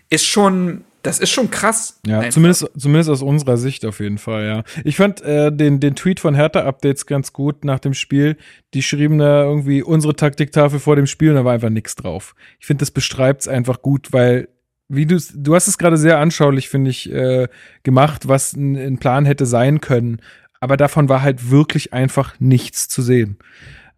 ist 0.09 0.25
schon 0.25 0.83
das 1.07 1.19
ist 1.19 1.29
schon 1.29 1.49
krass. 1.49 2.01
Ja, 2.05 2.17
einfach. 2.17 2.33
zumindest, 2.33 2.69
zumindest 2.77 3.09
aus 3.09 3.21
unserer 3.21 3.55
Sicht 3.55 3.85
auf 3.85 4.01
jeden 4.01 4.17
Fall, 4.17 4.45
ja. 4.45 4.63
Ich 4.83 4.97
fand 4.97 5.21
äh, 5.21 5.53
den, 5.53 5.79
den 5.79 5.95
Tweet 5.95 6.19
von 6.19 6.35
Hertha-Updates 6.35 7.05
ganz 7.05 7.31
gut 7.31 7.63
nach 7.63 7.79
dem 7.79 7.93
Spiel. 7.93 8.35
Die 8.73 8.83
schrieben 8.83 9.17
da 9.17 9.43
irgendwie 9.43 9.81
unsere 9.81 10.17
Taktiktafel 10.17 10.79
vor 10.79 10.97
dem 10.97 11.07
Spiel 11.07 11.29
und 11.29 11.35
da 11.35 11.45
war 11.45 11.53
einfach 11.53 11.69
nichts 11.69 11.95
drauf. 11.95 12.35
Ich 12.59 12.65
finde, 12.65 12.81
das 12.81 12.91
beschreibt 12.91 13.41
es 13.41 13.47
einfach 13.47 13.81
gut, 13.81 14.11
weil 14.11 14.49
wie 14.89 15.05
du 15.05 15.19
du 15.33 15.55
hast 15.55 15.67
es 15.67 15.77
gerade 15.77 15.97
sehr 15.97 16.19
anschaulich, 16.19 16.69
finde 16.69 16.89
ich, 16.91 17.11
äh, 17.11 17.47
gemacht, 17.83 18.27
was 18.27 18.53
ein, 18.53 18.75
ein 18.75 18.97
Plan 18.97 19.25
hätte 19.25 19.45
sein 19.45 19.81
können. 19.81 20.21
Aber 20.59 20.77
davon 20.77 21.09
war 21.09 21.21
halt 21.21 21.51
wirklich 21.51 21.93
einfach 21.93 22.39
nichts 22.39 22.87
zu 22.87 23.01
sehen. 23.01 23.37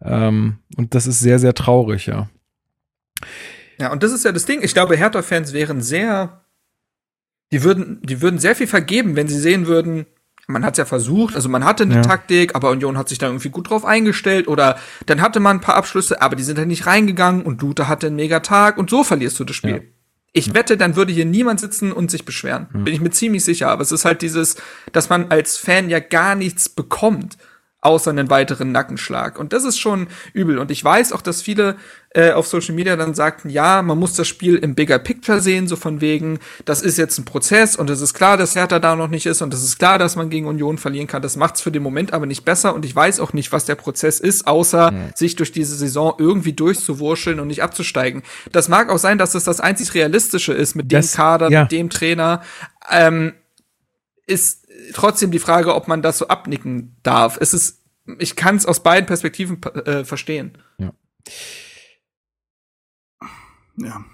Ähm, 0.02 0.58
und 0.76 0.94
das 0.94 1.06
ist 1.06 1.20
sehr, 1.20 1.38
sehr 1.38 1.54
traurig, 1.54 2.06
ja. 2.06 2.28
Ja, 3.78 3.92
und 3.92 4.02
das 4.02 4.12
ist 4.12 4.24
ja 4.24 4.32
das 4.32 4.44
Ding. 4.44 4.60
Ich 4.62 4.74
glaube, 4.74 4.96
Hertha-Fans 4.96 5.52
wären 5.52 5.80
sehr, 5.80 6.44
die 7.50 7.62
würden, 7.62 8.00
die 8.02 8.20
würden 8.20 8.38
sehr 8.38 8.54
viel 8.54 8.66
vergeben, 8.66 9.16
wenn 9.16 9.28
sie 9.28 9.38
sehen 9.38 9.66
würden, 9.66 10.06
man 10.46 10.64
hat 10.64 10.74
es 10.74 10.78
ja 10.78 10.84
versucht, 10.84 11.34
also 11.34 11.48
man 11.48 11.64
hatte 11.64 11.84
eine 11.84 11.96
Ja. 11.96 12.02
Taktik, 12.02 12.54
aber 12.54 12.70
Union 12.70 12.98
hat 12.98 13.08
sich 13.08 13.18
da 13.18 13.26
irgendwie 13.26 13.50
gut 13.50 13.70
drauf 13.70 13.84
eingestellt 13.84 14.48
oder 14.48 14.78
dann 15.06 15.20
hatte 15.20 15.40
man 15.40 15.58
ein 15.58 15.60
paar 15.60 15.76
Abschlüsse, 15.76 16.20
aber 16.20 16.36
die 16.36 16.42
sind 16.42 16.58
halt 16.58 16.68
nicht 16.68 16.86
reingegangen 16.86 17.42
und 17.42 17.62
Dute 17.62 17.88
hatte 17.88 18.08
einen 18.08 18.16
mega 18.16 18.40
Tag 18.40 18.76
und 18.76 18.90
so 18.90 19.04
verlierst 19.04 19.38
du 19.38 19.44
das 19.44 19.56
Spiel. 19.56 19.76
Ja. 19.76 19.80
Ich 20.32 20.54
wette, 20.54 20.76
dann 20.76 20.94
würde 20.94 21.12
hier 21.12 21.24
niemand 21.24 21.58
sitzen 21.58 21.92
und 21.92 22.10
sich 22.10 22.24
beschweren. 22.24 22.68
Bin 22.72 22.94
ich 22.94 23.00
mir 23.00 23.10
ziemlich 23.10 23.44
sicher. 23.44 23.68
Aber 23.68 23.82
es 23.82 23.90
ist 23.90 24.04
halt 24.04 24.22
dieses, 24.22 24.56
dass 24.92 25.08
man 25.08 25.30
als 25.30 25.56
Fan 25.56 25.90
ja 25.90 25.98
gar 25.98 26.36
nichts 26.36 26.68
bekommt, 26.68 27.36
außer 27.82 28.10
einen 28.10 28.28
weiteren 28.30 28.72
Nackenschlag. 28.72 29.38
Und 29.38 29.52
das 29.52 29.64
ist 29.64 29.78
schon 29.78 30.08
übel. 30.32 30.58
Und 30.58 30.70
ich 30.70 30.84
weiß 30.84 31.12
auch, 31.12 31.22
dass 31.22 31.40
viele 31.40 31.76
äh, 32.12 32.32
auf 32.32 32.46
Social 32.46 32.74
Media 32.74 32.96
dann 32.96 33.14
sagten, 33.14 33.48
ja, 33.48 33.82
man 33.82 33.96
muss 33.98 34.14
das 34.14 34.26
Spiel 34.28 34.56
im 34.56 34.74
Bigger 34.74 34.98
Picture 34.98 35.40
sehen, 35.40 35.68
so 35.68 35.76
von 35.76 36.00
wegen, 36.00 36.40
das 36.64 36.82
ist 36.82 36.98
jetzt 36.98 37.16
ein 37.18 37.24
Prozess 37.24 37.76
und 37.76 37.88
es 37.88 38.00
ist 38.00 38.14
klar, 38.14 38.36
dass 38.36 38.54
Hertha 38.56 38.80
da 38.80 38.96
noch 38.96 39.08
nicht 39.08 39.26
ist 39.26 39.40
und 39.42 39.54
es 39.54 39.62
ist 39.62 39.78
klar, 39.78 39.98
dass 39.98 40.16
man 40.16 40.28
gegen 40.28 40.46
Union 40.46 40.76
verlieren 40.76 41.06
kann. 41.06 41.22
Das 41.22 41.36
macht's 41.36 41.60
für 41.62 41.70
den 41.70 41.82
Moment 41.84 42.12
aber 42.12 42.26
nicht 42.26 42.44
besser 42.44 42.74
und 42.74 42.84
ich 42.84 42.94
weiß 42.94 43.20
auch 43.20 43.32
nicht, 43.32 43.52
was 43.52 43.64
der 43.64 43.76
Prozess 43.76 44.18
ist, 44.20 44.46
außer 44.46 44.92
sich 45.14 45.36
durch 45.36 45.52
diese 45.52 45.76
Saison 45.76 46.14
irgendwie 46.18 46.52
durchzuwurscheln 46.52 47.38
und 47.40 47.46
nicht 47.46 47.62
abzusteigen. 47.62 48.24
Das 48.52 48.68
mag 48.68 48.90
auch 48.90 48.98
sein, 48.98 49.16
dass 49.16 49.34
es 49.34 49.44
das 49.44 49.60
einzig 49.60 49.94
Realistische 49.94 50.52
ist 50.52 50.74
mit 50.74 50.92
Das- 50.92 51.12
dem 51.12 51.16
Kader, 51.16 51.50
ja. 51.50 51.62
mit 51.62 51.72
dem 51.72 51.88
Trainer. 51.90 52.42
Ähm, 52.90 53.34
ist 54.26 54.59
trotzdem 54.92 55.30
die 55.30 55.38
Frage, 55.38 55.74
ob 55.74 55.88
man 55.88 56.02
das 56.02 56.18
so 56.18 56.28
abnicken 56.28 56.96
darf. 57.02 57.36
Es 57.40 57.54
ist, 57.54 57.82
ich 58.18 58.36
kann 58.36 58.56
es 58.56 58.66
aus 58.66 58.82
beiden 58.82 59.06
Perspektiven 59.06 59.62
äh, 59.62 60.04
verstehen. 60.04 60.58
Ja. 60.78 60.92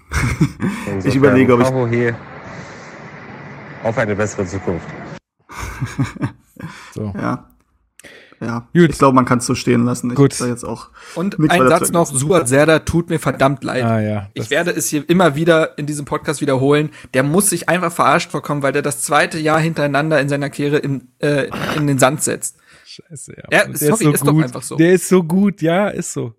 Insofern 0.87 1.11
überlege, 1.17 1.53
ob 1.53 1.59
ich- 1.61 1.67
Bravo 1.67 1.87
hier 1.87 2.17
auf 3.83 3.97
eine 3.97 4.15
bessere 4.15 4.45
Zukunft. 4.45 4.87
So. 6.93 7.13
Ja. 7.15 7.47
Ja. 8.39 8.67
Gut. 8.73 8.89
Ich 8.89 8.97
glaube, 8.97 9.15
man 9.15 9.25
kann 9.25 9.39
es 9.39 9.45
so 9.45 9.55
stehen 9.55 9.85
lassen. 9.85 10.11
Ich 10.11 10.15
Gut. 10.15 10.39
Da 10.39 10.47
jetzt 10.47 10.63
auch. 10.63 10.89
Und 11.15 11.39
ein 11.49 11.67
Satz 11.67 11.91
noch, 11.91 12.05
Suat 12.05 12.47
Serdar 12.47 12.85
tut 12.85 13.09
mir 13.09 13.19
verdammt 13.19 13.63
leid. 13.63 13.83
Ah 13.83 13.99
ja. 13.99 14.29
Ich 14.33 14.49
werde 14.49 14.71
es 14.71 14.87
hier 14.89 15.09
immer 15.09 15.35
wieder 15.35 15.77
in 15.77 15.85
diesem 15.85 16.05
Podcast 16.05 16.41
wiederholen. 16.41 16.91
Der 17.13 17.23
muss 17.23 17.49
sich 17.49 17.67
einfach 17.69 17.91
verarscht 17.91 18.31
vorkommen, 18.31 18.61
weil 18.61 18.73
der 18.73 18.81
das 18.81 19.01
zweite 19.01 19.39
Jahr 19.39 19.59
hintereinander 19.59 20.21
in 20.21 20.29
seiner 20.29 20.49
Karriere 20.49 20.77
im, 20.77 21.07
äh, 21.19 21.49
in 21.75 21.87
den 21.87 21.97
Sand 21.97 22.21
setzt. 22.21 22.57
Scheiße, 22.85 23.33
ja. 23.35 23.43
Ja, 23.51 23.65
Und 23.65 23.77
sorry, 23.77 24.13
ist 24.13 24.25
doch 24.25 24.37
einfach 24.41 24.63
so. 24.63 24.75
Der 24.75 24.93
ist 24.93 25.07
so 25.07 25.23
gut, 25.23 25.61
ja, 25.61 25.89
ist 25.89 26.13
so. 26.13 26.33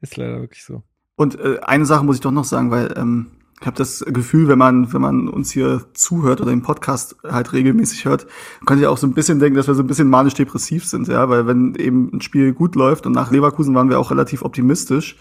Ist 0.00 0.16
leider 0.16 0.40
wirklich 0.40 0.64
so. 0.64 0.82
Und 1.16 1.38
äh, 1.38 1.58
eine 1.62 1.86
Sache 1.86 2.04
muss 2.04 2.16
ich 2.16 2.22
doch 2.22 2.30
noch 2.30 2.44
sagen, 2.44 2.70
weil 2.70 2.94
ähm, 2.96 3.32
ich 3.62 3.66
habe 3.66 3.76
das 3.76 4.04
Gefühl, 4.06 4.48
wenn 4.48 4.58
man, 4.58 4.92
wenn 4.92 5.00
man 5.00 5.28
uns 5.28 5.52
hier 5.52 5.82
zuhört 5.94 6.40
oder 6.40 6.50
den 6.50 6.62
Podcast 6.62 7.16
halt 7.22 7.52
regelmäßig 7.52 8.04
hört, 8.04 8.26
könnte 8.66 8.82
ich 8.82 8.88
auch 8.88 8.98
so 8.98 9.06
ein 9.06 9.14
bisschen 9.14 9.38
denken, 9.38 9.56
dass 9.56 9.68
wir 9.68 9.74
so 9.74 9.84
ein 9.84 9.86
bisschen 9.86 10.08
manisch-depressiv 10.08 10.84
sind, 10.84 11.06
ja, 11.06 11.28
weil 11.28 11.46
wenn 11.46 11.76
eben 11.76 12.10
ein 12.12 12.20
Spiel 12.20 12.52
gut 12.54 12.74
läuft 12.74 13.06
und 13.06 13.12
nach 13.12 13.30
Leverkusen 13.30 13.74
waren 13.74 13.88
wir 13.88 14.00
auch 14.00 14.10
relativ 14.10 14.42
optimistisch. 14.42 15.16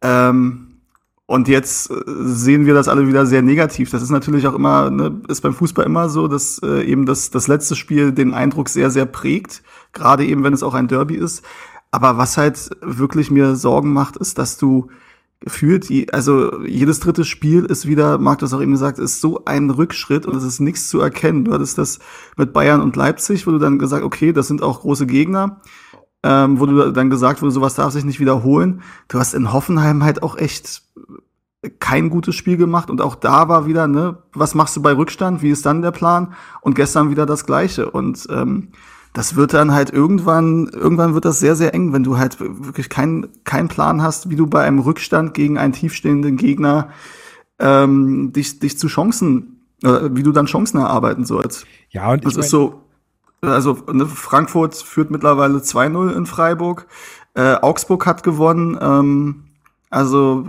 Ähm, 0.00 0.78
und 1.26 1.46
jetzt 1.48 1.90
äh, 1.90 1.94
sehen 2.06 2.64
wir 2.64 2.72
das 2.72 2.88
alle 2.88 3.06
wieder 3.06 3.26
sehr 3.26 3.42
negativ. 3.42 3.90
Das 3.90 4.02
ist 4.02 4.10
natürlich 4.10 4.46
auch 4.46 4.54
immer, 4.54 4.90
ne, 4.90 5.20
ist 5.28 5.42
beim 5.42 5.54
Fußball 5.54 5.84
immer 5.84 6.08
so, 6.08 6.26
dass 6.26 6.60
äh, 6.62 6.84
eben 6.84 7.04
das, 7.04 7.30
das 7.30 7.48
letzte 7.48 7.76
Spiel 7.76 8.12
den 8.12 8.32
Eindruck 8.32 8.70
sehr, 8.70 8.90
sehr 8.90 9.04
prägt. 9.06 9.62
Gerade 9.92 10.24
eben, 10.24 10.42
wenn 10.42 10.54
es 10.54 10.62
auch 10.62 10.74
ein 10.74 10.88
Derby 10.88 11.16
ist. 11.16 11.44
Aber 11.90 12.16
was 12.16 12.38
halt 12.38 12.70
wirklich 12.80 13.30
mir 13.30 13.56
Sorgen 13.56 13.92
macht, 13.92 14.16
ist, 14.16 14.38
dass 14.38 14.56
du 14.56 14.88
gefühlt, 15.44 15.90
also 16.14 16.64
jedes 16.64 17.00
dritte 17.00 17.24
Spiel 17.24 17.64
ist 17.66 17.86
wieder, 17.86 18.18
Marc 18.18 18.38
das 18.38 18.54
auch 18.54 18.62
eben 18.62 18.72
gesagt, 18.72 18.98
ist 18.98 19.20
so 19.20 19.44
ein 19.44 19.68
Rückschritt 19.68 20.24
und 20.26 20.34
es 20.36 20.42
ist 20.42 20.60
nichts 20.60 20.88
zu 20.88 21.00
erkennen. 21.00 21.44
Du 21.44 21.52
hattest 21.52 21.76
das 21.76 21.98
mit 22.36 22.52
Bayern 22.54 22.80
und 22.80 22.96
Leipzig, 22.96 23.46
wo 23.46 23.50
du 23.50 23.58
dann 23.58 23.78
gesagt, 23.78 24.04
okay, 24.04 24.32
das 24.32 24.48
sind 24.48 24.62
auch 24.62 24.80
große 24.80 25.06
Gegner, 25.06 25.60
ähm, 26.22 26.58
wo 26.58 26.66
du 26.66 26.92
dann 26.92 27.10
gesagt 27.10 27.42
wurde, 27.42 27.52
sowas 27.52 27.74
darf 27.74 27.92
sich 27.92 28.04
nicht 28.04 28.20
wiederholen. 28.20 28.80
Du 29.08 29.18
hast 29.18 29.34
in 29.34 29.52
Hoffenheim 29.52 30.02
halt 30.02 30.22
auch 30.22 30.36
echt 30.38 30.82
kein 31.78 32.08
gutes 32.08 32.34
Spiel 32.34 32.56
gemacht 32.56 32.88
und 32.88 33.02
auch 33.02 33.14
da 33.14 33.48
war 33.48 33.66
wieder, 33.66 33.86
ne, 33.86 34.18
was 34.32 34.54
machst 34.54 34.76
du 34.76 34.82
bei 34.82 34.92
Rückstand, 34.92 35.42
wie 35.42 35.50
ist 35.50 35.66
dann 35.66 35.82
der 35.82 35.92
Plan? 35.92 36.34
Und 36.62 36.74
gestern 36.74 37.10
wieder 37.10 37.26
das 37.26 37.44
Gleiche 37.44 37.90
und 37.90 38.26
ähm, 38.30 38.70
das 39.14 39.36
wird 39.36 39.54
dann 39.54 39.72
halt 39.72 39.90
irgendwann, 39.90 40.68
irgendwann 40.68 41.14
wird 41.14 41.24
das 41.24 41.38
sehr, 41.38 41.54
sehr 41.54 41.72
eng, 41.72 41.92
wenn 41.92 42.02
du 42.02 42.18
halt 42.18 42.40
wirklich 42.40 42.90
keinen 42.90 43.28
keinen 43.44 43.68
Plan 43.68 44.02
hast, 44.02 44.28
wie 44.28 44.36
du 44.36 44.48
bei 44.48 44.64
einem 44.64 44.80
Rückstand 44.80 45.34
gegen 45.34 45.56
einen 45.56 45.72
tiefstehenden 45.72 46.36
Gegner 46.36 46.90
ähm, 47.60 48.32
dich, 48.32 48.58
dich 48.58 48.76
zu 48.76 48.88
Chancen, 48.88 49.60
äh, 49.84 50.10
wie 50.10 50.24
du 50.24 50.32
dann 50.32 50.46
Chancen 50.46 50.78
erarbeiten 50.78 51.24
sollst. 51.24 51.64
Ja, 51.90 52.12
und 52.12 52.24
Das 52.24 52.36
ist 52.36 52.50
so, 52.50 52.82
also 53.40 53.78
ne, 53.92 54.04
Frankfurt 54.06 54.74
führt 54.74 55.12
mittlerweile 55.12 55.58
2-0 55.58 56.12
in 56.12 56.26
Freiburg, 56.26 56.88
äh, 57.34 57.54
Augsburg 57.54 58.06
hat 58.06 58.24
gewonnen, 58.24 58.76
ähm, 58.80 59.44
also 59.90 60.48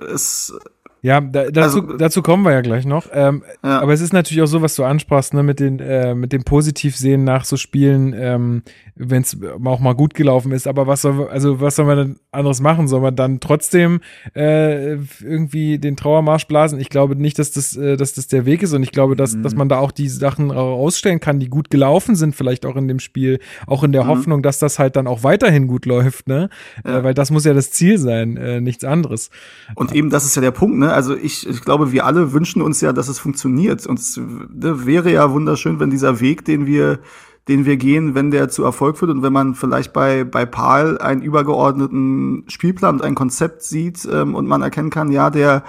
es, 0.00 0.58
Ja, 1.06 1.20
da, 1.20 1.44
dazu, 1.52 1.82
Also- 1.82 1.96
dazu 1.98 2.20
kommen 2.20 2.42
wir 2.44 2.50
ja 2.52 2.62
gleich 2.62 2.84
noch. 2.84 3.06
Ähm, 3.12 3.44
Ja. 3.62 3.78
Aber 3.80 3.92
es 3.92 4.00
ist 4.00 4.12
natürlich 4.12 4.42
auch 4.42 4.46
so, 4.48 4.60
was 4.60 4.74
du 4.74 4.82
ansprachst, 4.82 5.34
ne, 5.34 5.44
mit, 5.44 5.60
den, 5.60 5.78
äh, 5.78 6.14
mit 6.16 6.32
dem 6.32 6.42
Positivsehen 6.42 7.22
nach 7.22 7.44
so 7.44 7.56
Spielen, 7.56 8.12
ähm, 8.18 8.62
wenn 8.96 9.22
es 9.22 9.36
auch 9.64 9.78
mal 9.78 9.94
gut 9.94 10.14
gelaufen 10.14 10.50
ist. 10.50 10.66
Aber 10.66 10.88
was 10.88 11.02
soll, 11.02 11.28
also 11.28 11.60
was 11.60 11.76
soll 11.76 11.84
man 11.86 11.96
denn 11.96 12.16
anderes 12.32 12.60
machen? 12.60 12.88
Soll 12.88 13.02
man 13.02 13.14
dann 13.14 13.38
trotzdem 13.38 14.00
äh, 14.34 14.94
irgendwie 15.22 15.78
den 15.78 15.96
Trauermarsch 15.96 16.46
blasen? 16.48 16.80
Ich 16.80 16.88
glaube 16.88 17.14
nicht, 17.14 17.38
dass 17.38 17.52
das, 17.52 17.76
äh, 17.76 17.96
dass 17.96 18.14
das 18.14 18.26
der 18.26 18.44
Weg 18.46 18.62
ist. 18.64 18.72
Und 18.72 18.82
ich 18.82 18.90
glaube, 18.90 19.14
dass, 19.14 19.40
dass 19.40 19.54
man 19.54 19.68
da 19.68 19.78
auch 19.78 19.92
die 19.92 20.08
Sachen 20.08 20.50
rausstellen 20.50 21.20
kann, 21.20 21.38
die 21.38 21.48
gut 21.48 21.70
gelaufen 21.70 22.16
sind, 22.16 22.34
vielleicht 22.34 22.66
auch 22.66 22.74
in 22.74 22.88
dem 22.88 22.98
Spiel, 22.98 23.38
auch 23.68 23.84
in 23.84 23.92
der 23.92 24.04
Mhm. 24.04 24.08
Hoffnung, 24.08 24.42
dass 24.42 24.58
das 24.58 24.78
halt 24.80 24.96
dann 24.96 25.06
auch 25.06 25.22
weiterhin 25.22 25.68
gut 25.68 25.86
läuft, 25.86 26.26
ne? 26.26 26.48
Ja. 26.84 26.98
Äh, 26.98 27.04
weil 27.04 27.14
das 27.14 27.30
muss 27.30 27.44
ja 27.44 27.54
das 27.54 27.70
Ziel 27.70 27.98
sein, 27.98 28.36
äh, 28.36 28.60
nichts 28.60 28.82
anderes. 28.84 29.30
Und 29.76 29.92
eben, 29.94 30.10
das 30.10 30.24
ist 30.24 30.34
ja 30.34 30.42
der 30.42 30.50
Punkt, 30.50 30.78
ne? 30.78 30.92
Also 30.96 31.14
ich, 31.14 31.46
ich 31.46 31.60
glaube, 31.60 31.92
wir 31.92 32.06
alle 32.06 32.32
wünschen 32.32 32.62
uns 32.62 32.80
ja, 32.80 32.94
dass 32.94 33.08
es 33.08 33.18
funktioniert. 33.18 33.86
Und 33.86 33.98
es 33.98 34.16
ne, 34.16 34.86
wäre 34.86 35.12
ja 35.12 35.30
wunderschön, 35.30 35.78
wenn 35.78 35.90
dieser 35.90 36.20
Weg, 36.20 36.46
den 36.46 36.64
wir, 36.64 37.00
den 37.48 37.66
wir 37.66 37.76
gehen, 37.76 38.14
wenn 38.14 38.30
der 38.30 38.48
zu 38.48 38.64
Erfolg 38.64 38.96
führt 38.96 39.10
und 39.10 39.22
wenn 39.22 39.32
man 39.32 39.54
vielleicht 39.54 39.92
bei, 39.92 40.24
bei 40.24 40.46
Paul 40.46 40.96
einen 40.96 41.20
übergeordneten 41.20 42.44
Spielplan 42.48 42.94
und 42.94 43.02
ein 43.02 43.14
Konzept 43.14 43.62
sieht 43.62 44.08
ähm, 44.10 44.34
und 44.34 44.46
man 44.46 44.62
erkennen 44.62 44.88
kann, 44.88 45.12
ja, 45.12 45.28
der, 45.28 45.64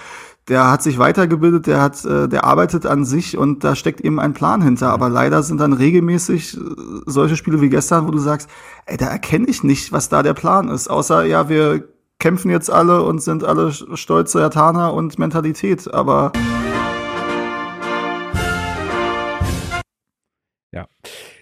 der 0.47 0.71
hat 0.71 0.81
sich 0.81 0.97
weitergebildet, 0.97 1.67
der 1.67 1.81
hat, 1.81 2.05
äh, 2.05 2.29
der 2.29 2.45
arbeitet 2.45 2.85
an 2.85 3.03
sich 3.03 3.37
und 3.37 3.65
da 3.65 3.75
steckt 3.75 3.99
eben 3.99 4.21
ein 4.21 4.31
Plan 4.33 4.61
hinter. 4.61 4.93
Aber 4.93 5.09
leider 5.09 5.43
sind 5.43 5.59
dann 5.59 5.73
regelmäßig 5.73 6.55
äh, 6.55 6.61
solche 7.05 7.35
Spiele 7.35 7.59
wie 7.59 7.67
gestern, 7.67 8.07
wo 8.07 8.11
du 8.11 8.19
sagst, 8.19 8.49
ey, 8.85 8.95
da 8.95 9.07
erkenne 9.07 9.47
ich 9.47 9.61
nicht, 9.61 9.91
was 9.91 10.07
da 10.07 10.23
der 10.23 10.35
Plan 10.35 10.69
ist. 10.69 10.89
Außer, 10.89 11.25
ja, 11.25 11.49
wir 11.49 11.83
kämpfen 12.19 12.51
jetzt 12.51 12.69
alle 12.69 13.03
und 13.03 13.21
sind 13.21 13.43
alle 13.43 13.71
stolze 13.71 14.39
Jataner 14.39 14.93
und 14.93 15.19
Mentalität. 15.19 15.93
Aber 15.93 16.31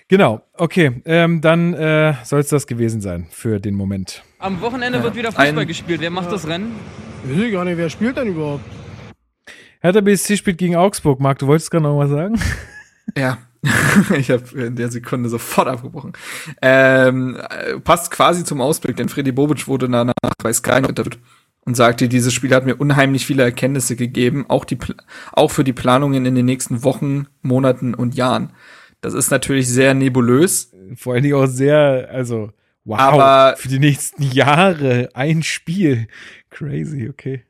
Genau, 0.07 0.41
okay. 0.53 1.02
Ähm, 1.06 1.41
dann 1.41 1.73
äh, 1.73 2.14
soll 2.23 2.39
es 2.39 2.49
das 2.49 2.68
gewesen 2.68 3.02
sein 3.02 3.26
für 3.31 3.60
den 3.60 3.73
Moment. 3.73 4.23
Am 4.38 4.61
Wochenende 4.61 5.02
wird 5.02 5.15
wieder 5.15 5.30
Fußball 5.31 5.57
Ein- 5.60 5.68
gespielt. 5.68 5.99
Wer 5.99 6.11
macht 6.11 6.31
das 6.31 6.47
Rennen? 6.47 6.76
Weiß 7.23 7.38
ich 7.41 7.52
gar 7.52 7.65
nicht, 7.65 7.77
wer 7.77 7.89
spielt 7.89 8.18
denn 8.18 8.27
überhaupt? 8.27 8.64
Hertha 9.81 10.02
BSC 10.02 10.38
spielt 10.38 10.60
gegen 10.60 10.76
Augsburg. 10.76 11.19
Marc, 11.19 11.39
du 11.39 11.47
wolltest 11.47 11.72
gerade 11.72 11.84
noch 11.84 11.97
was 11.97 12.11
sagen? 12.11 12.39
Ja. 13.18 13.39
ich 14.18 14.30
habe 14.32 14.44
in 14.60 14.76
der 14.76 14.90
Sekunde 14.92 15.30
sofort 15.30 15.68
abgebrochen. 15.68 16.14
Ähm, 16.62 17.38
äh, 17.50 17.80
passt 17.80 18.12
quasi 18.12 18.44
zum 18.44 18.62
Ausblick, 18.62 18.98
denn 18.98 19.10
Freddy 19.10 19.32
Bobic 19.32 19.68
wurde 19.68 19.90
danach 19.90 20.14
bei 20.42 20.54
Sky 20.54 20.78
interviewt 20.78 21.20
und 21.66 21.76
sagte, 21.76 22.08
dieses 22.08 22.34
Spiel 22.34 22.54
hat 22.54 22.66
mir 22.66 22.76
unheimlich 22.76 23.26
viele 23.26 23.44
Erkenntnisse 23.44 23.96
gegeben, 23.96 24.46
auch, 24.48 24.66
die, 24.66 24.78
auch 25.34 25.50
für 25.52 25.64
die 25.64 25.74
Planungen 25.74 26.26
in 26.26 26.36
den 26.36 26.46
nächsten 26.46 26.84
Wochen, 26.84 27.28
Monaten 27.42 27.96
und 27.96 28.16
Jahren. 28.16 28.52
Das 29.02 29.14
ist 29.14 29.32
natürlich 29.32 29.68
sehr 29.68 29.94
nebulös. 29.94 30.72
Vor 30.96 31.14
allen 31.14 31.24
Dingen 31.24 31.36
auch 31.36 31.48
sehr, 31.48 32.10
also, 32.12 32.52
wow, 32.84 33.00
Aber- 33.00 33.56
für 33.58 33.68
die 33.68 33.80
nächsten 33.80 34.24
Jahre 34.24 35.10
ein 35.14 35.44
Spiel. 35.44 36.08
Crazy, 36.50 37.10
okay. 37.10 37.44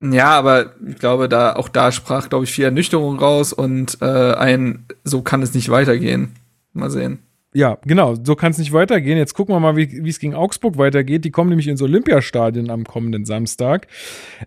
Ja, 0.00 0.30
aber 0.30 0.74
ich 0.86 0.98
glaube, 0.98 1.28
da 1.28 1.56
auch 1.56 1.68
da 1.68 1.90
sprach, 1.90 2.28
glaube 2.28 2.44
ich, 2.44 2.52
viel 2.52 2.64
Ernüchterung 2.64 3.18
raus 3.18 3.52
und 3.52 3.98
äh, 4.00 4.34
ein, 4.34 4.86
so 5.02 5.22
kann 5.22 5.42
es 5.42 5.54
nicht 5.54 5.70
weitergehen. 5.70 6.34
Mal 6.72 6.90
sehen. 6.90 7.18
Ja, 7.54 7.78
genau, 7.84 8.14
so 8.22 8.36
kann 8.36 8.52
es 8.52 8.58
nicht 8.58 8.72
weitergehen. 8.72 9.16
Jetzt 9.16 9.34
gucken 9.34 9.54
wir 9.54 9.58
mal, 9.58 9.74
wie 9.74 10.08
es 10.08 10.20
gegen 10.20 10.34
Augsburg 10.34 10.76
weitergeht. 10.76 11.24
Die 11.24 11.30
kommen 11.30 11.48
nämlich 11.48 11.66
ins 11.66 11.80
Olympiastadion 11.82 12.70
am 12.70 12.84
kommenden 12.84 13.24
Samstag. 13.24 13.88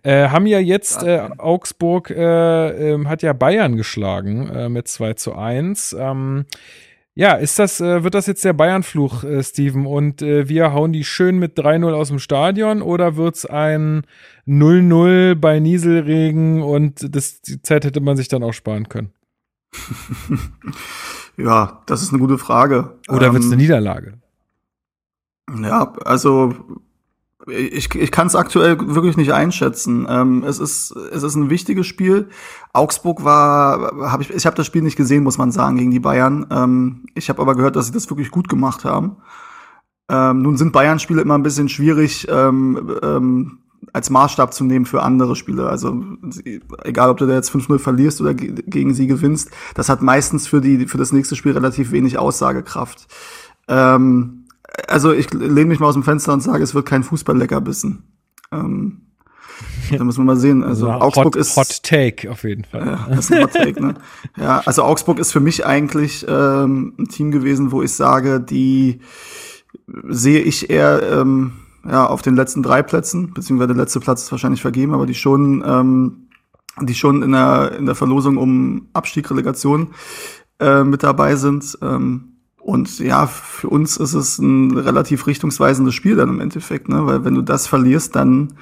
Äh, 0.03 0.29
haben 0.29 0.45
ja 0.45 0.59
jetzt, 0.59 1.03
äh, 1.03 1.27
Augsburg 1.37 2.11
äh, 2.11 2.91
ähm, 2.93 3.09
hat 3.09 3.23
ja 3.23 3.33
Bayern 3.33 3.75
geschlagen 3.75 4.49
äh, 4.49 4.69
mit 4.69 4.87
2 4.87 5.15
zu 5.15 5.35
1. 5.35 5.95
Ähm, 5.99 6.45
ja, 7.13 7.33
ist 7.33 7.59
das, 7.59 7.81
äh, 7.81 8.03
wird 8.03 8.13
das 8.13 8.27
jetzt 8.27 8.45
der 8.45 8.53
Bayern-Fluch, 8.53 9.23
äh, 9.23 9.43
Steven? 9.43 9.85
Und 9.85 10.21
äh, 10.21 10.47
wir 10.47 10.71
hauen 10.71 10.93
die 10.93 11.03
schön 11.03 11.39
mit 11.39 11.57
3-0 11.57 11.91
aus 11.93 12.07
dem 12.07 12.19
Stadion 12.19 12.81
oder 12.81 13.17
wird's 13.17 13.45
ein 13.45 14.03
0-0 14.47 15.35
bei 15.35 15.59
Nieselregen 15.59 16.61
und 16.61 17.13
das, 17.13 17.41
die 17.41 17.61
Zeit 17.61 17.83
hätte 17.83 17.99
man 17.99 18.15
sich 18.15 18.29
dann 18.29 18.43
auch 18.43 18.53
sparen 18.53 18.87
können? 18.87 19.11
ja, 21.37 21.81
das 21.85 22.01
ist 22.01 22.11
eine 22.11 22.19
gute 22.19 22.37
Frage. 22.37 22.97
Oder 23.09 23.27
ähm, 23.27 23.33
wird's 23.33 23.47
eine 23.47 23.57
Niederlage? 23.57 24.13
Ja, 25.61 25.93
also 26.05 26.53
ich, 27.47 27.93
ich 27.95 28.11
kann 28.11 28.27
es 28.27 28.35
aktuell 28.35 28.77
wirklich 28.79 29.17
nicht 29.17 29.33
einschätzen. 29.33 30.07
Ähm, 30.09 30.43
es 30.43 30.59
ist 30.59 30.91
es 30.91 31.23
ist 31.23 31.35
ein 31.35 31.49
wichtiges 31.49 31.87
Spiel. 31.87 32.29
Augsburg 32.73 33.23
war, 33.23 34.11
habe 34.11 34.23
ich 34.23 34.29
ich 34.29 34.45
habe 34.45 34.55
das 34.55 34.65
Spiel 34.65 34.81
nicht 34.81 34.95
gesehen, 34.95 35.23
muss 35.23 35.37
man 35.37 35.51
sagen, 35.51 35.77
gegen 35.77 35.91
die 35.91 35.99
Bayern. 35.99 36.45
Ähm, 36.51 37.05
ich 37.15 37.29
habe 37.29 37.41
aber 37.41 37.55
gehört, 37.55 37.75
dass 37.75 37.87
sie 37.87 37.91
das 37.91 38.09
wirklich 38.09 38.31
gut 38.31 38.49
gemacht 38.49 38.85
haben. 38.85 39.17
Ähm, 40.09 40.41
nun 40.41 40.57
sind 40.57 40.73
Bayern-Spiele 40.73 41.21
immer 41.21 41.37
ein 41.37 41.43
bisschen 41.43 41.69
schwierig 41.69 42.27
ähm, 42.29 42.97
ähm, 43.01 43.59
als 43.93 44.09
Maßstab 44.09 44.53
zu 44.53 44.63
nehmen 44.63 44.85
für 44.85 45.01
andere 45.01 45.35
Spiele. 45.35 45.67
Also 45.69 46.03
egal, 46.83 47.09
ob 47.09 47.17
du 47.17 47.25
da 47.25 47.33
jetzt 47.33 47.51
5-0 47.51 47.79
verlierst 47.79 48.21
oder 48.21 48.33
gegen 48.33 48.93
sie 48.93 49.07
gewinnst, 49.07 49.49
das 49.73 49.89
hat 49.89 50.01
meistens 50.01 50.47
für 50.47 50.61
die 50.61 50.85
für 50.87 50.97
das 50.97 51.11
nächste 51.11 51.35
Spiel 51.35 51.53
relativ 51.53 51.91
wenig 51.91 52.17
Aussagekraft. 52.17 53.07
Ähm, 53.67 54.40
also 54.87 55.11
ich 55.11 55.31
lehne 55.33 55.65
mich 55.65 55.79
mal 55.79 55.87
aus 55.87 55.95
dem 55.95 56.03
Fenster 56.03 56.33
und 56.33 56.41
sage, 56.41 56.63
es 56.63 56.73
wird 56.73 56.85
kein 56.85 57.03
Fußball-Leckerbissen. 57.03 58.03
Ähm, 58.51 59.01
da 59.91 60.03
müssen 60.03 60.19
wir 60.19 60.25
mal 60.25 60.37
sehen. 60.37 60.63
Also, 60.63 60.89
also 60.89 61.05
Augsburg 61.05 61.25
Hot, 61.25 61.35
ist 61.35 61.57
Hot 61.57 61.83
Take 61.83 62.31
auf 62.31 62.43
jeden 62.43 62.63
Fall. 62.63 62.85
Ja, 62.85 63.07
das 63.09 63.25
ist 63.25 63.33
ein 63.33 63.43
Hot 63.43 63.53
Take, 63.53 63.81
ne? 63.81 63.95
Ja, 64.37 64.61
also 64.65 64.83
Augsburg 64.83 65.19
ist 65.19 65.31
für 65.31 65.39
mich 65.39 65.65
eigentlich 65.65 66.25
ähm, 66.27 66.93
ein 66.97 67.07
Team 67.07 67.31
gewesen, 67.31 67.71
wo 67.71 67.81
ich 67.81 67.93
sage, 67.93 68.39
die 68.39 68.99
sehe 70.07 70.41
ich 70.41 70.69
eher 70.69 71.01
ähm, 71.03 71.53
ja 71.87 72.05
auf 72.07 72.21
den 72.21 72.35
letzten 72.35 72.63
drei 72.63 72.83
Plätzen, 72.83 73.33
beziehungsweise 73.33 73.73
der 73.73 73.83
letzte 73.83 73.99
Platz 73.99 74.23
ist 74.23 74.31
wahrscheinlich 74.31 74.61
vergeben, 74.61 74.93
aber 74.93 75.05
die 75.05 75.15
schon 75.15 75.63
ähm, 75.65 76.27
die 76.81 76.95
schon 76.95 77.21
in 77.21 77.31
der 77.31 77.73
in 77.77 77.85
der 77.85 77.95
Verlosung 77.95 78.37
um 78.37 78.87
Abstieg 78.93 79.29
Relegation 79.29 79.93
äh, 80.59 80.83
mit 80.83 81.03
dabei 81.03 81.35
sind. 81.35 81.77
Ähm, 81.81 82.30
und 82.63 82.99
ja, 82.99 83.27
für 83.27 83.69
uns 83.69 83.97
ist 83.97 84.13
es 84.13 84.37
ein 84.37 84.77
relativ 84.77 85.27
richtungsweisendes 85.27 85.93
Spiel 85.93 86.15
dann 86.15 86.29
im 86.29 86.39
Endeffekt, 86.39 86.89
ne? 86.89 87.05
Weil 87.05 87.25
wenn 87.25 87.35
du 87.35 87.41
das 87.41 87.67
verlierst, 87.67 88.15
dann 88.15 88.53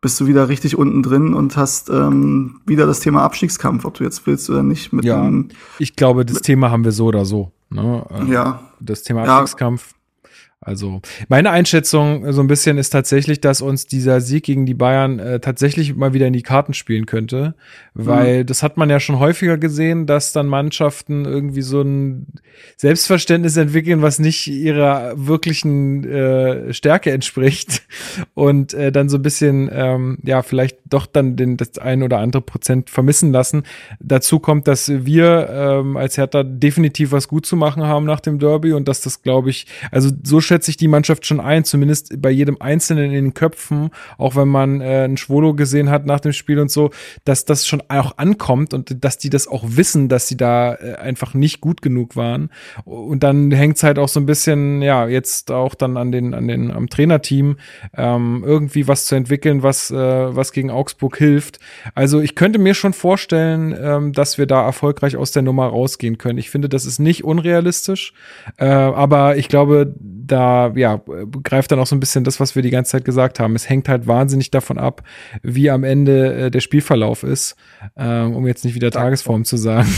bist 0.00 0.20
du 0.20 0.26
wieder 0.26 0.48
richtig 0.48 0.76
unten 0.78 1.02
drin 1.02 1.34
und 1.34 1.56
hast 1.56 1.90
ähm, 1.90 2.60
wieder 2.66 2.86
das 2.86 3.00
Thema 3.00 3.22
Abstiegskampf, 3.22 3.84
ob 3.84 3.94
du 3.94 4.04
jetzt 4.04 4.26
willst 4.26 4.48
oder 4.48 4.62
nicht. 4.62 4.92
Mit 4.92 5.04
ja, 5.04 5.20
einem, 5.20 5.48
ich 5.78 5.96
glaube, 5.96 6.24
das 6.24 6.40
Thema 6.40 6.70
haben 6.70 6.84
wir 6.84 6.92
so 6.92 7.06
oder 7.06 7.24
so. 7.24 7.50
Ne? 7.70 8.06
Ähm, 8.10 8.32
ja. 8.32 8.60
Das 8.80 9.02
Thema 9.02 9.24
Abstiegskampf. 9.24 9.94
Also 10.60 11.00
meine 11.28 11.50
Einschätzung 11.50 12.32
so 12.32 12.40
ein 12.40 12.48
bisschen 12.48 12.78
ist 12.78 12.90
tatsächlich, 12.90 13.40
dass 13.40 13.62
uns 13.62 13.86
dieser 13.86 14.20
Sieg 14.20 14.44
gegen 14.44 14.66
die 14.66 14.74
Bayern 14.74 15.18
äh, 15.18 15.40
tatsächlich 15.40 15.94
mal 15.94 16.12
wieder 16.12 16.26
in 16.26 16.32
die 16.32 16.42
Karten 16.42 16.74
spielen 16.74 17.06
könnte, 17.06 17.54
weil 18.00 18.40
mhm. 18.42 18.46
das 18.46 18.62
hat 18.62 18.76
man 18.76 18.88
ja 18.90 19.00
schon 19.00 19.18
häufiger 19.18 19.58
gesehen, 19.58 20.06
dass 20.06 20.32
dann 20.32 20.46
Mannschaften 20.46 21.24
irgendwie 21.24 21.62
so 21.62 21.82
ein 21.82 22.28
Selbstverständnis 22.76 23.56
entwickeln, 23.56 24.02
was 24.02 24.20
nicht 24.20 24.46
ihrer 24.46 25.14
wirklichen 25.16 26.04
äh, 26.04 26.72
Stärke 26.72 27.10
entspricht 27.10 27.82
und 28.34 28.72
äh, 28.72 28.92
dann 28.92 29.08
so 29.08 29.18
ein 29.18 29.22
bisschen 29.22 29.68
ähm, 29.72 30.18
ja 30.22 30.42
vielleicht 30.42 30.78
doch 30.88 31.06
dann 31.06 31.34
den 31.34 31.56
das 31.56 31.76
ein 31.78 32.04
oder 32.04 32.18
andere 32.18 32.40
Prozent 32.40 32.88
vermissen 32.88 33.32
lassen. 33.32 33.64
Dazu 33.98 34.38
kommt, 34.38 34.68
dass 34.68 34.88
wir 34.88 35.48
ähm, 35.50 35.96
als 35.96 36.16
Hertha 36.16 36.44
definitiv 36.44 37.10
was 37.10 37.26
gut 37.26 37.46
zu 37.46 37.56
machen 37.56 37.82
haben 37.82 38.06
nach 38.06 38.20
dem 38.20 38.38
Derby 38.38 38.74
und 38.74 38.86
dass 38.86 39.00
das 39.00 39.22
glaube 39.22 39.50
ich 39.50 39.66
also 39.90 40.10
so 40.22 40.40
schätze 40.40 40.70
ich 40.70 40.76
die 40.76 40.86
Mannschaft 40.86 41.26
schon 41.26 41.40
ein, 41.40 41.64
zumindest 41.64 42.22
bei 42.22 42.30
jedem 42.30 42.60
Einzelnen 42.60 43.06
in 43.06 43.24
den 43.24 43.34
Köpfen, 43.34 43.90
auch 44.18 44.36
wenn 44.36 44.48
man 44.48 44.80
äh, 44.80 45.02
einen 45.02 45.16
Schwolo 45.16 45.54
gesehen 45.54 45.90
hat 45.90 46.06
nach 46.06 46.20
dem 46.20 46.32
Spiel 46.32 46.60
und 46.60 46.70
so, 46.70 46.90
dass 47.24 47.44
das 47.44 47.66
schon 47.66 47.82
auch 47.88 48.18
ankommt 48.18 48.74
und 48.74 49.04
dass 49.04 49.18
die 49.18 49.30
das 49.30 49.48
auch 49.48 49.64
wissen, 49.66 50.08
dass 50.08 50.28
sie 50.28 50.36
da 50.36 50.74
äh, 50.74 50.94
einfach 50.96 51.34
nicht 51.34 51.60
gut 51.60 51.82
genug 51.82 52.16
waren. 52.16 52.50
Und 52.84 53.22
dann 53.22 53.50
hängt 53.50 53.76
es 53.76 53.82
halt 53.82 53.98
auch 53.98 54.08
so 54.08 54.20
ein 54.20 54.26
bisschen, 54.26 54.82
ja, 54.82 55.08
jetzt 55.08 55.50
auch 55.50 55.74
dann 55.74 55.96
an 55.96 56.12
den, 56.12 56.34
an 56.34 56.48
den, 56.48 56.70
am 56.70 56.88
Trainerteam, 56.88 57.56
ähm, 57.96 58.42
irgendwie 58.46 58.88
was 58.88 59.06
zu 59.06 59.14
entwickeln, 59.14 59.62
was, 59.62 59.90
äh, 59.90 59.96
was 59.96 60.52
gegen 60.52 60.70
Augsburg 60.70 61.16
hilft. 61.16 61.58
Also 61.94 62.20
ich 62.20 62.34
könnte 62.34 62.58
mir 62.58 62.74
schon 62.74 62.92
vorstellen, 62.92 63.76
ähm, 63.80 64.12
dass 64.12 64.38
wir 64.38 64.46
da 64.46 64.64
erfolgreich 64.64 65.16
aus 65.16 65.32
der 65.32 65.42
Nummer 65.42 65.66
rausgehen 65.66 66.18
können. 66.18 66.38
Ich 66.38 66.50
finde, 66.50 66.68
das 66.68 66.84
ist 66.84 66.98
nicht 66.98 67.24
unrealistisch, 67.24 68.12
äh, 68.56 68.66
aber 68.66 69.36
ich 69.36 69.48
glaube, 69.48 69.94
da 69.98 70.72
ja, 70.74 71.00
greift 71.42 71.72
dann 71.72 71.80
auch 71.80 71.86
so 71.86 71.96
ein 71.96 72.00
bisschen 72.00 72.24
das, 72.24 72.38
was 72.38 72.54
wir 72.54 72.62
die 72.62 72.70
ganze 72.70 72.92
Zeit 72.92 73.04
gesagt 73.04 73.40
haben. 73.40 73.54
Es 73.54 73.68
hängt 73.68 73.88
halt 73.88 74.06
wahnsinnig 74.06 74.50
davon 74.50 74.78
ab, 74.78 75.02
wie 75.42 75.70
am 75.70 75.84
Ende 75.84 76.34
äh, 76.34 76.50
der 76.50 76.60
Spielverlauf 76.60 77.22
ist, 77.22 77.56
ähm, 77.96 78.34
um 78.34 78.46
jetzt 78.46 78.64
nicht 78.64 78.74
wieder 78.74 78.90
Tagesform 78.90 79.44
zu 79.44 79.56
sagen. 79.56 79.88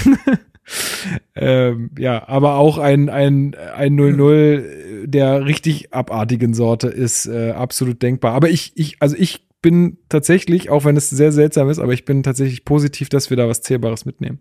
ähm, 1.34 1.90
ja, 1.98 2.28
aber 2.28 2.54
auch 2.56 2.78
ein 2.78 3.08
ein 3.08 3.54
ein 3.54 3.98
0-0 3.98 5.06
der 5.06 5.44
richtig 5.44 5.92
abartigen 5.92 6.54
Sorte 6.54 6.88
ist 6.88 7.26
äh, 7.26 7.50
absolut 7.50 8.02
denkbar. 8.02 8.34
Aber 8.34 8.50
ich 8.50 8.72
ich 8.74 8.96
also 9.00 9.16
ich 9.18 9.46
bin 9.62 9.98
tatsächlich, 10.08 10.70
auch 10.70 10.84
wenn 10.84 10.96
es 10.96 11.10
sehr 11.10 11.32
seltsam 11.32 11.68
ist, 11.68 11.78
aber 11.78 11.92
ich 11.92 12.04
bin 12.04 12.22
tatsächlich 12.22 12.64
positiv, 12.64 13.08
dass 13.08 13.30
wir 13.30 13.36
da 13.36 13.48
was 13.48 13.62
Zählbares 13.62 14.04
mitnehmen. 14.04 14.40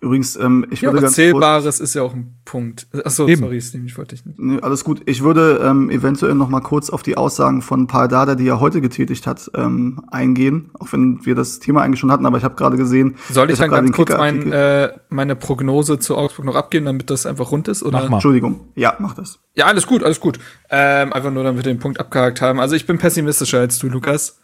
Übrigens, 0.00 0.34
ähm, 0.36 0.66
ich 0.70 0.80
ja, 0.80 0.88
würde 0.88 1.02
ganz 1.02 1.14
Zählbares 1.14 1.78
ist 1.78 1.94
ja 1.94 2.02
auch 2.02 2.14
ein 2.14 2.34
Punkt. 2.44 2.88
Achso, 3.04 3.28
Eben. 3.28 3.42
sorry, 3.42 3.60
Steve, 3.60 3.86
ich 3.86 3.96
wollte 3.96 4.16
dich 4.16 4.26
nicht. 4.26 4.38
Nee, 4.38 4.58
alles 4.60 4.82
gut. 4.82 5.02
Ich 5.06 5.22
würde 5.22 5.60
ähm, 5.62 5.90
eventuell 5.90 6.34
noch 6.34 6.48
mal 6.48 6.60
kurz 6.60 6.90
auf 6.90 7.02
die 7.02 7.16
Aussagen 7.16 7.62
von 7.62 7.86
Paul 7.86 8.08
Dada, 8.08 8.34
die 8.34 8.48
er 8.48 8.58
heute 8.58 8.80
getätigt 8.80 9.26
hat, 9.26 9.50
ähm, 9.54 10.02
eingehen. 10.10 10.70
Auch 10.78 10.92
wenn 10.92 11.24
wir 11.24 11.36
das 11.36 11.60
Thema 11.60 11.82
eigentlich 11.82 12.00
schon 12.00 12.10
hatten, 12.10 12.26
aber 12.26 12.38
ich 12.38 12.44
habe 12.44 12.56
gerade 12.56 12.76
gesehen. 12.76 13.16
Soll 13.30 13.46
ich, 13.46 13.54
ich 13.54 13.58
dann 13.60 13.70
ganz 13.70 13.92
kurz 13.92 14.10
mein, 14.10 14.50
äh, 14.50 14.92
meine 15.08 15.36
Prognose 15.36 16.00
zu 16.00 16.16
Augsburg 16.16 16.46
noch 16.46 16.56
abgeben, 16.56 16.86
damit 16.86 17.08
das 17.08 17.26
einfach 17.26 17.52
rund 17.52 17.68
ist? 17.68 17.84
Oder? 17.84 18.00
Mach 18.00 18.08
mal. 18.08 18.16
Entschuldigung. 18.16 18.68
Ja, 18.74 18.96
mach 18.98 19.14
das. 19.14 19.38
Ja, 19.54 19.66
alles 19.66 19.86
gut, 19.86 20.02
alles 20.02 20.18
gut. 20.18 20.40
Ähm, 20.70 21.12
einfach 21.12 21.30
nur, 21.30 21.44
damit 21.44 21.64
wir 21.64 21.72
den 21.72 21.78
Punkt 21.78 22.00
abgehakt 22.00 22.40
haben. 22.40 22.58
Also 22.58 22.74
ich 22.74 22.86
bin 22.86 22.98
pessimistischer 22.98 23.60
als 23.60 23.78
du, 23.78 23.88
Lukas 23.88 24.40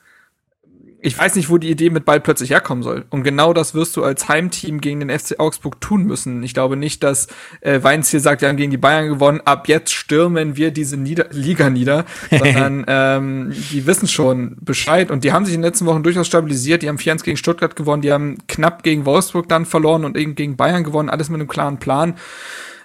ich 1.06 1.16
weiß 1.16 1.36
nicht, 1.36 1.48
wo 1.48 1.56
die 1.56 1.70
Idee 1.70 1.88
mit 1.88 2.04
Ball 2.04 2.18
plötzlich 2.18 2.50
herkommen 2.50 2.82
soll. 2.82 3.04
Und 3.10 3.22
genau 3.22 3.52
das 3.52 3.74
wirst 3.74 3.96
du 3.96 4.02
als 4.02 4.28
Heimteam 4.28 4.80
gegen 4.80 4.98
den 4.98 5.16
FC 5.16 5.38
Augsburg 5.38 5.80
tun 5.80 6.02
müssen. 6.02 6.42
Ich 6.42 6.52
glaube 6.52 6.76
nicht, 6.76 7.04
dass 7.04 7.28
äh, 7.60 7.80
Weinz 7.84 8.10
hier 8.10 8.18
sagt, 8.18 8.40
wir 8.40 8.48
haben 8.48 8.56
gegen 8.56 8.72
die 8.72 8.76
Bayern 8.76 9.06
gewonnen, 9.06 9.40
ab 9.44 9.68
jetzt 9.68 9.94
stürmen 9.94 10.56
wir 10.56 10.72
diese 10.72 10.96
Nieder 10.96 11.26
Liga 11.30 11.70
nieder, 11.70 12.06
sondern 12.30 12.84
ähm, 12.88 13.52
die 13.70 13.86
wissen 13.86 14.08
schon 14.08 14.56
Bescheid. 14.60 15.12
Und 15.12 15.22
die 15.22 15.30
haben 15.32 15.44
sich 15.44 15.54
in 15.54 15.60
den 15.60 15.68
letzten 15.68 15.86
Wochen 15.86 16.02
durchaus 16.02 16.26
stabilisiert. 16.26 16.82
Die 16.82 16.88
haben 16.88 16.98
4-1 16.98 17.22
gegen 17.22 17.36
Stuttgart 17.36 17.76
gewonnen, 17.76 18.02
die 18.02 18.12
haben 18.12 18.38
knapp 18.48 18.82
gegen 18.82 19.06
Wolfsburg 19.06 19.48
dann 19.48 19.64
verloren 19.64 20.04
und 20.04 20.16
eben 20.16 20.34
gegen 20.34 20.56
Bayern 20.56 20.82
gewonnen, 20.82 21.08
alles 21.08 21.28
mit 21.28 21.40
einem 21.40 21.48
klaren 21.48 21.78
Plan. 21.78 22.14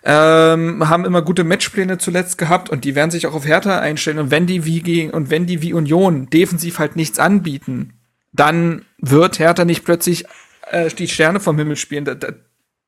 Ähm, 0.03 0.88
haben 0.88 1.06
immer 1.06 1.23
gute 1.23 1.43
Matchpläne 1.43 1.98
zuletzt 1.98 2.38
gehabt 2.38 2.69
und 2.69 2.85
die 2.85 2.93
werden 2.93 3.10
sich 3.10 3.26
auch 3.26 3.34
auf 3.34 3.48
Hertha 3.48 3.80
einstellen. 3.80 4.19
Und 4.19 4.30
wenn 4.30 4.45
die 4.45 4.65
wie 4.65 4.81
gegen 4.81 5.10
und 5.10 5.31
wenn 5.31 5.48
die 5.48 5.64
wie 5.64 5.73
Union 5.73 6.30
defensiv 6.30 6.77
halt 6.77 6.95
nichts 6.95 7.18
anbieten, 7.18 7.93
dann 8.34 8.86
wird 8.98 9.40
Hertha 9.40 9.66
nicht 9.66 9.84
plötzlich 9.84 10.26
äh, 10.70 10.90
die 10.90 11.08
Sterne 11.08 11.40
vom 11.40 11.58
Himmel 11.58 11.76
spielen. 11.76 12.06
Da, 12.06 12.16
da, 12.16 12.30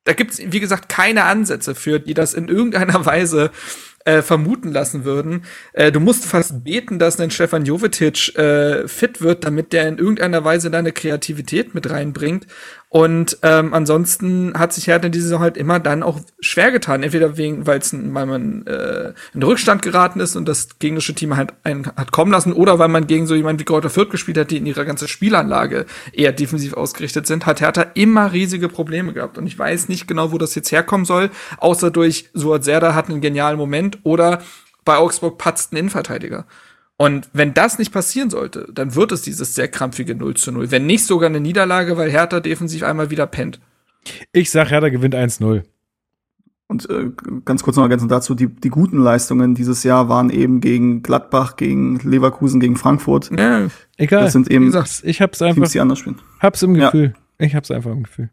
da 0.06 0.14
gibt's 0.14 0.40
wie 0.44 0.60
gesagt, 0.60 0.90
keine 0.90 1.24
Ansätze 1.26 1.76
für, 1.76 1.99
die 1.99 2.14
das 2.14 2.34
in 2.34 2.48
irgendeiner 2.48 3.06
Weise 3.06 3.52
äh, 4.06 4.22
vermuten 4.22 4.72
lassen 4.72 5.06
würden. 5.06 5.45
Äh, 5.74 5.91
du 5.91 5.99
musst 5.99 6.26
fast 6.26 6.64
beten, 6.64 6.99
dass 6.99 7.20
ein 7.20 7.32
Stefan 7.32 7.65
Jovetic 7.65 8.36
äh, 8.36 8.88
fit 8.88 9.22
wird, 9.22 9.45
damit 9.45 9.72
der 9.74 9.88
in 9.88 9.98
irgendeiner 9.98 10.44
Weise 10.44 10.70
deine 10.70 10.91
Kreativität 10.91 11.74
mit 11.74 11.90
reinbringt. 11.90 12.48
Und 12.94 13.40
ähm, 13.41 13.74
ansonsten 13.74 14.53
hat 14.56 14.72
sich 14.72 14.86
Hertha 14.86 15.10
diese 15.10 15.24
Saison 15.24 15.40
halt 15.40 15.57
immer 15.57 15.80
dann 15.80 16.03
auch 16.03 16.20
schwer 16.40 16.72
getan. 16.72 17.02
Entweder 17.02 17.38
wegen, 17.38 17.65
weil 17.65 17.82
weil 17.82 18.26
man 18.28 18.68
äh, 18.68 19.14
in 19.34 19.41
Rückstand 19.41 19.82
geraten 19.82 20.20
ist 20.20 20.36
und 20.36 20.48
das 20.48 20.78
gegnerische 20.78 21.15
Team 21.15 21.36
halt 21.36 21.53
einen 21.64 21.88
hat 21.88 22.11
kommen 22.11 22.32
lassen, 22.32 22.53
oder 22.53 22.78
weil 22.78 22.90
man 22.90 23.07
gegen 23.07 23.26
so 23.26 23.34
jemanden 23.34 23.60
wie 23.61 23.65
Kräuter 23.65 23.90
Fürth 23.90 24.11
gespielt 24.11 24.38
hat, 24.38 24.52
die 24.52 24.57
in 24.57 24.68
ihrer 24.68 24.86
ganzen 24.86 25.07
Spielanlage 25.07 25.88
eher 26.11 26.34
defensiv 26.34 26.76
ausgerichtet 26.76 27.26
sind, 27.26 27.48
hat 27.48 27.61
Hertha 27.61 27.88
immer 27.95 28.32
riesige 28.32 28.70
Probleme 28.70 29.11
gehabt. 29.11 29.40
Und 29.40 29.48
ich 29.48 29.57
weiß 29.57 29.90
nicht 29.90 30.07
genau, 30.07 30.32
wo 30.32 30.38
das 30.38 30.53
jetzt 30.53 30.72
herkommen 30.72 31.07
soll, 31.07 31.32
außer 31.57 31.90
durch 31.90 32.30
Suat 32.36 32.64
Serda 32.64 32.94
hat 32.94 33.10
einen 33.10 33.22
genialen 33.22 33.57
Moment 33.57 33.98
oder 34.03 34.44
bei 34.86 34.98
Augsburg 34.98 35.40
patzt 35.40 35.74
ein 35.74 35.78
Innenverteidiger. 35.78 36.45
Und 36.98 37.30
wenn 37.34 37.53
das 37.53 37.80
nicht 37.80 37.91
passieren 37.91 38.30
sollte, 38.30 38.68
dann 38.74 38.95
wird 38.95 39.11
es 39.11 39.24
dieses 39.24 39.56
sehr 39.56 39.68
krampfige 39.68 40.15
0 40.15 40.36
zu 40.36 40.52
0. 40.52 40.72
Wenn 40.72 40.86
nicht 40.86 41.06
sogar 41.06 41.30
eine 41.30 41.40
Niederlage, 41.40 41.98
weil 41.98 42.11
Hertha 42.11 42.40
defensiv 42.40 42.84
einmal 42.84 43.10
wieder 43.10 43.28
pennt. 43.28 43.60
Ich 44.32 44.52
sag, 44.52 44.70
Hertha 44.70 44.90
gewinnt 44.90 45.15
1-0. 45.15 45.64
Und 46.68 46.90
äh, 46.90 47.10
ganz 47.45 47.61
kurz 47.64 47.76
noch 47.76 47.84
ergänzend 47.84 48.11
dazu, 48.11 48.36
die, 48.36 48.48
die 48.48 48.70
guten 48.70 48.98
Leistungen 48.98 49.53
dieses 49.53 49.84
Jahr 49.84 50.10
waren 50.10 50.30
eben 50.30 50.61
gegen 50.61 51.03
Gladbach, 51.03 51.56
gegen 51.56 51.99
Leverkusen, 51.99 52.60
gegen 52.60 52.78
Frankfurt. 52.78 53.30
Ja, 53.38 53.68
Egal. 53.98 54.24
Das 54.24 54.34
sind 54.34 54.49
eben 54.49 54.74
ich 55.03 55.22
hab's 55.22 55.41
einfach, 55.41 55.56
Teams, 55.56 55.72
die 55.72 55.80
anders 55.80 55.99
spielen. 55.99 56.20
hab's 56.40 56.64
im 56.64 56.76
Ja. 56.76 56.91
Ich 57.44 57.56
hab's 57.56 57.72
einfach 57.72 57.91
im 57.91 58.03
Gefühl. 58.03 58.30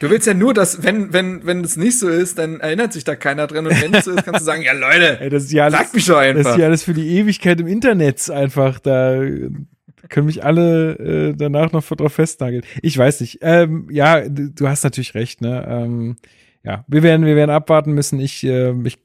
du 0.00 0.10
willst 0.10 0.26
ja 0.26 0.34
nur, 0.34 0.52
dass, 0.54 0.82
wenn, 0.82 1.12
wenn, 1.12 1.46
wenn 1.46 1.62
es 1.64 1.76
nicht 1.76 1.98
so 1.98 2.08
ist, 2.08 2.38
dann 2.38 2.60
erinnert 2.60 2.92
sich 2.92 3.04
da 3.04 3.16
keiner 3.16 3.46
dran. 3.46 3.66
Und 3.66 3.80
wenn 3.80 3.94
es 3.94 4.04
so 4.04 4.12
ist, 4.12 4.24
kannst 4.24 4.40
du 4.40 4.44
sagen, 4.44 4.62
ja 4.62 4.72
Leute, 4.72 5.20
Ey, 5.20 5.30
das 5.30 5.44
ist 5.44 5.52
ja 5.52 5.64
alles, 5.64 5.78
sag 5.78 5.94
mich 5.94 6.06
doch 6.06 6.20
das 6.20 6.36
einfach. 6.36 6.50
ist 6.52 6.58
ja 6.58 6.66
alles 6.66 6.82
für 6.82 6.94
die 6.94 7.08
Ewigkeit 7.16 7.60
im 7.60 7.66
Internet 7.66 8.28
einfach. 8.30 8.78
Da 8.80 9.22
können 10.08 10.26
mich 10.26 10.44
alle 10.44 10.92
äh, 10.98 11.34
danach 11.36 11.72
noch 11.72 11.84
drauf 11.84 12.12
festnageln. 12.12 12.62
Ich 12.82 12.96
weiß 12.96 13.20
nicht. 13.20 13.38
Ähm, 13.42 13.88
ja, 13.90 14.28
du 14.28 14.50
du 14.50 14.68
hast 14.68 14.84
natürlich 14.84 15.14
recht, 15.14 15.40
ne? 15.40 15.66
Ähm, 15.68 16.16
ja, 16.64 16.84
wir 16.88 17.02
werden, 17.02 17.24
wir 17.24 17.36
werden 17.36 17.50
abwarten 17.50 17.92
müssen. 17.92 18.20
Ich, 18.20 18.44
äh, 18.44 18.72
ich, 18.84 18.98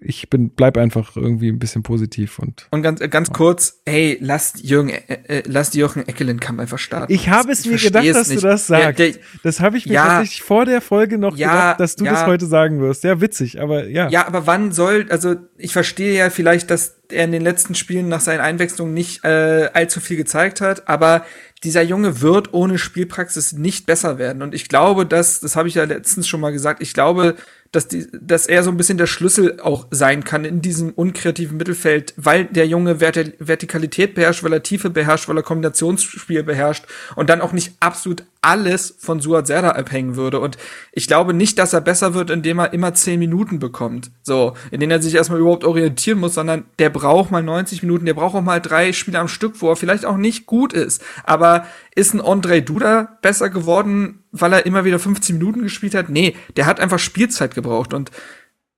ich 0.00 0.30
bin, 0.30 0.50
bleib 0.50 0.76
einfach 0.76 1.16
irgendwie 1.16 1.48
ein 1.50 1.58
bisschen 1.58 1.82
positiv 1.82 2.38
und 2.38 2.66
Und 2.70 2.82
ganz, 2.82 3.00
äh, 3.00 3.08
ganz 3.08 3.30
kurz, 3.32 3.80
hey, 3.86 4.16
lasst 4.20 4.60
Jürgen, 4.62 4.90
äh, 4.90 5.18
äh, 5.28 5.42
lasst 5.46 5.74
Jochen 5.74 6.06
Eckelenkamp 6.06 6.60
einfach 6.60 6.78
starten. 6.78 7.12
Ich 7.12 7.28
habe 7.28 7.50
es 7.52 7.64
mir 7.64 7.70
versteh 7.72 7.88
gedacht, 7.88 8.04
es 8.06 8.12
dass 8.16 8.28
nicht. 8.28 8.42
du 8.42 8.46
das 8.46 8.66
Der- 8.68 8.80
sagst. 8.82 8.98
der- 8.98 9.14
das 9.42 9.60
habe 9.60 9.76
ich 9.76 9.86
mir 9.86 9.94
Ja. 9.94 10.06
tatsächlich 10.06 10.42
vor 10.42 10.64
der 10.64 10.80
Folge 10.80 11.18
noch 11.18 11.36
Ja, 11.36 11.50
gedacht, 11.50 11.80
dass 11.80 11.96
du 11.96 12.04
ja. 12.04 12.12
das 12.12 12.26
heute 12.26 12.46
sagen 12.46 12.80
wirst. 12.80 13.04
Ja, 13.04 13.20
witzig, 13.20 13.60
aber 13.60 13.86
ja. 13.88 14.08
Ja, 14.08 14.26
aber 14.26 14.46
wann 14.46 14.72
soll, 14.72 15.06
also 15.10 15.36
ich 15.56 15.72
verstehe 15.72 16.16
ja 16.16 16.30
vielleicht, 16.30 16.70
dass 16.70 16.94
er 17.10 17.24
in 17.24 17.32
den 17.32 17.42
letzten 17.42 17.74
Spielen 17.74 18.08
nach 18.08 18.20
seinen 18.20 18.40
Einwechslungen 18.40 18.92
nicht 18.92 19.24
äh, 19.24 19.70
allzu 19.72 19.98
viel 20.00 20.16
gezeigt 20.18 20.60
hat, 20.60 20.88
aber 20.88 21.24
dieser 21.64 21.82
Junge 21.82 22.20
wird 22.20 22.52
ohne 22.52 22.78
Spielpraxis 22.78 23.52
nicht 23.54 23.86
besser 23.86 24.18
werden. 24.18 24.42
Und 24.42 24.54
ich 24.54 24.68
glaube, 24.68 25.06
dass, 25.06 25.40
das 25.40 25.56
habe 25.56 25.68
ich 25.68 25.74
ja 25.74 25.84
letztens 25.84 26.28
schon 26.28 26.40
mal 26.40 26.52
gesagt, 26.52 26.80
ich 26.82 26.92
glaube, 26.94 27.34
dass, 27.72 27.88
die, 27.88 28.06
dass 28.12 28.46
er 28.46 28.62
so 28.62 28.70
ein 28.70 28.76
bisschen 28.76 28.98
der 28.98 29.06
Schlüssel 29.06 29.60
auch 29.60 29.86
sein 29.90 30.24
kann 30.24 30.44
in 30.44 30.62
diesem 30.62 30.90
unkreativen 30.90 31.56
Mittelfeld, 31.56 32.14
weil 32.16 32.46
der 32.46 32.66
Junge 32.66 32.96
Verti 32.96 33.34
Vertikalität 33.38 34.14
beherrscht, 34.14 34.42
weil 34.42 34.52
er 34.52 34.62
Tiefe 34.62 34.90
beherrscht, 34.90 35.28
weil 35.28 35.36
er 35.36 35.42
Kombinationsspiel 35.42 36.42
beherrscht 36.42 36.84
und 37.14 37.28
dann 37.28 37.40
auch 37.40 37.52
nicht 37.52 37.72
absolut 37.80 38.24
alles 38.40 38.96
von 38.98 39.20
Suat 39.20 39.46
Serdar 39.46 39.76
abhängen 39.76 40.16
würde. 40.16 40.40
Und 40.40 40.56
ich 40.92 41.06
glaube 41.06 41.34
nicht, 41.34 41.58
dass 41.58 41.72
er 41.72 41.80
besser 41.80 42.14
wird, 42.14 42.30
indem 42.30 42.58
er 42.60 42.72
immer 42.72 42.94
10 42.94 43.18
Minuten 43.18 43.58
bekommt. 43.58 44.10
So, 44.22 44.54
in 44.70 44.80
denen 44.80 44.92
er 44.92 45.02
sich 45.02 45.14
erstmal 45.14 45.40
überhaupt 45.40 45.64
orientieren 45.64 46.20
muss, 46.20 46.34
sondern 46.34 46.64
der 46.78 46.90
braucht 46.90 47.30
mal 47.30 47.42
90 47.42 47.82
Minuten, 47.82 48.06
der 48.06 48.14
braucht 48.14 48.34
auch 48.36 48.42
mal 48.42 48.60
drei 48.60 48.92
Spiele 48.92 49.18
am 49.18 49.28
Stück, 49.28 49.60
wo 49.60 49.70
er 49.70 49.76
vielleicht 49.76 50.04
auch 50.04 50.16
nicht 50.16 50.46
gut 50.46 50.72
ist. 50.72 51.02
Aber 51.24 51.66
ist 51.94 52.14
ein 52.14 52.20
Andre 52.20 52.62
Duda 52.62 53.18
besser 53.22 53.50
geworden, 53.50 54.24
weil 54.30 54.52
er 54.52 54.66
immer 54.66 54.84
wieder 54.84 54.98
15 54.98 55.36
Minuten 55.36 55.62
gespielt 55.62 55.94
hat? 55.94 56.08
Nee, 56.08 56.36
der 56.56 56.66
hat 56.66 56.80
einfach 56.80 56.98
Spielzeit 56.98 57.54
gebraucht 57.54 57.92
und 57.92 58.10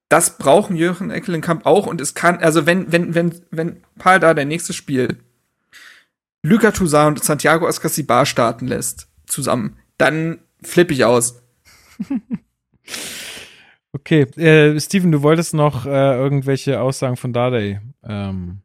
das 0.08 0.38
brauchen 0.38 0.74
Jürgen 0.76 1.10
Eckelenkamp 1.10 1.66
auch 1.66 1.86
und 1.86 2.00
es 2.00 2.14
kann, 2.14 2.38
also 2.38 2.66
wenn, 2.66 2.90
wenn, 2.90 3.14
wenn, 3.14 3.32
wenn 3.50 3.82
Paul 3.96 4.18
da 4.18 4.34
der 4.34 4.44
nächste 4.44 4.72
Spiel 4.72 5.18
Luka 6.42 6.72
Toussaint 6.72 7.18
und 7.18 7.24
Santiago 7.24 7.66
Ascasibar 7.66 8.26
starten 8.26 8.66
lässt, 8.66 9.09
zusammen, 9.30 9.76
dann 9.98 10.38
flippe 10.62 10.92
ich 10.94 11.04
aus. 11.04 11.42
Okay, 13.92 14.22
äh, 14.40 14.78
Steven, 14.78 15.10
du 15.10 15.22
wolltest 15.22 15.52
noch 15.52 15.84
äh, 15.84 16.16
irgendwelche 16.16 16.80
Aussagen 16.80 17.16
von 17.16 17.32
Dardai 17.32 17.82
ähm, 18.04 18.58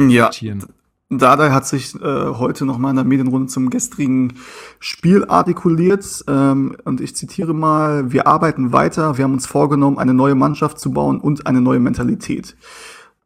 Ja, 0.00 0.32
zitieren. 0.32 0.64
Dardai 1.10 1.50
hat 1.50 1.64
sich 1.64 1.94
äh, 1.94 2.00
heute 2.00 2.64
noch 2.64 2.78
mal 2.78 2.90
in 2.90 2.96
der 2.96 3.04
Medienrunde 3.04 3.46
zum 3.46 3.70
gestrigen 3.70 4.34
Spiel 4.80 5.26
artikuliert 5.26 6.24
ähm, 6.26 6.76
und 6.84 7.00
ich 7.00 7.14
zitiere 7.14 7.54
mal, 7.54 8.10
wir 8.10 8.26
arbeiten 8.26 8.72
weiter, 8.72 9.16
wir 9.16 9.22
haben 9.22 9.34
uns 9.34 9.46
vorgenommen, 9.46 9.98
eine 9.98 10.12
neue 10.12 10.34
Mannschaft 10.34 10.80
zu 10.80 10.90
bauen 10.90 11.20
und 11.20 11.46
eine 11.46 11.60
neue 11.60 11.78
Mentalität. 11.78 12.56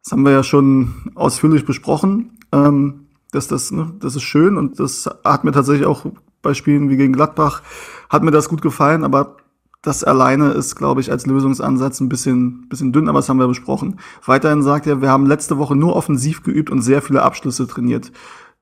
Das 0.03 0.11
haben 0.11 0.23
wir 0.25 0.31
ja 0.31 0.43
schon 0.43 1.11
ausführlich 1.15 1.65
besprochen. 1.65 2.37
Ähm, 2.51 3.07
dass 3.31 3.47
das, 3.47 3.71
ne, 3.71 3.93
das 3.99 4.15
ist 4.15 4.23
schön 4.23 4.57
und 4.57 4.79
das 4.79 5.09
hat 5.23 5.43
mir 5.43 5.51
tatsächlich 5.51 5.85
auch 5.85 6.05
bei 6.41 6.53
Spielen 6.53 6.89
wie 6.89 6.97
gegen 6.97 7.13
Gladbach 7.13 7.61
hat 8.09 8.23
mir 8.23 8.31
das 8.31 8.49
gut 8.49 8.61
gefallen, 8.61 9.03
aber 9.03 9.37
das 9.81 10.03
alleine 10.03 10.49
ist, 10.51 10.75
glaube 10.75 10.99
ich, 10.99 11.11
als 11.11 11.25
Lösungsansatz 11.25 12.01
ein 12.01 12.09
bisschen, 12.09 12.67
bisschen 12.67 12.91
dünn, 12.91 13.07
aber 13.07 13.19
das 13.19 13.29
haben 13.29 13.39
wir 13.39 13.47
besprochen. 13.47 13.99
Weiterhin 14.25 14.61
sagt 14.61 14.87
er, 14.87 15.01
wir 15.01 15.09
haben 15.09 15.25
letzte 15.25 15.57
Woche 15.57 15.75
nur 15.75 15.95
offensiv 15.95 16.43
geübt 16.43 16.69
und 16.69 16.81
sehr 16.81 17.01
viele 17.01 17.21
Abschlüsse 17.21 17.65
trainiert. 17.65 18.11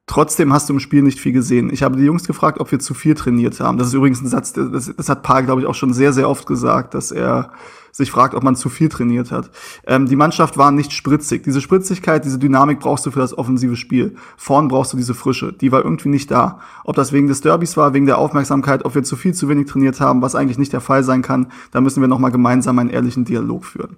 Trotzdem 0.05 0.53
hast 0.53 0.69
du 0.69 0.73
im 0.73 0.79
Spiel 0.79 1.01
nicht 1.01 1.19
viel 1.19 1.33
gesehen. 1.33 1.69
Ich 1.73 1.83
habe 1.83 1.97
die 1.97 2.05
Jungs 2.05 2.25
gefragt, 2.25 2.59
ob 2.59 2.71
wir 2.71 2.79
zu 2.79 2.93
viel 2.93 3.13
trainiert 3.15 3.59
haben. 3.59 3.77
Das 3.77 3.87
ist 3.87 3.93
übrigens 3.93 4.21
ein 4.21 4.27
Satz, 4.27 4.53
das, 4.53 4.95
das 4.95 5.09
hat 5.09 5.23
Paul, 5.23 5.43
glaube 5.43 5.61
ich, 5.61 5.67
auch 5.67 5.75
schon 5.75 5.93
sehr, 5.93 6.13
sehr 6.13 6.29
oft 6.29 6.45
gesagt, 6.45 6.93
dass 6.93 7.11
er 7.11 7.51
sich 7.97 8.11
fragt, 8.11 8.35
ob 8.35 8.43
man 8.43 8.55
zu 8.55 8.69
viel 8.69 8.89
trainiert 8.89 9.31
hat. 9.31 9.49
Ähm, 9.85 10.05
die 10.05 10.15
Mannschaft 10.15 10.57
war 10.57 10.71
nicht 10.71 10.93
spritzig. 10.93 11.43
Diese 11.43 11.61
Spritzigkeit, 11.61 12.23
diese 12.23 12.37
Dynamik 12.37 12.79
brauchst 12.79 13.05
du 13.07 13.11
für 13.11 13.19
das 13.19 13.35
offensive 13.35 13.75
Spiel. 13.75 14.15
Vorn 14.37 14.67
brauchst 14.67 14.93
du 14.93 14.97
diese 14.97 15.15
Frische. 15.15 15.51
Die 15.51 15.71
war 15.71 15.83
irgendwie 15.83 16.09
nicht 16.09 16.29
da. 16.29 16.59
Ob 16.83 16.95
das 16.95 17.11
wegen 17.11 17.27
des 17.27 17.41
Derbys 17.41 17.75
war, 17.75 17.93
wegen 17.93 18.05
der 18.05 18.19
Aufmerksamkeit, 18.19 18.85
ob 18.85 18.93
wir 18.93 19.03
zu 19.03 19.15
viel, 19.15 19.33
zu 19.33 19.49
wenig 19.49 19.65
trainiert 19.65 19.99
haben, 19.99 20.21
was 20.21 20.35
eigentlich 20.35 20.59
nicht 20.59 20.73
der 20.73 20.81
Fall 20.81 21.03
sein 21.03 21.23
kann, 21.23 21.47
da 21.71 21.81
müssen 21.81 22.01
wir 22.01 22.07
nochmal 22.07 22.31
gemeinsam 22.31 22.77
einen 22.77 22.91
ehrlichen 22.91 23.25
Dialog 23.25 23.65
führen. 23.65 23.97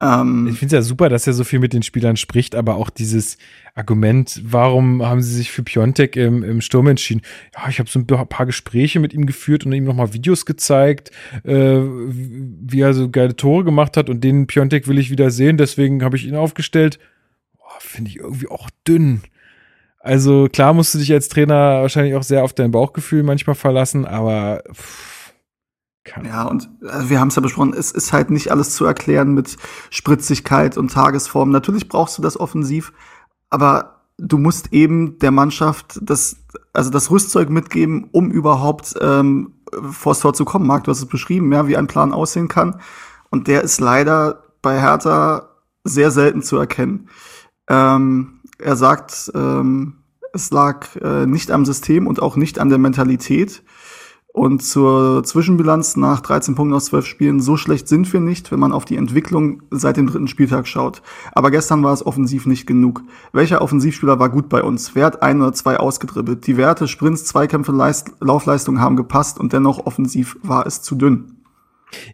Ähm, 0.00 0.48
Ich 0.50 0.58
finde 0.58 0.76
es 0.76 0.78
ja 0.78 0.82
super, 0.82 1.08
dass 1.08 1.26
er 1.26 1.32
so 1.32 1.44
viel 1.44 1.58
mit 1.58 1.72
den 1.72 1.82
Spielern 1.82 2.16
spricht, 2.16 2.54
aber 2.54 2.76
auch 2.76 2.90
dieses 2.90 3.38
Argument, 3.74 4.42
warum 4.44 5.02
haben 5.02 5.22
sie 5.22 5.34
sich 5.34 5.50
für 5.50 5.62
Piontek 5.62 6.16
im, 6.16 6.42
im 6.42 6.60
Sturm 6.60 6.88
entschieden? 6.88 7.22
Ja, 7.56 7.68
ich 7.68 7.78
habe 7.78 7.88
so 7.88 7.98
ein 7.98 8.06
paar 8.06 8.46
Gespräche 8.46 9.00
mit 9.00 9.14
ihm 9.14 9.26
geführt 9.26 9.64
und 9.64 9.72
ihm 9.72 9.84
nochmal 9.84 10.12
Videos 10.12 10.44
gezeigt, 10.44 11.10
äh, 11.44 11.80
wie 11.80 12.80
er 12.80 12.92
so 12.92 13.10
geile 13.10 13.36
Tore 13.36 13.64
gemacht 13.64 13.96
hat 13.96 14.10
und 14.10 14.22
den 14.22 14.46
Piontek 14.46 14.86
will 14.86 14.98
ich 14.98 15.10
wieder 15.10 15.30
sehen, 15.30 15.56
deswegen 15.56 16.04
habe 16.04 16.16
ich 16.16 16.26
ihn 16.26 16.36
aufgestellt. 16.36 16.98
Finde 17.78 18.10
ich 18.10 18.16
irgendwie 18.18 18.48
auch 18.48 18.70
dünn. 18.86 19.22
Also 20.00 20.48
klar 20.50 20.72
musst 20.72 20.94
du 20.94 20.98
dich 20.98 21.12
als 21.12 21.28
Trainer 21.28 21.82
wahrscheinlich 21.82 22.14
auch 22.14 22.22
sehr 22.22 22.44
auf 22.44 22.52
dein 22.52 22.70
Bauchgefühl 22.70 23.22
manchmal 23.22 23.56
verlassen, 23.56 24.04
aber 24.04 24.62
pff, 24.72 25.15
kann 26.06 26.24
Ja, 26.24 26.44
und 26.44 26.68
äh, 26.82 27.08
wir 27.08 27.20
haben 27.20 27.28
es 27.28 27.36
ja 27.36 27.42
besprochen, 27.42 27.74
es 27.74 27.90
ist 27.90 28.12
halt 28.12 28.30
nicht 28.30 28.50
alles 28.50 28.74
zu 28.74 28.84
erklären 28.84 29.34
mit 29.34 29.56
Spritzigkeit 29.90 30.78
und 30.78 30.92
Tagesform. 30.92 31.50
Natürlich 31.50 31.88
brauchst 31.88 32.16
du 32.16 32.22
das 32.22 32.38
offensiv, 32.38 32.92
aber 33.50 33.96
du 34.18 34.38
musst 34.38 34.72
eben 34.72 35.18
der 35.18 35.30
Mannschaft 35.30 35.98
das, 36.00 36.36
also 36.72 36.90
das 36.90 37.10
Rüstzeug 37.10 37.50
mitgeben, 37.50 38.08
um 38.12 38.30
überhaupt 38.30 38.94
ähm, 39.00 39.52
vors 39.90 40.20
Tor 40.20 40.32
zu 40.32 40.44
kommen. 40.44 40.66
Marc, 40.66 40.84
du 40.84 40.90
hast 40.90 41.00
es 41.00 41.06
beschrieben, 41.06 41.52
ja, 41.52 41.66
wie 41.68 41.76
ein 41.76 41.86
Plan 41.86 42.12
aussehen 42.12 42.48
kann. 42.48 42.80
Und 43.30 43.48
der 43.48 43.62
ist 43.62 43.80
leider 43.80 44.44
bei 44.62 44.80
Hertha 44.80 45.50
sehr 45.84 46.10
selten 46.10 46.42
zu 46.42 46.56
erkennen. 46.56 47.08
Ähm, 47.68 48.40
er 48.58 48.76
sagt, 48.76 49.30
ähm, 49.34 49.98
es 50.32 50.50
lag 50.50 50.94
äh, 50.96 51.26
nicht 51.26 51.50
am 51.50 51.64
System 51.64 52.06
und 52.06 52.20
auch 52.20 52.36
nicht 52.36 52.58
an 52.58 52.68
der 52.68 52.78
Mentalität. 52.78 53.62
Und 54.36 54.62
zur 54.62 55.24
Zwischenbilanz 55.24 55.96
nach 55.96 56.20
13 56.20 56.56
Punkten 56.56 56.74
aus 56.74 56.84
12 56.84 57.06
Spielen, 57.06 57.40
so 57.40 57.56
schlecht 57.56 57.88
sind 57.88 58.12
wir 58.12 58.20
nicht, 58.20 58.52
wenn 58.52 58.60
man 58.60 58.70
auf 58.70 58.84
die 58.84 58.96
Entwicklung 58.96 59.62
seit 59.70 59.96
dem 59.96 60.08
dritten 60.08 60.28
Spieltag 60.28 60.68
schaut. 60.68 61.00
Aber 61.32 61.50
gestern 61.50 61.82
war 61.82 61.94
es 61.94 62.04
offensiv 62.04 62.44
nicht 62.44 62.66
genug. 62.66 63.02
Welcher 63.32 63.62
Offensivspieler 63.62 64.18
war 64.18 64.28
gut 64.28 64.50
bei 64.50 64.62
uns? 64.62 64.94
Wer 64.94 65.22
ein 65.22 65.40
oder 65.40 65.54
zwei 65.54 65.78
ausgedribbelt? 65.78 66.46
Die 66.46 66.58
Werte, 66.58 66.86
Sprints, 66.86 67.24
Zweikämpfe, 67.24 67.72
Leist 67.72 68.12
Laufleistungen 68.20 68.78
haben 68.78 68.96
gepasst 68.96 69.40
und 69.40 69.54
dennoch 69.54 69.86
offensiv 69.86 70.36
war 70.42 70.66
es 70.66 70.82
zu 70.82 70.96
dünn. 70.96 71.38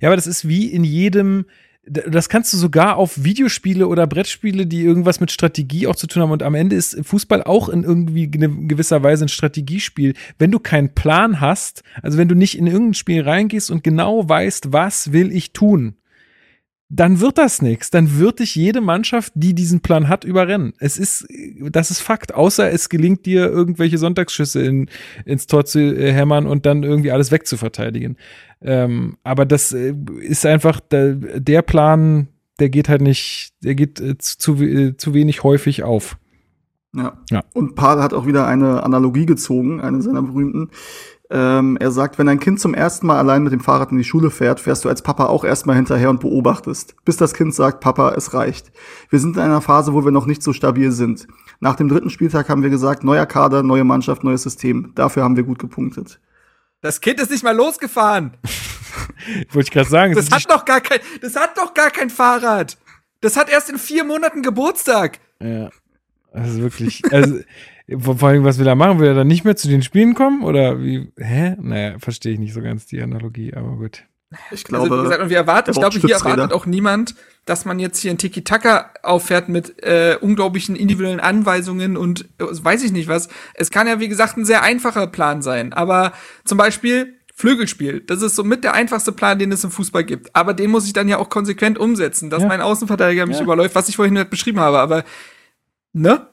Ja, 0.00 0.08
aber 0.08 0.14
das 0.14 0.28
ist 0.28 0.46
wie 0.46 0.66
in 0.66 0.84
jedem, 0.84 1.44
das 1.84 2.28
kannst 2.28 2.52
du 2.52 2.56
sogar 2.56 2.96
auf 2.96 3.24
Videospiele 3.24 3.88
oder 3.88 4.06
Brettspiele, 4.06 4.66
die 4.66 4.82
irgendwas 4.82 5.18
mit 5.18 5.32
Strategie 5.32 5.88
auch 5.88 5.96
zu 5.96 6.06
tun 6.06 6.22
haben. 6.22 6.30
Und 6.30 6.44
am 6.44 6.54
Ende 6.54 6.76
ist 6.76 6.96
Fußball 7.02 7.42
auch 7.42 7.68
in 7.68 7.82
irgendwie 7.82 8.30
gewisser 8.30 9.02
Weise 9.02 9.24
ein 9.24 9.28
Strategiespiel. 9.28 10.14
Wenn 10.38 10.52
du 10.52 10.60
keinen 10.60 10.94
Plan 10.94 11.40
hast, 11.40 11.82
also 12.00 12.18
wenn 12.18 12.28
du 12.28 12.36
nicht 12.36 12.56
in 12.56 12.68
irgendein 12.68 12.94
Spiel 12.94 13.22
reingehst 13.22 13.70
und 13.70 13.82
genau 13.82 14.28
weißt, 14.28 14.72
was 14.72 15.12
will 15.12 15.32
ich 15.32 15.52
tun, 15.52 15.96
dann 16.94 17.20
wird 17.20 17.38
das 17.38 17.62
nichts. 17.62 17.90
Dann 17.90 18.18
wird 18.18 18.40
dich 18.40 18.54
jede 18.54 18.82
Mannschaft, 18.82 19.32
die 19.34 19.54
diesen 19.54 19.80
Plan 19.80 20.08
hat, 20.08 20.24
überrennen. 20.24 20.74
Es 20.78 20.98
ist, 20.98 21.26
das 21.70 21.90
ist 21.90 22.00
Fakt. 22.00 22.34
Außer 22.34 22.70
es 22.70 22.90
gelingt 22.90 23.24
dir, 23.24 23.46
irgendwelche 23.46 23.96
Sonntagsschüsse 23.96 24.62
in, 24.62 24.90
ins 25.24 25.46
Tor 25.46 25.64
zu 25.64 25.80
äh, 25.80 26.12
hämmern 26.12 26.46
und 26.46 26.66
dann 26.66 26.82
irgendwie 26.82 27.10
alles 27.10 27.30
wegzuverteidigen. 27.30 28.18
Ähm, 28.64 29.16
aber 29.24 29.44
das 29.44 29.72
äh, 29.72 29.94
ist 30.20 30.46
einfach 30.46 30.80
der, 30.80 31.14
der 31.14 31.62
Plan, 31.62 32.28
der 32.60 32.68
geht 32.68 32.88
halt 32.88 33.02
nicht, 33.02 33.54
der 33.62 33.74
geht 33.74 34.00
äh, 34.00 34.18
zu, 34.18 34.54
äh, 34.62 34.96
zu 34.96 35.14
wenig 35.14 35.42
häufig 35.42 35.82
auf. 35.82 36.16
Ja. 36.94 37.14
Ja. 37.30 37.42
Und 37.54 37.74
Paul 37.74 38.02
hat 38.02 38.12
auch 38.12 38.26
wieder 38.26 38.46
eine 38.46 38.82
Analogie 38.82 39.26
gezogen, 39.26 39.80
eine 39.80 40.02
seiner 40.02 40.22
berühmten. 40.22 40.70
Ähm, 41.30 41.78
er 41.80 41.90
sagt, 41.90 42.18
wenn 42.18 42.28
ein 42.28 42.40
Kind 42.40 42.60
zum 42.60 42.74
ersten 42.74 43.06
Mal 43.06 43.16
allein 43.16 43.42
mit 43.42 43.54
dem 43.54 43.60
Fahrrad 43.60 43.90
in 43.90 43.96
die 43.96 44.04
Schule 44.04 44.30
fährt, 44.30 44.60
fährst 44.60 44.84
du 44.84 44.90
als 44.90 45.00
Papa 45.00 45.26
auch 45.26 45.44
erstmal 45.44 45.76
hinterher 45.76 46.10
und 46.10 46.20
beobachtest, 46.20 46.94
bis 47.06 47.16
das 47.16 47.32
Kind 47.32 47.54
sagt, 47.54 47.80
Papa, 47.80 48.12
es 48.14 48.34
reicht. 48.34 48.70
Wir 49.08 49.18
sind 49.18 49.36
in 49.36 49.42
einer 49.42 49.62
Phase, 49.62 49.94
wo 49.94 50.04
wir 50.04 50.12
noch 50.12 50.26
nicht 50.26 50.42
so 50.42 50.52
stabil 50.52 50.92
sind. 50.92 51.26
Nach 51.58 51.74
dem 51.74 51.88
dritten 51.88 52.10
Spieltag 52.10 52.50
haben 52.50 52.62
wir 52.62 52.68
gesagt, 52.68 53.02
neuer 53.02 53.24
Kader, 53.24 53.62
neue 53.62 53.84
Mannschaft, 53.84 54.24
neues 54.24 54.42
System. 54.42 54.92
Dafür 54.94 55.22
haben 55.24 55.36
wir 55.36 55.44
gut 55.44 55.58
gepunktet. 55.58 56.20
Das 56.82 57.00
Kind 57.00 57.20
ist 57.20 57.30
nicht 57.30 57.44
mal 57.44 57.56
losgefahren. 57.56 58.36
Wollte 59.50 59.68
ich 59.68 59.70
gerade 59.70 59.88
sagen. 59.88 60.14
Das 60.14 60.30
hat 60.30 60.50
doch 60.50 60.64
gar 60.64 60.80
kein, 60.80 60.98
das 61.20 61.36
hat 61.36 61.56
doch 61.56 61.72
gar 61.72 61.90
kein 61.90 62.10
Fahrrad. 62.10 62.76
Das 63.20 63.36
hat 63.36 63.48
erst 63.48 63.70
in 63.70 63.78
vier 63.78 64.04
Monaten 64.04 64.42
Geburtstag. 64.42 65.20
Ja. 65.40 65.70
Also 66.32 66.60
wirklich, 66.60 67.02
also 67.12 67.40
vor 67.98 68.22
allem, 68.22 68.44
was 68.44 68.58
will 68.58 68.66
er 68.66 68.74
machen? 68.74 68.98
Will 68.98 69.08
er 69.08 69.14
dann 69.14 69.28
nicht 69.28 69.44
mehr 69.44 69.54
zu 69.54 69.68
den 69.68 69.82
Spielen 69.82 70.14
kommen? 70.14 70.42
Oder 70.42 70.80
wie? 70.82 71.12
Hä? 71.16 71.56
Naja, 71.60 71.98
verstehe 71.98 72.32
ich 72.32 72.38
nicht 72.38 72.52
so 72.52 72.62
ganz 72.62 72.86
die 72.86 73.00
Analogie, 73.00 73.54
aber 73.54 73.76
gut. 73.76 74.04
Ich 74.50 74.64
glaube, 74.64 74.84
also, 74.84 74.98
wie 74.98 75.02
gesagt, 75.04 75.22
und 75.22 75.30
wir 75.30 75.36
erwarten, 75.36 75.70
ich 75.70 75.78
glaube, 75.78 75.98
hier 75.98 76.14
erwartet 76.14 76.52
auch 76.52 76.66
niemand, 76.66 77.14
dass 77.44 77.64
man 77.64 77.78
jetzt 77.78 77.98
hier 77.98 78.10
ein 78.10 78.18
Tiki-Taka 78.18 78.90
auffährt 79.02 79.48
mit 79.48 79.82
äh, 79.82 80.16
unglaublichen 80.20 80.76
individuellen 80.76 81.20
Anweisungen 81.20 81.96
und 81.96 82.22
äh, 82.38 82.44
weiß 82.48 82.82
ich 82.84 82.92
nicht 82.92 83.08
was. 83.08 83.28
Es 83.54 83.70
kann 83.70 83.86
ja, 83.88 84.00
wie 84.00 84.08
gesagt, 84.08 84.36
ein 84.36 84.44
sehr 84.44 84.62
einfacher 84.62 85.06
Plan 85.06 85.42
sein. 85.42 85.72
Aber 85.72 86.12
zum 86.44 86.56
Beispiel 86.58 87.14
Flügelspiel, 87.34 88.00
das 88.00 88.22
ist 88.22 88.36
somit 88.36 88.62
der 88.62 88.74
einfachste 88.74 89.10
Plan, 89.10 89.38
den 89.38 89.50
es 89.52 89.64
im 89.64 89.70
Fußball 89.70 90.04
gibt. 90.04 90.34
Aber 90.36 90.54
den 90.54 90.70
muss 90.70 90.86
ich 90.86 90.92
dann 90.92 91.08
ja 91.08 91.18
auch 91.18 91.28
konsequent 91.30 91.78
umsetzen, 91.78 92.30
dass 92.30 92.42
Ja. 92.42 92.48
mein 92.48 92.60
Außenverteidiger 92.60 93.26
mich 93.26 93.38
Ja. 93.38 93.42
überläuft, 93.42 93.74
was 93.74 93.88
ich 93.88 93.96
vorhin 93.96 94.14
nicht 94.14 94.30
beschrieben 94.30 94.60
habe. 94.60 94.78
Aber, 94.78 95.02
ne? 95.92 96.28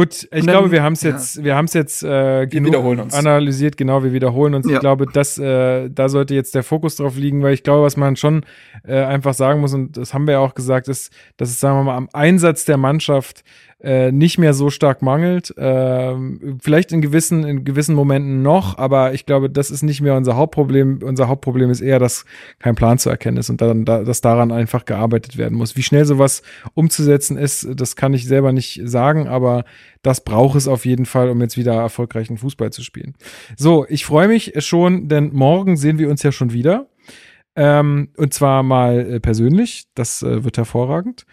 Gut, 0.00 0.22
ich 0.22 0.32
Und 0.32 0.42
glaube, 0.46 0.62
dann- 0.62 0.72
wir 0.72 0.82
haben 0.82 0.92
es 0.94 1.02
ja. 1.02 1.10
jetzt, 1.10 1.44
wir 1.44 1.56
haben 1.56 1.66
es 1.66 1.74
jetzt 1.74 2.02
äh, 2.02 2.46
genug 2.46 2.74
analysiert, 3.12 3.76
genau, 3.76 4.02
wir 4.02 4.12
wiederholen 4.12 4.54
uns. 4.54 4.66
Ja. 4.66 4.74
Ich 4.74 4.80
glaube, 4.80 5.04
das, 5.12 5.36
äh, 5.36 5.90
da 5.90 6.08
sollte 6.08 6.34
jetzt 6.34 6.54
der 6.54 6.62
Fokus 6.62 6.96
drauf 6.96 7.16
liegen, 7.16 7.42
weil 7.42 7.52
ich 7.52 7.62
glaube, 7.62 7.82
was 7.82 7.96
man 7.98 8.16
schon 8.16 8.44
äh, 8.86 8.94
einfach 9.02 9.34
sagen 9.34 9.60
muss, 9.60 9.74
und 9.74 9.96
das 9.98 10.14
haben 10.14 10.26
wir 10.26 10.32
ja 10.32 10.38
auch 10.38 10.54
gesagt, 10.54 10.88
ist, 10.88 11.12
dass 11.36 11.50
es, 11.50 11.60
sagen 11.60 11.76
wir 11.78 11.82
mal, 11.84 11.96
am 11.96 12.08
Einsatz 12.14 12.64
der 12.64 12.78
Mannschaft 12.78 13.42
äh, 13.82 14.12
nicht 14.12 14.38
mehr 14.38 14.52
so 14.52 14.70
stark 14.70 15.02
mangelt. 15.02 15.54
Ähm, 15.56 16.58
vielleicht 16.62 16.92
in 16.92 17.00
gewissen, 17.00 17.44
in 17.44 17.64
gewissen 17.64 17.94
Momenten 17.94 18.42
noch, 18.42 18.76
aber 18.76 19.14
ich 19.14 19.26
glaube, 19.26 19.48
das 19.48 19.70
ist 19.70 19.82
nicht 19.82 20.00
mehr 20.00 20.16
unser 20.16 20.36
Hauptproblem. 20.36 21.00
Unser 21.02 21.28
Hauptproblem 21.28 21.70
ist 21.70 21.80
eher, 21.80 21.98
dass 21.98 22.24
kein 22.58 22.74
Plan 22.74 22.98
zu 22.98 23.08
erkennen 23.10 23.38
ist 23.38 23.48
und 23.48 23.60
dann, 23.60 23.84
da, 23.84 24.02
dass 24.02 24.20
daran 24.20 24.52
einfach 24.52 24.84
gearbeitet 24.84 25.38
werden 25.38 25.56
muss. 25.56 25.76
Wie 25.76 25.82
schnell 25.82 26.04
sowas 26.04 26.42
umzusetzen 26.74 27.38
ist, 27.38 27.68
das 27.74 27.96
kann 27.96 28.12
ich 28.12 28.26
selber 28.26 28.52
nicht 28.52 28.82
sagen, 28.84 29.28
aber 29.28 29.64
das 30.02 30.24
braucht 30.24 30.56
es 30.56 30.68
auf 30.68 30.84
jeden 30.84 31.06
Fall, 31.06 31.30
um 31.30 31.40
jetzt 31.40 31.56
wieder 31.56 31.74
erfolgreichen 31.74 32.36
Fußball 32.36 32.70
zu 32.72 32.82
spielen. 32.82 33.14
So, 33.56 33.86
ich 33.88 34.04
freue 34.04 34.28
mich 34.28 34.52
schon, 34.58 35.08
denn 35.08 35.30
morgen 35.32 35.76
sehen 35.76 35.98
wir 35.98 36.10
uns 36.10 36.22
ja 36.22 36.32
schon 36.32 36.52
wieder. 36.52 36.86
Ähm, 37.56 38.10
und 38.16 38.32
zwar 38.32 38.62
mal 38.62 39.00
äh, 39.00 39.20
persönlich. 39.20 39.84
Das 39.94 40.22
äh, 40.22 40.44
wird 40.44 40.56
hervorragend. 40.56 41.26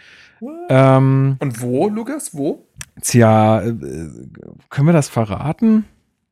Ähm, 0.69 1.37
Und 1.39 1.61
wo, 1.61 1.89
Lukas? 1.89 2.35
Wo? 2.35 2.67
tja, 3.01 3.61
äh, 3.61 3.73
können 4.69 4.87
wir 4.87 4.93
das 4.93 5.09
verraten? 5.09 5.85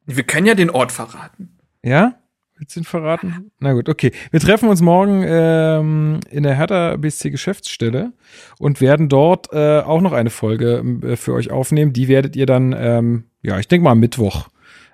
Wir 0.06 0.24
können 0.24 0.48
ja 0.48 0.56
den 0.56 0.70
Ort 0.70 0.92
verraten. 0.92 1.58
Ja? 1.84 2.16
Willst 2.58 2.76
du 2.76 2.80
ihn 2.80 2.86
verraten? 2.86 3.52
Na 3.60 3.74
gut, 3.74 3.90
okay. 3.90 4.12
Wir 4.32 4.40
treffen 4.40 4.70
uns 4.70 4.82
morgen 4.82 5.24
ähm, 5.28 6.20
in 6.30 6.44
der 6.44 6.56
Hertha 6.56 6.96
BSC 6.96 7.30
Geschäftsstelle 7.30 8.14
und 8.60 8.80
werden 8.80 9.10
dort 9.10 9.52
äh, 9.52 9.82
auch 9.82 10.00
noch 10.00 10.14
eine 10.14 10.30
Folge 10.30 10.84
äh, 11.04 11.16
für 11.18 11.34
euch 11.34 11.52
aufnehmen. 11.52 11.92
Die 11.92 12.08
werdet 12.08 12.36
ihr 12.36 12.46
dann, 12.46 12.74
ähm, 12.78 13.26
ja, 13.42 13.60
ich 13.60 13.68
denke 13.68 13.84
mal 13.84 13.96
Mittwoch 13.96 14.48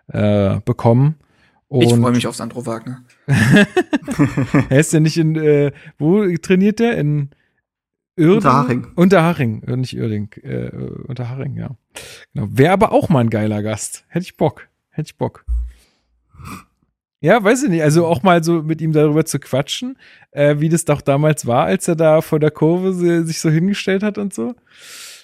äh, 0.08 0.60
bekommen. 0.66 1.16
Und 1.68 1.84
ich 1.84 1.94
freue 1.94 2.12
mich 2.12 2.28
auf 2.28 2.36
Sandro 2.36 2.66
Wagner. 2.66 3.04
Er 4.70 4.80
ist 4.80 4.92
ja 4.92 5.00
nicht 5.00 5.18
in, 5.18 5.36
äh, 5.36 5.72
wo 5.98 6.26
trainiert 6.38 6.80
der? 6.80 6.98
In 6.98 7.30
Uerdingen? 8.18 8.36
Unterhaching. 8.38 8.88
Unterhaching, 8.96 9.64
äh, 9.64 9.76
nicht 9.78 9.96
Uerding, 9.98 10.30
äh, 10.44 10.70
Unterhaching, 11.08 11.56
ja. 11.58 11.70
Genau. 12.34 12.48
Wäre 12.52 12.74
aber 12.74 12.92
auch 12.92 13.10
mal 13.10 13.20
ein 13.20 13.30
geiler 13.30 13.64
Gast. 13.64 14.06
Hätte 14.10 14.24
ich 14.24 14.38
Bock. 14.38 14.68
Hätte 14.90 15.08
ich 15.08 15.18
Bock. 15.18 15.46
Ja, 17.22 17.44
weiß 17.44 17.64
ich 17.64 17.70
nicht. 17.70 17.84
Also 17.84 18.06
auch 18.08 18.24
mal 18.24 18.44
so 18.44 18.64
mit 18.64 18.82
ihm 18.82 18.94
darüber 18.94 19.26
zu 19.26 19.40
quatschen, 19.40 19.98
äh, 20.32 20.56
wie 20.60 20.70
das 20.70 20.86
doch 20.86 21.02
damals 21.02 21.46
war, 21.46 21.66
als 21.66 21.88
er 21.88 21.96
da 21.96 22.22
vor 22.22 22.40
der 22.40 22.52
Kurve 22.52 22.94
si- 22.94 23.24
sich 23.24 23.40
so 23.40 23.50
hingestellt 23.50 24.02
hat 24.04 24.18
und 24.18 24.34
so. 24.34 24.56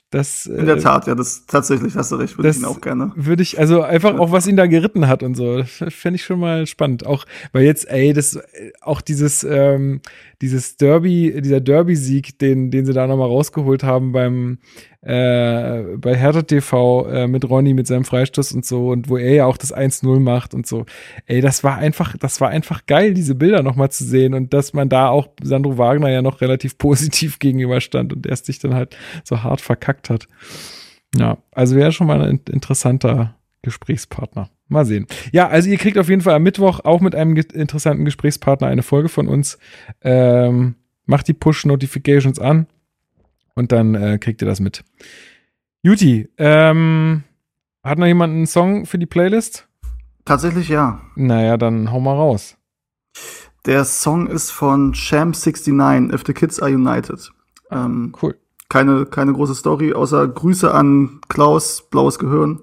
Das, 0.10 0.46
In 0.46 0.66
der 0.66 0.78
äh, 0.78 0.80
Tat, 0.80 1.06
ja, 1.06 1.16
das 1.16 1.46
tatsächlich 1.48 1.98
hast 1.98 2.14
du 2.14 2.16
recht, 2.16 2.38
würde 2.38 2.50
ich 2.50 2.58
ihn 2.58 2.64
auch 2.64 2.80
gerne. 2.80 3.12
würde 3.16 3.44
ich, 3.44 3.60
also 3.60 3.82
einfach 3.82 4.18
auch, 4.18 4.32
was 4.32 4.48
ihn 4.48 4.56
da 4.56 4.66
geritten 4.66 5.10
hat 5.10 5.22
und 5.22 5.36
so, 5.36 5.64
fände 5.90 6.16
ich 6.16 6.24
schon 6.24 6.40
mal 6.40 6.66
spannend. 6.66 7.06
Auch, 7.06 7.26
weil 7.52 7.66
jetzt, 7.66 7.90
ey, 7.90 8.14
das, 8.14 8.38
äh, 8.38 8.72
auch 8.80 9.02
dieses, 9.02 9.44
ähm, 9.44 10.00
dieses 10.42 10.78
Derby, 10.78 11.42
dieser 11.42 11.60
Derby-Sieg, 11.60 12.40
den, 12.40 12.72
den 12.72 12.86
sie 12.86 12.94
da 12.94 13.06
nochmal 13.06 13.28
rausgeholt 13.28 13.84
haben 13.84 14.14
beim, 14.14 14.60
äh, 15.08 15.96
bei 15.98 16.16
Hertha 16.18 16.42
TV 16.42 17.08
äh, 17.08 17.28
mit 17.28 17.50
Ronny 17.50 17.74
mit 17.74 17.88
seinem 17.88 18.04
Freistoß 18.04 18.52
und 18.52 18.66
so 18.66 18.90
und 18.90 19.08
wo 19.08 19.16
er 19.16 19.34
ja 19.34 19.46
auch 19.46 19.56
das 19.56 19.74
1-0 19.74 20.20
macht 20.20 20.54
und 20.54 20.68
so. 20.68 20.86
Ey, 21.26 21.40
das 21.40 21.64
war 21.64 21.78
einfach, 21.78 22.18
das 22.18 22.42
war 22.42 22.50
einfach 22.50 22.86
geil, 22.88 23.14
diese 23.14 23.34
Bilder 23.34 23.64
nochmal 23.64 23.90
zu 23.90 24.04
sehen 24.04 24.34
und 24.34 24.54
dass 24.54 24.74
man 24.74 24.90
da 24.90 25.08
auch 25.08 25.30
Sandro 25.42 25.78
Wagner 25.78 26.10
ja 26.10 26.22
noch 26.22 26.42
relativ 26.42 26.78
positiv 26.78 27.40
gegenüberstand 27.40 28.12
und 28.12 28.28
erst 28.28 28.48
sich 28.48 28.60
dann 28.60 28.74
halt 28.74 28.98
so 29.24 29.44
hart 29.44 29.62
verkackt 29.62 30.10
hat. 30.10 30.28
Ja, 31.16 31.38
also 31.52 31.78
wäre 31.78 31.94
schon 31.94 32.08
mal 32.08 32.22
ein 32.22 32.30
in- 32.46 32.54
interessanter 32.54 33.36
Gesprächspartner. 33.62 34.50
Mal 34.68 34.86
sehen. 34.86 35.08
Ja, 35.32 35.48
also 35.48 35.70
ihr 35.70 35.78
kriegt 35.78 35.98
auf 35.98 36.10
jeden 36.10 36.22
Fall 36.22 36.36
am 36.36 36.44
Mittwoch 36.44 36.82
auch 36.84 37.00
mit 37.00 37.16
einem 37.16 37.38
interessanten 37.38 38.04
Gesprächspartner 38.04 38.68
eine 38.68 38.84
Folge 38.84 39.08
von 39.08 39.30
uns. 39.30 39.58
Ähm, 40.02 40.76
macht 41.06 41.30
die 41.30 41.34
Push-Notifications 41.34 42.40
an 42.40 42.68
und 43.58 43.72
dann 43.72 43.96
äh, 43.96 44.20
kriegt 44.20 44.42
ihr 44.42 44.48
das 44.48 44.60
mit. 44.60 44.84
Juti, 45.82 46.30
ähm, 46.38 47.24
hat 47.84 47.98
noch 47.98 48.06
jemand 48.06 48.34
einen 48.34 48.46
Song 48.48 48.86
für 48.86 49.00
die 49.00 49.06
Playlist? 49.06 49.68
Tatsächlich 50.26 50.70
ja. 50.70 51.02
Naja, 51.16 51.58
dann 51.58 51.92
hau 51.92 52.00
mal 52.00 52.16
raus. 52.16 52.56
Der 53.66 53.84
Song 53.84 54.28
ist 54.28 54.52
von 54.52 54.94
Champ69, 54.94 56.14
If 56.14 56.24
the 56.26 56.34
Kids 56.34 56.62
Are 56.62 56.72
United. 56.72 57.32
Ähm, 57.72 58.14
Cool. 58.22 58.36
keine, 58.70 59.06
keine 59.06 59.34
große 59.34 59.56
Story, 59.56 59.94
außer 59.94 60.28
Grüße 60.28 60.72
an 60.74 61.20
Klaus, 61.28 61.82
Blaues 61.90 62.20
Gehirn, 62.20 62.60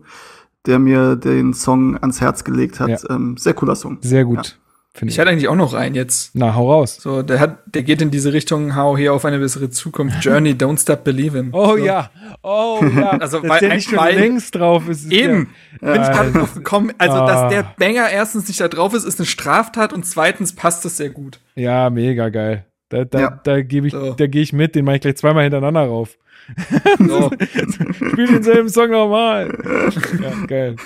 der 0.67 0.79
mir 0.79 1.17
den 1.17 1.55
Song 1.55 1.97
ans 1.99 2.21
Herz 2.21 2.45
gelegt 2.45 2.79
hat. 2.81 3.03
Ja. 3.03 3.11
Ähm, 3.11 3.37
sehr 3.37 3.55
cooler 3.55 3.75
Song. 3.75 3.99
Sehr 4.01 4.25
gut. 4.25 4.59
Finde 4.97 5.11
Ich 5.11 5.17
ich. 5.17 5.21
hatte 5.21 5.31
eigentlich 5.31 5.49
auch 5.49 5.57
noch 5.57 5.75
einen 5.75 5.97
jetzt. 5.97 6.31
Na, 6.35 6.55
hau 6.55 6.71
raus. 6.73 6.99
So, 7.01 7.23
der 7.23 7.41
hat, 7.41 7.59
der 7.67 7.83
geht 7.83 8.01
in 8.01 8.13
diese 8.13 8.33
Richtung, 8.33 8.77
hau 8.77 8.97
hier 8.97 9.13
auf 9.13 9.25
eine 9.25 9.41
bessere 9.41 9.69
Zukunft. 9.69 10.19
Journey, 10.25 10.53
don't 10.53 10.81
stop 10.81 11.03
believing. 11.03 11.49
Oh 11.53 11.71
so. 11.77 11.85
ja, 11.85 12.11
oh 12.43 12.79
ja. 12.97 13.11
Also, 13.21 13.41
Dass 13.41 13.51
weil 13.51 13.59
der 13.61 13.75
nicht 13.75 13.91
schon 13.91 13.99
längst 14.07 14.55
drauf 14.55 14.89
ist. 14.89 15.05
ist 15.07 15.13
Eben. 15.13 15.51
Ja, 15.83 15.93
Bin 15.95 16.03
ich 16.03 16.09
gerade 16.09 16.33
drauf 16.33 16.55
gekommen. 16.55 16.93
Also, 16.99 17.15
Ah. 17.17 17.27
dass 17.27 17.53
der 17.53 17.75
Banger 17.77 18.09
erstens 18.09 18.47
nicht 18.47 18.61
da 18.61 18.69
drauf 18.69 18.95
ist, 18.95 19.05
ist 19.05 19.19
eine 19.19 19.27
Straftat 19.27 19.93
und 19.93 20.07
zweitens 20.07 20.55
passt 20.55 20.85
es 20.85 20.97
sehr 20.97 21.11
gut. 21.11 21.41
Ja, 21.57 21.91
mega 21.91 22.29
geil. 22.29 22.65
Da, 22.89 23.05
da, 23.05 23.19
Ja. 23.21 23.41
da 23.43 23.63
gebe 23.63 23.89
ich, 23.89 23.93
So. 23.95 24.13
da 24.13 24.27
gehe 24.29 24.43
ich 24.43 24.53
mit, 24.53 24.77
den 24.77 24.85
mache 24.85 24.97
ich 24.97 25.03
gleich 25.03 25.17
zweimal 25.17 25.43
hintereinander 25.43 25.87
rauf. 25.87 26.17
So. 27.05 27.31
Spiel 27.93 28.27
denselben 28.29 28.69
Song 28.69 28.91
nochmal. 28.91 29.49
Ja, 30.23 30.47
geil. 30.47 30.77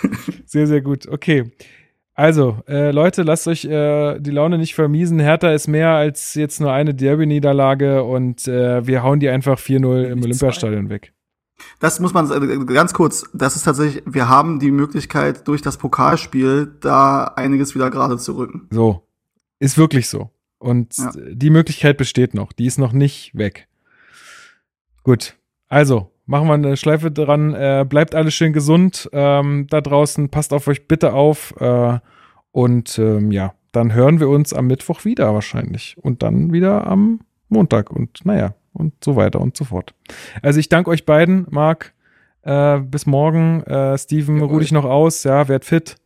Sehr, 0.46 0.66
sehr 0.66 0.80
gut. 0.80 1.06
Okay. 1.08 1.50
Also, 2.18 2.58
äh, 2.66 2.90
Leute, 2.90 3.22
lasst 3.22 3.46
euch 3.46 3.64
äh, 3.64 4.18
die 4.18 4.32
Laune 4.32 4.58
nicht 4.58 4.74
vermiesen. 4.74 5.20
Hertha 5.20 5.52
ist 5.52 5.68
mehr 5.68 5.90
als 5.90 6.34
jetzt 6.34 6.60
nur 6.60 6.72
eine 6.72 6.92
Derby-Niederlage 6.92 8.02
und 8.02 8.48
äh, 8.48 8.84
wir 8.84 9.04
hauen 9.04 9.20
die 9.20 9.28
einfach 9.28 9.56
4-0 9.56 10.02
im 10.06 10.24
Olympiastadion 10.24 10.88
weg. 10.90 11.12
Das 11.78 12.00
muss 12.00 12.12
man 12.14 12.28
äh, 12.28 12.64
ganz 12.74 12.92
kurz, 12.92 13.22
das 13.34 13.54
ist 13.54 13.62
tatsächlich, 13.62 14.02
wir 14.04 14.28
haben 14.28 14.58
die 14.58 14.72
Möglichkeit, 14.72 15.46
durch 15.46 15.62
das 15.62 15.76
Pokalspiel 15.76 16.74
da 16.80 17.22
einiges 17.36 17.76
wieder 17.76 17.88
gerade 17.88 18.18
zu 18.18 18.36
rücken. 18.36 18.66
So. 18.70 19.06
Ist 19.60 19.78
wirklich 19.78 20.08
so. 20.08 20.30
Und 20.58 20.98
Ja. 20.98 21.12
die 21.14 21.50
Möglichkeit 21.50 21.98
besteht 21.98 22.34
noch. 22.34 22.52
Die 22.52 22.66
ist 22.66 22.78
noch 22.80 22.92
nicht 22.92 23.30
weg. 23.38 23.68
Gut. 25.04 25.36
Also, 25.68 26.10
machen 26.28 26.46
wir 26.46 26.54
eine 26.54 26.76
Schleife 26.76 27.10
dran. 27.10 27.54
Äh, 27.54 27.84
bleibt 27.88 28.14
alle 28.14 28.30
schön 28.30 28.52
gesund 28.52 29.08
ähm, 29.12 29.66
da 29.68 29.80
draußen. 29.80 30.28
Passt 30.28 30.52
auf 30.52 30.68
euch 30.68 30.86
bitte 30.86 31.12
auf. 31.14 31.54
Äh, 31.60 31.98
und 32.52 32.98
ähm, 32.98 33.32
ja, 33.32 33.54
dann 33.72 33.92
hören 33.92 34.20
wir 34.20 34.28
uns 34.28 34.52
am 34.52 34.66
Mittwoch 34.68 35.04
wieder 35.04 35.34
wahrscheinlich. 35.34 35.96
Und 36.00 36.22
dann 36.22 36.52
wieder 36.52 36.86
am 36.86 37.20
Montag. 37.48 37.90
Und 37.90 38.24
naja, 38.24 38.54
und 38.72 38.92
so 39.02 39.16
weiter 39.16 39.40
und 39.40 39.56
so 39.56 39.64
fort. 39.64 39.94
Also 40.42 40.60
ich 40.60 40.68
danke 40.68 40.90
euch 40.90 41.04
beiden, 41.06 41.46
Marc. 41.50 41.92
Äh, 42.42 42.78
bis 42.80 43.06
morgen. 43.06 43.62
Äh, 43.64 43.98
Steven, 43.98 44.36
Jawohl. 44.36 44.48
ruh 44.48 44.58
dich 44.60 44.72
noch 44.72 44.84
aus. 44.84 45.24
Ja, 45.24 45.48
werd 45.48 45.64
fit. 45.64 45.96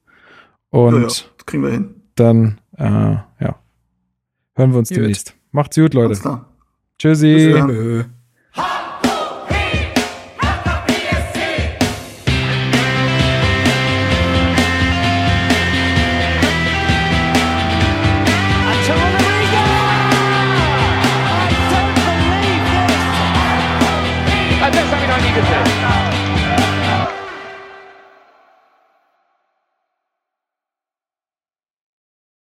Und 0.71 0.95
Ja, 0.95 1.01
ja, 1.01 1.05
das 1.05 1.27
kriegen 1.47 1.63
wir 1.65 1.71
hin. 1.71 1.95
dann 2.15 2.59
äh, 2.79 2.83
ja, 2.85 3.57
hören 4.55 4.71
wir 4.73 4.79
uns 4.79 4.89
Gut. 4.89 4.99
demnächst. 4.99 5.35
Macht's 5.51 5.77
gut, 5.77 5.93
Leute. 5.93 6.07
Alles 6.07 6.23
klar. 6.23 6.47
Tschüssi. 6.99 7.35
Bis 7.35 7.55
dann. 7.55 8.82